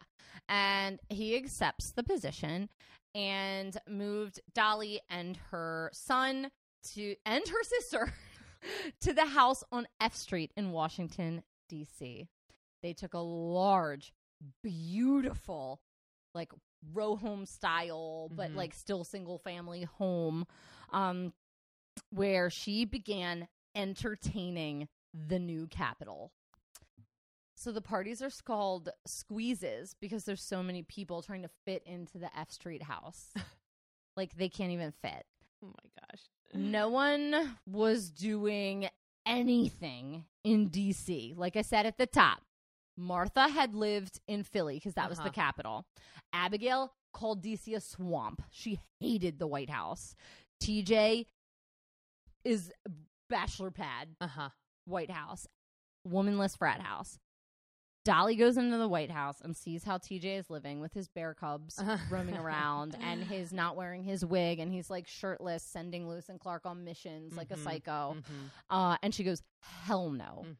And 0.49 0.99
he 1.09 1.35
accepts 1.35 1.91
the 1.91 2.03
position 2.03 2.69
and 3.13 3.77
moved 3.87 4.39
Dolley 4.53 5.01
and 5.09 5.37
her 5.51 5.89
son 5.93 6.49
to 6.93 7.15
and 7.25 7.47
her 7.47 7.63
sister 7.63 8.13
to 9.01 9.13
the 9.13 9.25
house 9.25 9.63
on 9.71 9.87
F 9.99 10.15
Street 10.15 10.51
in 10.57 10.71
Washington 10.71 11.43
D.C. 11.69 12.27
They 12.83 12.93
took 12.93 13.13
a 13.13 13.19
large, 13.19 14.11
beautiful, 14.63 15.81
like 16.33 16.51
row 16.93 17.15
home 17.15 17.45
style, 17.45 18.29
but 18.33 18.51
Mhm. 18.51 18.55
like 18.55 18.73
still 18.73 19.03
single 19.03 19.37
family 19.37 19.83
home, 19.83 20.45
um, 20.91 21.33
where 22.09 22.49
she 22.49 22.85
began 22.85 23.47
entertaining 23.75 24.87
the 25.13 25.39
new 25.39 25.67
capital. 25.67 26.31
So 27.55 27.71
the 27.71 27.81
parties 27.81 28.21
are 28.21 28.31
called 28.43 28.89
squeezes 29.05 29.93
because 29.93 30.25
there's 30.25 30.41
so 30.43 30.63
many 30.63 30.81
people 30.81 31.21
trying 31.21 31.43
to 31.43 31.49
fit 31.65 31.83
into 31.85 32.17
the 32.17 32.35
F 32.35 32.49
Street 32.51 32.83
house. 32.83 33.31
like 34.17 34.35
they 34.35 34.49
can't 34.49 34.71
even 34.71 34.91
fit. 34.91 35.25
Oh 35.63 35.67
my 35.67 35.89
gosh. 35.99 36.21
No 36.53 36.89
one 36.89 37.57
was 37.67 38.09
doing 38.09 38.89
anything 39.27 40.25
in 40.43 40.69
DC. 40.69 41.35
Like 41.37 41.55
I 41.55 41.61
said 41.61 41.85
at 41.85 41.97
the 41.97 42.07
top, 42.07 42.41
Martha 43.01 43.47
had 43.49 43.73
lived 43.75 44.19
in 44.27 44.43
Philly 44.43 44.75
because 44.75 44.93
that 44.93 45.09
was 45.09 45.17
the 45.17 45.23
Uh-huh. 45.25 45.31
capital. 45.33 45.85
Abigail 46.33 46.93
called 47.13 47.41
DC 47.43 47.75
a 47.75 47.81
swamp. 47.81 48.41
She 48.51 48.79
hated 48.99 49.39
the 49.39 49.47
White 49.47 49.69
House. 49.69 50.15
TJ 50.61 51.25
is 52.43 52.71
bachelor 53.29 53.71
pad, 53.71 54.15
Uh 54.21 54.27
huh. 54.27 54.49
White 54.85 55.11
House, 55.11 55.47
womanless 56.07 56.55
frat 56.57 56.81
house. 56.81 57.19
Dolley 58.03 58.35
goes 58.35 58.57
into 58.57 58.77
the 58.77 58.87
White 58.87 59.11
House 59.11 59.41
and 59.41 59.55
sees 59.55 59.83
how 59.83 59.99
TJ 59.99 60.37
is 60.39 60.49
living 60.49 60.79
with 60.81 60.91
his 60.93 61.07
bear 61.07 61.35
cubs 61.35 61.79
roaming 62.09 62.35
around 62.35 62.95
and 62.99 63.23
his 63.23 63.53
not 63.53 63.75
wearing 63.75 64.03
his 64.03 64.25
wig 64.25 64.57
and 64.57 64.71
he's 64.71 64.89
like 64.89 65.07
shirtless, 65.07 65.61
sending 65.61 66.09
Lewis 66.09 66.27
and 66.27 66.39
Clark 66.39 66.65
on 66.65 66.83
missions 66.83 67.35
like 67.37 67.51
a 67.51 67.55
Mhm. 67.55 67.63
psycho. 67.63 68.15
Mhm. 68.17 68.49
Uh, 68.71 68.97
and 69.03 69.13
she 69.13 69.23
goes, 69.23 69.43
Hell 69.61 70.09
no. 70.09 70.45
Mhm. 70.47 70.57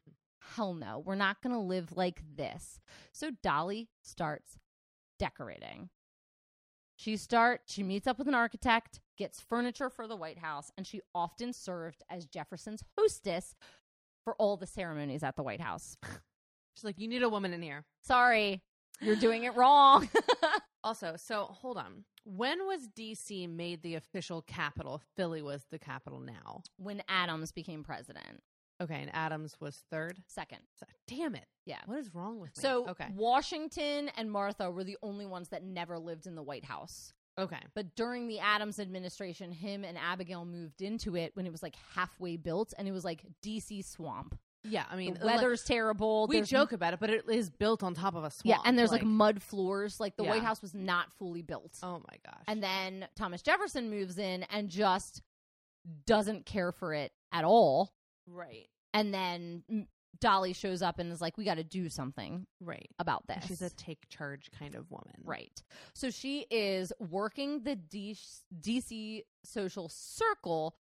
Hell 0.54 0.74
no. 0.74 1.02
We're 1.04 1.14
not 1.14 1.42
going 1.42 1.54
to 1.54 1.60
live 1.60 1.96
like 1.96 2.22
this. 2.36 2.80
So 3.12 3.30
Dolley 3.42 3.88
starts 4.02 4.58
decorating. 5.18 5.88
She 6.96 7.16
start 7.16 7.62
she 7.66 7.82
meets 7.82 8.06
up 8.06 8.18
with 8.18 8.28
an 8.28 8.34
architect, 8.34 9.00
gets 9.18 9.40
furniture 9.40 9.90
for 9.90 10.06
the 10.06 10.16
White 10.16 10.38
House, 10.38 10.70
and 10.76 10.86
she 10.86 11.00
often 11.14 11.52
served 11.52 12.02
as 12.08 12.26
Jefferson's 12.26 12.84
hostess 12.96 13.54
for 14.24 14.34
all 14.36 14.56
the 14.56 14.66
ceremonies 14.66 15.22
at 15.22 15.36
the 15.36 15.42
White 15.42 15.60
House. 15.60 15.96
She's 16.74 16.84
like, 16.84 16.98
you 16.98 17.08
need 17.08 17.22
a 17.22 17.28
woman 17.28 17.52
in 17.52 17.60
here. 17.60 17.84
Sorry, 18.02 18.62
you're 19.00 19.16
doing 19.16 19.44
it 19.44 19.56
wrong. 19.56 20.08
Also, 20.84 21.14
so 21.16 21.44
hold 21.44 21.76
on. 21.76 22.04
When 22.24 22.66
was 22.66 22.88
DC 22.88 23.48
made 23.48 23.82
the 23.82 23.94
official 23.94 24.42
capital? 24.42 25.00
Philly 25.16 25.40
was 25.40 25.64
the 25.70 25.78
capital 25.78 26.18
now. 26.18 26.62
when 26.76 27.02
Adams 27.08 27.52
became 27.52 27.84
president. 27.84 28.42
Okay, 28.82 29.00
and 29.00 29.10
Adams 29.14 29.54
was 29.60 29.82
third. 29.90 30.18
second. 30.26 30.58
So- 30.78 30.86
damn 31.06 31.34
it! 31.34 31.46
Yeah. 31.66 31.78
What 31.86 31.98
is 31.98 32.14
wrong 32.14 32.40
with 32.40 32.56
me? 32.56 32.60
So 32.62 32.88
okay, 32.88 33.08
Washington 33.14 34.10
and 34.16 34.30
Martha 34.30 34.70
were 34.70 34.84
the 34.84 34.98
only 35.02 35.26
ones 35.26 35.48
that 35.50 35.62
never 35.62 35.98
lived 35.98 36.26
in 36.26 36.34
the 36.34 36.42
White 36.42 36.64
House. 36.64 37.12
okay, 37.38 37.60
But 37.74 37.94
during 37.94 38.26
the 38.28 38.40
Adams 38.40 38.78
administration, 38.78 39.52
him 39.52 39.84
and 39.84 39.96
Abigail 39.96 40.44
moved 40.44 40.82
into 40.82 41.16
it 41.16 41.30
when 41.34 41.46
it 41.46 41.52
was 41.52 41.62
like 41.62 41.74
halfway 41.94 42.36
built 42.36 42.74
and 42.76 42.86
it 42.88 42.92
was 42.92 43.04
like 43.04 43.24
DC 43.42 43.84
swamp. 43.84 44.38
yeah. 44.64 44.84
I 44.90 44.96
mean, 44.96 45.14
the 45.14 45.24
weather's 45.26 45.64
terrible. 45.64 46.26
we 46.28 46.36
there's 46.36 46.48
joke 46.50 46.72
about 46.72 46.92
it, 46.94 47.00
but 47.00 47.10
it 47.10 47.24
is 47.28 47.48
built 47.50 47.82
on 47.82 47.94
top 47.94 48.14
of 48.14 48.24
a 48.24 48.30
swamp. 48.30 48.44
Yeah, 48.44 48.68
and 48.68 48.78
there's 48.78 48.92
like, 48.92 49.02
mud 49.04 49.42
floors. 49.42 49.98
Like 50.00 50.16
the 50.16 50.24
Yeah. 50.24 50.30
White 50.30 50.42
House 50.42 50.60
was 50.62 50.74
not 50.74 51.12
fully 51.14 51.42
built. 51.42 51.78
oh 51.82 52.00
my 52.08 52.16
gosh, 52.24 52.42
And 52.48 52.62
then 52.62 53.06
Thomas 53.16 53.42
Jefferson 53.42 53.88
moves 53.90 54.18
in 54.18 54.42
and 54.44 54.68
just 54.68 55.22
doesn't 56.06 56.46
care 56.46 56.70
for 56.72 56.94
it 56.94 57.12
at 57.32 57.44
all. 57.44 57.92
right, 58.28 58.68
And 58.94 59.12
then 59.12 59.86
Dolley 60.20 60.52
shows 60.52 60.82
up 60.82 60.98
and 60.98 61.12
is 61.12 61.20
like, 61.20 61.36
"We 61.36 61.44
got 61.44 61.56
to 61.56 61.64
do 61.64 61.88
something 61.88 62.46
right. 62.60 62.88
about 62.98 63.26
this." 63.26 63.44
She's 63.46 63.62
a 63.62 63.70
take 63.70 64.08
charge 64.08 64.50
kind 64.56 64.74
of 64.74 64.90
woman, 64.90 65.14
Right. 65.24 65.62
So 65.94 66.10
she 66.10 66.46
is 66.50 66.92
working 66.98 67.64
the 67.64 67.76
D- 67.76 68.16
DC 68.60 69.22
social 69.44 69.88
circle 69.88 70.76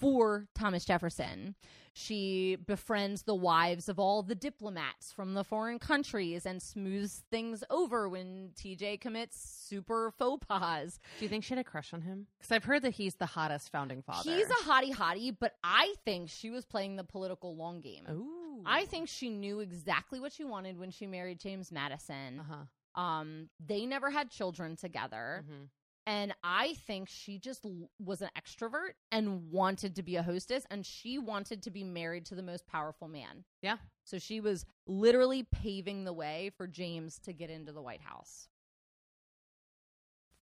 for 0.00 0.46
Thomas 0.54 0.84
Jefferson. 0.84 1.54
She 1.92 2.56
befriends 2.66 3.22
the 3.24 3.34
wives 3.34 3.88
of 3.88 3.98
all 3.98 4.22
the 4.22 4.34
diplomats 4.34 5.12
from 5.12 5.34
the 5.34 5.44
foreign 5.44 5.78
countries 5.78 6.46
and 6.46 6.62
smooths 6.62 7.24
things 7.30 7.64
over 7.68 8.08
when 8.08 8.50
TJ 8.56 9.00
commits 9.00 9.36
super 9.68 10.12
faux 10.16 10.44
pas. 10.46 10.98
Do 11.18 11.24
you 11.24 11.28
think 11.28 11.44
she 11.44 11.50
had 11.54 11.58
a 11.58 11.64
crush 11.64 11.92
on 11.92 12.02
him? 12.02 12.26
Because 12.38 12.52
I've 12.52 12.64
heard 12.64 12.82
that 12.82 12.92
he's 12.94 13.16
the 13.16 13.26
hottest 13.26 13.70
founding 13.70 14.02
father. 14.02 14.34
He's 14.34 14.46
a 14.48 14.64
hottie 14.64 14.94
hottie, 14.94 15.36
but 15.38 15.54
I 15.64 15.94
think 16.04 16.30
she 16.30 16.50
was 16.50 16.64
playing 16.64 16.96
the 16.96 17.04
political 17.04 17.56
long 17.56 17.80
game. 17.80 18.04
Ooh. 18.10 18.62
I 18.64 18.84
think 18.86 19.08
she 19.08 19.28
knew 19.28 19.60
exactly 19.60 20.20
what 20.20 20.32
she 20.32 20.44
wanted 20.44 20.78
when 20.78 20.90
she 20.90 21.06
married 21.06 21.40
James 21.40 21.72
Madison. 21.72 22.40
Uh 22.40 22.44
huh. 22.48 23.00
Um, 23.00 23.48
they 23.64 23.86
never 23.86 24.10
had 24.10 24.30
children 24.30 24.76
together. 24.76 25.44
hmm 25.46 25.64
And 26.06 26.34
I 26.42 26.74
think 26.86 27.08
she 27.08 27.38
just 27.38 27.64
l- 27.64 27.90
was 27.98 28.22
an 28.22 28.30
extrovert 28.36 28.92
and 29.12 29.50
wanted 29.50 29.94
to 29.96 30.02
be 30.02 30.16
a 30.16 30.22
hostess, 30.22 30.66
and 30.70 30.84
she 30.84 31.18
wanted 31.18 31.62
to 31.62 31.70
be 31.70 31.84
married 31.84 32.26
to 32.26 32.34
the 32.34 32.42
most 32.42 32.66
powerful 32.66 33.06
man. 33.06 33.44
Yeah. 33.62 33.76
So 34.04 34.18
she 34.18 34.40
was 34.40 34.64
literally 34.86 35.42
paving 35.42 36.04
the 36.04 36.12
way 36.12 36.50
for 36.56 36.66
James 36.66 37.18
to 37.20 37.32
get 37.32 37.50
into 37.50 37.72
the 37.72 37.82
White 37.82 38.02
House. 38.02 38.48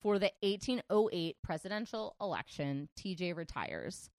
For 0.02 0.20
the 0.20 0.32
1808 0.42 1.38
presidential 1.44 2.16
election, 2.22 2.88
TJ 2.96 3.36
retires. 3.36 4.10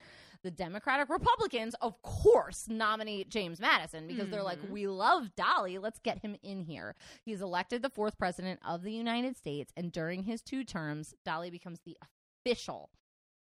The 0.44 0.50
Democratic 0.52 1.08
Republicans, 1.08 1.74
of 1.80 2.00
course, 2.02 2.68
nominate 2.68 3.28
James 3.28 3.58
Madison 3.60 4.06
because 4.06 4.28
they're 4.30 4.42
like, 4.42 4.60
Mhm. 4.60 4.70
we 4.70 4.86
love 4.86 5.34
Dolley. 5.34 5.78
Let's 5.78 5.98
get 5.98 6.18
him 6.20 6.36
in 6.42 6.60
here. 6.60 6.94
He's 7.24 7.42
elected 7.42 7.82
the 7.82 7.90
fourth 7.90 8.16
president 8.18 8.60
of 8.64 8.82
the 8.82 8.92
United 8.92 9.36
States. 9.36 9.72
And 9.76 9.90
during 9.90 10.22
his 10.22 10.40
two 10.40 10.62
terms, 10.64 11.14
Dolley 11.24 11.50
becomes 11.50 11.80
the 11.80 11.96
official 12.46 12.90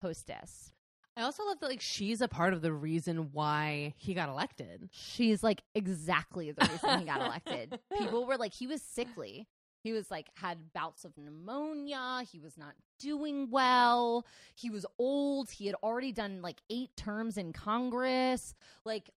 hostess. 0.03 0.73
I 1.17 1.23
also 1.23 1.45
love 1.45 1.61
that 1.61 1.69
like 1.71 1.81
she's 1.81 2.21
a 2.21 2.27
part 2.29 2.53
of 2.53 2.61
the 2.61 2.73
reason 2.73 3.31
why 3.33 3.95
he 3.97 4.15
got 4.15 4.29
elected. 4.29 4.89
She's 4.93 5.43
like 5.45 5.63
exactly 5.75 6.51
the 6.51 6.69
reason 6.71 6.99
he 6.99 7.05
got 7.05 7.21
elected. 7.21 7.79
People 7.99 8.27
were 8.27 8.37
like, 8.37 8.53
he 8.53 8.67
was 8.67 8.83
sickly. 8.83 9.47
He 9.85 9.93
was 9.93 10.11
like, 10.11 10.29
had 10.35 10.73
bouts 10.73 11.05
of 11.05 11.17
pneumonia. 11.19 12.23
He 12.33 12.41
was 12.41 12.57
not 12.57 12.73
doing 12.99 13.51
well. 13.51 14.27
He 14.57 14.71
was 14.71 14.87
old. 14.99 15.51
He 15.51 15.67
had 15.67 15.77
already 15.83 16.11
done 16.11 16.41
like 16.43 16.57
eight 16.71 16.97
terms 16.97 17.37
in 17.37 17.53
Congress. 17.53 18.55
Like, 18.87 19.11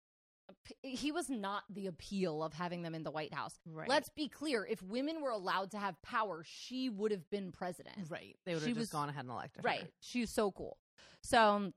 he 0.81 1.11
was 1.11 1.29
not 1.29 1.63
the 1.69 1.85
appeal 1.87 2.43
of 2.43 2.53
having 2.53 2.81
them 2.81 2.95
in 2.95 3.03
the 3.03 3.11
White 3.11 3.33
House. 3.33 3.53
Right. 3.71 3.87
Let's 3.87 4.09
be 4.09 4.27
clear 4.27 4.65
if 4.65 4.81
women 4.81 5.21
were 5.21 5.29
allowed 5.29 5.71
to 5.71 5.77
have 5.77 6.01
power, 6.01 6.43
she 6.45 6.89
would 6.89 7.11
have 7.11 7.29
been 7.29 7.51
president. 7.51 7.97
right. 8.09 8.35
They 8.45 8.55
would 8.55 8.63
She 8.63 8.69
have 8.69 8.77
was- 8.77 8.85
just 8.87 8.91
gone 8.91 9.09
ahead 9.09 9.21
and 9.25 9.31
elected 9.31 9.63
her. 9.63 9.67
Right. 9.67 9.91
She's 10.01 10.31
so 10.31 10.51
cool. 10.51 10.77
So, 11.21 11.39
um, 11.41 11.73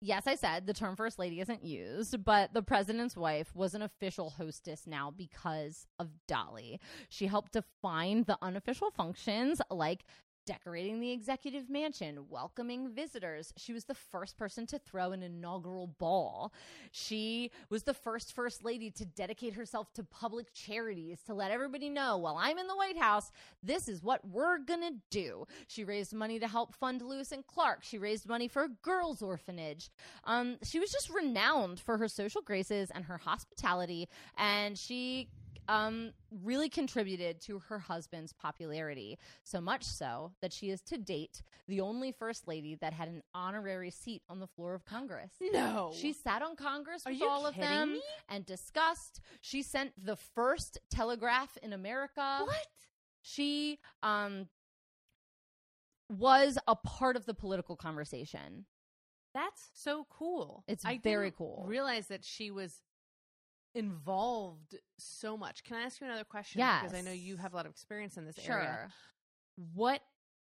yes, 0.00 0.26
I 0.26 0.34
said 0.34 0.66
the 0.66 0.74
term 0.74 0.96
first 0.96 1.18
lady 1.18 1.40
isn't 1.40 1.64
used, 1.64 2.24
but 2.24 2.52
the 2.52 2.62
president's 2.62 3.16
wife 3.16 3.54
was 3.54 3.74
an 3.74 3.82
official 3.82 4.30
hostess 4.30 4.86
now 4.86 5.10
because 5.10 5.86
of 5.98 6.08
Dolley. 6.26 6.80
She 7.08 7.26
helped 7.26 7.52
define 7.52 8.24
the 8.24 8.38
unofficial 8.42 8.90
functions 8.90 9.60
like 9.70 10.04
decorating 10.46 11.00
the 11.00 11.10
executive 11.10 11.68
mansion, 11.68 12.24
welcoming 12.30 12.90
visitors. 12.90 13.52
She 13.56 13.72
was 13.72 13.84
the 13.84 13.94
first 13.94 14.38
person 14.38 14.66
to 14.68 14.78
throw 14.78 15.12
an 15.12 15.22
inaugural 15.22 15.88
ball. 15.88 16.52
She 16.92 17.50
was 17.68 17.82
the 17.82 17.94
first 17.94 18.32
first 18.32 18.64
lady 18.64 18.90
to 18.92 19.04
dedicate 19.04 19.54
herself 19.54 19.92
to 19.94 20.04
public 20.04 20.52
charities 20.54 21.20
to 21.26 21.34
let 21.34 21.50
everybody 21.50 21.90
know 21.90 22.16
while 22.16 22.36
I'm 22.38 22.58
in 22.58 22.66
the 22.66 22.76
White 22.76 22.98
House, 22.98 23.30
this 23.62 23.88
is 23.88 24.02
what 24.02 24.26
we're 24.26 24.58
going 24.58 24.80
to 24.80 24.94
do. 25.10 25.46
She 25.66 25.84
raised 25.84 26.14
money 26.14 26.38
to 26.38 26.48
help 26.48 26.74
fund 26.74 27.02
Lewis 27.02 27.32
and 27.32 27.46
Clark. 27.46 27.80
She 27.82 27.98
raised 27.98 28.28
money 28.28 28.48
for 28.48 28.62
a 28.62 28.68
girls' 28.68 29.22
orphanage. 29.22 29.90
Um, 30.24 30.58
she 30.62 30.78
was 30.78 30.92
just 30.92 31.10
renowned 31.10 31.80
for 31.80 31.98
her 31.98 32.08
social 32.08 32.40
graces 32.40 32.90
and 32.94 33.04
her 33.04 33.18
hospitality, 33.18 34.08
and 34.38 34.78
she 34.78 35.28
um, 35.68 36.12
really 36.42 36.68
contributed 36.68 37.40
to 37.42 37.58
her 37.68 37.78
husband's 37.78 38.32
popularity. 38.32 39.18
So 39.44 39.60
much 39.60 39.84
so 39.84 40.32
that 40.40 40.52
she 40.52 40.70
is 40.70 40.80
to 40.82 40.98
date 40.98 41.42
the 41.68 41.80
only 41.80 42.12
first 42.12 42.46
lady 42.46 42.76
that 42.80 42.92
had 42.92 43.08
an 43.08 43.22
honorary 43.34 43.90
seat 43.90 44.22
on 44.28 44.38
the 44.40 44.46
floor 44.46 44.74
of 44.74 44.84
Congress. 44.84 45.32
No. 45.40 45.92
She 45.94 46.12
sat 46.12 46.42
on 46.42 46.56
Congress 46.56 47.02
Are 47.06 47.12
with 47.12 47.22
all 47.22 47.46
of 47.46 47.56
them 47.56 47.94
me? 47.94 48.02
and 48.28 48.44
discussed. 48.46 49.20
She 49.40 49.62
sent 49.62 49.92
the 50.02 50.16
first 50.16 50.78
telegraph 50.90 51.56
in 51.62 51.72
America. 51.72 52.40
What? 52.44 52.66
She 53.22 53.78
um 54.02 54.48
was 56.08 56.58
a 56.68 56.76
part 56.76 57.16
of 57.16 57.26
the 57.26 57.34
political 57.34 57.76
conversation. 57.76 58.64
That's 59.34 59.70
so 59.74 60.06
cool. 60.08 60.64
It's 60.66 60.84
I 60.84 60.98
very 61.02 61.30
cool. 61.30 61.64
Realize 61.68 62.06
that 62.06 62.24
she 62.24 62.50
was 62.50 62.80
involved 63.76 64.74
so 64.98 65.36
much. 65.36 65.62
Can 65.64 65.76
I 65.76 65.82
ask 65.82 66.00
you 66.00 66.06
another 66.06 66.24
question? 66.24 66.60
Because 66.82 66.94
I 66.96 67.02
know 67.02 67.12
you 67.12 67.36
have 67.36 67.52
a 67.52 67.56
lot 67.56 67.66
of 67.66 67.72
experience 67.72 68.16
in 68.16 68.24
this 68.24 68.36
Sure. 68.36 68.58
area. 68.58 68.88
What 69.74 70.02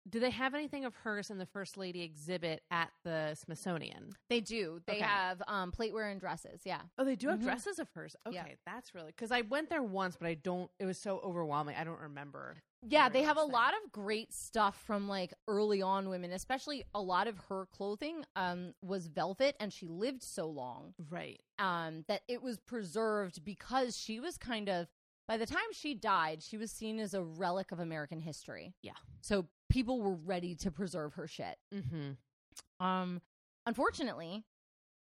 do 0.10 0.20
they 0.20 0.30
have 0.32 0.54
anything 0.54 0.84
of 0.86 0.94
hers 0.96 1.30
in 1.30 1.38
the 1.38 1.46
First 1.46 1.78
Lady 1.78 2.02
exhibit 2.02 2.62
at 2.70 2.92
the 3.04 3.36
Smithsonian? 3.36 4.12
They 4.30 4.42
do. 4.42 4.82
They 4.86 4.94
Okay. 4.98 5.02
have 5.04 5.42
um 5.48 5.72
plateware 5.72 6.12
and 6.12 6.20
dresses. 6.20 6.62
Yeah. 6.66 6.82
Oh, 6.98 7.06
they 7.06 7.16
do 7.16 7.30
have 7.30 7.40
Mhm. 7.40 7.44
dresses 7.44 7.80
of 7.80 7.90
hers. 7.92 8.16
Okay, 8.26 8.36
Yeah. 8.36 8.56
that's 8.66 8.94
really 8.94 9.08
because 9.12 9.32
I 9.32 9.42
went 9.42 9.70
there 9.70 9.82
once, 9.84 10.16
but 10.18 10.28
I 10.28 10.34
don't. 10.36 10.70
It 10.80 10.86
was 10.86 11.00
so 11.00 11.20
overwhelming. 11.20 11.76
I 11.76 11.84
don't 11.84 12.00
remember. 12.02 12.58
Yeah, 12.88 13.10
they 13.10 13.24
have 13.24 13.38
a 13.38 13.44
lot 13.44 13.74
of 13.74 13.92
great 13.92 14.34
stuff 14.34 14.82
from 14.86 15.08
like 15.08 15.34
early 15.48 15.82
on 15.82 16.10
women, 16.10 16.32
especially 16.32 16.84
a 16.94 17.02
lot 17.02 17.28
of 17.28 17.38
her 17.50 17.68
clothing 17.72 18.24
um 18.36 18.74
was 18.82 19.08
velvet 19.08 19.56
and 19.60 19.72
she 19.72 19.88
lived 19.88 20.24
so 20.24 20.48
long 20.48 20.94
Right. 21.10 21.40
um 21.60 22.04
that 22.08 22.22
it 22.28 22.42
was 22.42 22.60
preserved 22.60 23.44
because 23.46 23.98
she 23.98 24.20
was 24.20 24.38
kind 24.38 24.70
of 24.70 24.88
by 25.28 25.38
the 25.38 25.46
time 25.46 25.62
she 25.72 25.94
died, 25.94 26.44
she 26.44 26.58
was 26.58 26.70
seen 26.72 27.00
as 27.00 27.14
a 27.14 27.24
relic 27.24 27.72
of 27.72 27.80
American 27.80 28.20
history. 28.20 28.74
Yeah. 28.82 28.92
So 29.22 29.46
people 29.70 30.02
were 30.02 30.16
ready 30.16 30.54
to 30.56 30.70
preserve 30.72 31.14
her 31.14 31.28
shit. 31.28 31.58
Mm-hmm. 31.74 32.86
Um, 32.86 33.22
unfortunately, 33.66 34.44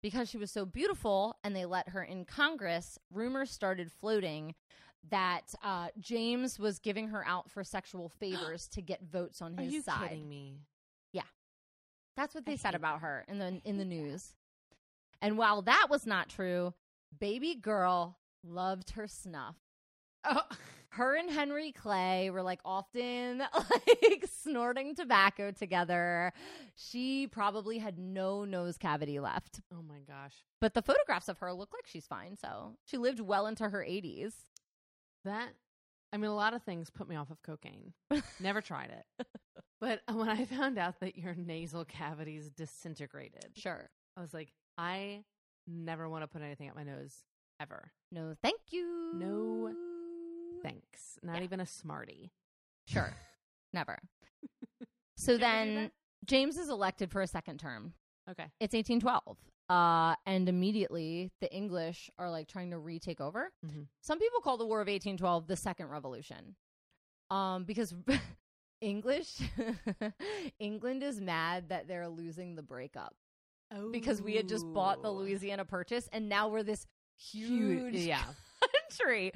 because 0.01 0.29
she 0.29 0.37
was 0.37 0.51
so 0.51 0.65
beautiful 0.65 1.35
and 1.43 1.53
they 1.55 1.65
let 1.65 1.89
her 1.89 2.01
in 2.03 2.23
Congress, 2.25 2.97
rumors 3.11 3.51
started 3.51 3.91
floating 3.91 4.55
that 5.11 5.53
uh, 5.63 5.87
James 5.99 6.57
was 6.59 6.79
giving 6.79 7.09
her 7.09 7.25
out 7.27 7.49
for 7.51 7.63
sexual 7.63 8.09
favors 8.09 8.67
to 8.73 8.81
get 8.81 9.01
votes 9.03 9.41
on 9.41 9.57
his 9.57 9.67
Are 9.67 9.71
you 9.71 9.81
side. 9.81 10.09
kidding 10.09 10.27
me? 10.29 10.59
Yeah, 11.11 11.23
that's 12.17 12.33
what 12.35 12.43
I 12.47 12.51
they 12.51 12.57
said 12.57 12.75
about 12.75 13.01
her 13.01 13.25
in 13.27 13.39
the 13.39 13.47
in 13.47 13.61
the 13.63 13.71
hate 13.71 13.77
that. 13.77 13.85
news. 13.85 14.33
And 15.21 15.37
while 15.37 15.61
that 15.63 15.87
was 15.89 16.05
not 16.05 16.29
true, 16.29 16.73
baby 17.19 17.55
girl 17.55 18.17
loved 18.43 18.91
her 18.91 19.07
snuff. 19.07 19.55
Oh, 20.23 20.41
Her 20.89 21.15
and 21.15 21.29
Henry 21.29 21.71
Clay 21.73 22.29
were 22.29 22.41
like 22.41 22.59
often 22.63 23.39
like 23.53 24.25
snorting 24.43 24.95
tobacco 24.95 25.51
together. 25.51 26.31
She 26.75 27.27
probably 27.27 27.79
had 27.79 27.97
no 27.99 28.45
nose 28.45 28.77
cavity 28.77 29.19
left. 29.19 29.59
oh 29.73 29.81
my 29.81 29.99
gosh. 30.07 30.33
But 30.61 30.73
the 30.73 30.81
photographs 30.81 31.27
of 31.27 31.37
her 31.39 31.51
look 31.53 31.73
like 31.73 31.85
she's 31.85 32.07
fine. 32.07 32.37
So 32.37 32.75
she 32.85 32.97
lived 32.97 33.19
well 33.19 33.45
into 33.47 33.67
her 33.69 33.79
80s. 33.87 34.33
That 35.25 35.49
I 36.13 36.17
mean, 36.17 36.29
a 36.31 36.35
lot 36.35 36.53
of 36.53 36.63
things 36.63 36.89
put 36.89 37.09
me 37.09 37.15
off 37.17 37.29
of 37.29 37.41
cocaine. 37.43 37.91
Never 38.39 38.61
tried 38.61 38.91
it. 38.91 39.27
But 39.81 40.01
when 40.13 40.29
I 40.29 40.45
found 40.45 40.77
out 40.77 40.99
that 41.01 41.17
your 41.17 41.35
nasal 41.35 41.83
cavities 41.83 42.49
disintegrated, 42.49 43.47
Sure. 43.55 43.89
I 44.15 44.21
was 44.21 44.33
like, 44.33 44.53
I 44.77 45.23
never 45.67 46.07
want 46.07 46.23
to 46.23 46.27
put 46.27 46.41
anything 46.41 46.69
up 46.69 46.75
my 46.75 46.83
nose 46.83 47.23
ever. 47.59 47.91
No, 48.11 48.33
thank 48.41 48.59
you. 48.71 49.11
No 49.15 49.71
Thanks. 50.63 51.19
Not 51.21 51.37
Yeah. 51.37 51.43
even 51.43 51.59
a 51.59 51.65
smartie. 51.65 52.31
Sure. 52.87 53.13
Never. 53.73 53.99
So 55.17 55.33
Did 55.33 55.41
you 55.41 55.47
ever 55.47 55.65
do 55.65 55.75
then? 55.75 55.91
James 56.25 56.57
is 56.57 56.69
elected 56.69 57.09
for 57.11 57.21
a 57.21 57.27
second 57.27 57.57
term. 57.59 57.93
Okay. 58.29 58.45
It's 58.59 58.73
1812. 58.73 59.37
Uh, 59.67 60.15
and 60.25 60.47
immediately 60.47 61.31
the 61.41 61.51
English 61.53 62.09
are 62.19 62.29
like 62.29 62.47
trying 62.47 62.69
to 62.71 62.77
retake 62.77 63.19
over. 63.19 63.51
Mhm. 63.65 63.87
Some 64.01 64.19
people 64.19 64.39
call 64.41 64.57
the 64.57 64.65
War 64.65 64.79
of 64.79 64.87
1812 64.87 65.47
the 65.47 65.55
Second 65.55 65.87
Revolution. 65.87 66.55
Um, 67.31 67.63
because 67.63 67.93
English, 68.81 69.37
England 70.59 71.01
is 71.01 71.19
mad 71.19 71.69
that 71.69 71.87
they're 71.87 72.07
losing 72.07 72.55
the 72.55 72.61
breakup 72.61 73.15
because 73.91 74.21
we 74.21 74.35
had 74.35 74.47
just 74.47 74.71
bought 74.73 75.01
the 75.01 75.11
Louisiana 75.11 75.65
Purchase 75.65 76.07
and 76.13 76.29
now 76.29 76.47
we're 76.47 76.63
this 76.63 76.85
huge 77.17 77.95
yeah. 77.95 78.23
country. 78.97 79.31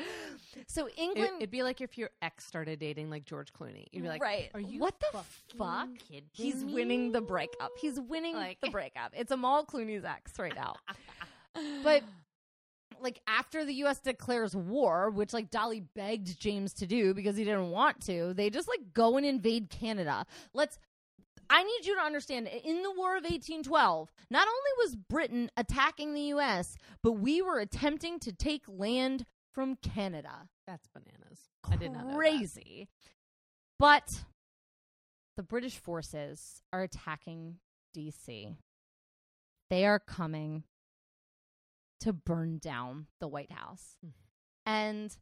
So 0.68 0.88
England, 0.98 1.34
it'd 1.38 1.52
be 1.52 1.64
like 1.64 1.82
if 1.82 1.98
your 1.98 2.10
ex 2.22 2.46
started 2.46 2.80
dating 2.80 3.10
like 3.10 3.26
George 3.26 3.52
Clooney. 3.54 3.86
You'd 3.92 4.04
be 4.04 4.10
like, 4.10 4.22
right? 4.22 4.50
Are 4.54 4.60
you 4.60 4.80
what 4.80 5.00
the 5.00 5.20
fuck? 5.58 5.90
kidding 6.08 6.24
He's 6.34 6.64
me?" 6.64 6.74
winning 6.74 7.12
the 7.12 7.22
breakup. 7.22 7.72
He's 7.80 8.00
winning 8.00 8.36
Like- 8.36 8.60
the 8.62 8.70
breakup. 8.72 9.14
It's 9.16 9.32
Amal 9.32 9.66
Clooney's 9.66 10.06
ex 10.06 10.38
right 10.40 10.56
now. 10.56 10.76
But 11.84 12.04
like 13.02 13.22
after 13.28 13.64
the 13.66 13.74
US 13.86 14.00
declares 14.00 14.56
war, 14.56 15.10
which 15.10 15.34
like 15.34 15.50
Dolley 15.50 15.82
begged 15.96 16.40
James 16.40 16.74
to 16.76 16.86
do 16.88 17.14
because 17.14 17.38
he 17.38 17.44
didn't 17.44 17.72
want 17.72 18.02
to, 18.08 18.34
they 18.34 18.50
just 18.50 18.68
like 18.68 18.94
go 18.94 19.18
and 19.18 19.26
invade 19.26 19.70
Canada. 19.70 20.26
Let's 20.54 20.78
I 21.52 21.64
need 21.64 21.86
you 21.86 21.96
to 21.96 22.02
understand 22.02 22.48
in 22.48 22.84
the 22.84 22.92
War 22.92 23.16
of 23.18 23.24
1812, 23.24 24.12
not 24.30 24.48
only 24.48 24.72
was 24.86 24.96
Britain 24.96 25.50
attacking 25.58 26.14
the 26.14 26.22
US, 26.36 26.78
but 27.02 27.14
we 27.14 27.42
were 27.42 27.60
attempting 27.60 28.20
to 28.20 28.32
take 28.32 28.64
land 28.68 29.26
from 29.52 29.76
Canada. 29.78 30.48
that's 30.68 30.88
bananas. 30.88 31.50
I 31.70 31.76
did 31.76 31.92
not 31.92 32.06
know 32.06 32.12
that. 32.12 32.18
Crazy. 32.18 32.88
But 33.78 34.26
the 35.38 35.44
British 35.44 35.78
forces 35.78 36.62
are 36.74 36.84
attacking 36.84 37.56
DC. 37.96 38.56
They 39.70 39.86
are 39.86 40.00
coming 40.00 40.64
to 42.02 42.14
burn 42.14 42.60
down 42.60 43.08
the 43.20 43.28
White 43.28 43.52
House. 43.52 43.98
Mm. 44.06 44.12
And 44.66 45.18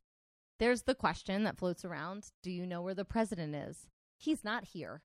there's 0.60 0.84
the 0.84 0.96
question 0.96 1.44
that 1.44 1.58
floats 1.58 1.86
around 1.86 2.32
Do 2.44 2.52
you 2.52 2.66
know 2.66 2.82
where 2.82 2.96
the 2.96 3.06
president 3.06 3.56
is? 3.56 3.88
He's 4.18 4.44
not 4.44 4.66
here. 4.66 5.02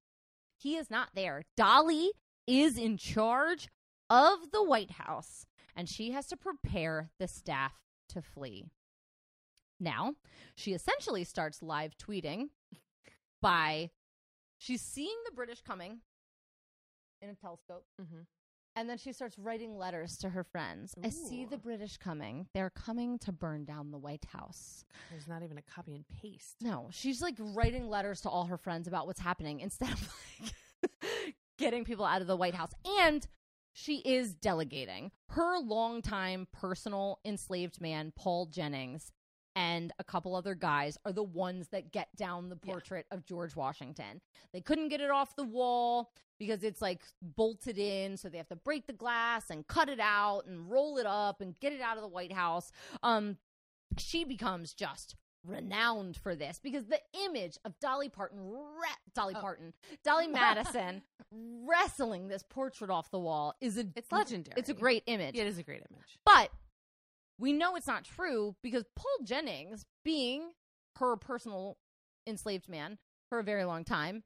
He 0.56 0.76
is 0.76 0.90
not 0.90 1.10
there. 1.14 1.42
Dolley 1.56 2.12
is 2.46 2.78
in 2.78 2.96
charge 2.96 3.68
of 4.08 4.50
the 4.52 4.62
White 4.62 4.92
House, 4.92 5.46
and 5.76 5.88
she 5.88 6.12
has 6.12 6.26
to 6.28 6.36
prepare 6.36 7.10
the 7.18 7.28
staff 7.28 7.74
to 8.10 8.22
flee. 8.22 8.70
Now, 9.82 10.14
she 10.54 10.72
essentially 10.72 11.24
starts 11.24 11.60
live 11.60 11.98
tweeting 11.98 12.50
by 13.40 13.90
she's 14.56 14.80
seeing 14.80 15.16
the 15.26 15.32
British 15.34 15.60
coming 15.62 16.00
in 17.20 17.28
a 17.30 17.34
telescope, 17.34 17.84
Mhm. 18.00 18.26
and 18.76 18.88
then 18.88 18.96
she 18.98 19.12
starts 19.12 19.38
writing 19.38 19.76
letters 19.76 20.16
to 20.18 20.30
her 20.30 20.44
friends. 20.44 20.94
I 21.02 21.08
see 21.08 21.44
the 21.44 21.58
British 21.58 21.96
coming. 21.96 22.48
They're 22.54 22.70
coming 22.70 23.18
to 23.20 23.32
burn 23.32 23.64
down 23.64 23.90
the 23.90 23.98
White 23.98 24.24
House. 24.26 24.84
There's 25.10 25.26
not 25.28 25.42
even 25.42 25.58
a 25.58 25.62
copy 25.62 25.94
and 25.94 26.06
paste. 26.08 26.56
No, 26.62 26.88
she's 26.92 27.20
like 27.20 27.34
writing 27.38 27.88
letters 27.88 28.20
to 28.22 28.28
all 28.30 28.44
her 28.46 28.56
friends 28.58 28.86
about 28.86 29.06
what's 29.06 29.20
happening 29.20 29.60
instead 29.60 29.90
of 29.92 30.14
like 30.40 30.54
getting 31.58 31.84
people 31.84 32.04
out 32.04 32.20
of 32.22 32.28
the 32.28 32.36
White 32.36 32.54
House. 32.54 32.72
And 32.84 33.26
she 33.72 33.98
is 34.00 34.34
delegating. 34.34 35.10
Her 35.30 35.58
longtime 35.58 36.46
personal 36.52 37.20
enslaved 37.24 37.80
man, 37.80 38.12
Paul 38.14 38.46
Jennings, 38.46 39.10
and 39.54 39.92
a 39.98 40.04
couple 40.04 40.34
other 40.34 40.54
guys 40.54 40.96
are 41.04 41.12
the 41.12 41.22
ones 41.22 41.68
that 41.68 41.92
get 41.92 42.08
down 42.16 42.48
the 42.48 42.58
Yeah. 42.62 42.72
portrait 42.72 43.06
of 43.10 43.24
George 43.24 43.54
Washington. 43.56 44.20
They 44.52 44.60
couldn't 44.60 44.88
get 44.88 45.00
it 45.00 45.10
off 45.10 45.36
the 45.36 45.44
wall 45.44 46.12
because 46.38 46.64
it's 46.64 46.80
like 46.82 47.02
bolted 47.20 47.78
in, 47.78 48.16
so 48.16 48.28
they 48.28 48.38
have 48.38 48.48
to 48.48 48.56
break 48.56 48.86
the 48.86 48.92
glass 48.92 49.50
and 49.50 49.66
cut 49.66 49.88
it 49.88 50.00
out 50.00 50.46
and 50.46 50.70
roll 50.70 50.98
it 50.98 51.06
up 51.06 51.40
and 51.40 51.58
get 51.60 51.72
it 51.72 51.80
out 51.80 51.96
of 51.96 52.02
the 52.02 52.08
White 52.08 52.32
House. 52.32 52.72
Um, 53.02 53.36
she 53.98 54.24
becomes 54.24 54.72
just 54.74 55.14
renowned 55.44 56.16
for 56.16 56.34
this 56.36 56.60
because 56.62 56.84
the 56.86 57.00
image 57.24 57.58
of 57.64 57.78
Dolly 57.80 58.08
Parton, 58.08 58.38
re- 58.48 58.88
Dolly 59.12 59.34
Oh. 59.36 59.40
Parton, 59.40 59.74
Dolley 60.04 60.28
Madison 60.28 61.02
wrestling 61.32 62.28
this 62.28 62.42
portrait 62.42 62.90
off 62.90 63.10
the 63.10 63.18
wall 63.18 63.54
is 63.60 63.76
a 63.78 63.86
It's 63.96 64.10
legendary. 64.12 64.54
It's 64.58 64.68
a 64.68 64.74
great 64.74 65.02
image. 65.06 65.34
It 65.36 65.46
is 65.46 65.58
a 65.58 65.62
great 65.62 65.82
image. 65.90 66.18
But 66.24 66.50
we 67.42 67.52
know 67.52 67.74
it's 67.76 67.86
not 67.88 68.04
true 68.04 68.54
because 68.62 68.84
Paul 68.96 69.24
Jennings, 69.24 69.84
being 70.04 70.52
her 70.96 71.16
personal 71.16 71.76
enslaved 72.26 72.68
man 72.68 72.98
for 73.28 73.38
a 73.38 73.42
very 73.42 73.64
long 73.64 73.84
time, 73.84 74.22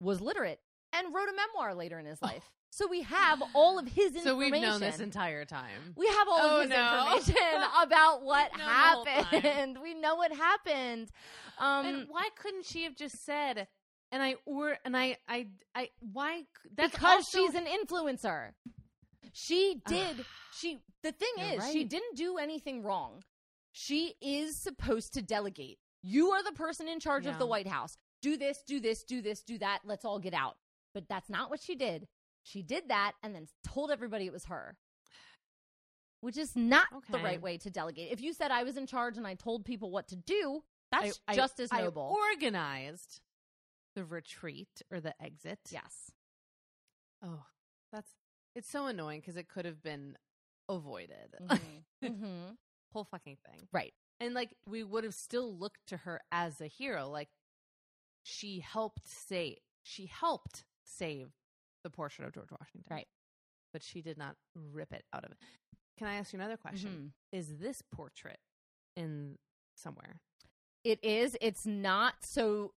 was 0.00 0.20
literate 0.20 0.60
and 0.92 1.14
wrote 1.14 1.28
a 1.28 1.34
memoir 1.36 1.74
later 1.74 1.98
in 1.98 2.06
his 2.06 2.22
life. 2.22 2.50
So 2.70 2.86
we 2.86 3.02
have 3.02 3.42
all 3.54 3.78
of 3.78 3.86
his 3.88 4.14
information. 4.14 4.22
So 4.24 4.36
we've 4.36 4.52
known 4.62 4.80
this 4.80 5.00
entire 5.00 5.44
time. 5.44 5.94
We 5.96 6.06
have 6.06 6.28
all 6.28 6.38
Oh, 6.40 6.56
of 6.56 6.62
his 6.62 6.70
no. 6.70 7.14
information 7.16 7.62
about 7.82 8.22
what 8.22 8.50
We've 8.52 8.58
known 8.58 8.68
the 8.68 8.72
whole 8.74 9.04
time. 9.04 9.24
happened. 9.42 9.78
We 9.82 9.94
know 9.94 10.16
what 10.16 10.32
happened. 10.32 11.10
Um, 11.58 11.86
and 11.86 12.06
why 12.08 12.28
couldn't 12.38 12.64
she 12.66 12.84
have 12.84 12.94
just 12.96 13.24
said? 13.24 13.66
And 14.12 14.22
I 14.22 14.36
or 14.46 14.78
and 14.86 14.96
I 14.96 15.16
I 15.28 15.48
I 15.74 15.90
why? 16.12 16.44
That's 16.74 16.92
because 16.92 17.26
also- 17.26 17.38
she's 17.38 17.54
an 17.54 17.66
influencer. 17.66 18.52
She 19.32 19.80
did. 19.86 20.24
she. 20.52 20.78
The 21.02 21.12
thing 21.12 21.28
You're 21.38 21.62
is, 21.62 21.70
she 21.70 21.84
didn't 21.84 22.16
do 22.16 22.38
anything 22.38 22.82
wrong. 22.82 23.22
She 23.72 24.14
is 24.20 24.56
supposed 24.56 25.14
to 25.14 25.22
delegate. 25.22 25.78
You 26.02 26.30
are 26.30 26.42
the 26.42 26.52
person 26.52 26.88
in 26.88 27.00
charge 27.00 27.26
of 27.26 27.38
the 27.38 27.46
White 27.46 27.68
House. 27.68 27.96
Do 28.22 28.36
this. 28.36 28.62
Do 28.66 28.80
this. 28.80 29.04
Do 29.04 29.22
this. 29.22 29.42
Do 29.42 29.58
that. 29.58 29.80
Let's 29.84 30.04
all 30.04 30.18
get 30.18 30.34
out. 30.34 30.56
But 30.94 31.08
that's 31.08 31.28
not 31.28 31.50
what 31.50 31.60
she 31.60 31.74
did. 31.74 32.08
She 32.42 32.62
did 32.62 32.88
that 32.88 33.12
and 33.22 33.34
then 33.34 33.46
told 33.62 33.90
everybody 33.90 34.26
it 34.26 34.32
was 34.32 34.46
her. 34.46 34.76
Which 36.20 36.36
is 36.36 36.56
not 36.56 36.86
the 37.10 37.18
right 37.18 37.40
way 37.40 37.58
to 37.58 37.70
delegate. 37.70 38.10
If 38.10 38.20
you 38.20 38.32
said 38.32 38.50
I 38.50 38.64
was 38.64 38.76
in 38.76 38.86
charge 38.86 39.16
and 39.16 39.26
I 39.26 39.34
told 39.34 39.64
people 39.64 39.90
what 39.90 40.08
to 40.08 40.16
do, 40.16 40.62
that's 40.90 41.20
I- 41.28 41.32
I- 41.32 41.36
just 41.36 41.60
as 41.60 41.70
I 41.70 41.86
organized 41.86 43.20
the 43.94 44.04
retreat 44.04 44.82
or 44.90 45.00
the 45.00 45.14
exit. 45.22 45.60
yes. 45.70 46.10
Oh, 47.22 47.44
that's 47.92 48.10
it's 48.58 48.70
so 48.70 48.86
annoying 48.86 49.20
because 49.20 49.36
it 49.36 49.48
could 49.48 49.64
have 49.64 49.82
been 49.82 50.16
avoided. 50.68 51.34
Mhm. 51.40 51.84
Mhm. 52.04 52.56
Whole 52.92 53.04
fucking 53.04 53.36
thing. 53.44 53.68
Right. 53.72 53.92
And 54.20 54.34
like 54.34 54.54
we 54.66 54.82
would 54.84 55.04
have 55.04 55.14
still 55.14 55.52
looked 55.56 55.86
to 55.88 55.96
her 55.98 56.20
as 56.30 56.60
a 56.60 56.66
hero. 56.66 57.08
Like 57.08 57.28
she 58.22 58.60
helped 58.60 59.06
save 59.06 59.58
she 59.82 60.06
helped 60.06 60.64
save 60.84 61.28
the 61.84 61.90
portrait 61.90 62.26
of 62.26 62.34
George 62.34 62.50
Washington. 62.50 62.84
Right. 62.90 63.08
But 63.72 63.82
she 63.82 64.00
did 64.02 64.18
not 64.18 64.36
rip 64.54 64.92
it 64.92 65.04
out 65.12 65.24
of 65.24 65.30
it. 65.32 65.38
Can 65.98 66.06
I 66.08 66.14
ask 66.14 66.32
you 66.32 66.38
another 66.38 66.56
question? 66.56 67.12
Is 67.32 67.58
this 67.58 67.82
portrait 67.82 68.38
in 68.96 69.38
somewhere? 69.74 70.20
It 70.84 71.02
is. 71.02 71.36
It's 71.40 71.66
not. 71.66 72.14
So 72.24 72.72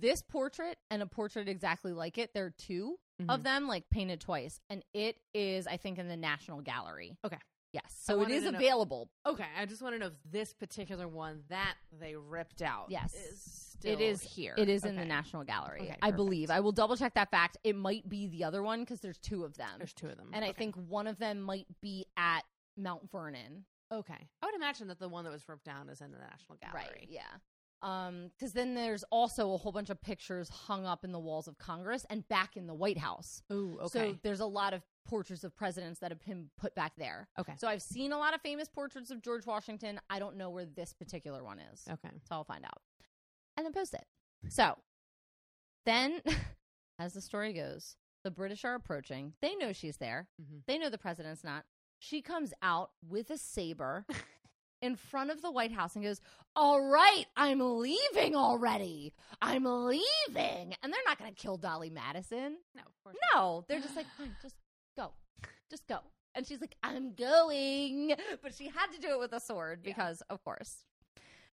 this 0.00 0.22
portrait 0.22 0.78
and 0.90 1.02
a 1.02 1.06
portrait 1.06 1.48
exactly 1.48 1.92
like 1.92 2.16
it, 2.18 2.32
there 2.34 2.46
are 2.46 2.50
2 2.50 2.98
of 3.28 3.40
Mhm. 3.40 3.42
them, 3.44 3.68
like 3.68 3.88
painted 3.90 4.20
twice, 4.20 4.58
and 4.70 4.82
it 4.94 5.20
is, 5.34 5.66
I 5.66 5.76
think, 5.76 5.98
in 5.98 6.08
the 6.08 6.16
National 6.16 6.60
Gallery. 6.62 7.16
Okay. 7.24 7.38
Yes. 7.72 7.94
So 8.02 8.20
it 8.22 8.30
is 8.30 8.44
know- 8.44 8.50
available. 8.50 9.10
Okay, 9.24 9.46
I 9.56 9.64
just 9.66 9.80
want 9.80 9.94
to 9.94 9.98
know 9.98 10.06
if 10.08 10.12
this 10.24 10.52
particular 10.52 11.08
one 11.08 11.44
that 11.48 11.76
they 11.90 12.14
ripped 12.16 12.60
out 12.62 12.90
Yes. 12.90 13.14
is 13.14 13.42
still 13.42 13.92
It 13.92 14.00
is 14.00 14.22
here. 14.22 14.54
It 14.58 14.68
is 14.68 14.84
in 14.84 14.94
the 14.96 15.04
National 15.06 15.42
Gallery. 15.44 15.82
Okay, 15.82 15.96
I 16.02 16.10
believe. 16.10 16.50
I 16.50 16.60
will 16.60 16.72
double 16.72 16.96
check 16.96 17.14
that 17.14 17.30
fact. 17.30 17.56
It 17.64 17.74
might 17.74 18.06
be 18.08 18.26
the 18.26 18.44
other 18.44 18.62
one 18.62 18.80
because 18.80 19.00
there's 19.00 19.18
two 19.18 19.44
of 19.44 19.56
them, 19.56 19.78
There's 19.78 19.94
two 19.94 20.08
of 20.08 20.16
them. 20.18 20.30
and 20.34 20.44
I 20.44 20.52
think 20.52 20.74
one 20.76 21.06
of 21.06 21.18
them 21.18 21.40
might 21.40 21.66
be 21.80 22.06
at 22.16 22.42
Mount 22.76 23.10
Vernon. 23.10 23.64
Okay. 23.90 24.28
I 24.42 24.46
would 24.46 24.54
imagine 24.54 24.88
that 24.88 24.98
the 24.98 25.08
one 25.08 25.24
that 25.24 25.30
was 25.30 25.46
ripped 25.48 25.64
down 25.64 25.88
is 25.88 26.00
in 26.00 26.12
the 26.12 26.18
National 26.18 26.56
Gallery. 26.58 26.82
Right. 26.90 27.08
Yeah. 27.10 27.38
Um, 27.82 28.30
because 28.38 28.52
then 28.52 28.74
there's 28.74 29.02
also 29.10 29.52
a 29.54 29.56
whole 29.56 29.72
bunch 29.72 29.90
of 29.90 30.00
pictures 30.00 30.48
hung 30.48 30.86
up 30.86 31.04
in 31.04 31.10
the 31.10 31.18
walls 31.18 31.48
of 31.48 31.58
Congress 31.58 32.06
and 32.08 32.26
back 32.28 32.56
in 32.56 32.66
the 32.68 32.74
White 32.74 32.98
House. 32.98 33.42
Ooh, 33.52 33.78
okay. 33.82 33.88
So 34.12 34.18
there's 34.22 34.38
a 34.40 34.46
lot 34.46 34.72
of 34.72 34.82
portraits 35.04 35.42
of 35.42 35.56
presidents 35.56 35.98
that 35.98 36.12
have 36.12 36.24
been 36.24 36.48
put 36.56 36.74
back 36.76 36.92
there. 36.96 37.28
okay. 37.40 37.54
So 37.58 37.66
I've 37.66 37.82
seen 37.82 38.12
a 38.12 38.18
lot 38.18 38.34
of 38.34 38.40
famous 38.40 38.68
portraits 38.68 39.10
of 39.10 39.20
George 39.20 39.46
Washington. 39.46 40.00
I 40.08 40.20
don't 40.20 40.36
know 40.36 40.48
where 40.50 40.64
this 40.64 40.92
particular 40.92 41.42
one 41.42 41.58
is. 41.72 41.82
Okay. 41.90 42.10
So 42.28 42.36
I'll 42.36 42.44
find 42.44 42.64
out. 42.64 42.80
And 43.56 43.66
then 43.66 43.72
post 43.72 43.94
it. 43.94 44.04
So 44.48 44.78
then, 45.84 46.20
as 47.00 47.14
the 47.14 47.20
story 47.20 47.52
goes, 47.52 47.96
the 48.22 48.30
British 48.30 48.64
are 48.64 48.76
approaching. 48.76 49.32
They 49.42 49.56
know 49.56 49.72
she's 49.72 49.96
there. 49.96 50.28
Mhm. 50.40 50.60
They 50.68 50.78
know 50.78 50.88
the 50.88 50.98
president's 50.98 51.42
not. 51.42 51.64
She 51.98 52.22
comes 52.22 52.52
out 52.62 52.90
with 53.08 53.30
a 53.30 53.38
saber 53.38 54.06
in 54.82 54.96
front 54.96 55.30
of 55.30 55.40
the 55.40 55.50
White 55.50 55.72
House 55.72 55.94
and 55.94 56.04
goes, 56.04 56.20
All 56.54 56.82
right, 56.84 57.24
I'm 57.36 57.60
leaving 57.60 58.36
already. 58.36 59.14
I'm 59.40 59.64
leaving. 59.64 60.74
And 60.82 60.92
they're 60.92 61.00
not 61.06 61.18
going 61.18 61.32
to 61.32 61.40
kill 61.40 61.56
Dolley 61.56 61.88
Madison. 61.90 62.56
No, 62.74 62.82
of 62.82 63.02
course. 63.02 63.16
No, 63.34 63.64
they're 63.68 63.80
just 63.80 63.96
like, 63.96 64.06
fine, 64.18 64.34
just 64.42 64.56
go, 64.98 65.12
just 65.70 65.86
go. 65.86 66.00
And 66.34 66.46
she's 66.46 66.60
like, 66.60 66.74
I'm 66.82 67.14
going. 67.14 68.14
But 68.42 68.54
she 68.54 68.66
had 68.68 68.90
to 68.92 69.00
do 69.00 69.10
it 69.10 69.18
with 69.18 69.32
a 69.32 69.40
sword 69.40 69.80
Yeah. 69.84 69.90
because, 69.94 70.22
of 70.30 70.42
course, 70.44 70.84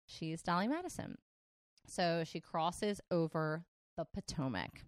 she's 0.06 0.42
Dolley 0.42 0.68
Madison. 0.68 1.18
So 1.88 2.24
she 2.26 2.40
crosses 2.40 3.02
over 3.12 3.64
the 3.98 4.06
Potomac, 4.06 4.84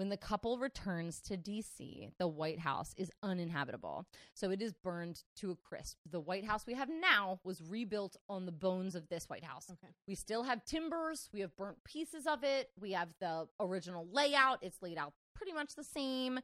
When 0.00 0.08
the 0.08 0.16
couple 0.16 0.56
returns 0.56 1.20
to 1.26 1.36
DC, 1.36 2.12
the 2.18 2.26
White 2.26 2.58
House 2.58 2.94
is 2.96 3.12
uninhabitable. 3.22 4.06
So 4.32 4.50
it 4.50 4.62
is 4.62 4.72
burned 4.72 5.24
to 5.36 5.50
a 5.50 5.56
crisp. 5.56 5.98
The 6.10 6.20
White 6.20 6.46
House 6.46 6.64
we 6.66 6.72
have 6.72 6.88
now 6.88 7.38
was 7.44 7.60
rebuilt 7.60 8.16
on 8.26 8.46
the 8.46 8.50
bones 8.50 8.94
of 8.94 9.10
this 9.10 9.28
White 9.28 9.44
House. 9.44 9.66
Okay. 9.70 9.92
We 10.08 10.14
still 10.14 10.44
have 10.44 10.64
timbers, 10.64 11.28
we 11.34 11.40
have 11.40 11.54
burnt 11.54 11.84
pieces 11.84 12.26
of 12.26 12.44
it, 12.44 12.70
we 12.80 12.92
have 12.92 13.10
the 13.20 13.46
original 13.60 14.08
layout. 14.10 14.60
It's 14.62 14.80
laid 14.80 14.96
out 14.96 15.12
pretty 15.34 15.52
much 15.52 15.74
the 15.74 15.84
same, 15.84 16.40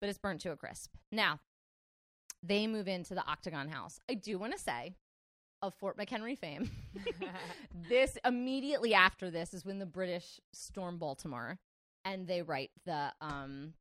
but 0.00 0.10
it's 0.10 0.18
burnt 0.18 0.40
to 0.40 0.50
a 0.50 0.56
crisp. 0.56 0.96
Now, 1.12 1.38
they 2.42 2.66
move 2.66 2.88
into 2.88 3.14
the 3.14 3.24
Octagon 3.24 3.68
House. 3.68 4.00
I 4.10 4.14
do 4.14 4.40
want 4.40 4.54
to 4.54 4.58
say, 4.58 4.96
of 5.62 5.72
Fort 5.74 5.96
McHenry 5.96 6.36
fame, 6.36 6.68
this 7.88 8.18
immediately 8.24 8.92
after 8.92 9.30
this 9.30 9.54
is 9.54 9.64
when 9.64 9.78
the 9.78 9.86
British 9.86 10.40
storm 10.52 10.98
Baltimore 10.98 11.60
and 12.04 12.26
they 12.26 12.42
write 12.42 12.70
the 12.84 13.12
um, 13.20 13.74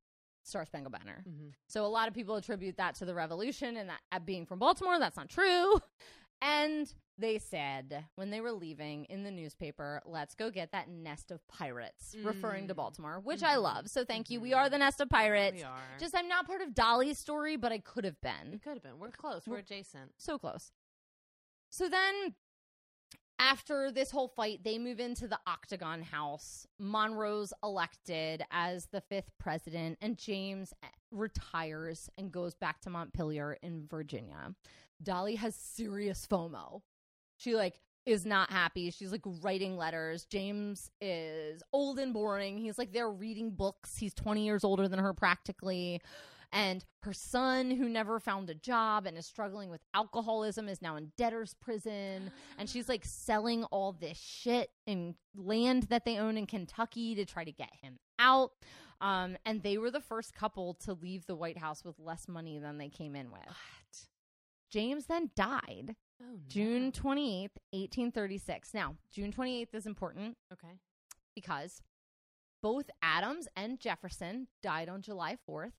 Star 0.43 0.65
Spangled 0.65 0.93
Banner. 0.93 1.23
Mhm. 1.27 1.53
So 1.67 1.85
a 1.85 1.87
lot 1.87 2.07
of 2.07 2.13
people 2.13 2.35
attribute 2.35 2.77
that 2.77 2.95
to 2.95 3.05
the 3.05 3.13
revolution 3.15 3.77
and 3.77 3.89
that 3.89 3.99
uh, 4.11 4.19
being 4.19 4.45
from 4.45 4.59
Baltimore. 4.59 4.99
That's 4.99 5.17
not 5.17 5.29
true. 5.29 5.79
And 6.39 6.93
they 7.17 7.39
said 7.39 8.05
when 8.13 8.29
they 8.29 8.41
were 8.41 8.51
leaving 8.51 9.05
in 9.05 9.23
the 9.23 9.31
newspaper, 9.31 10.03
let's 10.05 10.35
go 10.35 10.51
get 10.51 10.71
that 10.71 10.87
nest 10.87 11.31
of 11.31 11.39
pirates, 11.47 12.15
referring 12.23 12.67
to 12.67 12.75
Mm. 12.75 12.77
Baltimore, 12.77 13.19
which 13.19 13.41
I 13.41 13.55
Mhm. 13.55 13.63
love. 13.63 13.89
So 13.89 14.05
thank 14.05 14.29
you. 14.29 14.39
We 14.39 14.51
Mhm. 14.51 14.57
are 14.57 14.69
the 14.69 14.77
nest 14.77 15.01
of 15.01 15.09
pirates. 15.09 15.55
We 15.57 15.63
are. 15.63 15.97
Just 15.99 16.13
I'm 16.15 16.27
not 16.27 16.45
part 16.45 16.61
of 16.61 16.75
Dolley's 16.75 17.17
story, 17.17 17.55
but 17.57 17.71
I 17.71 17.79
could 17.79 18.03
have 18.03 18.21
been. 18.21 18.53
it 18.53 18.61
could 18.61 18.73
have 18.75 18.83
been. 18.83 18.99
We're 18.99 19.09
close. 19.09 19.47
We're 19.47 19.53
We're- 19.53 19.61
adjacent. 19.63 20.13
So 20.21 20.37
close. 20.37 20.71
So 21.71 21.89
then 21.89 22.35
after 23.39 23.91
this 23.91 24.11
whole 24.11 24.27
fight, 24.27 24.63
they 24.63 24.77
move 24.77 24.99
into 24.99 25.27
the 25.27 25.39
Octagon 25.45 26.01
House. 26.01 26.65
Monroe's 26.79 27.53
elected 27.63 28.43
as 28.51 28.87
the 28.87 29.01
fifth 29.01 29.31
president, 29.39 29.97
and 30.01 30.17
James 30.17 30.73
eh, 30.83 30.87
retires 31.11 32.09
and 32.17 32.31
goes 32.31 32.55
back 32.55 32.81
to 32.81 32.89
Montpelier 32.89 33.57
in 33.61 33.85
Virginia. 33.87 34.55
Dolley 35.01 35.35
has 35.35 35.55
serious 35.55 36.27
FOMO. 36.29 36.81
She 37.37 37.55
like 37.55 37.79
is 38.07 38.25
not 38.25 38.49
happy. 38.49 38.89
She's 38.89 39.11
like 39.11 39.21
writing 39.41 39.77
letters. 39.77 40.25
James 40.25 40.89
is 41.01 41.61
old 41.73 41.99
and 41.99 42.13
boring. 42.13 42.57
He's 42.57 42.77
like 42.77 42.91
they're 42.91 43.11
reading 43.11 43.51
books. 43.51 43.97
He's 43.97 44.13
20 44.13 44.43
years 44.45 44.63
older 44.63 44.87
than 44.87 44.99
her 44.99 45.13
practically. 45.13 46.01
And 46.51 46.85
her 47.03 47.13
son, 47.13 47.71
who 47.71 47.89
never 47.89 48.19
found 48.19 48.49
a 48.49 48.55
job 48.55 49.05
and 49.05 49.17
is 49.17 49.25
struggling 49.25 49.69
with 49.69 49.81
alcoholism, 49.93 50.69
is 50.69 50.81
now 50.81 50.95
in 50.95 51.11
debtor's 51.17 51.53
prison. 51.55 52.31
And 52.57 52.69
she's 52.69 52.87
like 52.87 53.03
selling 53.03 53.63
all 53.65 53.91
this 53.91 54.17
shit 54.17 54.69
in 54.85 55.15
land 55.35 55.83
that 55.83 56.05
they 56.05 56.17
own 56.17 56.37
in 56.37 56.45
Kentucky 56.45 57.15
to 57.15 57.25
try 57.25 57.43
to 57.43 57.51
get 57.51 57.69
him 57.81 57.99
out. 58.17 58.51
Um, 59.01 59.37
and 59.45 59.61
they 59.61 59.77
were 59.77 59.91
the 59.91 59.99
first 60.01 60.33
couple 60.33 60.73
to 60.85 60.93
leave 60.93 61.25
the 61.25 61.35
White 61.35 61.57
House 61.57 61.83
with 61.83 61.99
less 61.99 62.27
money 62.27 62.57
than 62.59 62.77
they 62.77 62.89
came 62.89 63.15
in 63.15 63.29
with. 63.29 63.41
What? 63.45 64.07
James 64.71 65.05
then 65.05 65.31
died 65.35 65.95
Oh, 66.19 66.25
no. 66.33 66.39
June 66.47 66.91
28th, 66.91 67.57
1836. 67.71 68.73
Now, 68.73 68.95
June 69.11 69.31
28th 69.31 69.75
is 69.75 69.85
important 69.85 70.35
Okay. 70.51 70.73
because 71.35 71.81
both 72.63 72.89
Adams 73.03 73.47
and 73.55 73.79
Jefferson 73.79 74.47
died 74.63 74.89
on 74.89 75.03
July 75.03 75.37
4th. 75.47 75.73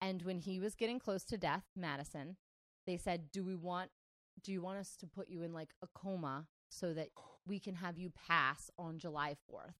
And 0.00 0.22
when 0.22 0.38
he 0.38 0.60
was 0.60 0.74
getting 0.74 0.98
close 0.98 1.24
to 1.24 1.36
death, 1.36 1.64
Madison, 1.76 2.36
they 2.86 2.96
said, 2.96 3.30
"Do 3.32 3.44
we 3.44 3.54
want 3.54 3.90
do 4.42 4.52
you 4.52 4.62
want 4.62 4.78
us 4.78 4.96
to 4.96 5.06
put 5.06 5.28
you 5.28 5.42
in 5.42 5.52
like 5.52 5.70
a 5.82 5.88
coma 5.94 6.46
so 6.68 6.94
that 6.94 7.08
we 7.46 7.58
can 7.58 7.74
have 7.74 7.98
you 7.98 8.10
pass 8.10 8.70
on 8.78 8.98
July 8.98 9.36
4th?" 9.50 9.74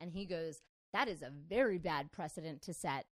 And 0.00 0.12
he 0.12 0.26
goes, 0.26 0.62
"That 0.92 1.08
is 1.08 1.22
a 1.22 1.30
very 1.30 1.78
bad 1.78 2.12
precedent 2.12 2.62
to 2.62 2.74
set 2.74 3.06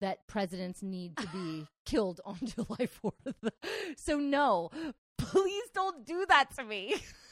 that 0.00 0.26
presidents 0.26 0.82
need 0.82 1.16
to 1.16 1.26
be 1.28 1.66
killed 1.86 2.20
on 2.24 2.38
July 2.44 2.88
4th." 2.88 3.52
so 3.96 4.18
no, 4.18 4.70
please 5.16 5.64
don't 5.74 6.04
do 6.04 6.26
that 6.26 6.54
to 6.56 6.64
me. 6.64 6.96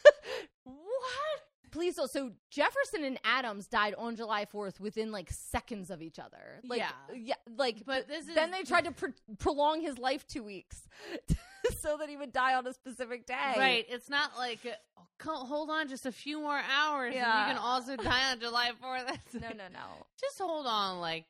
Please 1.76 1.96
don't. 1.96 2.10
So 2.10 2.32
Jefferson 2.50 3.04
and 3.04 3.18
Adams 3.22 3.66
died 3.66 3.94
on 3.98 4.16
July 4.16 4.46
4th 4.46 4.80
within 4.80 5.12
like 5.12 5.30
seconds 5.30 5.90
of 5.90 6.00
each 6.00 6.18
other. 6.18 6.60
Like, 6.64 6.78
Yeah. 6.78 6.90
yeah, 7.14 7.34
like. 7.56 7.82
But 7.84 8.08
this 8.08 8.26
is 8.26 8.34
then 8.34 8.50
they 8.50 8.62
tried 8.62 8.86
to 8.86 8.92
pr- 8.92 9.06
prolong 9.38 9.82
his 9.82 9.98
life 9.98 10.26
two 10.26 10.42
weeks 10.42 10.88
so 11.80 11.96
that 11.98 12.08
he 12.08 12.16
would 12.16 12.32
die 12.32 12.54
on 12.54 12.66
a 12.66 12.72
specific 12.72 13.26
day. 13.26 13.54
Right. 13.56 13.86
It's 13.88 14.08
not 14.10 14.32
like 14.38 14.60
oh, 14.98 15.02
co- 15.18 15.44
hold 15.44 15.70
on 15.70 15.88
just 15.88 16.06
a 16.06 16.12
few 16.12 16.40
more 16.40 16.60
hours 16.76 17.14
Yeah. 17.14 17.42
and 17.42 17.48
you 17.50 17.54
can 17.54 17.62
also 17.64 17.96
die 18.02 18.30
on 18.32 18.40
July 18.40 18.70
4th. 18.82 19.06
That's 19.06 19.34
No, 19.40 19.48
no, 19.48 19.68
no. 19.72 20.06
Just 20.20 20.38
hold 20.38 20.66
on 20.66 21.00
like 21.00 21.24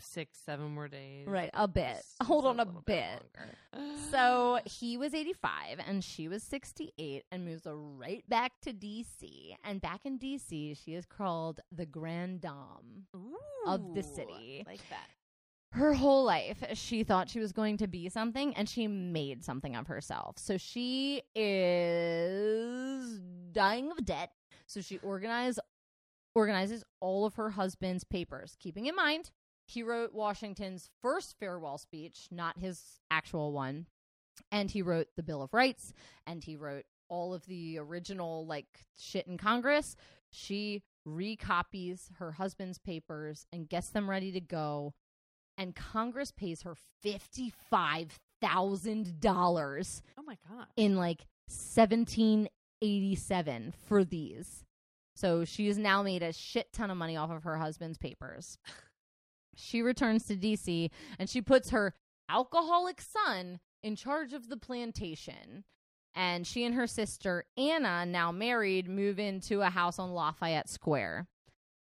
six, 0.00 0.38
seven 0.44 0.74
more 0.74 0.88
days. 0.88 1.26
Right, 1.26 1.50
a 1.54 1.66
bit. 1.68 1.96
Just- 1.96 2.22
Hold 2.22 2.46
on 2.46 2.60
a 2.60 2.66
bit. 2.66 3.04
longer. 3.74 3.94
So 4.10 4.58
he 4.64 4.96
was 4.96 5.12
85 5.14 5.78
and 5.86 6.02
she 6.02 6.28
was 6.28 6.42
68 6.42 7.24
and 7.30 7.44
moves 7.44 7.62
right 7.66 8.24
back 8.28 8.52
to 8.62 8.72
DC. 8.72 9.54
And 9.64 9.80
back 9.80 10.00
in 10.04 10.18
DC, 10.18 10.76
she 10.82 10.94
is 10.94 11.04
called 11.04 11.60
the 11.70 11.84
Grand 11.84 12.40
Dame. 12.40 13.06
of 13.66 13.94
the 13.94 14.02
city. 14.02 14.64
Like 14.66 14.80
that. 14.88 15.06
Her 15.72 15.92
whole 15.94 16.24
life 16.24 16.64
she 16.74 17.04
thought 17.04 17.28
she 17.28 17.40
was 17.40 17.52
going 17.52 17.76
to 17.76 17.86
be 17.86 18.08
something 18.08 18.54
and 18.54 18.68
she 18.68 18.86
made 18.88 19.44
something 19.44 19.76
of 19.76 19.86
herself. 19.86 20.38
So 20.38 20.56
she 20.56 21.22
is 21.34 23.20
dying 23.52 23.90
of 23.90 24.04
debt. 24.04 24.32
So 24.66 24.80
she 24.80 24.98
organized 24.98 25.60
organizes 26.34 26.84
all 27.00 27.26
of 27.26 27.34
her 27.34 27.50
husband's 27.50 28.04
papers. 28.04 28.56
Keeping 28.58 28.86
in 28.86 28.96
mind 28.96 29.30
he 29.66 29.82
wrote 29.82 30.14
washington's 30.14 30.88
first 31.02 31.36
farewell 31.38 31.76
speech 31.76 32.28
not 32.30 32.58
his 32.58 33.00
actual 33.10 33.52
one 33.52 33.84
and 34.50 34.70
he 34.70 34.80
wrote 34.80 35.08
the 35.16 35.22
bill 35.22 35.42
of 35.42 35.52
rights 35.52 35.92
and 36.26 36.42
he 36.44 36.56
wrote 36.56 36.86
all 37.08 37.34
of 37.34 37.44
the 37.46 37.78
original 37.78 38.46
like 38.46 38.86
shit 38.98 39.26
in 39.26 39.36
congress. 39.36 39.96
She 40.30 40.82
recopies 41.06 42.08
her 42.18 42.32
husband's 42.32 42.78
papers 42.78 43.46
and 43.52 43.68
gets 43.68 43.90
them 43.90 44.08
ready 44.08 44.32
to 44.32 44.40
go 44.40 44.94
and 45.58 45.76
Congress 45.76 46.32
pays 46.32 46.62
her 46.62 46.74
$55,000 47.04 50.02
Oh 50.18 50.22
my 50.26 50.36
god. 50.48 50.66
in 50.76 50.96
like 50.96 51.26
1787 51.48 53.74
for 53.86 54.04
these. 54.04 54.64
So 55.16 55.44
she 55.44 55.66
has 55.66 55.76
now 55.78 56.02
made 56.02 56.22
a 56.22 56.32
shit 56.32 56.72
ton 56.72 56.90
of 56.90 56.96
money 56.96 57.16
off 57.16 57.30
of 57.30 57.42
her 57.42 57.58
husband's 57.58 57.98
papers. 57.98 58.56
She 59.56 59.82
returns 59.82 60.24
to 60.26 60.36
DC 60.36 60.90
and 61.18 61.28
she 61.28 61.42
puts 61.42 61.70
her 61.70 61.92
alcoholic 62.28 63.00
son 63.00 63.58
in 63.82 63.96
charge 63.96 64.32
of 64.32 64.48
the 64.48 64.56
plantation. 64.56 65.64
And 66.14 66.46
she 66.46 66.64
and 66.64 66.74
her 66.76 66.86
sister 66.86 67.44
Anna, 67.56 68.06
now 68.06 68.30
married, 68.32 68.88
move 68.88 69.18
into 69.18 69.60
a 69.62 69.70
house 69.70 69.98
on 69.98 70.12
Lafayette 70.12 70.68
Square. 70.68 71.26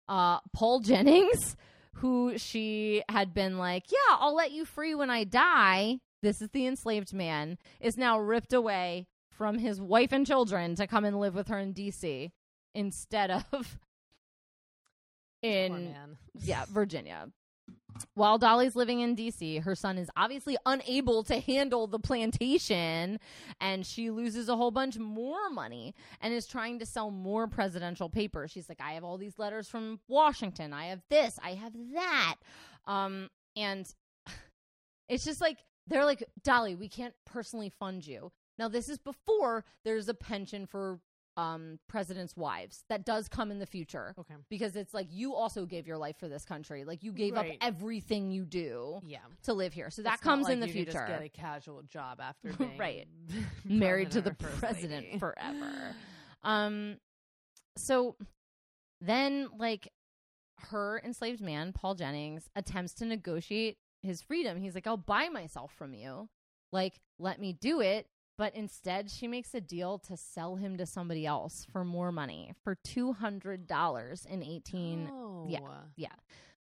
Uh, 0.09 0.39
Paul 0.55 0.81
Jennings, 0.81 1.57
who 1.95 2.39
she 2.39 3.03
had 3.09 3.35
been 3.35 3.59
like, 3.59 3.91
Yeah, 3.91 4.17
I'll 4.19 4.35
let 4.35 4.53
you 4.53 4.65
free 4.65 4.95
when 4.95 5.11
I 5.11 5.25
die. 5.25 5.99
This 6.23 6.43
is 6.43 6.49
the 6.51 6.67
enslaved 6.67 7.13
man, 7.13 7.59
is 7.81 7.97
now 7.97 8.19
ripped 8.19 8.53
away 8.53 9.07
from 9.31 9.59
his 9.59 9.81
wife 9.81 10.11
and 10.13 10.27
children 10.27 10.75
to 10.75 10.87
come 10.87 11.05
and 11.05 11.21
live 11.21 11.35
with 11.35 11.49
her 11.49 11.59
in 11.59 11.73
DC 11.73 12.33
instead 12.75 13.31
of 13.53 13.79
in 15.43 15.95
yeah, 16.35 16.65
Virginia. 16.69 17.29
While 18.15 18.39
Dolley's 18.39 18.77
living 18.77 19.01
in 19.01 19.17
DC, 19.17 19.63
her 19.63 19.75
son 19.75 19.99
is 19.99 20.11
obviously 20.17 20.57
unable 20.67 21.25
to 21.25 21.41
handle 21.41 21.87
the 21.87 21.99
plantation 21.99 23.19
and 23.61 23.87
she 23.87 24.11
loses 24.11 24.49
a 24.49 24.57
whole 24.57 24.71
bunch 24.71 24.99
more 24.99 25.51
money 25.51 25.95
and 26.21 26.33
is 26.33 26.47
trying 26.47 26.79
to 26.79 26.87
sell 26.87 27.11
more 27.11 27.47
presidential 27.47 28.09
papers. 28.09 28.51
She's 28.51 28.69
like, 28.69 28.81
I 28.81 28.93
have 28.93 29.05
all 29.05 29.19
these 29.19 29.39
letters 29.39 29.69
from 29.69 30.01
Washington. 30.09 30.73
I 30.73 30.87
have 30.87 31.03
this. 31.09 31.39
I 31.43 31.55
have 31.55 31.73
that. 31.95 32.37
Um, 32.87 33.31
and 33.57 33.93
it's 35.09 35.25
just 35.25 35.41
like, 35.41 35.59
they're 35.87 36.05
like, 36.05 36.23
Dolley, 36.45 36.75
we 36.75 36.89
can't 36.89 37.15
personally 37.25 37.73
fund 37.81 38.07
you. 38.07 38.31
Now, 38.59 38.69
this 38.69 38.89
is 38.89 38.99
before 38.99 39.65
there's 39.85 40.09
a 40.09 40.15
pension 40.15 40.67
for 40.67 41.01
um, 41.39 41.79
presidents' 41.89 42.37
wives 42.37 42.83
that 42.89 43.05
does 43.07 43.29
come 43.29 43.51
in 43.53 43.59
the 43.61 43.67
future 43.67 44.13
Okay. 44.19 44.35
because 44.51 44.75
it's 44.75 44.93
like 44.93 45.07
you 45.11 45.35
also 45.35 45.65
gave 45.67 45.87
your 45.87 45.97
life 45.97 46.17
for 46.19 46.29
this 46.29 46.45
country. 46.45 46.85
Like 46.85 47.05
you 47.05 47.13
gave 47.13 47.35
Right. 47.35 47.53
up 47.53 47.57
everything 47.61 48.31
you 48.33 48.45
do 48.45 49.01
Yeah. 49.07 49.21
to 49.45 49.55
live 49.55 49.73
here. 49.73 49.89
So 49.89 50.03
that 50.03 50.15
It's 50.15 50.23
comes 50.23 50.45
like 50.45 50.55
in 50.55 50.61
the 50.61 50.67
future. 50.67 50.93
Just 50.93 51.07
get 51.07 51.23
a 51.23 51.29
casual 51.29 51.83
job 51.83 52.21
after 52.21 52.53
being 52.59 52.77
Right. 52.77 53.07
Married 53.65 54.11
to 54.13 54.21
the 54.21 54.33
president 54.35 54.61
president 54.61 55.07
lady. 55.07 55.19
forever. 55.21 55.95
Um 56.43 56.97
so 57.77 58.17
then 59.01 59.49
like 59.57 59.93
her 60.71 61.01
enslaved 61.05 61.41
man, 61.41 61.73
Paul 61.73 61.95
Jennings, 61.95 62.51
attempts 62.57 62.95
to 62.95 63.05
negotiate 63.05 63.79
his 64.03 64.21
freedom. 64.23 64.59
He's 64.59 64.75
like, 64.75 64.89
I'll 64.89 64.97
buy 64.97 65.29
myself 65.29 65.73
from 65.79 65.95
you. 65.95 66.29
Like, 66.73 67.01
let 67.21 67.41
me 67.41 67.53
do 67.53 67.81
it. 67.81 68.09
But 68.39 68.55
instead, 68.55 69.11
she 69.11 69.27
makes 69.27 69.53
a 69.53 69.61
deal 69.61 69.99
to 70.07 70.17
sell 70.17 70.55
him 70.57 70.79
to 70.79 70.87
somebody 70.87 71.27
else 71.27 71.67
for 71.73 71.85
more 71.85 72.13
money 72.13 72.55
for 72.63 72.77
$200 72.87 74.27
in 74.27 74.43
18. 74.45 75.11
Oh. 75.13 75.47
yeah. 75.49 75.59
Yeah. 75.97 76.13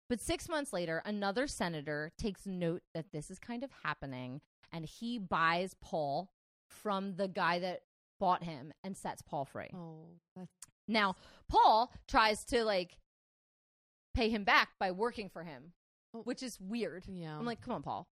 But 0.10 0.20
six 0.22 0.50
months 0.50 0.74
later, 0.74 1.02
another 1.06 1.46
senator 1.48 2.12
takes 2.18 2.46
note 2.48 2.82
that 2.96 3.12
this 3.12 3.30
is 3.30 3.40
kind 3.40 3.64
of 3.64 3.70
happening 3.84 4.42
and 4.74 4.86
he 4.86 5.20
buys 5.20 5.76
Paul 5.80 6.32
from 6.68 7.16
the 7.16 7.28
guy 7.28 7.60
that 7.60 7.82
bought 8.20 8.44
him 8.44 8.74
and 8.84 8.98
sets 8.98 9.22
Paul 9.22 9.46
free. 9.46 9.70
Oh, 9.76 10.08
that's 10.36 10.52
Now, 10.88 11.16
Paul 11.48 11.92
tries 12.08 12.44
to 12.46 12.64
like 12.64 12.98
pay 14.16 14.30
him 14.30 14.44
back 14.44 14.70
by 14.80 14.92
working 14.92 15.30
for 15.30 15.44
him, 15.44 15.74
Oh. 16.14 16.22
which 16.24 16.42
is 16.42 16.58
weird. 16.60 17.06
yeah. 17.08 17.38
I'm 17.38 17.46
like, 17.46 17.62
come 17.62 17.74
on, 17.76 17.84
Paul. 17.84 18.08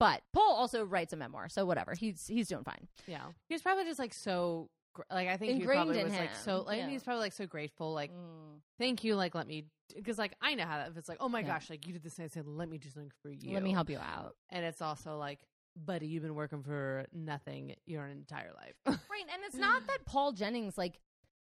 But 0.00 0.22
Paul 0.32 0.54
also 0.54 0.84
writes 0.84 1.12
a 1.12 1.16
memoir, 1.16 1.48
so 1.48 1.64
whatever. 1.66 1.94
He's 1.94 2.26
he's 2.26 2.48
doing 2.48 2.64
fine. 2.64 2.86
yeah. 3.06 3.24
He 3.48 3.54
was 3.54 3.62
probably 3.62 3.84
just 3.84 3.98
like 3.98 4.14
so. 4.14 4.70
gr- 4.94 5.02
Like 5.10 5.28
I 5.28 5.36
think 5.36 5.52
he 5.54 5.60
Ingrained 5.60 5.78
probably 5.86 5.98
in 6.00 6.04
was 6.04 6.12
like 6.12 6.30
him, 6.30 6.36
so. 6.44 6.62
Like 6.66 6.78
yeah. 6.78 6.88
he's 6.88 7.02
probably 7.02 7.22
like 7.22 7.32
so 7.32 7.46
grateful. 7.46 7.92
Like 7.92 8.12
Mm. 8.12 8.60
thank 8.78 9.02
you. 9.04 9.14
Like 9.16 9.34
let 9.34 9.46
me 9.46 9.64
because 9.96 10.18
like 10.18 10.34
I 10.40 10.54
know 10.54 10.64
how 10.64 10.78
that. 10.78 10.90
If 10.90 10.96
it's 10.96 11.08
like 11.08 11.18
oh 11.20 11.28
my 11.28 11.40
Yeah. 11.40 11.46
gosh, 11.48 11.68
like 11.70 11.86
you 11.86 11.92
did 11.92 12.02
this, 12.02 12.16
and 12.18 12.24
I 12.26 12.28
said 12.28 12.46
let 12.46 12.68
me 12.68 12.78
do 12.78 12.88
something 12.90 13.10
for 13.22 13.30
you. 13.30 13.54
Let 13.54 13.62
me 13.62 13.72
help 13.72 13.90
you 13.90 13.98
out. 13.98 14.36
And 14.50 14.64
it's 14.64 14.80
also 14.82 15.16
like, 15.18 15.40
buddy, 15.76 16.06
you've 16.06 16.22
been 16.22 16.34
working 16.36 16.62
for 16.62 17.04
nothing 17.12 17.74
your 17.86 18.06
entire 18.06 18.52
life. 18.54 18.74
Right, 18.86 18.96
and 19.32 19.42
it's 19.46 19.56
not 19.68 19.86
that 19.88 19.98
Paul 20.06 20.32
Jennings 20.32 20.78
like 20.78 20.98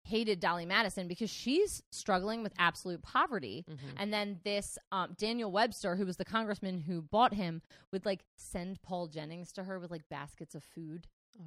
hated 0.08 0.40
Dolley 0.40 0.66
Madison 0.66 1.08
because 1.08 1.30
she's 1.30 1.84
struggling 1.92 2.44
with 2.44 2.54
absolute 2.58 3.02
poverty. 3.02 3.66
Mhm. 3.70 3.78
And 3.98 4.14
then 4.14 4.40
this 4.44 4.78
um, 4.92 5.16
Daniel 5.18 5.52
Webster, 5.52 5.96
who 5.96 6.06
was 6.06 6.18
the 6.18 6.26
congressman 6.26 6.82
who 6.82 7.02
bought 7.02 7.34
him, 7.34 7.62
would 7.92 8.06
like 8.06 8.26
send 8.36 8.82
Paul 8.82 9.08
Jennings 9.08 9.52
to 9.54 9.64
her 9.64 9.80
with 9.80 9.92
like 9.92 10.10
baskets 10.10 10.56
of 10.56 10.64
food, 10.64 11.08
Oh. 11.40 11.44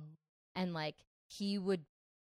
and 0.55 0.73
like 0.73 0.97
he 1.27 1.59
would 1.59 1.85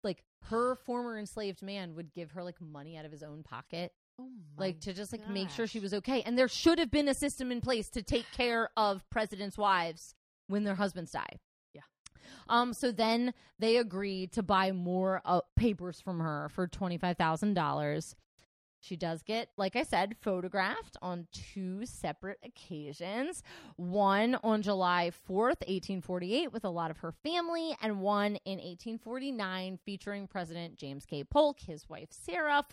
like 0.03 0.23
her 0.43 0.75
former 0.75 1.17
enslaved 1.17 1.61
man 1.61 1.95
would 1.95 2.13
give 2.13 2.31
her 2.31 2.43
like 2.43 2.61
money 2.61 2.95
out 2.97 3.03
of 3.05 3.11
his 3.11 3.23
own 3.23 3.43
pocket, 3.43 3.91
Oh 4.17 4.29
like 4.57 4.79
to 4.81 4.93
just 4.93 5.11
like 5.11 5.27
make 5.29 5.49
sure 5.49 5.67
she 5.67 5.79
was 5.79 5.93
okay. 5.93 6.21
And 6.21 6.37
there 6.37 6.47
should 6.47 6.79
have 6.79 6.91
been 6.91 7.07
a 7.09 7.13
system 7.13 7.51
in 7.51 7.59
place 7.61 7.89
to 7.89 8.01
take 8.01 8.25
care 8.31 8.69
of 8.77 9.09
presidents' 9.09 9.57
wives 9.57 10.15
when 10.47 10.63
their 10.63 10.75
husbands 10.75 11.11
die. 11.11 11.39
Um. 12.49 12.73
So 12.73 12.91
then 12.91 13.33
they 13.59 13.77
agree 13.77 14.27
to 14.27 14.43
buy 14.43 14.71
more 14.71 15.21
uh, 15.23 15.41
papers 15.55 16.01
from 16.01 16.19
her 16.19 16.49
for 16.49 16.67
twenty 16.67 16.97
five 16.97 17.17
thousand 17.17 17.53
dollars. 17.53 18.15
She 18.81 18.95
does 18.95 19.21
get, 19.23 19.49
like 19.57 19.75
I 19.75 19.83
said, 19.83 20.15
photographed 20.21 20.95
on 21.01 21.27
two 21.33 21.85
separate 21.85 22.39
occasions. 22.43 23.43
One 23.75 24.37
on 24.41 24.61
July 24.61 25.11
4th, 25.29 25.59
1848, 25.67 26.53
with 26.53 26.63
a 26.63 26.69
lot 26.69 26.89
of 26.89 26.99
her 26.99 27.11
family, 27.11 27.75
and 27.81 27.99
one 27.99 28.37
in 28.45 28.57
1849 28.57 29.79
featuring 29.85 30.27
President 30.27 30.77
James 30.77 31.05
K. 31.05 31.23
Polk, 31.25 31.59
his 31.59 31.89
wife 31.89 32.09
Sarah, 32.11 32.65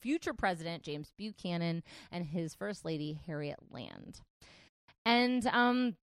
future 0.00 0.34
President 0.34 0.82
James 0.82 1.12
Buchanan, 1.16 1.84
and 2.10 2.26
his 2.26 2.54
First 2.54 2.84
Lady 2.84 3.20
Harriet 3.26 3.60
Lane. 3.70 4.14
And 5.06 5.46
um, 5.48 5.96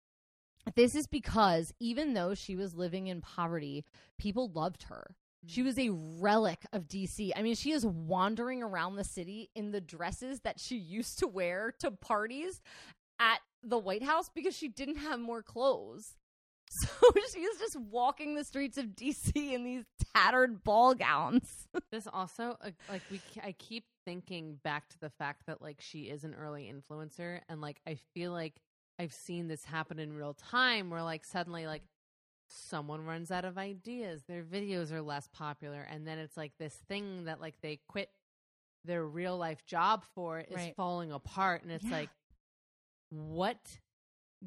this 0.75 0.95
is 0.95 1.07
because 1.07 1.73
even 1.81 2.15
though 2.15 2.35
she 2.35 2.57
was 2.57 2.75
living 2.75 3.07
in 3.07 3.21
poverty, 3.21 3.85
people 4.19 4.51
loved 4.53 4.85
her. 4.85 5.15
She 5.47 5.63
was 5.63 5.79
a 5.79 5.91
relic 5.91 6.67
of 6.73 6.89
DC. 6.89 7.31
I 7.37 7.43
mean, 7.43 7.55
she 7.55 7.71
is 7.71 7.87
wandering 7.87 8.63
around 8.63 8.97
the 8.97 9.05
city 9.05 9.51
in 9.55 9.71
the 9.71 9.81
dresses 9.81 10.41
that 10.41 10.59
she 10.59 10.77
used 10.77 11.21
to 11.21 11.29
wear 11.29 11.73
to 11.79 11.91
parties 11.91 12.61
at 13.21 13.39
the 13.63 13.79
White 13.79 14.03
House 14.03 14.31
because 14.35 14.57
she 14.57 14.69
didn't 14.69 14.97
have 14.97 15.21
more 15.21 15.43
clothes. 15.43 16.17
So 16.71 17.13
she 17.33 17.41
is 17.41 17.59
just 17.59 17.81
walking 17.81 18.35
the 18.35 18.45
streets 18.45 18.77
of 18.77 18.89
DC 18.89 19.35
in 19.35 19.65
these 19.65 19.85
tattered 20.15 20.63
ball 20.63 20.95
gowns. 20.95 21.49
This 21.91 22.07
also 22.13 22.59
uh, 22.61 22.71
like 22.91 23.01
we 23.11 23.23
I 23.43 23.53
keep 23.53 23.85
thinking 24.05 24.59
back 24.63 24.87
to 24.91 24.99
the 25.01 25.09
fact 25.09 25.47
that 25.47 25.63
like 25.63 25.81
she 25.81 26.01
is 26.01 26.25
an 26.25 26.35
early 26.35 26.71
influencer 26.71 27.41
and 27.49 27.63
like 27.63 27.81
I 27.87 27.97
feel 28.13 28.33
like 28.33 28.61
I've 28.99 29.13
seen 29.13 29.49
this 29.49 29.65
happen 29.65 29.99
in 29.99 30.13
real 30.13 30.35
time 30.35 30.91
where 30.91 31.03
like 31.03 31.25
suddenly 31.25 31.67
like 31.67 31.83
someone 32.51 33.05
runs 33.05 33.31
out 33.31 33.45
of 33.45 33.59
ideas, 33.59 34.23
their 34.27 34.43
videos 34.43 34.91
are 34.93 35.03
less 35.03 35.29
popular 35.29 35.87
and 35.91 36.07
then 36.07 36.19
it's 36.19 36.37
like 36.37 36.53
this 36.59 36.75
thing 36.89 37.25
that 37.25 37.41
like 37.41 37.55
they 37.63 37.79
quit 37.89 38.11
their 38.85 39.05
real 39.05 39.37
life 39.37 39.65
job 39.67 40.05
for 40.15 40.41
is 40.41 40.55
Right. 40.55 40.75
falling 40.77 41.13
apart 41.13 41.63
and 41.63 41.71
it's 41.73 41.85
Yeah. 41.85 41.93
like 41.93 42.11
what 43.11 43.59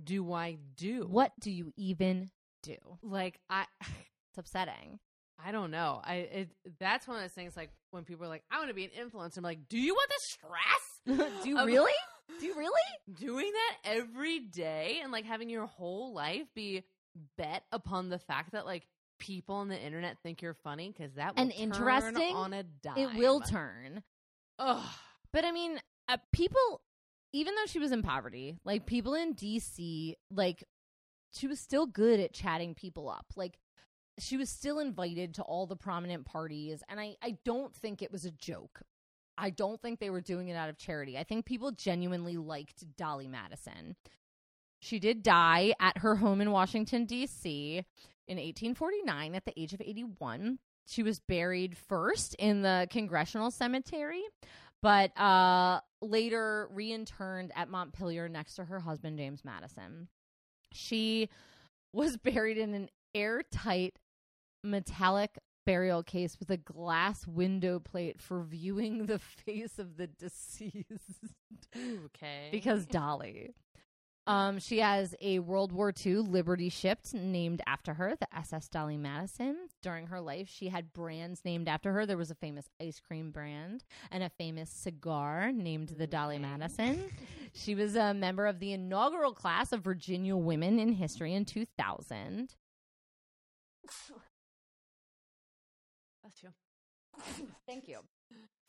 do 0.03 0.31
I 0.33 0.57
do? 0.75 1.05
What 1.09 1.31
do 1.39 1.51
you 1.51 1.73
even 1.77 2.29
do? 2.63 2.75
like 3.01 3.39
I 3.49 3.65
It's 3.81 4.37
upsetting. 4.37 4.99
I 5.43 5.51
don't 5.51 5.71
know. 5.71 5.99
I 6.03 6.15
it, 6.15 6.51
that's 6.79 7.07
one 7.07 7.17
of 7.17 7.23
those 7.23 7.31
things 7.31 7.57
like 7.57 7.71
when 7.89 8.03
people 8.03 8.25
are 8.25 8.29
like, 8.29 8.43
I 8.51 8.57
want 8.59 8.69
to 8.69 8.73
be 8.75 8.85
an 8.85 8.91
influencer. 8.91 9.37
I'm 9.37 9.43
like, 9.43 9.67
do 9.67 9.77
you 9.79 9.93
want 9.93 10.09
the 10.09 11.17
stress? 11.17 11.41
do 11.43 11.49
you 11.49 11.65
really? 11.65 11.91
Do 12.39 12.45
you 12.45 12.55
really? 12.55 12.71
Doing 13.19 13.51
that 13.51 13.91
every 13.91 14.39
day 14.39 14.99
and 15.03 15.11
like 15.11 15.25
having 15.25 15.49
your 15.49 15.65
whole 15.65 16.13
life 16.13 16.47
be 16.55 16.83
bet 17.37 17.63
upon 17.71 18.09
the 18.09 18.19
fact 18.19 18.53
that 18.53 18.65
like 18.65 18.87
people 19.19 19.55
on 19.55 19.67
the 19.67 19.79
internet 19.79 20.17
think 20.23 20.41
you're 20.41 20.53
funny 20.53 20.91
because 20.95 21.13
that 21.15 21.35
will 21.35 21.41
And 21.41 21.51
turn 21.51 21.61
interesting, 21.61 22.35
on 22.35 22.53
a 22.53 22.63
dime. 22.63 22.97
It 22.97 23.15
will 23.15 23.39
turn. 23.41 24.03
Ugh. 24.59 24.89
But 25.33 25.45
I 25.45 25.51
mean, 25.51 25.79
uh, 26.07 26.17
people, 26.33 26.81
even 27.33 27.55
though 27.55 27.65
she 27.67 27.79
was 27.79 27.91
in 27.91 28.01
poverty, 28.01 28.57
like 28.65 28.85
people 28.85 29.13
in 29.13 29.35
DC, 29.35 30.15
like 30.29 30.63
she 31.31 31.47
was 31.47 31.59
still 31.59 31.85
good 31.85 32.19
at 32.19 32.33
chatting 32.33 32.75
people 32.75 33.09
up. 33.09 33.25
Like 33.35 33.59
she 34.19 34.37
was 34.37 34.49
still 34.49 34.79
invited 34.79 35.35
to 35.35 35.41
all 35.43 35.65
the 35.67 35.75
prominent 35.75 36.25
parties. 36.25 36.83
And 36.89 36.99
I, 36.99 37.15
I 37.21 37.37
don't 37.45 37.73
think 37.73 38.01
it 38.01 38.11
was 38.11 38.25
a 38.25 38.31
joke. 38.31 38.81
I 39.41 39.49
don't 39.49 39.81
think 39.81 39.99
they 39.99 40.11
were 40.11 40.21
doing 40.21 40.49
it 40.49 40.55
out 40.55 40.69
of 40.69 40.77
charity. 40.77 41.17
I 41.17 41.23
think 41.23 41.45
people 41.45 41.71
genuinely 41.71 42.37
liked 42.37 42.95
Dolley 42.95 43.27
Madison. 43.27 43.95
She 44.79 44.99
did 44.99 45.23
die 45.23 45.73
at 45.79 45.97
her 45.97 46.15
home 46.15 46.41
in 46.41 46.51
Washington, 46.51 47.05
D.C. 47.05 47.83
in 48.27 48.37
1849 48.37 49.33
at 49.33 49.45
the 49.45 49.59
age 49.59 49.73
of 49.73 49.81
81. 49.81 50.59
She 50.85 51.01
was 51.01 51.19
buried 51.19 51.75
first 51.75 52.35
in 52.35 52.61
the 52.61 52.87
Congressional 52.91 53.49
Cemetery, 53.49 54.21
but 54.83 55.17
uh, 55.19 55.79
later 56.03 56.69
reinterred 56.71 57.49
at 57.55 57.67
Montpelier 57.67 58.29
next 58.29 58.55
to 58.55 58.65
her 58.65 58.79
husband, 58.79 59.17
James 59.17 59.43
Madison. 59.43 60.07
She 60.71 61.29
was 61.93 62.15
buried 62.23 62.59
in 62.59 62.75
an 62.75 62.89
airtight 63.15 63.97
metallic 64.63 65.39
burial 65.65 66.03
case 66.03 66.37
with 66.39 66.49
a 66.49 66.57
glass 66.57 67.25
window 67.27 67.79
plate 67.79 68.21
for 68.21 68.41
viewing 68.43 69.05
the 69.05 69.19
face 69.19 69.79
of 69.79 69.97
the 69.97 70.07
deceased 70.19 70.85
Okay. 72.05 72.49
because 72.51 72.85
Dolley. 72.85 73.53
Um, 74.27 74.59
she 74.59 74.77
has 74.79 75.15
a 75.19 75.39
World 75.39 75.71
War 75.71 75.91
II 76.05 76.17
Liberty 76.17 76.69
ship 76.69 76.99
named 77.11 77.59
after 77.65 77.95
her, 77.95 78.13
the 78.19 78.27
SS 78.37 78.67
Dolly 78.67 78.95
Madison. 78.95 79.57
During 79.81 80.07
her 80.07 80.21
life, 80.21 80.47
she 80.47 80.69
had 80.69 80.93
brands 80.93 81.41
named 81.43 81.67
after 81.67 81.91
her. 81.91 82.05
There 82.05 82.17
was 82.17 82.29
a 82.29 82.35
famous 82.35 82.69
ice 82.79 82.99
cream 82.99 83.31
brand 83.31 83.83
and 84.11 84.21
a 84.23 84.29
famous 84.29 84.69
cigar 84.69 85.51
named 85.51 85.89
the 85.97 86.07
Dolly 86.07 86.37
Madison. 86.39 87.05
She 87.53 87.75
was 87.75 87.97
a 87.97 88.13
member 88.13 88.47
of 88.47 88.59
the 88.59 88.71
inaugural 88.71 89.33
class 89.33 89.73
of 89.73 89.81
Virginia 89.81 90.37
Women 90.37 90.79
in 90.79 90.93
History 90.93 91.33
in 91.33 91.43
2000. 91.43 92.55
Thank 97.67 97.87
you. 97.87 97.99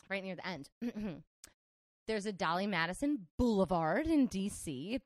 Right 0.08 0.22
near 0.22 0.36
the 0.36 0.46
end. 0.46 0.68
There's 2.08 2.26
a 2.26 2.32
Dolley 2.32 2.66
Madison 2.66 3.28
Boulevard 3.38 4.06
in 4.06 4.28
DC. 4.28 5.00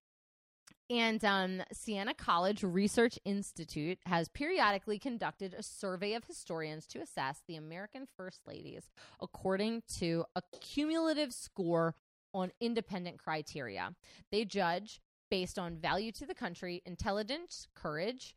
And 0.88 1.24
um, 1.24 1.62
Siena 1.72 2.14
College 2.14 2.62
Research 2.62 3.18
Institute 3.24 3.98
has 4.06 4.28
periodically 4.28 5.00
conducted 5.00 5.52
a 5.52 5.62
survey 5.62 6.14
of 6.14 6.24
historians 6.24 6.86
to 6.88 7.00
assess 7.00 7.42
the 7.48 7.56
American 7.56 8.06
First 8.16 8.46
Ladies 8.46 8.88
according 9.20 9.82
to 9.98 10.24
a 10.36 10.42
cumulative 10.60 11.32
score 11.32 11.96
on 12.32 12.52
independent 12.60 13.18
criteria. 13.18 13.94
They 14.30 14.44
judge 14.44 15.00
based 15.28 15.58
on 15.58 15.76
value 15.76 16.12
to 16.12 16.26
the 16.26 16.34
country, 16.34 16.82
intelligence, 16.86 17.66
courage, 17.74 18.36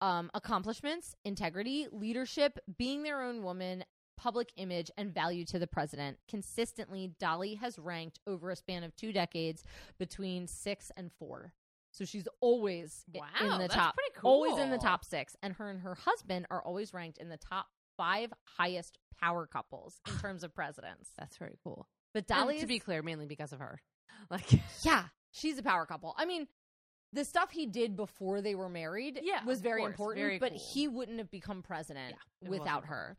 um, 0.00 0.30
accomplishments, 0.32 1.14
integrity, 1.24 1.86
leadership, 1.92 2.58
being 2.78 3.02
their 3.02 3.20
own 3.20 3.42
woman, 3.42 3.84
public 4.18 4.52
image, 4.56 4.90
and 4.98 5.14
value 5.14 5.44
to 5.46 5.58
the 5.58 5.66
president. 5.66 6.18
Consistently, 6.28 7.12
Dolley 7.18 7.54
has 7.54 7.78
ranked 7.78 8.20
over 8.26 8.50
a 8.50 8.56
span 8.56 8.82
of 8.84 8.94
two 8.96 9.12
decades 9.12 9.62
between 9.98 10.46
six 10.46 10.90
and 10.96 11.10
four. 11.18 11.54
So 11.92 12.04
she's 12.04 12.28
always 12.40 13.04
i- 13.14 13.44
in 13.44 13.58
the 13.58 13.68
top, 13.68 13.94
pretty 13.94 14.10
always 14.22 14.58
in 14.58 14.70
the 14.70 14.78
top 14.78 15.04
six. 15.04 15.36
And 15.42 15.54
her 15.54 15.70
and 15.70 15.80
her 15.80 15.94
husband 15.94 16.46
are 16.50 16.62
always 16.62 16.92
ranked 16.92 17.18
in 17.18 17.28
the 17.28 17.36
top 17.38 17.66
five 17.96 18.32
highest 18.44 18.98
power 19.20 19.46
couples 19.46 20.00
in 20.06 20.16
terms 20.20 20.44
of 20.44 20.54
presidents. 20.54 21.10
That's 21.16 21.36
very 21.38 21.56
cool. 21.64 21.88
But 22.12 22.26
Dolley, 22.26 22.58
to 22.60 22.66
be 22.66 22.78
clear, 22.78 23.02
mainly 23.02 23.26
because 23.26 23.52
of 23.52 23.60
her. 23.60 23.80
Like, 24.30 24.52
yeah, 24.82 25.04
she's 25.30 25.58
a 25.58 25.62
power 25.62 25.86
couple. 25.86 26.12
I 26.18 26.24
mean, 26.26 26.48
the 27.12 27.24
stuff 27.24 27.50
he 27.50 27.66
did 27.66 27.94
before 27.96 28.42
they 28.42 28.54
were 28.54 28.68
married 28.68 29.20
Yeah, 29.22 29.44
was 29.44 29.60
very 29.60 29.80
course, 29.82 29.92
important, 29.92 30.24
very 30.26 30.38
but 30.38 30.50
cool. 30.50 30.60
he 30.74 30.88
wouldn't 30.88 31.18
have 31.18 31.30
become 31.30 31.62
president 31.62 32.16
Yeah, 32.42 32.48
without 32.48 32.86
her. 32.86 33.16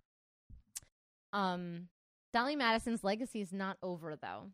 Um, 1.33 1.87
Dolley 2.33 2.55
Madison's 2.55 3.03
legacy 3.03 3.41
is 3.41 3.51
not 3.53 3.77
over, 3.81 4.15
though. 4.15 4.51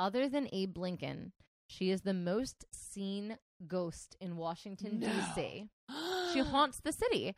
other 0.00 0.28
than 0.28 0.48
Abe 0.52 0.78
Lincoln, 0.78 1.32
she 1.66 1.90
is 1.90 2.02
the 2.02 2.14
most 2.14 2.64
seen 2.72 3.36
ghost 3.66 4.16
in 4.20 4.36
Washington, 4.36 5.00
No. 5.00 5.08
D.C. 5.08 5.68
She 6.32 6.40
haunts 6.40 6.80
the 6.80 6.92
city. 6.92 7.34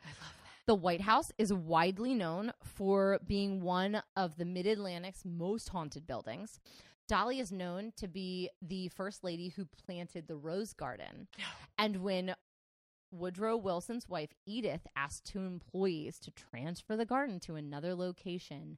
The 0.67 0.75
White 0.75 1.01
House 1.01 1.31
is 1.37 1.51
widely 1.53 2.13
known 2.13 2.51
for 2.63 3.19
being 3.25 3.61
one 3.61 4.03
of 4.15 4.35
the 4.37 4.45
Mid 4.45 4.67
Atlantic's 4.67 5.23
most 5.25 5.69
haunted 5.69 6.05
buildings. 6.05 6.59
Dolley 7.07 7.39
is 7.39 7.51
known 7.51 7.91
to 7.97 8.07
be 8.07 8.49
the 8.61 8.89
first 8.89 9.23
lady 9.23 9.49
who 9.49 9.65
planted 9.85 10.27
the 10.27 10.35
Rose 10.37 10.73
Garden. 10.73 11.27
And 11.77 11.97
when 12.03 12.35
Woodrow 13.11 13.57
Wilson's 13.57 14.07
wife, 14.07 14.33
Edith, 14.45 14.87
asked 14.95 15.25
two 15.25 15.39
employees 15.39 16.17
to 16.19 16.31
transfer 16.31 16.95
the 16.95 17.05
garden 17.05 17.39
to 17.41 17.55
another 17.55 17.93
location, 17.93 18.77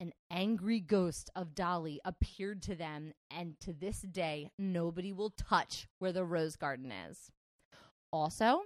an 0.00 0.12
angry 0.30 0.80
ghost 0.80 1.30
of 1.36 1.54
Dolley 1.54 2.00
appeared 2.04 2.62
to 2.62 2.74
them. 2.74 3.12
And 3.30 3.60
to 3.60 3.72
this 3.72 4.00
day, 4.00 4.50
nobody 4.58 5.12
will 5.12 5.30
touch 5.30 5.86
where 5.98 6.12
the 6.12 6.24
Rose 6.24 6.56
Garden 6.56 6.90
is. 6.90 7.30
Also, 8.10 8.62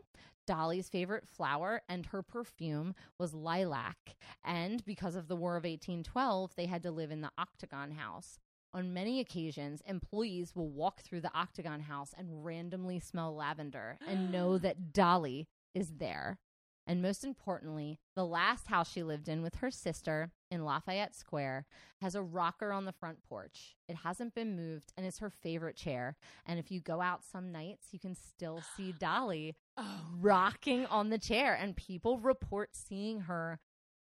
Dolley's 0.46 0.88
favorite 0.88 1.26
flower 1.26 1.82
and 1.88 2.06
her 2.06 2.22
perfume 2.22 2.94
was 3.18 3.34
lilac. 3.34 4.16
And 4.44 4.84
because 4.84 5.16
of 5.16 5.26
the 5.26 5.36
War 5.36 5.56
of 5.56 5.64
1812, 5.64 6.54
they 6.54 6.66
had 6.66 6.82
to 6.84 6.90
live 6.90 7.10
in 7.10 7.20
the 7.20 7.32
Octagon 7.36 7.92
House. 7.92 8.38
On 8.74 8.92
many 8.92 9.20
occasions, 9.20 9.82
employees 9.86 10.56
will 10.56 10.68
walk 10.68 11.00
through 11.02 11.20
the 11.20 11.32
Octagon 11.32 11.80
House 11.80 12.12
and 12.18 12.44
randomly 12.44 12.98
smell 12.98 13.34
lavender 13.34 13.98
and 14.06 14.32
know 14.32 14.58
that 14.58 14.92
Dolley 14.92 15.46
is 15.74 15.92
there. 15.98 16.38
And 16.86 17.00
most 17.00 17.24
importantly, 17.24 17.98
the 18.14 18.26
last 18.26 18.66
house 18.66 18.90
she 18.92 19.02
lived 19.02 19.28
in 19.28 19.42
with 19.42 19.54
her 19.56 19.70
sister 19.70 20.32
in 20.50 20.64
Lafayette 20.64 21.14
Square 21.14 21.66
has 22.02 22.14
a 22.14 22.22
rocker 22.22 22.72
on 22.72 22.84
the 22.84 22.92
front 22.92 23.22
porch. 23.22 23.76
It 23.88 23.96
hasn't 23.96 24.34
been 24.34 24.56
moved 24.56 24.92
and 24.96 25.06
is 25.06 25.18
her 25.18 25.30
favorite 25.30 25.76
chair. 25.76 26.16
And 26.44 26.58
if 26.58 26.70
you 26.70 26.80
go 26.80 27.00
out 27.00 27.22
some 27.24 27.52
nights, 27.52 27.86
you 27.92 27.98
can 28.00 28.14
still 28.14 28.60
see 28.76 28.92
Dolley 28.98 29.54
Oh, 29.76 30.02
rocking 30.20 30.84
on 30.86 31.10
the 31.10 31.18
chair, 31.18 31.54
and 31.54 31.74
people 31.74 32.18
report 32.18 32.70
seeing 32.76 33.20
her 33.22 33.60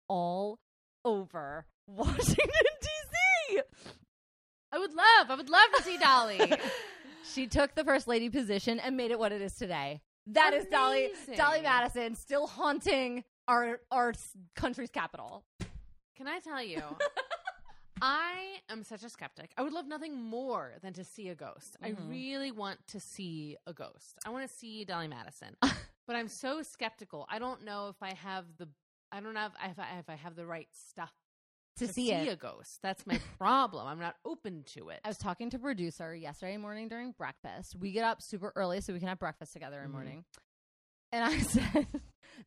all 0.09 0.61
over 1.05 1.67
Washington, 1.87 2.37
D.C. 2.83 3.61
I 4.73 4.79
would 4.79 4.93
love, 4.95 5.31
I 5.31 5.35
would 5.37 5.49
love 5.51 5.69
to 5.77 5.83
see 5.83 5.97
Dolley. 5.99 6.53
she 7.35 7.47
took 7.47 7.75
the 7.75 7.85
first 7.85 8.07
lady 8.07 8.29
position 8.31 8.79
and 8.79 8.97
made 8.97 9.11
it 9.11 9.19
what 9.19 9.33
it 9.33 9.41
is 9.41 9.55
today. 9.55 10.01
That 10.27 10.53
is 10.53 10.67
Dolley 10.67 11.07
Amazing. 11.07 11.37
Dolley 11.37 11.63
Madison 11.63 12.15
still 12.15 12.47
haunting 12.47 13.25
our 13.47 13.81
our 13.91 14.13
country's 14.55 14.91
capital. 14.91 15.45
Can 16.17 16.29
I 16.29 16.39
tell 16.41 16.63
you? 16.63 16.83
I 18.03 18.59
am 18.69 18.85
such 18.85 19.03
a 19.03 19.09
skeptic. 19.09 19.51
I 19.57 19.63
would 19.63 19.73
love 19.73 19.87
nothing 19.89 20.21
more 20.23 20.75
than 20.83 20.93
to 20.93 21.05
see 21.05 21.31
a 21.31 21.35
ghost. 21.35 21.77
I 21.83 21.91
Mhm. 21.93 22.09
really 22.11 22.53
want 22.53 22.87
to 22.89 23.01
see 23.01 23.57
a 23.67 23.73
ghost. 23.73 24.19
I 24.25 24.31
want 24.31 24.49
to 24.49 24.55
see 24.55 24.85
Dolley 24.85 25.09
Madison. 25.09 25.57
but 26.07 26.15
I'm 26.15 26.29
so 26.29 26.63
skeptical. 26.63 27.27
I 27.29 27.39
don't 27.41 27.65
know 27.65 27.89
if 27.89 27.97
I 28.03 28.13
have 28.15 28.45
the 28.59 28.69
I 29.11 29.21
don't 29.21 29.33
know 29.33 29.47
if 29.47 29.53
I, 29.61 29.69
if 29.71 29.79
I, 29.79 29.99
if 29.99 30.11
I 30.11 30.17
have 30.17 30.37
the 30.37 30.45
right 30.45 30.69
stuff 30.73 31.13
To, 31.79 31.89
see, 31.89 32.13
it. 32.13 32.29
a 32.33 32.37
ghost. 32.37 32.81
That's 32.83 33.07
my 33.07 33.19
problem. 33.39 33.87
I'm 33.87 33.99
not 33.99 34.17
open 34.25 34.65
to 34.75 34.89
it. 34.91 35.01
I 35.05 35.09
was 35.09 35.19
talking 35.19 35.51
to 35.51 35.59
producer 35.59 36.15
yesterday 36.15 36.57
morning 36.57 36.89
during 36.89 37.13
breakfast. 37.13 37.77
We 37.79 37.93
get 37.93 38.05
up 38.05 38.21
super 38.23 38.53
early 38.57 38.81
so 38.81 38.93
we 38.93 38.99
can 38.99 39.09
have 39.09 39.19
breakfast 39.19 39.53
together 39.53 39.79
in 39.79 39.85
the 39.85 39.89
Mhm. 39.89 39.93
morning. 39.93 40.25
And 41.13 41.25
I 41.25 41.39
said 41.41 41.87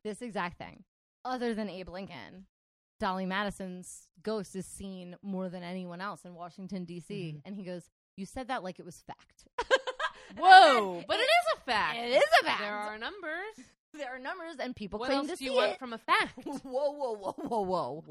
this 0.03 0.21
exact 0.21 0.57
thing. 0.57 0.83
Other 1.25 1.53
than 1.53 1.69
Abe 1.69 1.89
Lincoln, 1.89 2.45
Dolley 2.99 3.25
Madison's 3.25 4.07
ghost 4.23 4.55
is 4.55 4.65
seen 4.67 5.15
more 5.21 5.49
than 5.49 5.63
anyone 5.63 6.01
else 6.01 6.25
in 6.25 6.33
Washington 6.35 6.85
D.C. 6.85 7.35
Mhm. 7.37 7.41
And 7.45 7.55
he 7.55 7.63
goes, 7.63 7.89
"You 8.17 8.25
said 8.25 8.47
that 8.49 8.63
like 8.63 8.79
it 8.79 8.85
was 8.85 9.01
fact." 9.07 9.45
Whoa, 10.37 10.97
said, 10.99 11.07
but 11.07 11.17
it 11.19 11.23
is 11.23 11.57
a 11.57 11.59
fact. 11.61 11.97
It 11.97 12.11
is 12.11 12.23
a 12.41 12.45
fact. 12.45 12.61
There 12.61 12.73
are 12.73 12.97
numbers. 12.97 13.55
There 13.93 14.15
are 14.15 14.19
numbers, 14.19 14.55
and 14.59 14.75
people 14.75 14.99
What 14.99 15.07
claim 15.07 15.19
else 15.19 15.29
to 15.31 15.35
do 15.35 15.45
you 15.45 15.51
see 15.51 15.55
want 15.57 15.71
it. 15.73 15.79
from 15.79 15.93
a 15.93 15.97
fact? 16.09 16.33
whoa, 16.45 16.57
whoa, 16.63 17.13
whoa, 17.15 17.33
whoa, 17.37 17.61
whoa, 17.61 18.03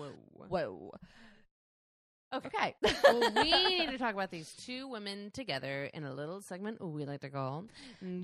Whoa. 0.48 0.48
whoa. 0.48 0.92
Okay. 2.32 2.48
Okay. 2.84 2.94
well, 3.02 3.32
we 3.42 3.68
need 3.68 3.90
to 3.90 3.98
talk 3.98 4.14
about 4.14 4.30
these 4.30 4.52
two 4.64 4.86
women 4.86 5.32
together 5.32 5.90
in 5.92 6.04
a 6.04 6.14
little 6.14 6.40
segment 6.40 6.80
we 6.80 7.04
like 7.04 7.22
to 7.22 7.28
call 7.28 7.64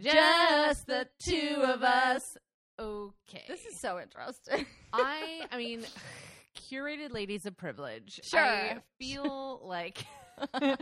Just 0.00 0.86
the 0.86 1.08
two 1.18 1.56
of 1.64 1.82
us. 1.82 2.36
Okay. 2.78 3.42
This 3.48 3.64
is 3.66 3.80
so 3.80 3.98
interesting. 3.98 4.64
I 4.92 5.46
I 5.50 5.56
mean 5.56 5.80
curated 6.70 7.12
ladies 7.12 7.46
of 7.46 7.56
privilege. 7.56 8.20
Sure. 8.22 8.40
I 8.40 8.78
feel 8.98 9.60
like 9.64 10.06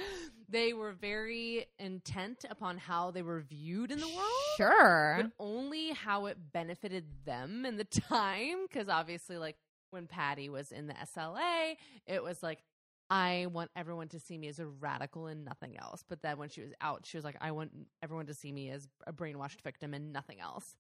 they 0.49 0.73
were 0.73 0.93
very 0.93 1.67
intent 1.79 2.45
upon 2.51 2.79
how 2.79 3.11
they 3.11 3.23
were 3.23 3.41
viewed 3.41 3.91
in 3.91 4.01
the 4.01 4.07
world. 4.07 4.31
Sure. 4.57 5.19
But 5.23 5.33
only 5.39 5.91
how 5.91 6.27
it 6.27 6.37
benefited 6.53 7.05
them 7.25 7.65
in 7.65 7.77
the 7.77 7.85
time. 8.09 8.67
Because 8.69 8.89
obviously, 8.89 9.39
like 9.39 9.57
when 9.91 10.07
Patty 10.07 10.49
was 10.49 10.73
in 10.73 10.87
the 10.87 10.95
SLA, 10.95 11.77
it 12.07 12.23
was 12.23 12.43
like, 12.43 12.63
I 13.11 13.47
want 13.53 13.71
everyone 13.77 14.09
to 14.09 14.19
see 14.19 14.39
me 14.39 14.49
as 14.49 14.59
a 14.59 14.67
radical 14.67 15.27
and 15.27 15.45
nothing 15.45 15.77
else. 15.79 16.03
But 16.09 16.23
then 16.23 16.39
when 16.39 16.49
she 16.49 16.63
was 16.63 16.73
out, 16.81 17.05
she 17.05 17.19
was 17.19 17.25
like, 17.25 17.37
I 17.41 17.51
want 17.53 17.71
everyone 18.03 18.27
to 18.27 18.35
see 18.35 18.51
me 18.51 18.71
as 18.71 18.89
a 19.07 19.13
brainwashed 19.13 19.61
victim 19.61 19.93
and 19.93 20.13
nothing 20.13 20.41
else. 20.41 20.77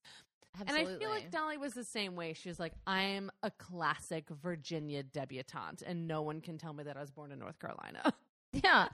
Absolutely. 0.60 0.80
And 0.80 0.96
I 0.96 0.98
feel 0.98 1.10
like 1.10 1.30
Dolley 1.30 1.56
was 1.56 1.74
the 1.74 1.84
same 1.84 2.14
way. 2.14 2.32
She 2.32 2.48
was 2.48 2.60
like, 2.60 2.74
I'm 2.86 3.30
a 3.42 3.50
classic 3.50 4.28
Virginia 4.30 5.02
debutante, 5.02 5.82
and 5.86 6.06
no 6.06 6.22
one 6.22 6.40
can 6.40 6.58
tell 6.58 6.72
me 6.72 6.84
that 6.84 6.96
I 6.96 7.00
was 7.00 7.10
born 7.10 7.32
in 7.32 7.38
North 7.38 7.58
Carolina. 7.58 8.14
yeah. 8.52 8.88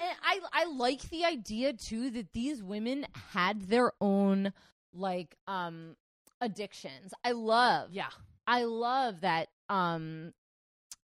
And 0.00 0.16
I 0.22 0.40
I 0.52 0.64
like 0.66 1.02
the 1.10 1.24
idea 1.24 1.72
too 1.72 2.10
that 2.10 2.32
these 2.32 2.62
women 2.62 3.06
had 3.32 3.62
their 3.62 3.92
own 4.00 4.52
like 4.92 5.36
um 5.46 5.96
addictions. 6.40 7.12
I 7.24 7.32
love 7.32 7.90
yeah. 7.92 8.10
I 8.46 8.64
love 8.64 9.20
that 9.22 9.48
um 9.68 10.32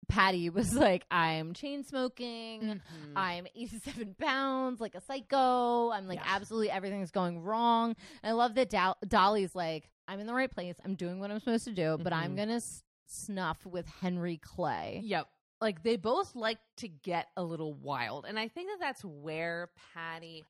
Patty 0.09 0.49
was 0.49 0.73
like, 0.75 1.05
I'm 1.11 1.53
chain 1.53 1.83
smoking. 1.83 2.61
Mhm. 2.61 2.81
I'm 3.15 3.47
87 3.55 4.15
pounds, 4.19 4.79
like 4.79 4.95
a 4.95 5.01
psycho. 5.01 5.91
I'm 5.91 6.07
like, 6.07 6.19
Yeah. 6.19 6.25
absolutely 6.35 6.71
everything's 6.71 7.11
going 7.11 7.39
wrong. 7.41 7.95
And 8.23 8.29
I 8.31 8.33
love 8.33 8.55
that 8.55 8.69
Dol- 8.69 8.97
Dolley's 9.07 9.53
like, 9.55 9.89
I'm 10.07 10.19
in 10.19 10.27
the 10.27 10.33
right 10.33 10.49
place. 10.51 10.75
I'm 10.85 10.95
doing 10.95 11.19
what 11.19 11.31
I'm 11.31 11.39
supposed 11.39 11.65
to 11.65 11.73
do, 11.73 11.97
but 12.01 12.13
I'm 12.13 12.33
Mhm. 12.33 12.35
going 12.37 12.47
to 12.49 12.53
s- 12.55 12.83
snuff 13.07 13.65
with 13.65 13.87
Henry 13.87 14.37
Clay. 14.37 15.01
Yep. 15.03 15.27
Like 15.59 15.83
they 15.83 15.97
both 15.97 16.35
like 16.35 16.59
to 16.77 16.87
get 16.87 17.27
a 17.35 17.43
little 17.43 17.73
wild. 17.73 18.25
And 18.25 18.37
I 18.39 18.47
think 18.47 18.69
that 18.69 18.79
that's 18.79 19.03
where 19.03 19.69
Patty 19.93 20.45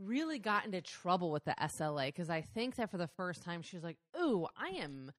really 0.00 0.38
got 0.38 0.64
into 0.64 0.80
trouble 0.80 1.32
with 1.32 1.44
the 1.44 1.54
SLA 1.60 2.06
because 2.06 2.30
I 2.30 2.40
think 2.42 2.76
that 2.76 2.90
for 2.90 2.98
the 2.98 3.08
first 3.08 3.42
time 3.42 3.62
she 3.62 3.74
was 3.76 3.82
like, 3.82 3.98
"Ooh, 4.16 4.46
I 4.56 4.68
am 4.80 5.10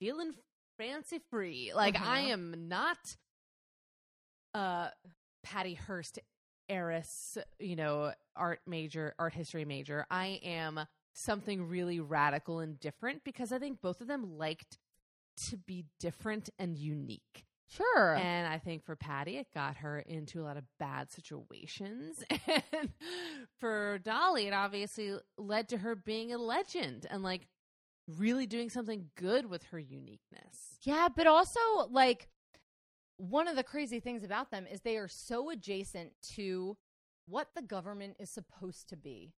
feeling 0.00 0.32
fancy 0.78 1.20
free. 1.30 1.72
Like 1.74 1.96
I 1.96 2.20
Uh-huh. 2.22 2.32
am 2.32 2.68
not 2.68 3.16
uh 4.54 4.88
Patty 5.42 5.74
Hearst 5.74 6.18
heiress, 6.68 7.36
you 7.58 7.76
know, 7.76 8.12
art 8.36 8.60
major, 8.66 9.14
art 9.18 9.34
history 9.34 9.64
major. 9.64 10.06
I 10.10 10.40
am 10.42 10.80
something 11.12 11.68
really 11.68 12.00
radical 12.00 12.60
and 12.60 12.78
different 12.80 13.22
because 13.24 13.52
I 13.52 13.58
think 13.58 13.80
both 13.82 14.00
of 14.00 14.06
them 14.06 14.38
liked 14.38 14.78
to 15.48 15.56
be 15.56 15.84
different 16.00 16.48
and 16.58 16.78
unique. 16.78 17.44
Sure. 17.68 18.14
And 18.14 18.46
I 18.46 18.58
think 18.58 18.84
for 18.84 18.94
Patty, 18.94 19.36
it 19.38 19.48
got 19.52 19.78
her 19.78 19.98
into 19.98 20.40
a 20.40 20.44
lot 20.44 20.56
of 20.56 20.64
bad 20.78 21.10
situations. 21.10 22.22
And 22.72 22.90
for 23.58 23.98
Dolley, 23.98 24.46
it 24.46 24.52
obviously 24.52 25.16
led 25.38 25.68
to 25.70 25.78
her 25.78 25.94
being 25.96 26.32
a 26.32 26.38
legend 26.38 27.06
and 27.10 27.22
like 27.22 27.48
really 28.06 28.46
doing 28.46 28.68
something 28.70 29.10
good 29.16 29.46
with 29.46 29.64
her 29.64 29.78
uniqueness. 29.78 30.78
Yeah, 30.82 31.08
but 31.14 31.26
also 31.26 31.60
like 31.90 32.28
one 33.16 33.48
of 33.48 33.56
the 33.56 33.62
crazy 33.62 34.00
things 34.00 34.24
about 34.24 34.50
them 34.50 34.66
is 34.66 34.80
they 34.80 34.96
are 34.96 35.08
so 35.08 35.50
adjacent 35.50 36.12
to 36.34 36.76
what 37.26 37.48
the 37.54 37.62
government 37.62 38.16
is 38.18 38.28
supposed 38.30 38.88
to 38.90 38.96
be. 38.96 39.32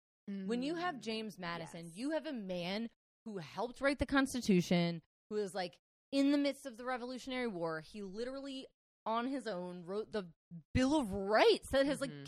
When 0.46 0.64
you 0.64 0.74
have 0.74 1.00
James 1.00 1.38
Madison, 1.38 1.82
Mm, 1.82 1.88
Yes. 1.90 1.96
you 1.96 2.10
have 2.10 2.26
a 2.26 2.32
man 2.32 2.88
who 3.24 3.38
helped 3.38 3.80
write 3.80 4.00
the 4.00 4.06
Constitution, 4.06 5.02
who 5.30 5.36
is 5.36 5.54
like 5.54 5.78
in 6.10 6.32
the 6.32 6.38
midst 6.38 6.66
of 6.66 6.76
the 6.76 6.84
Revolutionary 6.84 7.46
War. 7.46 7.80
He 7.80 8.02
literally 8.02 8.66
on 9.04 9.28
his 9.28 9.46
own 9.46 9.84
wrote 9.84 10.10
the 10.10 10.26
Bill 10.74 10.96
of 10.98 11.12
Rights 11.12 11.68
that 11.70 11.86
has 11.86 12.00
like 12.00 12.10
Mhm. 12.10 12.26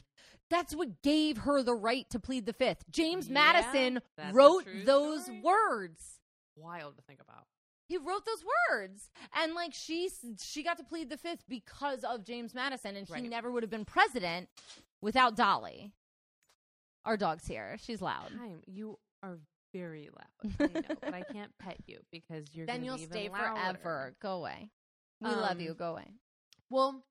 that's 0.48 0.76
what 0.76 1.02
gave 1.02 1.38
her 1.38 1.60
the 1.60 1.74
right 1.74 2.08
to 2.10 2.20
plead 2.20 2.46
the 2.46 2.52
fifth. 2.52 2.88
James 2.88 3.26
Yeah, 3.26 3.34
Madison 3.34 4.00
wrote 4.32 4.64
those 4.84 5.24
story. 5.24 5.40
words. 5.40 6.20
Wild 6.58 6.96
to 6.96 7.02
think 7.02 7.20
about. 7.20 7.44
He 7.88 7.96
wrote 7.96 8.26
those 8.26 8.44
words, 8.70 9.10
and 9.34 9.54
like 9.54 9.72
she 9.72 10.10
she 10.42 10.62
got 10.62 10.76
to 10.78 10.84
plead 10.84 11.08
the 11.08 11.16
fifth 11.16 11.44
because 11.48 12.04
of 12.04 12.24
James 12.24 12.54
Madison, 12.54 12.96
and 12.96 13.08
Right. 13.08 13.22
he 13.22 13.28
never 13.28 13.50
would 13.50 13.62
have 13.62 13.70
been 13.70 13.84
president 13.86 14.48
without 15.00 15.36
Dolley. 15.36 15.92
Our 17.04 17.16
dog's 17.16 17.46
here; 17.46 17.76
she's 17.82 18.02
loud. 18.02 18.28
Time, 18.28 18.60
you 18.66 18.98
are 19.22 19.38
very 19.72 20.10
loud. 20.14 20.52
I 20.60 20.80
know, 20.80 20.96
but 21.00 21.14
I 21.14 21.22
can't 21.22 21.52
pet 21.58 21.78
you 21.86 22.00
because 22.12 22.54
you're 22.54 22.66
then 22.66 22.84
you'll 22.84 22.98
stay 22.98 23.28
louder. 23.30 23.78
forever. 23.78 24.14
Go 24.20 24.32
away. 24.32 24.70
We 25.20 25.30
love 25.30 25.52
Um, 25.52 25.60
you. 25.60 25.74
Go 25.74 25.92
away. 25.92 26.12
Well, 26.70 27.02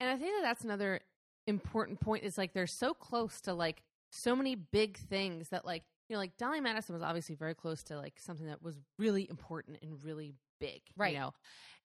and 0.00 0.10
I 0.10 0.16
think 0.16 0.32
that 0.36 0.42
that's 0.42 0.64
another 0.64 1.00
important 1.46 2.00
point 2.00 2.24
is 2.24 2.36
like 2.36 2.52
they're 2.54 2.66
so 2.66 2.92
close 2.94 3.40
to 3.42 3.54
like 3.54 3.82
so 4.10 4.34
many 4.34 4.54
big 4.56 4.96
things 4.96 5.50
that 5.50 5.64
like 5.64 5.84
you 6.08 6.14
know 6.14 6.20
like 6.20 6.36
Dolley 6.36 6.60
Madison 6.60 6.94
was 6.94 7.02
obviously 7.02 7.34
very 7.34 7.54
close 7.54 7.82
to 7.84 7.96
like 7.96 8.14
something 8.18 8.46
that 8.46 8.62
was 8.62 8.78
really 8.98 9.28
important 9.28 9.78
and 9.82 10.02
really 10.04 10.34
big, 10.60 10.82
Right. 10.96 11.12
You 11.14 11.18
know, 11.20 11.34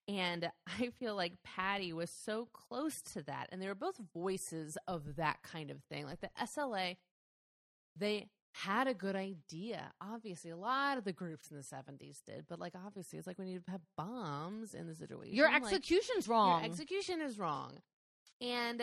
and 0.08 0.50
I 0.68 0.90
feel 1.00 1.16
like 1.16 1.34
Patty 1.44 1.94
was 1.94 2.10
so 2.10 2.48
close 2.54 3.02
to 3.14 3.24
that, 3.24 3.50
and 3.52 3.62
they 3.62 3.68
were 3.68 3.76
both 3.76 4.00
voices 4.14 4.78
of 4.88 5.16
that 5.18 5.42
kind 5.44 5.70
of 5.72 5.84
thing. 5.90 6.06
Like 6.06 6.22
the 6.22 6.30
SLA, 6.42 6.98
they 7.96 8.28
had 8.54 8.88
a 8.88 8.94
good 8.94 9.16
idea. 9.16 9.92
Obviously, 10.02 10.50
a 10.50 10.58
lot 10.58 10.98
of 10.98 11.04
the 11.04 11.14
groups 11.14 11.52
in 11.52 11.58
the 11.58 11.64
seventies 11.64 12.22
did, 12.26 12.46
but 12.48 12.60
like 12.60 12.74
obviously, 12.86 13.20
it's 13.20 13.28
like 13.28 13.38
when 13.38 13.48
you 13.48 13.62
have 13.68 13.82
bombs 13.98 14.74
in 14.74 14.88
the 14.88 14.96
situation, 14.96 15.36
Your 15.36 15.48
like, 15.50 15.62
execution's 15.62 16.28
your 16.28 16.36
wrong. 16.36 16.64
execution 16.66 17.22
is 17.22 17.38
wrong. 17.38 17.74
And 18.42 18.82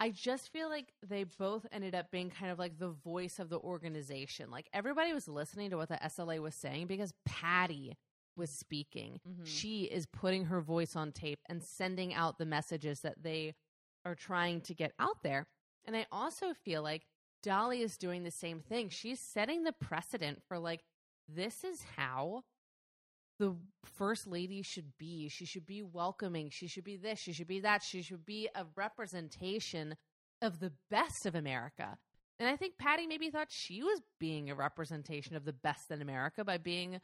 I 0.00 0.10
just 0.10 0.50
feel 0.50 0.70
like 0.70 0.94
they 1.06 1.24
both 1.24 1.66
ended 1.70 1.94
up 1.94 2.10
being 2.10 2.30
kind 2.30 2.50
of 2.50 2.58
like 2.58 2.78
the 2.78 2.88
voice 2.88 3.38
of 3.38 3.50
the 3.50 3.58
organization. 3.58 4.50
Like 4.50 4.68
everybody 4.72 5.12
was 5.12 5.28
listening 5.28 5.70
to 5.70 5.76
what 5.76 5.90
the 5.90 5.98
SLA 6.02 6.40
was 6.40 6.54
saying 6.54 6.86
because 6.86 7.12
Patty 7.26 7.98
was 8.34 8.50
speaking. 8.50 9.20
Mhm. 9.28 9.46
She 9.46 9.84
is 9.84 10.06
putting 10.06 10.46
her 10.46 10.62
voice 10.62 10.96
on 10.96 11.12
tape 11.12 11.40
and 11.50 11.62
sending 11.62 12.14
out 12.14 12.38
the 12.38 12.46
messages 12.46 13.00
that 13.02 13.22
they 13.22 13.54
are 14.06 14.14
trying 14.14 14.62
to 14.62 14.74
get 14.74 14.94
out 14.98 15.22
there. 15.22 15.46
And 15.84 15.94
I 15.94 16.06
also 16.10 16.54
feel 16.54 16.82
like 16.82 17.06
Dolley 17.42 17.82
is 17.82 17.98
doing 17.98 18.22
the 18.22 18.30
same 18.30 18.60
thing. 18.62 18.88
She's 18.88 19.20
setting 19.20 19.64
the 19.64 19.72
precedent 19.72 20.42
for 20.48 20.58
like, 20.58 20.82
this 21.28 21.62
is 21.62 21.82
how 21.96 22.44
the 23.40 23.56
first 23.96 24.26
lady 24.26 24.60
should 24.60 24.92
be. 24.98 25.28
She 25.30 25.46
should 25.46 25.66
be 25.66 25.82
welcoming. 25.82 26.50
She 26.50 26.68
should 26.68 26.84
be 26.84 26.98
this. 26.98 27.18
She 27.18 27.32
should 27.32 27.48
be 27.48 27.60
that. 27.60 27.82
She 27.82 28.02
should 28.02 28.26
be 28.26 28.48
a 28.54 28.66
representation 28.76 29.96
of 30.42 30.60
the 30.60 30.72
best 30.90 31.24
of 31.24 31.34
America. 31.34 31.96
And 32.38 32.48
I 32.48 32.56
think 32.56 32.76
Patty 32.78 33.06
maybe 33.06 33.30
thought 33.30 33.48
she 33.48 33.82
was 33.82 34.02
being 34.18 34.50
a 34.50 34.54
representation 34.54 35.36
of 35.36 35.46
the 35.46 35.54
best 35.54 35.90
in 35.90 36.02
America 36.02 36.44
by 36.44 36.58
being 36.58 37.00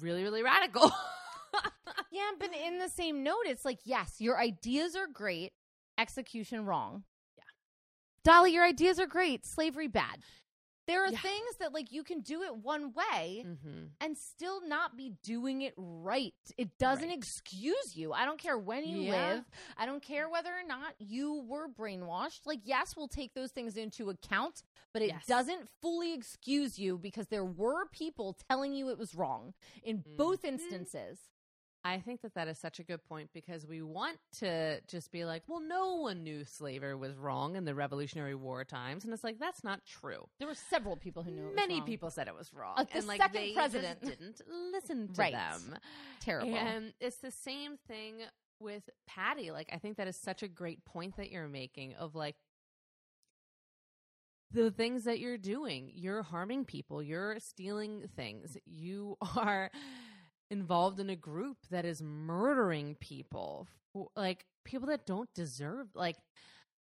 really, 0.00 0.24
really 0.24 0.42
radical. 0.42 0.90
yeah, 2.10 2.30
but 2.38 2.50
in 2.52 2.80
the 2.80 2.88
same 2.88 3.22
note, 3.22 3.44
it's 3.46 3.64
like, 3.64 3.78
yes, 3.84 4.16
your 4.18 4.38
ideas 4.40 4.96
are 4.96 5.06
great, 5.06 5.52
execution 5.96 6.66
wrong. 6.66 7.04
Yeah. 7.36 7.44
Dolley, 8.24 8.52
your 8.52 8.64
ideas 8.64 8.98
are 8.98 9.06
great, 9.06 9.46
slavery 9.46 9.88
bad. 9.88 10.18
There 10.88 11.04
are 11.04 11.10
Yeah. 11.12 11.18
things 11.20 11.56
that 11.60 11.72
like 11.74 11.92
you 11.92 12.02
can 12.02 12.20
do 12.22 12.42
it 12.42 12.56
one 12.56 12.92
way 12.94 13.44
mm-hmm. 13.46 13.84
and 14.00 14.16
still 14.16 14.66
not 14.66 14.96
be 14.96 15.10
doing 15.22 15.60
it 15.62 15.74
right. 15.76 16.34
It 16.56 16.78
doesn't 16.78 17.08
Right. 17.10 17.16
excuse 17.16 17.94
you. 17.94 18.12
I 18.14 18.24
don't 18.24 18.38
care 18.40 18.56
when 18.58 18.84
you 18.86 19.02
Yeah. 19.02 19.34
live. 19.34 19.44
I 19.76 19.84
don't 19.86 20.02
care 20.02 20.28
whether 20.30 20.50
or 20.50 20.62
not 20.66 20.94
you 20.98 21.42
were 21.42 21.68
brainwashed. 21.68 22.46
Like, 22.46 22.60
yes, 22.64 22.96
we'll 22.96 23.06
take 23.06 23.34
those 23.34 23.52
things 23.52 23.76
into 23.76 24.08
account, 24.08 24.62
but 24.94 25.02
it 25.02 25.08
Yes. 25.10 25.26
doesn't 25.26 25.68
fully 25.82 26.14
excuse 26.14 26.78
you 26.78 26.96
because 26.98 27.28
there 27.28 27.44
were 27.44 27.86
people 27.90 28.34
telling 28.48 28.72
you 28.72 28.88
it 28.88 28.96
was 28.98 29.14
wrong 29.14 29.52
in 29.82 30.02
both 30.16 30.40
Mhm. 30.42 30.48
instances. 30.48 31.28
I 31.84 32.00
think 32.00 32.22
that 32.22 32.34
that 32.34 32.48
is 32.48 32.58
such 32.58 32.80
a 32.80 32.82
good 32.82 33.02
point 33.04 33.30
because 33.32 33.66
we 33.66 33.82
want 33.82 34.18
to 34.40 34.80
just 34.88 35.10
be 35.12 35.24
like, 35.24 35.44
well, 35.46 35.60
no 35.60 35.94
one 35.96 36.22
knew 36.24 36.44
slavery 36.44 36.94
was 36.96 37.14
wrong 37.16 37.54
in 37.56 37.64
the 37.64 37.74
Revolutionary 37.74 38.34
War 38.34 38.64
times, 38.64 39.04
and 39.04 39.12
it's 39.14 39.22
like 39.24 39.38
that's 39.38 39.62
not 39.64 39.80
true. 39.86 40.26
There 40.38 40.48
were 40.48 40.54
several 40.54 40.96
people 40.96 41.22
who 41.22 41.30
knew 41.30 41.44
it 41.44 41.46
was 41.50 41.56
Many 41.56 41.80
people 41.80 42.10
said 42.10 42.26
it 42.28 42.34
was 42.34 42.52
wrong, 42.52 42.74
Like 42.76 42.90
the 42.90 42.98
and 42.98 43.06
like 43.06 43.20
second 43.22 43.54
president. 43.54 44.00
didn't 44.02 44.40
listen 44.72 45.08
to 45.14 45.20
Right. 45.20 45.32
them. 45.32 45.76
terrible. 46.20 46.54
And 46.54 46.92
it's 47.00 47.18
the 47.18 47.30
same 47.30 47.76
thing 47.86 48.22
with 48.60 48.90
Patty. 49.06 49.50
Like, 49.52 49.68
I 49.72 49.78
think 49.78 49.96
that 49.98 50.08
is 50.08 50.16
such 50.16 50.42
a 50.42 50.48
great 50.48 50.84
point 50.84 51.16
that 51.16 51.30
you're 51.30 51.48
making 51.48 51.94
of 51.94 52.14
like 52.16 52.34
the 54.50 54.70
things 54.70 55.04
that 55.04 55.18
you're 55.20 55.38
doing. 55.38 55.90
You're 55.94 56.22
harming 56.22 56.64
people, 56.64 57.02
you're 57.02 57.38
stealing 57.38 58.08
things, 58.16 58.56
you 58.66 59.16
are 59.36 59.70
involved 60.50 61.00
in 61.00 61.10
a 61.10 61.16
group 61.16 61.58
that 61.70 61.84
is 61.84 62.02
murdering 62.02 62.94
people, 62.96 63.68
like 64.16 64.44
people 64.64 64.88
that 64.88 65.06
don't 65.06 65.32
deserve, 65.34 65.88
like, 65.94 66.16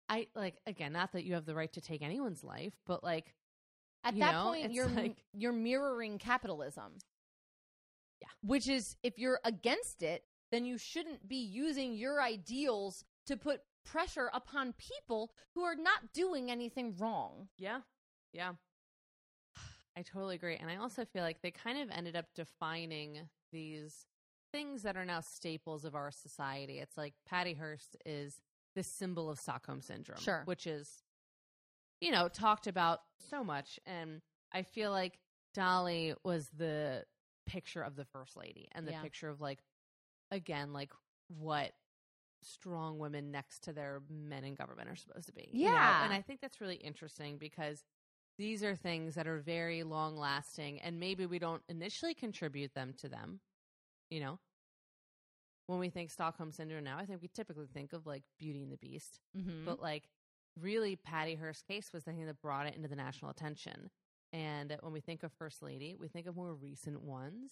I 0.07 0.27
like 0.35 0.55
again, 0.67 0.93
not 0.93 1.13
that 1.13 1.23
you 1.23 1.33
have 1.33 1.45
the 1.45 1.55
right 1.55 1.71
to 1.73 1.81
take 1.81 2.01
anyone's 2.03 2.43
life, 2.43 2.73
but 2.85 3.03
like 3.03 3.33
At 4.03 4.17
that 4.19 4.33
know, 4.33 4.43
point, 4.43 4.71
you're 4.71 4.87
like- 4.87 5.23
you're 5.33 5.51
mirroring 5.53 6.19
capitalism. 6.19 6.97
Yeah. 8.21 8.27
Which 8.41 8.67
is, 8.69 8.95
if 9.03 9.17
you're 9.17 9.39
against 9.43 10.03
it, 10.03 10.23
then 10.51 10.63
you 10.65 10.77
shouldn't 10.77 11.27
be 11.27 11.37
using 11.37 11.93
your 11.95 12.21
ideals 12.21 13.03
to 13.25 13.35
put 13.35 13.61
pressure 13.83 14.29
upon 14.33 14.73
people 14.73 15.31
who 15.55 15.63
are 15.63 15.75
not 15.75 16.13
doing 16.13 16.49
anything 16.51 16.95
wrong. 16.97 17.49
Yeah. 17.57 17.81
Yeah. 18.31 18.53
I 19.97 20.03
totally 20.03 20.35
agree. 20.35 20.55
And 20.55 20.69
I 20.69 20.75
also 20.77 21.03
feel 21.05 21.23
like 21.23 21.41
they 21.41 21.51
kind 21.51 21.79
of 21.79 21.89
ended 21.95 22.15
up 22.15 22.27
defining 22.35 23.27
these 23.51 24.05
things 24.51 24.83
that 24.83 24.95
are 24.95 25.05
now 25.05 25.19
staples 25.21 25.83
of 25.85 25.95
our 25.95 26.11
society. 26.11 26.79
It's 26.79 26.97
like 26.97 27.13
Patty 27.27 27.53
Hearst 27.53 27.97
is 28.05 28.39
the 28.75 28.83
symbol 28.83 29.29
of 29.29 29.39
Stockholm 29.39 29.81
syndrome, 29.81 30.19
Sure. 30.19 30.43
which 30.45 30.67
is, 30.67 31.03
you 32.01 32.11
know, 32.11 32.27
talked 32.27 32.67
about 32.67 33.01
so 33.19 33.43
much. 33.43 33.79
And 33.85 34.21
I 34.51 34.63
feel 34.63 34.91
like 34.91 35.19
Dolley 35.53 36.13
was 36.23 36.49
the 36.49 37.05
picture 37.45 37.81
of 37.81 37.95
the 37.95 38.05
first 38.05 38.35
lady 38.37 38.67
and 38.73 38.87
the 38.87 38.91
Yeah. 38.91 39.01
picture 39.01 39.29
of 39.29 39.41
like, 39.41 39.59
again, 40.31 40.73
like 40.73 40.91
what 41.27 41.73
strong 42.43 42.99
women 42.99 43.31
next 43.31 43.63
to 43.63 43.73
their 43.73 44.01
men 44.09 44.43
in 44.43 44.55
government 44.55 44.89
are 44.89 44.95
supposed 44.95 45.27
to 45.27 45.33
be. 45.33 45.49
you 45.51 45.65
know? 45.67 45.73
Yeah. 45.73 46.03
And 46.03 46.13
I 46.13 46.21
think 46.21 46.41
that's 46.41 46.61
really 46.61 46.75
interesting 46.75 47.37
because 47.37 47.83
these 48.37 48.63
are 48.63 48.75
things 48.75 49.15
that 49.15 49.27
are 49.27 49.39
very 49.39 49.83
long 49.83 50.17
lasting 50.17 50.79
and 50.81 50.99
maybe 50.99 51.25
we 51.25 51.39
don't 51.39 51.61
initially 51.69 52.13
contribute 52.13 52.73
them 52.73 52.93
to 52.99 53.09
them, 53.09 53.39
you 54.09 54.19
know? 54.19 54.39
When 55.67 55.79
we 55.79 55.89
think 55.89 56.11
Stockholm 56.11 56.51
syndrome 56.51 56.83
now, 56.83 56.97
I 56.99 57.05
think 57.05 57.21
we 57.21 57.27
typically 57.27 57.67
think 57.73 57.93
of 57.93 58.05
like 58.05 58.23
Beauty 58.37 58.61
and 58.61 58.71
the 58.71 58.77
Beast, 58.77 59.19
Mm-hmm. 59.37 59.65
but 59.65 59.81
like 59.81 60.03
really 60.61 60.95
Patty 60.95 61.35
Hearst's 61.35 61.63
case 61.63 61.91
was 61.93 62.03
the 62.03 62.11
thing 62.11 62.25
that 62.27 62.41
brought 62.41 62.67
it 62.67 62.75
into 62.75 62.87
the 62.87 62.95
national 62.95 63.31
attention. 63.31 63.89
And 64.31 64.75
when 64.81 64.93
we 64.93 64.99
think 65.01 65.23
of 65.23 65.31
First 65.33 65.61
Lady, 65.63 65.95
we 65.99 66.07
think 66.07 66.27
of 66.27 66.35
more 66.35 66.53
recent 66.53 67.01
ones. 67.01 67.51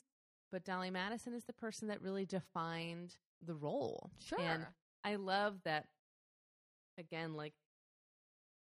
But 0.51 0.63
Dolley 0.65 0.91
Madison 0.91 1.33
is 1.33 1.45
the 1.45 1.53
person 1.53 1.87
that 1.87 2.01
really 2.01 2.25
defined 2.25 3.15
the 3.41 3.55
role. 3.55 4.11
sure. 4.19 4.39
And 4.39 4.67
I 5.03 5.15
love 5.15 5.55
that, 5.65 5.87
again, 6.99 7.33
like 7.33 7.53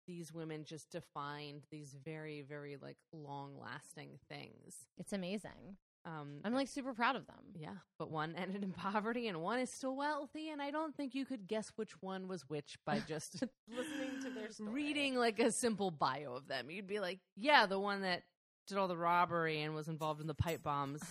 these 0.09 0.33
women 0.33 0.65
just 0.65 0.91
defined 0.91 1.63
these 1.71 1.95
very, 2.05 2.43
very 2.43 2.77
like 2.83 2.97
long 3.13 3.53
lasting 3.63 4.19
things. 4.29 4.75
it's 4.99 5.13
amazing. 5.13 5.77
Um, 6.05 6.41
I'm 6.45 6.55
like 6.55 6.69
super 6.69 6.95
proud 6.95 7.17
of 7.17 7.27
them. 7.27 7.37
yeah, 7.55 7.75
but 7.99 8.11
one 8.11 8.35
ended 8.35 8.63
in 8.65 8.73
poverty 8.73 9.29
and 9.29 9.43
one 9.43 9.59
is 9.59 9.71
still 9.71 9.95
wealthy. 9.95 10.49
And 10.49 10.63
I 10.63 10.71
don't 10.71 10.97
think 10.97 11.15
you 11.15 11.27
could 11.27 11.47
guess 11.47 11.71
which 11.77 12.01
one 12.01 12.27
was 12.29 12.49
which 12.49 12.79
by 12.87 13.01
just 13.07 13.45
Listening 13.69 14.23
to 14.23 14.31
their 14.31 14.51
story. 14.51 14.73
reading 14.73 15.17
like 15.17 15.39
a 15.39 15.53
simple 15.53 15.91
bio 15.91 16.35
of 16.35 16.49
them. 16.49 16.71
You'd 16.71 16.87
be 16.87 17.01
like, 17.01 17.21
yeah, 17.37 17.67
the 17.67 17.79
one 17.79 18.03
that 18.03 18.23
did 18.67 18.79
all 18.79 18.89
the 18.89 18.97
robbery 18.97 19.61
and 19.61 19.75
was 19.75 19.89
involved 19.89 20.21
in 20.23 20.27
the 20.27 20.35
pipe 20.35 20.63
bombs. 20.63 21.03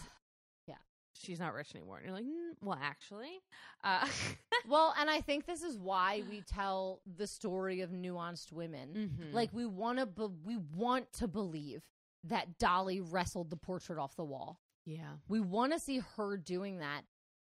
She's 1.20 1.40
not 1.40 1.54
rich 1.54 1.74
anymore. 1.76 1.98
And 1.98 2.06
you're 2.06 2.16
like, 2.16 2.26
mm, 2.26 2.54
well, 2.62 2.80
actually. 2.82 3.42
Uh, 3.84 4.08
Well, 4.68 4.94
and 5.00 5.10
I 5.10 5.22
think 5.22 5.46
this 5.46 5.62
is 5.62 5.78
why 5.78 6.24
we 6.30 6.42
tell 6.42 7.00
the 7.06 7.28
story 7.28 7.82
of 7.82 7.92
nuanced 7.92 8.52
women. 8.52 9.12
mhm. 9.18 9.34
Like 9.34 9.54
we 9.54 9.66
want 9.66 10.00
to, 10.00 10.06
be- 10.06 10.28
we 10.44 10.58
want 10.58 11.14
to 11.14 11.28
believe 11.28 11.84
that 12.26 12.58
Dolley 12.58 13.00
wrestled 13.00 13.50
the 13.50 13.56
portrait 13.56 13.98
off 14.00 14.16
the 14.18 14.26
wall. 14.26 14.60
yeah. 14.84 15.18
We 15.30 15.40
want 15.40 15.72
to 15.74 15.80
see 15.80 16.02
her 16.18 16.36
doing 16.38 16.80
that, 16.80 17.04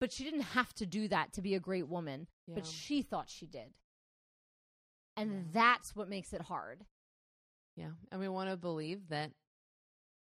but 0.01 0.13
she 0.13 0.25
didn't 0.25 0.41
have 0.43 0.75
to 0.75 0.87
do 0.87 1.09
that 1.09 1.33
to 1.35 1.41
be 1.41 1.55
a 1.55 1.61
great 1.61 1.89
woman. 1.89 2.27
Yeah. 2.47 2.57
But 2.57 2.67
she 2.67 3.01
thought 3.01 3.31
she 3.31 3.47
did, 3.47 3.73
and 5.17 5.31
Yeah. 5.33 5.39
that's 5.53 5.97
what 5.97 6.09
makes 6.09 6.33
it 6.33 6.43
hard. 6.43 6.85
Yeah. 7.77 7.93
And 8.11 8.21
we 8.21 8.29
want 8.29 8.51
to 8.51 8.57
believe 8.57 9.09
that 9.09 9.31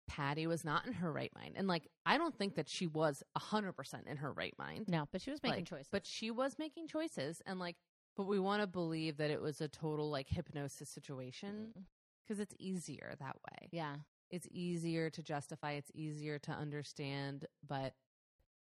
Patty 0.07 0.47
was 0.47 0.63
not 0.65 0.85
in 0.85 0.93
her 0.93 1.11
right 1.11 1.31
mind. 1.35 1.55
And 1.57 1.67
like, 1.67 1.87
I 2.05 2.17
don't 2.17 2.37
think 2.37 2.55
that 2.55 2.69
she 2.69 2.87
was 2.87 3.23
100% 3.37 4.07
in 4.07 4.17
her 4.17 4.31
right 4.31 4.53
mind. 4.57 4.87
No, 4.87 5.07
but 5.11 5.21
she 5.21 5.29
was 5.31 5.41
making 5.43 5.59
Like, 5.59 5.65
choices. 5.69 5.87
But 5.91 6.05
she 6.05 6.31
was 6.31 6.57
making 6.57 6.87
choices. 6.87 7.41
And 7.45 7.59
like, 7.59 7.75
but 8.15 8.25
we 8.25 8.39
want 8.39 8.61
to 8.61 8.67
believe 8.67 9.17
that 9.17 9.29
it 9.31 9.41
was 9.41 9.61
a 9.61 9.67
total 9.67 10.09
like 10.09 10.27
hypnosis 10.29 10.89
situation 10.89 11.73
Mm, 11.77 11.83
because 12.25 12.39
it's 12.39 12.55
easier 12.57 13.13
that 13.19 13.35
way. 13.35 13.67
yeah, 13.71 13.95
It's 14.31 14.47
easier 14.49 15.09
to 15.11 15.21
justify, 15.21 15.73
it's 15.73 15.91
easier 15.93 16.39
to 16.39 16.51
understand. 16.51 17.45
But 17.67 17.93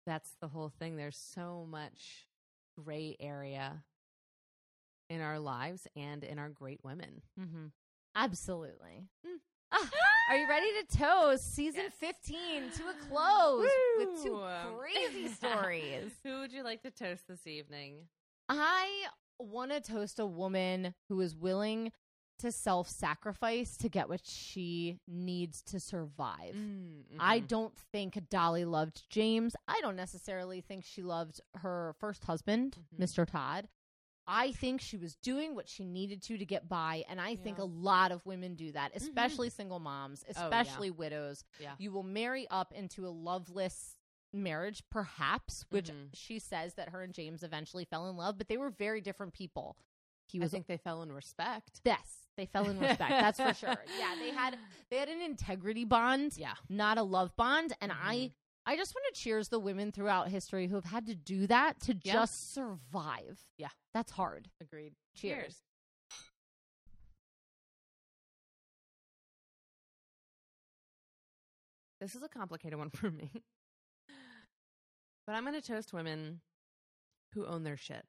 that's 0.06 0.36
the 0.42 0.48
whole 0.48 0.70
thing. 0.70 0.96
There's 0.96 1.18
so 1.18 1.68
much 1.70 2.28
gray 2.84 3.16
area 3.20 3.84
in 5.10 5.20
our 5.22 5.40
lives 5.40 5.88
and 5.96 6.24
in 6.24 6.40
our 6.40 6.50
great 6.50 6.80
women. 6.84 7.22
mm-hmm. 7.40 7.66
absolutely. 8.16 9.08
Mm. 9.26 9.40
Are 10.30 10.38
you 10.38 10.48
ready 10.48 10.68
to 10.82 10.98
toast 10.98 11.54
season 11.56 11.82
Yes. 11.84 11.94
15 12.26 12.72
to 12.78 12.84
a 12.90 12.94
close 13.10 13.68
with 13.98 14.24
two 14.24 14.42
crazy 14.78 15.28
stories? 15.34 16.12
Who 16.24 16.40
would 16.40 16.52
you 16.54 16.64
like 16.64 16.82
to 16.84 16.92
toast 16.92 17.28
this 17.28 17.46
evening? 17.48 17.96
I 18.50 18.88
want 19.40 19.72
to 19.72 19.82
toast 19.82 20.20
a 20.20 20.26
woman 20.26 20.94
who 21.10 21.20
is 21.22 21.36
willing 21.36 21.92
to 22.40 22.52
self 22.52 22.90
sacrifice 22.90 23.78
to 23.78 23.90
get 23.90 24.10
what 24.10 24.22
she 24.26 25.00
needs 25.08 25.62
to 25.64 25.80
survive. 25.80 26.56
Mm, 26.56 27.04
I 27.20 27.40
don't 27.40 27.76
think 27.92 28.18
Dolley 28.30 28.66
loved 28.66 29.04
James. 29.10 29.56
I 29.68 29.80
don't 29.82 29.96
necessarily 29.96 30.60
think 30.62 30.84
she 30.84 31.04
loved 31.04 31.42
her 31.58 31.94
first 32.00 32.24
husband, 32.26 32.78
Mhm. 32.96 33.04
Mr. 33.04 33.26
Todd. 33.26 33.68
I 34.28 34.52
think 34.54 34.80
she 34.82 34.98
was 34.98 35.16
doing 35.16 35.54
what 35.56 35.68
she 35.68 35.84
needed 35.84 36.22
to 36.24 36.38
to 36.38 36.46
get 36.46 36.70
by. 36.70 37.04
And 37.10 37.20
I 37.20 37.36
think 37.36 37.58
a 37.58 37.64
lot 37.66 38.12
of 38.12 38.26
women 38.26 38.56
do 38.56 38.72
that, 38.72 38.92
especially 38.96 39.50
single 39.50 39.80
moms, 39.80 40.24
Oh, 40.28 40.32
yeah. 40.34 40.44
especially 40.44 40.92
widows. 40.92 41.44
Yeah. 41.60 41.74
You 41.78 41.92
will 41.92 42.04
marry 42.04 42.48
up 42.50 42.72
into 42.74 43.06
a 43.06 43.10
loveless 43.10 43.98
marriage, 44.32 44.82
perhaps, 44.90 45.66
which 45.70 45.90
Mhm. 45.92 46.10
she 46.14 46.40
says 46.40 46.74
that 46.76 46.90
her 46.90 47.02
and 47.04 47.14
James 47.14 47.44
eventually 47.44 47.86
fell 47.86 48.10
in 48.10 48.16
love, 48.18 48.38
but 48.38 48.48
they 48.48 48.58
were 48.58 48.70
very 48.72 49.02
different 49.02 49.34
people. 49.34 49.78
He 50.26 50.40
was, 50.40 50.52
I 50.52 50.58
think 50.58 50.68
they 50.68 50.78
fell 50.78 51.04
in 51.04 51.12
respect. 51.12 51.82
yes, 51.84 52.30
they 52.38 52.46
fell 52.48 52.68
in 52.70 52.80
respect. 52.80 53.12
that's 53.12 53.40
for 53.40 53.54
sure. 53.54 53.84
Yeah, 54.00 54.16
they 54.18 54.32
had 54.32 54.58
they 54.90 54.98
had 54.98 55.10
an 55.10 55.22
integrity 55.22 55.84
bond 55.86 56.34
Yeah. 56.38 56.54
not 56.70 56.98
a 56.98 57.04
love 57.04 57.36
bond 57.36 57.74
and 57.82 57.92
i 57.92 58.16
Mhm. 58.16 58.34
I 58.66 58.76
just 58.76 58.94
want 58.96 59.04
to 59.14 59.20
cheers 59.22 59.50
the 59.50 59.60
women 59.60 59.92
throughout 59.92 60.30
history 60.30 60.68
who 60.68 60.76
have 60.76 60.86
had 60.86 61.06
to 61.06 61.16
do 61.16 61.48
that 61.48 61.80
to 61.82 61.94
Yeah. 62.04 62.14
just 62.14 62.54
survive 62.54 63.40
Yeah. 63.58 63.70
that's 63.94 64.12
hard 64.12 64.50
Agreed. 64.62 64.94
cheers, 65.16 65.62
This 72.00 72.16
is 72.16 72.24
a 72.24 72.28
complicated 72.30 72.78
one 72.78 72.90
for 72.90 73.10
me. 73.10 73.32
But 75.26 75.36
I'm 75.36 75.44
going 75.46 75.60
to 75.60 75.66
toast 75.66 75.94
women 75.94 76.42
who 77.34 77.46
own 77.46 77.64
their 77.64 77.78
shit. 77.78 78.04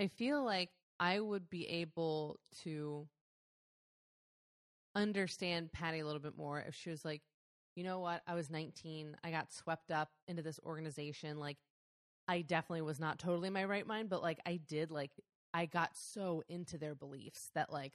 I 0.00 0.06
feel 0.06 0.42
like 0.42 0.70
I 0.98 1.20
would 1.20 1.50
be 1.50 1.66
able 1.68 2.38
to 2.62 3.06
understand 4.94 5.72
Patty 5.72 6.00
a 6.00 6.06
little 6.06 6.20
bit 6.22 6.36
more 6.38 6.58
if 6.66 6.74
she 6.74 6.88
was 6.88 7.04
like, 7.04 7.20
you 7.76 7.84
know 7.84 8.00
what? 8.00 8.22
I 8.26 8.34
was 8.34 8.50
19. 8.50 9.16
I 9.22 9.30
got 9.30 9.52
swept 9.52 9.90
up 9.92 10.10
into 10.26 10.42
this 10.42 10.58
organization. 10.64 11.38
Like, 11.38 11.58
I 12.26 12.40
definitely 12.42 12.82
was 12.82 12.98
not 12.98 13.18
totally 13.18 13.48
in 13.48 13.52
my 13.52 13.64
right 13.64 13.86
mind, 13.86 14.08
but 14.08 14.22
like, 14.22 14.40
I 14.46 14.56
did, 14.66 14.90
like, 14.90 15.12
I 15.54 15.66
got 15.66 15.96
so 15.96 16.42
into 16.48 16.78
their 16.78 16.94
beliefs 16.94 17.50
that, 17.54 17.72
like, 17.72 17.92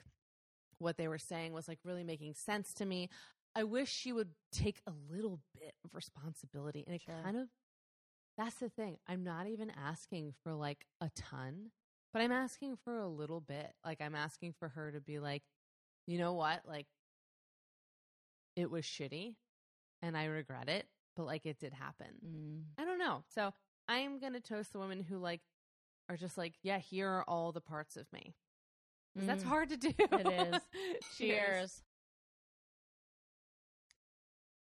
what 0.77 0.97
they 0.97 1.07
were 1.07 1.17
saying 1.17 1.53
was 1.53 1.67
like 1.67 1.79
really 1.83 2.03
making 2.03 2.33
sense 2.33 2.73
to 2.75 2.85
me. 2.85 3.09
I 3.55 3.63
wish 3.63 3.91
she 3.91 4.13
would 4.13 4.29
take 4.51 4.81
a 4.87 4.93
little 5.11 5.39
bit 5.59 5.73
of 5.83 5.93
responsibility. 5.93 6.83
And 6.85 6.95
it 6.95 7.01
Sure. 7.01 7.15
kind 7.23 7.37
of, 7.37 7.47
that's 8.37 8.55
the 8.55 8.69
thing. 8.69 8.97
I'm 9.07 9.23
not 9.23 9.47
even 9.47 9.69
asking 9.71 10.33
for 10.43 10.53
like 10.53 10.85
a 11.01 11.09
ton, 11.15 11.71
but 12.13 12.21
I'm 12.21 12.31
asking 12.31 12.77
for 12.77 12.97
a 12.99 13.07
little 13.07 13.41
bit. 13.41 13.73
Like, 13.85 14.01
I'm 14.01 14.15
asking 14.15 14.53
for 14.53 14.69
her 14.69 14.91
to 14.91 15.01
be 15.01 15.19
like, 15.19 15.43
you 16.07 16.17
know 16.17 16.33
what? 16.33 16.61
Like, 16.65 16.87
it 18.55 18.69
was 18.71 18.83
shitty 18.83 19.35
and 20.01 20.17
I 20.17 20.25
regret 20.25 20.67
it, 20.69 20.87
but 21.15 21.25
like, 21.25 21.45
it 21.45 21.59
did 21.59 21.73
happen. 21.73 22.07
Mm. 22.25 22.63
I 22.81 22.85
don't 22.85 22.99
know. 22.99 23.23
So 23.33 23.53
I'm 23.87 24.19
going 24.19 24.33
to 24.33 24.39
toast 24.39 24.73
the 24.73 24.79
women 24.79 24.99
who 25.01 25.17
like 25.17 25.41
are 26.09 26.17
just 26.17 26.37
like, 26.37 26.55
yeah, 26.63 26.79
here 26.79 27.07
are 27.09 27.23
all 27.27 27.51
the 27.51 27.61
parts 27.61 27.95
of 27.97 28.11
me. 28.13 28.33
'Cause 29.17 29.25
That's 29.27 29.43
Mm. 29.43 29.47
hard 29.47 29.69
to 29.69 29.77
do. 29.77 29.93
It 29.97 30.53
is. 30.55 30.61
Cheers. 31.17 31.83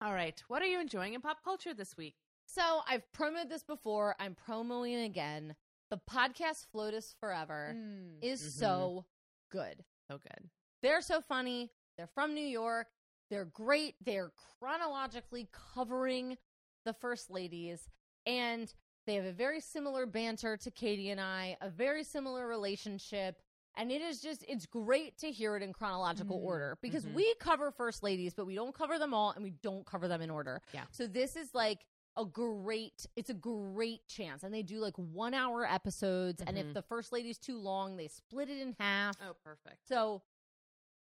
All 0.01 0.13
right. 0.13 0.41
What 0.47 0.61
are 0.61 0.67
you 0.67 0.79
enjoying 0.79 1.13
in 1.13 1.21
pop 1.21 1.43
culture 1.43 1.73
this 1.73 1.97
week? 1.97 2.15
so 2.49 2.79
i've 2.87 3.03
promoted 3.11 3.49
this 3.49 3.63
before 3.65 4.15
i'm 4.21 4.33
promoting 4.33 4.95
again 5.01 5.53
the 5.89 5.99
podcast 6.09 6.65
flotus 6.73 7.13
forever 7.19 7.75
is 8.21 8.41
Mhm. 8.41 8.49
so 8.51 9.05
good 9.51 9.83
so 10.09 10.17
good. 10.17 10.49
they're 10.81 11.01
so 11.01 11.19
funny 11.19 11.73
they're 11.97 12.07
from 12.07 12.33
new 12.33 12.39
york 12.47 12.87
they're 13.29 13.45
great 13.45 13.95
they're 14.03 14.31
chronologically 14.59 15.47
covering 15.73 16.37
the 16.85 16.93
first 16.93 17.29
ladies 17.29 17.89
and 18.25 18.73
they 19.05 19.15
have 19.15 19.25
a 19.25 19.31
very 19.33 19.59
similar 19.59 20.05
banter 20.05 20.57
to 20.57 20.71
katie 20.71 21.09
and 21.09 21.19
i 21.21 21.55
a 21.61 21.69
very 21.69 22.03
similar 22.03 22.47
relationship 22.47 23.41
and 23.75 23.91
it 23.91 24.01
is 24.01 24.21
just 24.21 24.43
it's 24.47 24.65
great 24.65 25.17
to 25.17 25.31
hear 25.31 25.55
it 25.55 25.63
in 25.63 25.71
chronological 25.73 26.39
Mhm. 26.39 26.43
order 26.45 26.77
because 26.81 27.05
Mhm. 27.05 27.13
we 27.13 27.33
cover 27.35 27.71
first 27.71 28.03
ladies 28.03 28.33
but 28.33 28.45
we 28.45 28.55
don't 28.55 28.73
cover 28.73 28.97
them 28.99 29.13
all 29.13 29.31
and 29.31 29.43
we 29.43 29.51
don't 29.51 29.85
cover 29.85 30.07
them 30.07 30.21
in 30.21 30.29
order 30.29 30.61
Yeah. 30.73 30.85
so 30.91 31.05
this 31.07 31.35
is 31.35 31.53
like 31.53 31.85
a 32.15 32.25
great 32.25 33.05
it's 33.15 33.29
a 33.29 33.33
great 33.35 34.07
chance 34.07 34.43
and 34.43 34.53
they 34.53 34.63
do 34.63 34.79
like 34.79 34.95
one 34.97 35.33
hour 35.35 35.65
episodes 35.65 36.41
and 36.47 36.57
if 36.57 36.65
Mhm. 36.67 36.73
the 36.73 36.81
first 36.81 37.11
lady's 37.11 37.37
too 37.37 37.57
long 37.59 37.95
they 37.97 38.07
split 38.07 38.49
it 38.49 38.57
in 38.59 38.75
half 38.79 39.15
Oh, 39.21 39.33
perfect. 39.43 39.87
so 39.87 40.23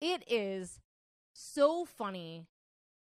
it 0.00 0.22
is 0.30 0.80
so 1.38 1.84
funny 1.84 2.46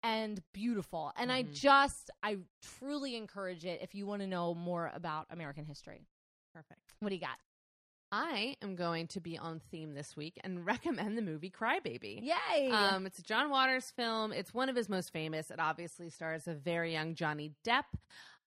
and 0.03 0.41
beautiful. 0.53 1.11
And 1.17 1.31
I 1.31 1.43
Mhm. 1.43 1.53
just, 1.53 2.11
I 2.21 2.37
truly 2.61 3.15
encourage 3.15 3.65
it 3.65 3.81
if 3.81 3.95
you 3.95 4.05
want 4.05 4.21
to 4.21 4.27
know 4.27 4.53
more 4.53 4.91
about 4.93 5.27
American 5.29 5.65
history. 5.65 6.05
Perfect. 6.53 6.93
What 6.99 7.09
do 7.09 7.15
you 7.15 7.21
got? 7.21 7.39
I 8.11 8.55
am 8.61 8.75
going 8.75 9.07
to 9.07 9.19
be 9.19 9.37
on 9.37 9.59
theme 9.59 9.93
this 9.93 10.15
week 10.15 10.39
and 10.43 10.65
recommend 10.65 11.17
the 11.17 11.21
movie 11.21 11.49
Crybaby. 11.49 12.21
Yay! 12.23 12.71
Um, 12.71 13.05
it's 13.07 13.19
a 13.19 13.23
John 13.23 13.49
Waters 13.49 13.91
film. 13.91 14.31
It's 14.31 14.53
one 14.53 14.69
of 14.69 14.75
his 14.75 14.89
most 14.89 15.11
famous. 15.11 15.49
It 15.49 15.59
obviously 15.59 16.09
stars 16.09 16.47
a 16.47 16.53
very 16.53 16.93
young 16.93 17.15
Johnny 17.15 17.53
Depp. 17.65 17.85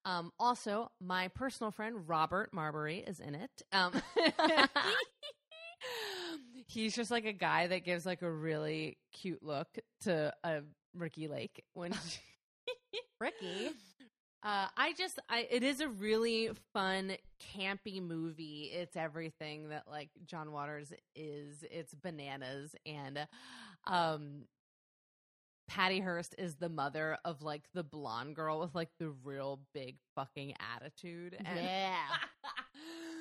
Um, 0.05 0.31
also, 0.39 0.91
my 1.01 1.27
personal 1.27 1.71
friend 1.71 2.07
Robert 2.07 2.53
Marbury 2.53 2.99
is 2.99 3.19
in 3.19 3.35
it. 3.35 3.61
Um, 3.73 3.93
he's 6.67 6.95
just 6.95 7.11
like 7.11 7.25
a 7.25 7.33
guy 7.33 7.67
that 7.67 7.85
gives 7.85 8.05
like 8.05 8.21
a 8.21 8.31
really 8.31 8.97
cute 9.11 9.43
look 9.43 9.67
to 10.01 10.33
a 10.43 10.61
Ricki 10.95 11.27
Lake 11.27 11.63
when 11.73 11.93
Ricki. 13.21 13.71
Uh, 14.41 14.67
I 14.77 14.93
just, 14.93 15.19
I 15.27 15.49
it 15.51 15.63
is 15.63 15.81
a 15.81 15.89
really 15.89 16.51
fun, 16.73 17.11
campy 17.57 18.01
movie. 18.01 18.71
It's 18.73 18.95
everything 18.95 19.67
that 19.67 19.83
like 19.85 20.11
John 20.25 20.53
Waters 20.53 20.93
is. 21.13 21.65
It's 21.69 21.93
bananas, 21.93 22.73
and 22.85 23.27
um, 23.85 24.45
Patty 25.67 25.99
Hearst 25.99 26.35
is 26.37 26.55
the 26.55 26.69
mother 26.69 27.17
of 27.25 27.41
like 27.41 27.63
the 27.73 27.83
blonde 27.83 28.35
girl 28.37 28.61
with 28.61 28.73
like 28.73 28.91
the 28.97 29.09
real 29.25 29.59
big 29.73 29.97
fucking 30.15 30.53
attitude. 30.73 31.35
And, 31.37 31.59
Yeah. 31.59 31.97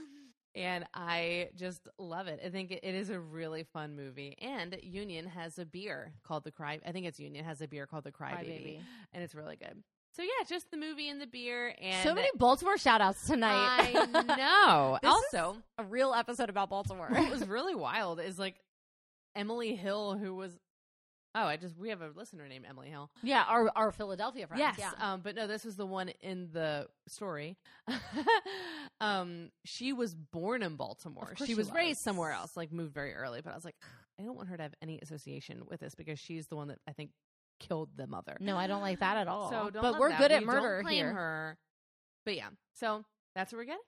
and 0.58 0.84
I 0.92 1.50
just 1.54 1.88
love 1.98 2.26
it. 2.26 2.40
I 2.44 2.48
think 2.48 2.72
it, 2.72 2.82
is 2.82 3.10
a 3.10 3.20
really 3.20 3.62
fun 3.62 3.94
movie. 3.94 4.36
And 4.40 4.76
Union 4.82 5.26
has 5.26 5.58
a 5.58 5.64
beer 5.64 6.12
called 6.24 6.42
the 6.44 6.50
Cry. 6.50 6.80
I 6.84 6.90
think 6.90 7.06
it's 7.06 7.20
Union 7.20 7.44
has 7.44 7.60
a 7.60 7.68
beer 7.68 7.86
called 7.86 8.04
the 8.04 8.10
Cry, 8.10 8.34
Baby, 8.36 8.48
Baby. 8.50 8.80
and 9.12 9.22
it's 9.22 9.34
really 9.34 9.56
good. 9.56 9.82
So 10.16 10.22
yeah, 10.22 10.44
just 10.48 10.70
the 10.72 10.76
movie 10.76 11.08
and 11.08 11.20
the 11.20 11.28
beer 11.28 11.74
and 11.80 12.02
So 12.02 12.12
many 12.12 12.28
Baltimore 12.36 12.76
shout 12.76 13.00
outs 13.00 13.26
tonight. 13.26 13.94
I 13.94 14.22
know. 14.22 14.98
Also, 15.08 15.56
a 15.78 15.84
real 15.84 16.12
episode 16.12 16.50
about 16.50 16.70
Baltimore. 16.70 17.08
what 17.08 17.30
was 17.30 17.46
really 17.46 17.74
wild 17.76 18.20
is 18.20 18.36
like 18.38 18.56
Emily 19.36 19.76
Hill, 19.76 20.18
who 20.18 20.34
was 20.34 20.58
oh, 21.44 21.46
I 21.46 21.56
just 21.56 21.76
we 21.78 21.88
have 21.90 22.02
a 22.02 22.10
listener 22.14 22.46
named 22.48 22.64
Emily 22.68 22.88
Hill. 22.88 23.10
yeah, 23.22 23.44
our, 23.48 23.70
our 23.76 23.92
Philadelphia 23.92 24.46
friends. 24.46 24.60
yes, 24.60 24.76
Yeah. 24.78 24.92
um, 25.12 25.20
but 25.22 25.34
no, 25.34 25.46
this 25.46 25.64
was 25.64 25.76
the 25.76 25.86
one 25.86 26.10
in 26.20 26.48
the 26.52 26.88
story. 27.06 27.56
um, 29.00 29.50
she 29.64 29.92
was 29.92 30.14
born 30.14 30.62
in 30.62 30.76
Baltimore. 30.76 31.34
She 31.38 31.46
she 31.46 31.54
was 31.54 31.70
raised 31.72 32.00
somewhere 32.00 32.32
else, 32.32 32.56
like 32.56 32.72
moved 32.72 32.94
very 32.94 33.14
early. 33.14 33.40
But 33.42 33.52
I 33.52 33.54
was 33.54 33.64
like, 33.64 33.76
I 34.20 34.24
don't 34.24 34.36
want 34.36 34.48
her 34.48 34.56
to 34.56 34.62
have 34.62 34.74
any 34.82 34.98
association 35.00 35.62
with 35.68 35.80
this 35.80 35.94
because 35.94 36.18
she's 36.18 36.46
the 36.48 36.56
one 36.56 36.68
that 36.68 36.78
I 36.88 36.92
think 36.92 37.10
killed 37.60 37.90
the 37.96 38.06
mother. 38.06 38.36
no, 38.40 38.56
I 38.56 38.66
don't 38.66 38.82
like 38.82 39.00
that 39.00 39.16
at 39.16 39.28
all. 39.28 39.50
So 39.50 39.70
don't 39.70 39.82
but 39.82 39.98
we're 39.98 40.10
that. 40.10 40.18
good 40.18 40.32
at 40.32 40.40
We 40.40 40.46
murder 40.46 40.76
don't 40.76 40.84
claim 40.84 40.96
here. 40.96 41.12
her. 41.12 41.58
But 42.24 42.36
yeah, 42.36 42.48
so 42.74 43.04
that's 43.34 43.52
what 43.52 43.58
we're 43.58 43.64
getting. 43.64 43.80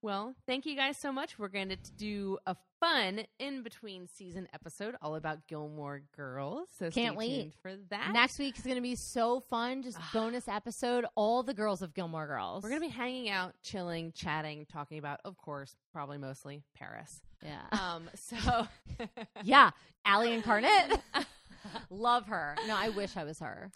Well, 0.00 0.34
thank 0.46 0.64
you 0.64 0.76
guys 0.76 0.96
so 0.96 1.10
much. 1.10 1.38
We're 1.38 1.48
going 1.48 1.70
to 1.70 1.76
do 1.96 2.38
a 2.46 2.54
fun 2.78 3.22
in 3.40 3.62
between 3.64 4.06
season 4.06 4.46
episode 4.54 4.94
all 5.02 5.16
about 5.16 5.48
Gilmore 5.48 6.02
Girls. 6.16 6.68
So 6.78 6.88
Can't 6.90 7.16
stay 7.16 7.26
wait. 7.26 7.54
for 7.60 7.72
that. 7.90 8.12
Next 8.12 8.38
week 8.38 8.56
is 8.56 8.62
going 8.62 8.76
to 8.76 8.82
be 8.82 8.94
so 8.94 9.40
fun. 9.50 9.82
Just 9.82 9.98
bonus 10.12 10.46
episode. 10.46 11.04
All 11.16 11.42
the 11.42 11.54
girls 11.54 11.82
of 11.82 11.94
Gilmore 11.94 12.28
Girls. 12.28 12.62
we're 12.62 12.68
going 12.68 12.80
to 12.80 12.86
be 12.86 12.92
hanging 12.92 13.28
out, 13.28 13.54
chilling, 13.62 14.12
chatting, 14.12 14.66
talking 14.72 14.98
about, 14.98 15.18
of 15.24 15.36
course, 15.36 15.74
probably 15.92 16.18
mostly 16.18 16.62
Paris. 16.76 17.20
Yeah. 17.42 17.62
Um, 17.72 18.08
so 18.14 18.68
yeah. 19.42 19.70
Allie 20.04 20.32
Incarnate. 20.32 21.00
Love 21.90 22.26
her. 22.26 22.54
No, 22.68 22.76
I 22.76 22.90
wish 22.90 23.16
I 23.16 23.24
was 23.24 23.40
her. 23.40 23.72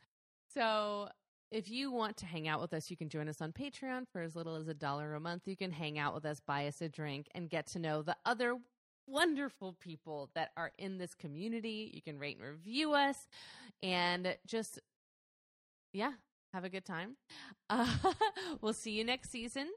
So 0.55 1.09
if 1.53 1.71
you 1.71 1.93
want 1.93 2.17
to 2.17 2.27
hang 2.27 2.49
out 2.49 2.61
with 2.61 2.73
us, 2.73 2.91
you 2.91 2.97
can 2.97 3.11
join 3.11 3.29
us 3.29 3.43
on 3.43 3.53
Patreon 3.53 4.07
for 4.11 4.23
as 4.23 4.35
little 4.35 4.57
as 4.57 4.69
a 4.69 4.75
dollar 4.75 5.15
a 5.15 5.21
month. 5.21 5.43
You 5.47 5.57
can 5.57 5.71
hang 5.71 5.99
out 5.99 6.15
with 6.15 6.25
us, 6.25 6.41
buy 6.41 6.67
us 6.67 6.81
a 6.81 6.89
drink, 6.89 7.29
and 7.35 7.51
get 7.51 7.67
to 7.69 7.79
know 7.79 8.01
the 8.03 8.17
other 8.25 8.57
wonderful 9.07 9.77
people 9.79 10.31
that 10.35 10.51
are 10.57 10.73
in 10.79 10.97
this 10.97 11.15
community. 11.15 11.91
You 11.93 12.01
can 12.01 12.19
rate 12.19 12.39
and 12.39 12.49
review 12.49 12.95
us 12.95 13.29
and 13.83 14.35
just, 14.47 14.81
yeah, 15.93 16.13
have 16.55 16.65
a 16.65 16.71
good 16.71 16.87
time. 16.87 17.17
Uh, 17.69 17.87
we'll 18.63 18.73
see 18.73 18.93
you 18.93 19.05
next 19.05 19.31
season. 19.31 19.69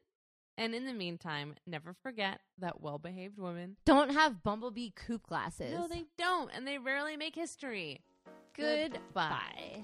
And 0.58 0.74
in 0.74 0.86
the 0.86 0.94
meantime, 0.94 1.56
never 1.68 1.94
forget 2.02 2.40
that 2.60 2.80
well 2.80 2.98
behaved 2.98 3.38
women 3.38 3.76
Don't 3.86 4.12
have 4.12 4.42
bumblebee 4.42 4.92
coupe 4.96 5.28
glasses. 5.28 5.74
No, 5.74 5.90
they 5.90 6.06
don't, 6.18 6.50
and 6.56 6.66
they 6.66 6.78
rarely 6.78 7.18
make 7.18 7.36
history. 7.36 8.00
Goodbye. 8.56 9.84